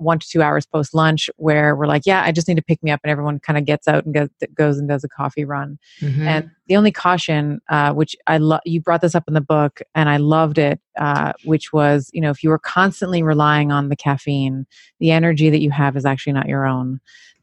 one 0.00 0.18
to 0.18 0.28
two 0.28 0.42
hours 0.42 0.66
post 0.66 0.94
lunch 0.94 1.30
where 1.36 1.76
we're 1.76 1.86
like, 1.86 2.02
yeah, 2.06 2.22
I 2.24 2.32
just 2.32 2.48
need 2.48 2.56
to 2.56 2.62
pick 2.62 2.82
me 2.82 2.90
up, 2.90 3.00
and 3.04 3.10
everyone 3.10 3.38
kind 3.38 3.58
of 3.58 3.64
gets 3.64 3.86
out 3.86 4.04
and 4.04 4.14
goes, 4.14 4.28
goes 4.54 4.78
and 4.78 4.88
does 4.88 5.04
a 5.04 5.08
coffee 5.08 5.44
run. 5.44 5.78
Mm-hmm. 6.00 6.26
And 6.26 6.50
the 6.66 6.76
only 6.76 6.90
caution, 6.90 7.60
uh, 7.68 7.92
which 7.92 8.16
I 8.26 8.38
love, 8.38 8.60
you 8.64 8.80
brought 8.80 9.02
this 9.02 9.14
up 9.14 9.24
in 9.28 9.34
the 9.34 9.40
book, 9.40 9.80
and 9.94 10.08
I 10.08 10.16
loved 10.16 10.58
it, 10.58 10.80
uh, 10.98 11.32
which 11.44 11.72
was, 11.72 12.10
you 12.12 12.20
know, 12.20 12.30
if 12.30 12.42
you 12.42 12.50
were 12.50 12.58
constantly 12.58 13.22
relying 13.22 13.70
on 13.70 13.88
the 13.88 13.96
caffeine, 13.96 14.66
the 14.98 15.10
energy 15.10 15.50
that 15.50 15.60
you 15.60 15.70
have 15.70 15.96
is 15.96 16.04
actually 16.04 16.32
not 16.32 16.48
your 16.48 16.66
own. 16.66 17.00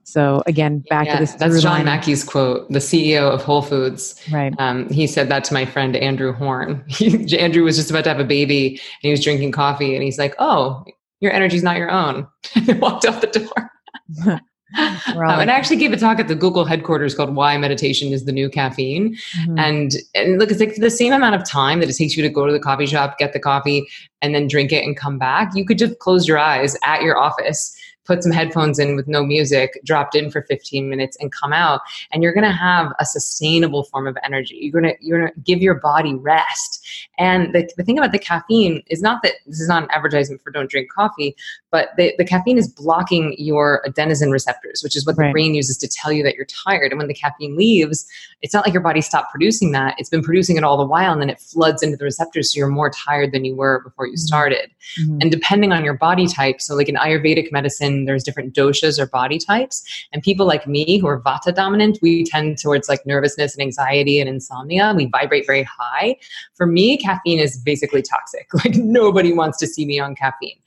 So 0.08 0.42
again, 0.46 0.86
back 0.90 1.08
yeah, 1.08 1.16
to 1.16 1.20
this. 1.20 1.34
That's 1.34 1.62
John 1.62 1.80
line. 1.80 1.86
Mackey's 1.86 2.24
quote, 2.24 2.72
the 2.72 2.80
CEO 2.80 3.30
of 3.30 3.44
Whole 3.44 3.62
Foods. 3.62 4.16
Right. 4.32 4.54
Um, 4.58 4.88
he 4.90 5.06
said 5.06 5.28
that 5.28 5.44
to 5.44 5.54
my 5.54 5.66
friend 5.66 5.98
Andrew 5.98 6.32
Horn. 6.32 6.82
Andrew 7.38 7.66
was 7.66 7.76
just 7.76 7.90
about 7.90 8.06
to 8.06 8.10
have 8.12 8.20
a 8.22 8.24
baby, 8.24 8.70
and 8.70 8.80
he 9.02 9.12
was 9.12 9.22
drinking 9.22 9.52
coffee, 9.52 9.96
and 9.96 10.04
he's 10.04 10.18
like, 10.18 10.34
"Oh, 10.40 10.86
your 11.20 11.34
energy 11.34 11.58
is 11.58 11.64
not 11.64 11.76
your 11.76 11.92
own. 11.92 12.26
and 12.56 12.80
walked 12.80 13.04
out 13.04 13.20
the 13.20 13.28
door. 13.28 13.72
um, 14.78 15.40
and 15.42 15.52
I 15.52 15.56
actually 15.56 15.76
gave 15.76 15.92
a 15.92 15.98
talk 15.98 16.20
at 16.20 16.30
the 16.30 16.36
Google 16.36 16.64
headquarters 16.64 17.14
called 17.14 17.36
"Why 17.36 17.58
Meditation 17.58 18.14
is 18.14 18.24
the 18.24 18.32
New 18.32 18.50
Caffeine," 18.50 19.14
mm-hmm. 19.40 19.60
and 19.60 19.92
and 20.16 20.40
look, 20.40 20.52
it's 20.52 20.62
like 20.62 20.76
the 20.76 20.90
same 20.90 21.12
amount 21.12 21.36
of 21.36 21.44
time 21.44 21.82
that 21.82 21.90
it 21.90 21.98
takes 21.98 22.16
you 22.16 22.24
to 22.24 22.30
go 22.30 22.48
to 22.48 22.54
the 22.54 22.62
coffee 22.62 22.86
shop, 22.86 23.18
get 23.18 23.34
the 23.34 23.42
coffee, 23.42 23.86
and 24.22 24.34
then 24.34 24.48
drink 24.48 24.72
it 24.72 24.86
and 24.86 24.96
come 24.96 25.20
back. 25.20 25.52
You 25.54 25.66
could 25.66 25.78
just 25.78 26.00
close 26.00 26.30
your 26.30 26.40
eyes 26.40 26.78
at 26.86 27.02
your 27.02 27.18
office 27.18 27.78
put 28.08 28.24
some 28.24 28.32
headphones 28.32 28.80
in 28.80 28.96
with 28.96 29.08
no 29.08 29.24
music, 29.24 29.80
dropped 29.84 30.16
in 30.16 30.32
for 30.32 30.42
15 30.44 30.90
minutes 30.90 31.18
and 31.20 31.32
come 31.32 31.54
out 31.54 31.82
and 32.12 32.24
you're 32.24 32.34
going 32.34 32.44
to 32.44 32.52
have 32.52 32.94
a 33.00 33.06
sustainable 33.06 33.84
form 33.84 34.08
of 34.08 34.18
energy. 34.24 34.56
You're 34.56 34.82
going 34.82 34.96
to 34.96 35.06
you're 35.06 35.20
going 35.20 35.32
to 35.34 35.40
give 35.42 35.62
your 35.62 35.76
body 35.76 36.16
rest. 36.16 36.86
And 37.20 37.54
the, 37.54 37.70
the 37.78 37.84
thing 37.84 37.98
about 37.98 38.14
the 38.14 38.20
caffeine 38.20 38.82
is 38.88 39.02
not 39.02 39.22
that 39.24 39.34
this 39.46 39.60
is 39.60 39.68
not 39.68 39.84
an 39.84 39.90
advertisement 39.92 40.42
for 40.42 40.52
don't 40.52 40.70
drink 40.70 40.90
coffee, 40.92 41.36
but 41.72 41.90
the, 41.98 42.14
the 42.18 42.26
caffeine 42.26 42.58
is 42.58 42.68
blocking 42.68 43.36
your 43.38 43.82
adenosine 43.86 44.32
receptors, 44.32 44.82
which 44.84 44.96
is 44.96 45.06
what 45.06 45.18
right. 45.18 45.28
the 45.28 45.32
brain 45.32 45.54
uses 45.54 45.78
to 45.78 45.88
tell 45.88 46.12
you 46.12 46.24
that 46.24 46.36
you're 46.36 46.46
tired. 46.46 46.92
And 46.92 46.98
when 46.98 47.08
the 47.08 47.14
caffeine 47.14 47.58
leaves, 47.58 48.06
it's 48.42 48.54
not 48.54 48.66
like 48.66 48.74
your 48.74 48.82
body 48.82 49.02
stopped 49.02 49.32
producing 49.32 49.72
that. 49.74 49.96
It's 49.98 50.10
been 50.10 50.22
producing 50.22 50.58
it 50.58 50.64
all 50.64 50.78
the 50.78 50.86
while 50.86 51.12
and 51.12 51.22
then 51.22 51.30
it 51.30 51.40
floods 51.40 51.84
into 51.84 51.98
the 51.98 52.06
receptors 52.06 52.54
so 52.54 52.58
you're 52.58 52.68
more 52.68 52.90
tired 52.90 53.34
than 53.34 53.44
you 53.44 53.56
were 53.56 53.82
before 53.84 54.06
you 54.06 54.14
mm-hmm. 54.14 54.20
started. 54.20 54.72
Mm-hmm. 55.00 55.18
And 55.22 55.32
depending 55.32 55.72
on 55.74 55.84
your 55.84 55.96
body 55.96 56.28
type, 56.28 56.62
so 56.62 56.76
like 56.76 56.88
in 56.88 56.96
Ayurvedic 56.96 57.52
medicine 57.52 58.06
there's 58.06 58.24
different 58.24 58.54
doshas 58.54 58.98
or 58.98 59.08
body 59.08 59.38
types. 59.38 59.84
And 60.14 60.24
people 60.24 60.46
like 60.46 60.68
me 60.68 60.98
who 60.98 61.08
are 61.08 61.22
vata 61.22 61.54
dominant, 61.54 62.00
we 62.02 62.24
tend 62.24 62.60
towards 62.60 62.88
like 62.88 63.06
nervousness 63.06 63.56
and 63.56 63.62
anxiety 63.62 64.20
and 64.20 64.30
insomnia. 64.30 64.94
We 64.96 65.08
vibrate 65.08 65.46
very 65.46 65.64
high. 65.64 66.18
For 66.56 66.66
me, 66.66 66.98
caffeine 66.98 67.40
is 67.40 67.58
basically 67.58 68.02
toxic. 68.02 68.48
Like 68.58 68.76
nobody 68.76 69.34
wants 69.34 69.60
to 69.60 69.68
see 69.68 69.86
me 69.86 70.00
on 70.00 70.16
caffeine. 70.16 70.58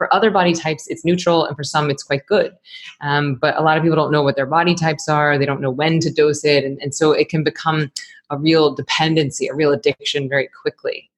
For 0.00 0.10
other 0.14 0.30
body 0.30 0.54
types, 0.54 0.86
it's 0.88 1.04
neutral, 1.04 1.44
and 1.44 1.54
for 1.54 1.62
some, 1.62 1.90
it's 1.90 2.02
quite 2.02 2.24
good. 2.24 2.56
Um, 3.02 3.34
but 3.34 3.54
a 3.58 3.60
lot 3.60 3.76
of 3.76 3.82
people 3.82 3.96
don't 3.96 4.10
know 4.10 4.22
what 4.22 4.34
their 4.34 4.46
body 4.46 4.74
types 4.74 5.10
are. 5.10 5.36
They 5.36 5.44
don't 5.44 5.60
know 5.60 5.70
when 5.70 6.00
to 6.00 6.10
dose 6.10 6.42
it. 6.42 6.64
And, 6.64 6.80
and 6.80 6.94
so 6.94 7.12
it 7.12 7.28
can 7.28 7.44
become 7.44 7.92
a 8.30 8.38
real 8.38 8.74
dependency, 8.74 9.46
a 9.46 9.54
real 9.54 9.72
addiction 9.72 10.26
very 10.26 10.48
quickly. 10.62 11.10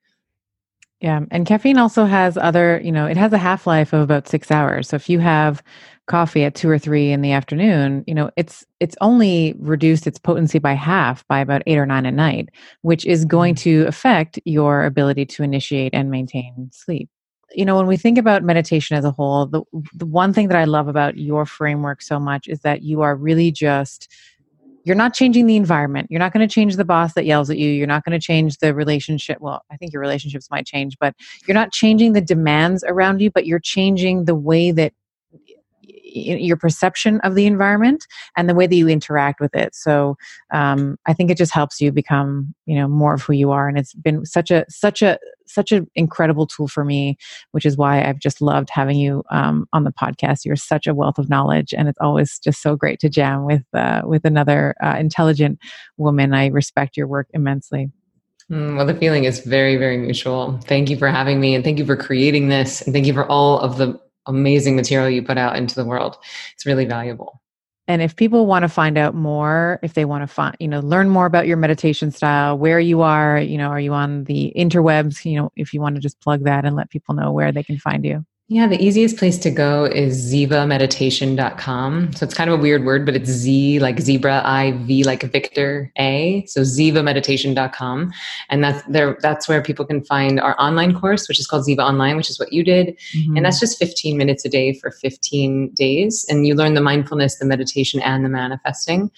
Yeah. 1.01 1.21
And 1.31 1.47
caffeine 1.47 1.79
also 1.79 2.07
has 2.07 2.37
other, 2.37 2.81
you 2.83 2.91
know, 2.91 3.07
it 3.07 3.17
has 3.17 3.33
a 3.33 3.39
half 3.39 3.69
life 3.69 3.93
of 3.93 4.01
about 4.01 4.27
six 4.27 4.51
hours. 4.51 4.89
So 4.89 4.97
if 4.97 5.09
you 5.09 5.21
have 5.21 5.63
coffee 6.09 6.43
at 6.43 6.57
two 6.57 6.69
or 6.69 6.79
three 6.79 7.13
in 7.13 7.23
the 7.23 7.31
afternoon, 7.31 8.03
you 8.09 8.15
know, 8.15 8.33
it's 8.37 8.67
it's 8.81 8.97
only 9.01 9.55
reduced 9.61 10.09
its 10.09 10.19
potency 10.19 10.59
by 10.59 10.73
half 10.73 11.25
by 11.29 11.39
about 11.39 11.63
eight 11.69 11.79
or 11.79 11.87
nine 11.87 12.05
at 12.05 12.15
night, 12.15 12.49
which 12.81 13.07
is 13.07 13.25
going 13.25 13.55
mm. 13.55 13.59
to 13.59 13.85
affect 13.87 14.41
your 14.45 14.85
ability 14.85 15.25
to 15.27 15.45
initiate 15.45 15.95
and 15.95 16.11
maintain 16.11 16.69
sleep. 16.73 17.09
You 17.55 17.65
know, 17.65 17.77
when 17.77 17.87
we 17.87 17.97
think 17.97 18.19
about 18.19 18.43
meditation 18.43 18.97
as 18.97 19.05
a 19.05 19.11
whole, 19.11 19.47
the 19.47 19.63
the 19.95 20.07
one 20.07 20.33
thing 20.33 20.49
that 20.49 20.57
I 20.57 20.65
love 20.65 20.89
about 20.89 21.17
your 21.17 21.47
framework 21.47 22.03
so 22.03 22.19
much 22.19 22.49
is 22.49 22.61
that 22.61 22.83
you 22.83 23.03
are 23.03 23.15
really 23.15 23.51
just 23.51 24.09
you're 24.85 24.97
not 24.97 25.15
changing 25.15 25.47
the 25.47 25.57
environment. 25.57 26.09
You're 26.11 26.19
not 26.19 26.33
going 26.33 26.47
to 26.47 26.53
change 26.53 26.77
the 26.77 26.85
boss 26.85 27.15
that 27.15 27.25
yells 27.25 27.51
at 27.51 27.59
you. 27.59 27.71
You're 27.71 27.87
not 27.87 28.05
going 28.05 28.19
to 28.19 28.25
change 28.25 28.59
the 28.59 28.75
relationship. 28.75 29.39
Well, 29.41 29.63
I 29.71 29.77
think 29.77 29.93
your 29.93 30.03
relationships 30.03 30.51
might 30.51 30.67
change, 30.67 30.97
but 30.99 31.15
you're 31.47 31.55
not 31.55 31.73
changing 31.73 32.15
the 32.15 32.21
demands 32.21 32.83
around 32.85 33.21
you, 33.21 33.31
but 33.31 33.47
you're 33.47 33.61
changing 33.61 34.25
the 34.25 34.35
way 34.35 34.73
that 34.73 34.93
your 36.15 36.57
perception 36.57 37.21
of 37.21 37.35
the 37.35 37.47
environment 37.47 38.07
and 38.37 38.49
the 38.49 38.55
way 38.55 38.67
that 38.67 38.75
you 38.75 38.89
interact 38.89 39.41
with 39.41 39.55
it 39.55 39.75
so 39.75 40.17
um, 40.53 40.97
i 41.07 41.13
think 41.13 41.31
it 41.31 41.39
just 41.39 41.53
helps 41.53 41.81
you 41.81 41.91
become 41.91 42.55
you 42.67 42.77
know 42.77 42.87
more 42.87 43.15
of 43.15 43.23
who 43.23 43.33
you 43.33 43.51
are 43.51 43.69
and 43.69 43.79
it's 43.79 43.95
been 43.95 44.25
such 44.25 44.51
a 44.51 44.65
such 44.69 45.03
a 45.03 45.19
such 45.53 45.73
an 45.73 45.87
incredible 45.95 46.47
tool 46.47 46.69
for 46.69 46.85
me 46.85 47.17
which 47.53 47.67
is 47.67 47.77
why 47.77 48.03
i've 48.05 48.19
just 48.19 48.41
loved 48.41 48.71
having 48.71 48.97
you 48.97 49.23
um, 49.31 49.67
on 49.73 49.85
the 49.85 49.93
podcast 49.93 50.45
you're 50.45 50.57
such 50.57 50.87
a 50.87 50.95
wealth 50.95 51.19
of 51.19 51.29
knowledge 51.29 51.73
and 51.73 51.89
it's 51.89 51.99
always 52.01 52.39
just 52.39 52.63
so 52.63 52.77
great 52.77 52.99
to 53.01 53.09
jam 53.09 53.45
with 53.45 53.63
uh, 53.75 54.03
with 54.05 54.25
another 54.25 54.75
uh, 54.83 54.97
intelligent 54.99 55.59
woman 55.97 56.35
i 56.35 56.47
respect 56.47 56.97
your 56.97 57.07
work 57.07 57.29
immensely 57.33 57.91
mm, 58.51 58.77
well, 58.77 58.87
the 58.87 58.95
feeling 58.95 59.25
is 59.25 59.41
very, 59.41 59.77
very 59.77 59.97
mutual. 59.97 60.59
Thank 60.65 60.91
you 60.91 60.97
for 60.97 61.09
having 61.09 61.41
me 61.41 61.55
and 61.55 61.65
thank 61.65 61.79
you 61.79 61.87
for 61.87 61.97
creating 61.97 62.49
this 62.49 62.83
and 62.83 62.93
thank 62.93 63.07
you 63.07 63.13
for 63.13 63.27
all 63.27 63.59
of 63.61 63.79
the 63.79 64.01
amazing 64.27 64.77
material 64.77 65.11
you 65.11 65.23
put 65.23 65.39
out 65.39 65.57
into 65.57 65.75
the 65.75 65.85
world. 65.85 66.17
It's 66.55 66.67
really 66.67 66.85
valuable. 66.85 67.42
And 67.89 68.01
if 68.01 68.15
people 68.15 68.47
want 68.47 68.63
to 68.63 68.69
find 68.69 68.97
out 68.97 69.15
more, 69.15 69.81
if 69.83 69.95
they 69.95 70.05
want 70.05 70.23
to 70.23 70.33
find, 70.33 70.57
you 70.61 70.69
know, 70.69 70.81
learn 70.81 71.09
more 71.09 71.27
about 71.27 71.47
your 71.49 71.57
meditation 71.57 72.11
style, 72.13 72.57
where 72.57 72.79
you 72.79 73.03
are, 73.03 73.39
you 73.39 73.59
know, 73.59 73.69
are 73.69 73.81
you 73.81 73.93
on 73.93 74.25
the 74.25 74.53
interwebs? 74.57 75.25
You 75.25 75.37
know, 75.41 75.53
if 75.57 75.75
you 75.75 75.81
want 75.81 75.97
to 75.97 76.01
just 76.01 76.21
plug 76.21 76.45
that 76.45 76.65
and 76.65 76.77
let 76.77 76.91
people 76.91 77.15
know 77.15 77.33
where 77.33 77.51
they 77.51 77.65
can 77.65 77.79
find 77.79 78.05
you. 78.05 78.25
Yeah, 78.53 78.67
the 78.67 78.79
easiest 78.85 79.17
place 79.17 79.39
to 79.39 79.51
go 79.51 79.87
is 79.87 80.31
zivameditation.com. 80.31 82.13
So 82.13 82.25
it's 82.27 82.35
kind 82.35 82.51
of 82.51 82.59
a 82.59 82.63
weird 82.63 82.85
word, 82.85 83.07
but 83.07 83.17
it's 83.17 83.31
Z 83.31 83.79
like 83.79 83.99
zebra, 83.99 84.43
I 84.45 84.73
V 84.73 85.05
like 85.05 85.23
Victor, 85.23 85.91
A. 85.99 86.45
So 86.47 86.61
zivameditation.com. 86.61 88.13
And 88.51 88.63
that's 88.63 88.83
there 88.87 89.17
that's 89.23 89.49
where 89.49 89.63
people 89.63 89.87
can 89.87 90.05
find 90.05 90.39
our 90.39 90.55
online 90.61 90.93
course, 91.01 91.29
which 91.29 91.41
is 91.41 91.47
called 91.47 91.67
Ziva 91.67 91.79
Online, 91.79 92.15
which 92.15 92.29
is 92.29 92.39
what 92.39 92.53
you 92.53 92.63
did. 92.63 92.89
Mm-hmm. 93.17 93.39
And 93.39 93.47
that's 93.47 93.59
just 93.59 93.79
15 93.79 94.19
minutes 94.19 94.45
a 94.45 94.51
day 94.51 94.75
for 94.75 94.91
15 94.91 95.73
days. 95.73 96.27
And 96.29 96.47
you 96.47 96.55
learn 96.55 96.75
the 96.75 96.83
mindfulness, 96.83 97.39
the 97.39 97.47
meditation, 97.47 98.03
and 98.03 98.23
the 98.23 98.29
manifesting. 98.29 99.11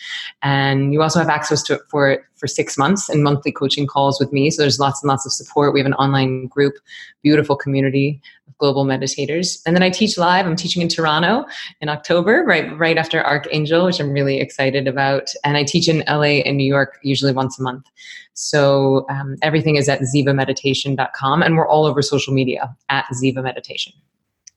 And 0.43 0.93
you 0.93 1.03
also 1.03 1.19
have 1.19 1.29
access 1.29 1.61
to 1.65 1.75
it 1.75 1.81
for 1.89 2.25
for 2.45 2.49
six 2.49 2.77
months 2.77 3.09
and 3.09 3.25
monthly 3.25 3.51
coaching 3.51 3.87
calls 3.87 4.21
with 4.21 4.31
me. 4.31 4.51
So 4.51 4.61
there's 4.61 4.79
lots 4.79 5.03
and 5.03 5.09
lots 5.09 5.25
of 5.25 5.33
support. 5.33 5.73
We 5.73 5.81
have 5.81 5.87
an 5.87 5.95
online 5.95 6.47
group, 6.49 6.75
beautiful 7.23 7.57
community 7.57 8.21
of 8.47 8.59
global 8.59 8.85
meditators. 8.85 9.63
And 9.65 9.75
then 9.75 9.83
I 9.83 9.89
teach 9.89 10.19
live. 10.19 10.45
I'm 10.45 10.57
teaching 10.57 10.83
in 10.83 10.89
Toronto 10.89 11.47
in 11.81 11.89
October, 11.89 12.45
right 12.47 12.79
right 12.79 12.99
after 12.99 13.25
Archangel, 13.25 13.87
which 13.87 13.99
I'm 13.99 14.13
really 14.13 14.41
excited 14.41 14.87
about. 14.87 15.31
And 15.43 15.57
I 15.57 15.65
teach 15.65 15.89
in 15.89 16.05
LA 16.07 16.43
and 16.45 16.59
New 16.59 16.67
York 16.67 16.99
usually 17.03 17.33
once 17.33 17.59
a 17.59 17.63
month. 17.63 17.87
So 18.35 19.07
um, 19.09 19.37
everything 19.41 19.77
is 19.77 19.89
at 19.89 20.01
zivameditation.com, 20.01 21.43
and 21.43 21.57
we're 21.57 21.69
all 21.69 21.87
over 21.87 22.03
social 22.03 22.35
media 22.35 22.77
at 22.91 23.07
Ziva 23.07 23.43
Meditation. 23.43 23.95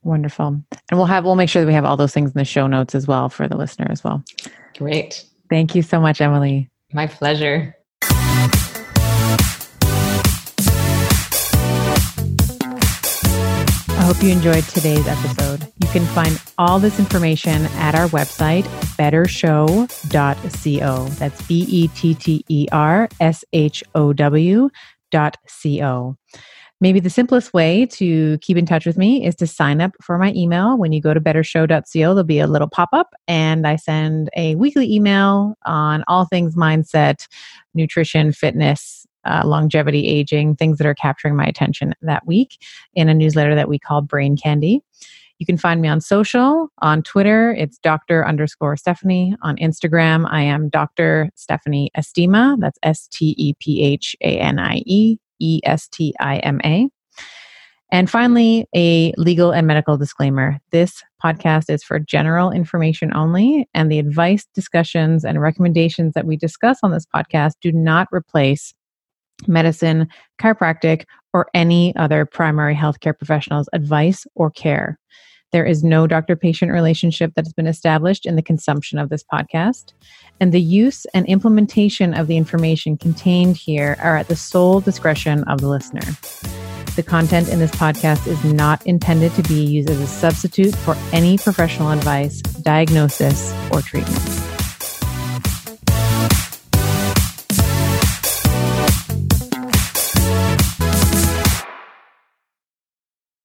Wonderful. 0.04 0.48
And 0.48 1.00
we'll 1.00 1.06
have 1.06 1.24
we'll 1.24 1.36
make 1.36 1.50
sure 1.50 1.62
that 1.62 1.68
we 1.68 1.74
have 1.74 1.86
all 1.86 1.96
those 1.96 2.14
things 2.14 2.32
in 2.32 2.38
the 2.38 2.44
show 2.44 2.68
notes 2.68 2.96
as 2.96 3.08
well 3.08 3.30
for 3.30 3.48
the 3.48 3.56
listener 3.56 3.88
as 3.90 4.04
well. 4.04 4.26
Great. 4.78 5.24
Thank 5.50 5.74
you 5.74 5.84
so 5.84 6.02
much, 6.02 6.20
Emily. 6.20 6.70
My 6.92 7.08
pleasure. 7.08 7.77
Hope 14.08 14.24
you 14.24 14.32
enjoyed 14.32 14.64
today's 14.64 15.06
episode. 15.06 15.68
You 15.84 15.90
can 15.90 16.06
find 16.06 16.42
all 16.58 16.80
this 16.80 16.98
information 16.98 17.66
at 17.76 17.94
our 17.94 18.08
website, 18.08 18.64
bettershow.co. 18.98 21.06
That's 21.06 21.42
B 21.46 21.66
E 21.70 21.90
T 21.90 22.14
T 22.14 22.46
E 22.48 22.68
R 22.72 23.10
S 23.20 23.44
H 23.52 23.84
O 23.96 24.14
W 24.14 24.70
dot 25.12 25.36
C-O. 25.46 26.16
Maybe 26.80 27.00
the 27.00 27.10
simplest 27.10 27.54
way 27.54 27.88
to 27.88 28.38
keep 28.40 28.56
in 28.56 28.68
touch 28.68 28.86
with 28.86 28.98
me 28.98 29.26
is 29.26 29.36
to 29.38 29.48
sign 29.48 29.82
up 29.82 29.94
for 30.00 30.20
my 30.20 30.32
email. 30.34 30.78
When 30.78 30.92
you 30.92 31.02
go 31.02 31.12
to 31.12 31.20
bettershow.co, 31.20 31.82
there'll 31.94 32.24
be 32.24 32.40
a 32.40 32.46
little 32.46 32.70
pop 32.70 32.90
up, 32.94 33.16
and 33.28 33.66
I 33.66 33.78
send 33.78 34.30
a 34.38 34.54
weekly 34.56 34.94
email 34.94 35.56
on 35.66 36.04
all 36.08 36.26
things 36.26 36.56
mindset, 36.56 37.28
nutrition, 37.74 38.32
fitness, 38.32 39.08
uh, 39.26 39.42
longevity, 39.44 40.08
aging, 40.08 40.56
things 40.56 40.78
that 40.78 40.86
are 40.86 40.94
capturing 40.94 41.36
my 41.36 41.46
attention 41.46 41.96
that 42.02 42.28
week 42.28 42.64
in 42.94 43.10
a 43.10 43.14
newsletter 43.14 43.56
that 43.56 43.70
we 43.70 43.80
call 43.80 44.04
Brain 44.04 44.38
Candy. 44.38 44.82
You 45.40 45.48
can 45.48 45.58
find 45.58 45.82
me 45.82 45.88
on 45.88 46.00
social. 46.00 46.70
On 46.80 47.02
Twitter, 47.02 47.54
it's 47.54 47.80
Dr. 47.80 48.26
underscore 48.26 48.78
Stephanie. 48.78 49.36
On 49.42 49.56
Instagram, 49.58 50.28
I 50.30 50.42
am 50.42 50.70
Dr. 50.70 51.30
Stephanie 51.36 51.92
Estima. 51.98 52.56
That's 52.60 52.78
S 52.84 53.08
T 53.08 53.36
E 53.38 53.54
P 53.60 53.84
H 53.84 54.16
A 54.22 54.40
N 54.40 54.60
I 54.60 54.84
E 54.86 55.18
E 55.40 55.62
S 55.64 55.88
T 55.88 56.14
I 56.20 56.38
M 56.38 56.60
A. 56.64 56.90
And 57.90 58.10
finally, 58.10 58.68
a 58.76 59.14
legal 59.18 59.52
and 59.52 59.66
medical 59.66 59.98
disclaimer. 59.98 60.60
This 60.72 61.02
podcast 61.24 61.70
is 61.70 61.84
for 61.84 62.00
general 62.00 62.52
information 62.52 63.16
only, 63.16 63.68
and 63.74 63.90
the 63.90 64.00
advice, 64.00 64.46
discussions, 64.54 65.24
and 65.24 65.42
recommendations 65.42 66.14
that 66.14 66.26
we 66.26 66.36
discuss 66.36 66.80
on 66.84 66.92
this 66.92 67.06
podcast 67.06 67.54
do 67.62 67.72
not 67.72 68.10
replace 68.12 68.74
medicine, 69.48 70.08
chiropractic, 70.42 71.06
or 71.34 71.48
any 71.54 71.96
other 71.96 72.26
primary 72.26 72.76
healthcare 72.76 73.18
professional's 73.18 73.70
advice 73.72 74.26
or 74.36 74.52
care. 74.52 75.00
There 75.54 75.66
is 75.66 75.82
no 75.84 76.08
doctor 76.08 76.36
patient 76.36 76.72
relationship 76.72 77.34
that 77.36 77.46
has 77.46 77.54
been 77.54 77.68
established 77.68 78.26
in 78.26 78.36
the 78.36 78.42
consumption 78.42 79.00
of 79.00 79.10
this 79.10 79.24
podcast, 79.24 79.94
and 80.42 80.52
the 80.52 80.60
use 80.60 81.06
and 81.14 81.26
implementation 81.26 82.14
of 82.14 82.28
the 82.28 82.36
information 82.36 82.98
contained 82.98 83.56
here 83.56 83.98
are 84.02 84.18
at 84.18 84.28
the 84.28 84.36
sole 84.36 84.82
discretion 84.82 85.46
of 85.46 85.62
the 85.62 85.70
listener. 85.70 86.02
The 86.98 87.04
content 87.04 87.48
in 87.48 87.60
this 87.60 87.72
podcast 87.72 88.28
is 88.28 88.44
not 88.44 88.86
intended 88.86 89.32
to 89.36 89.44
be 89.44 89.64
used 89.64 89.90
as 89.90 90.02
a 90.02 90.08
substitute 90.08 90.76
for 90.76 90.98
any 91.14 91.38
professional 91.38 91.92
advice, 91.92 92.42
diagnosis, 92.42 93.54
or 93.72 93.82
treatment. 93.82 94.57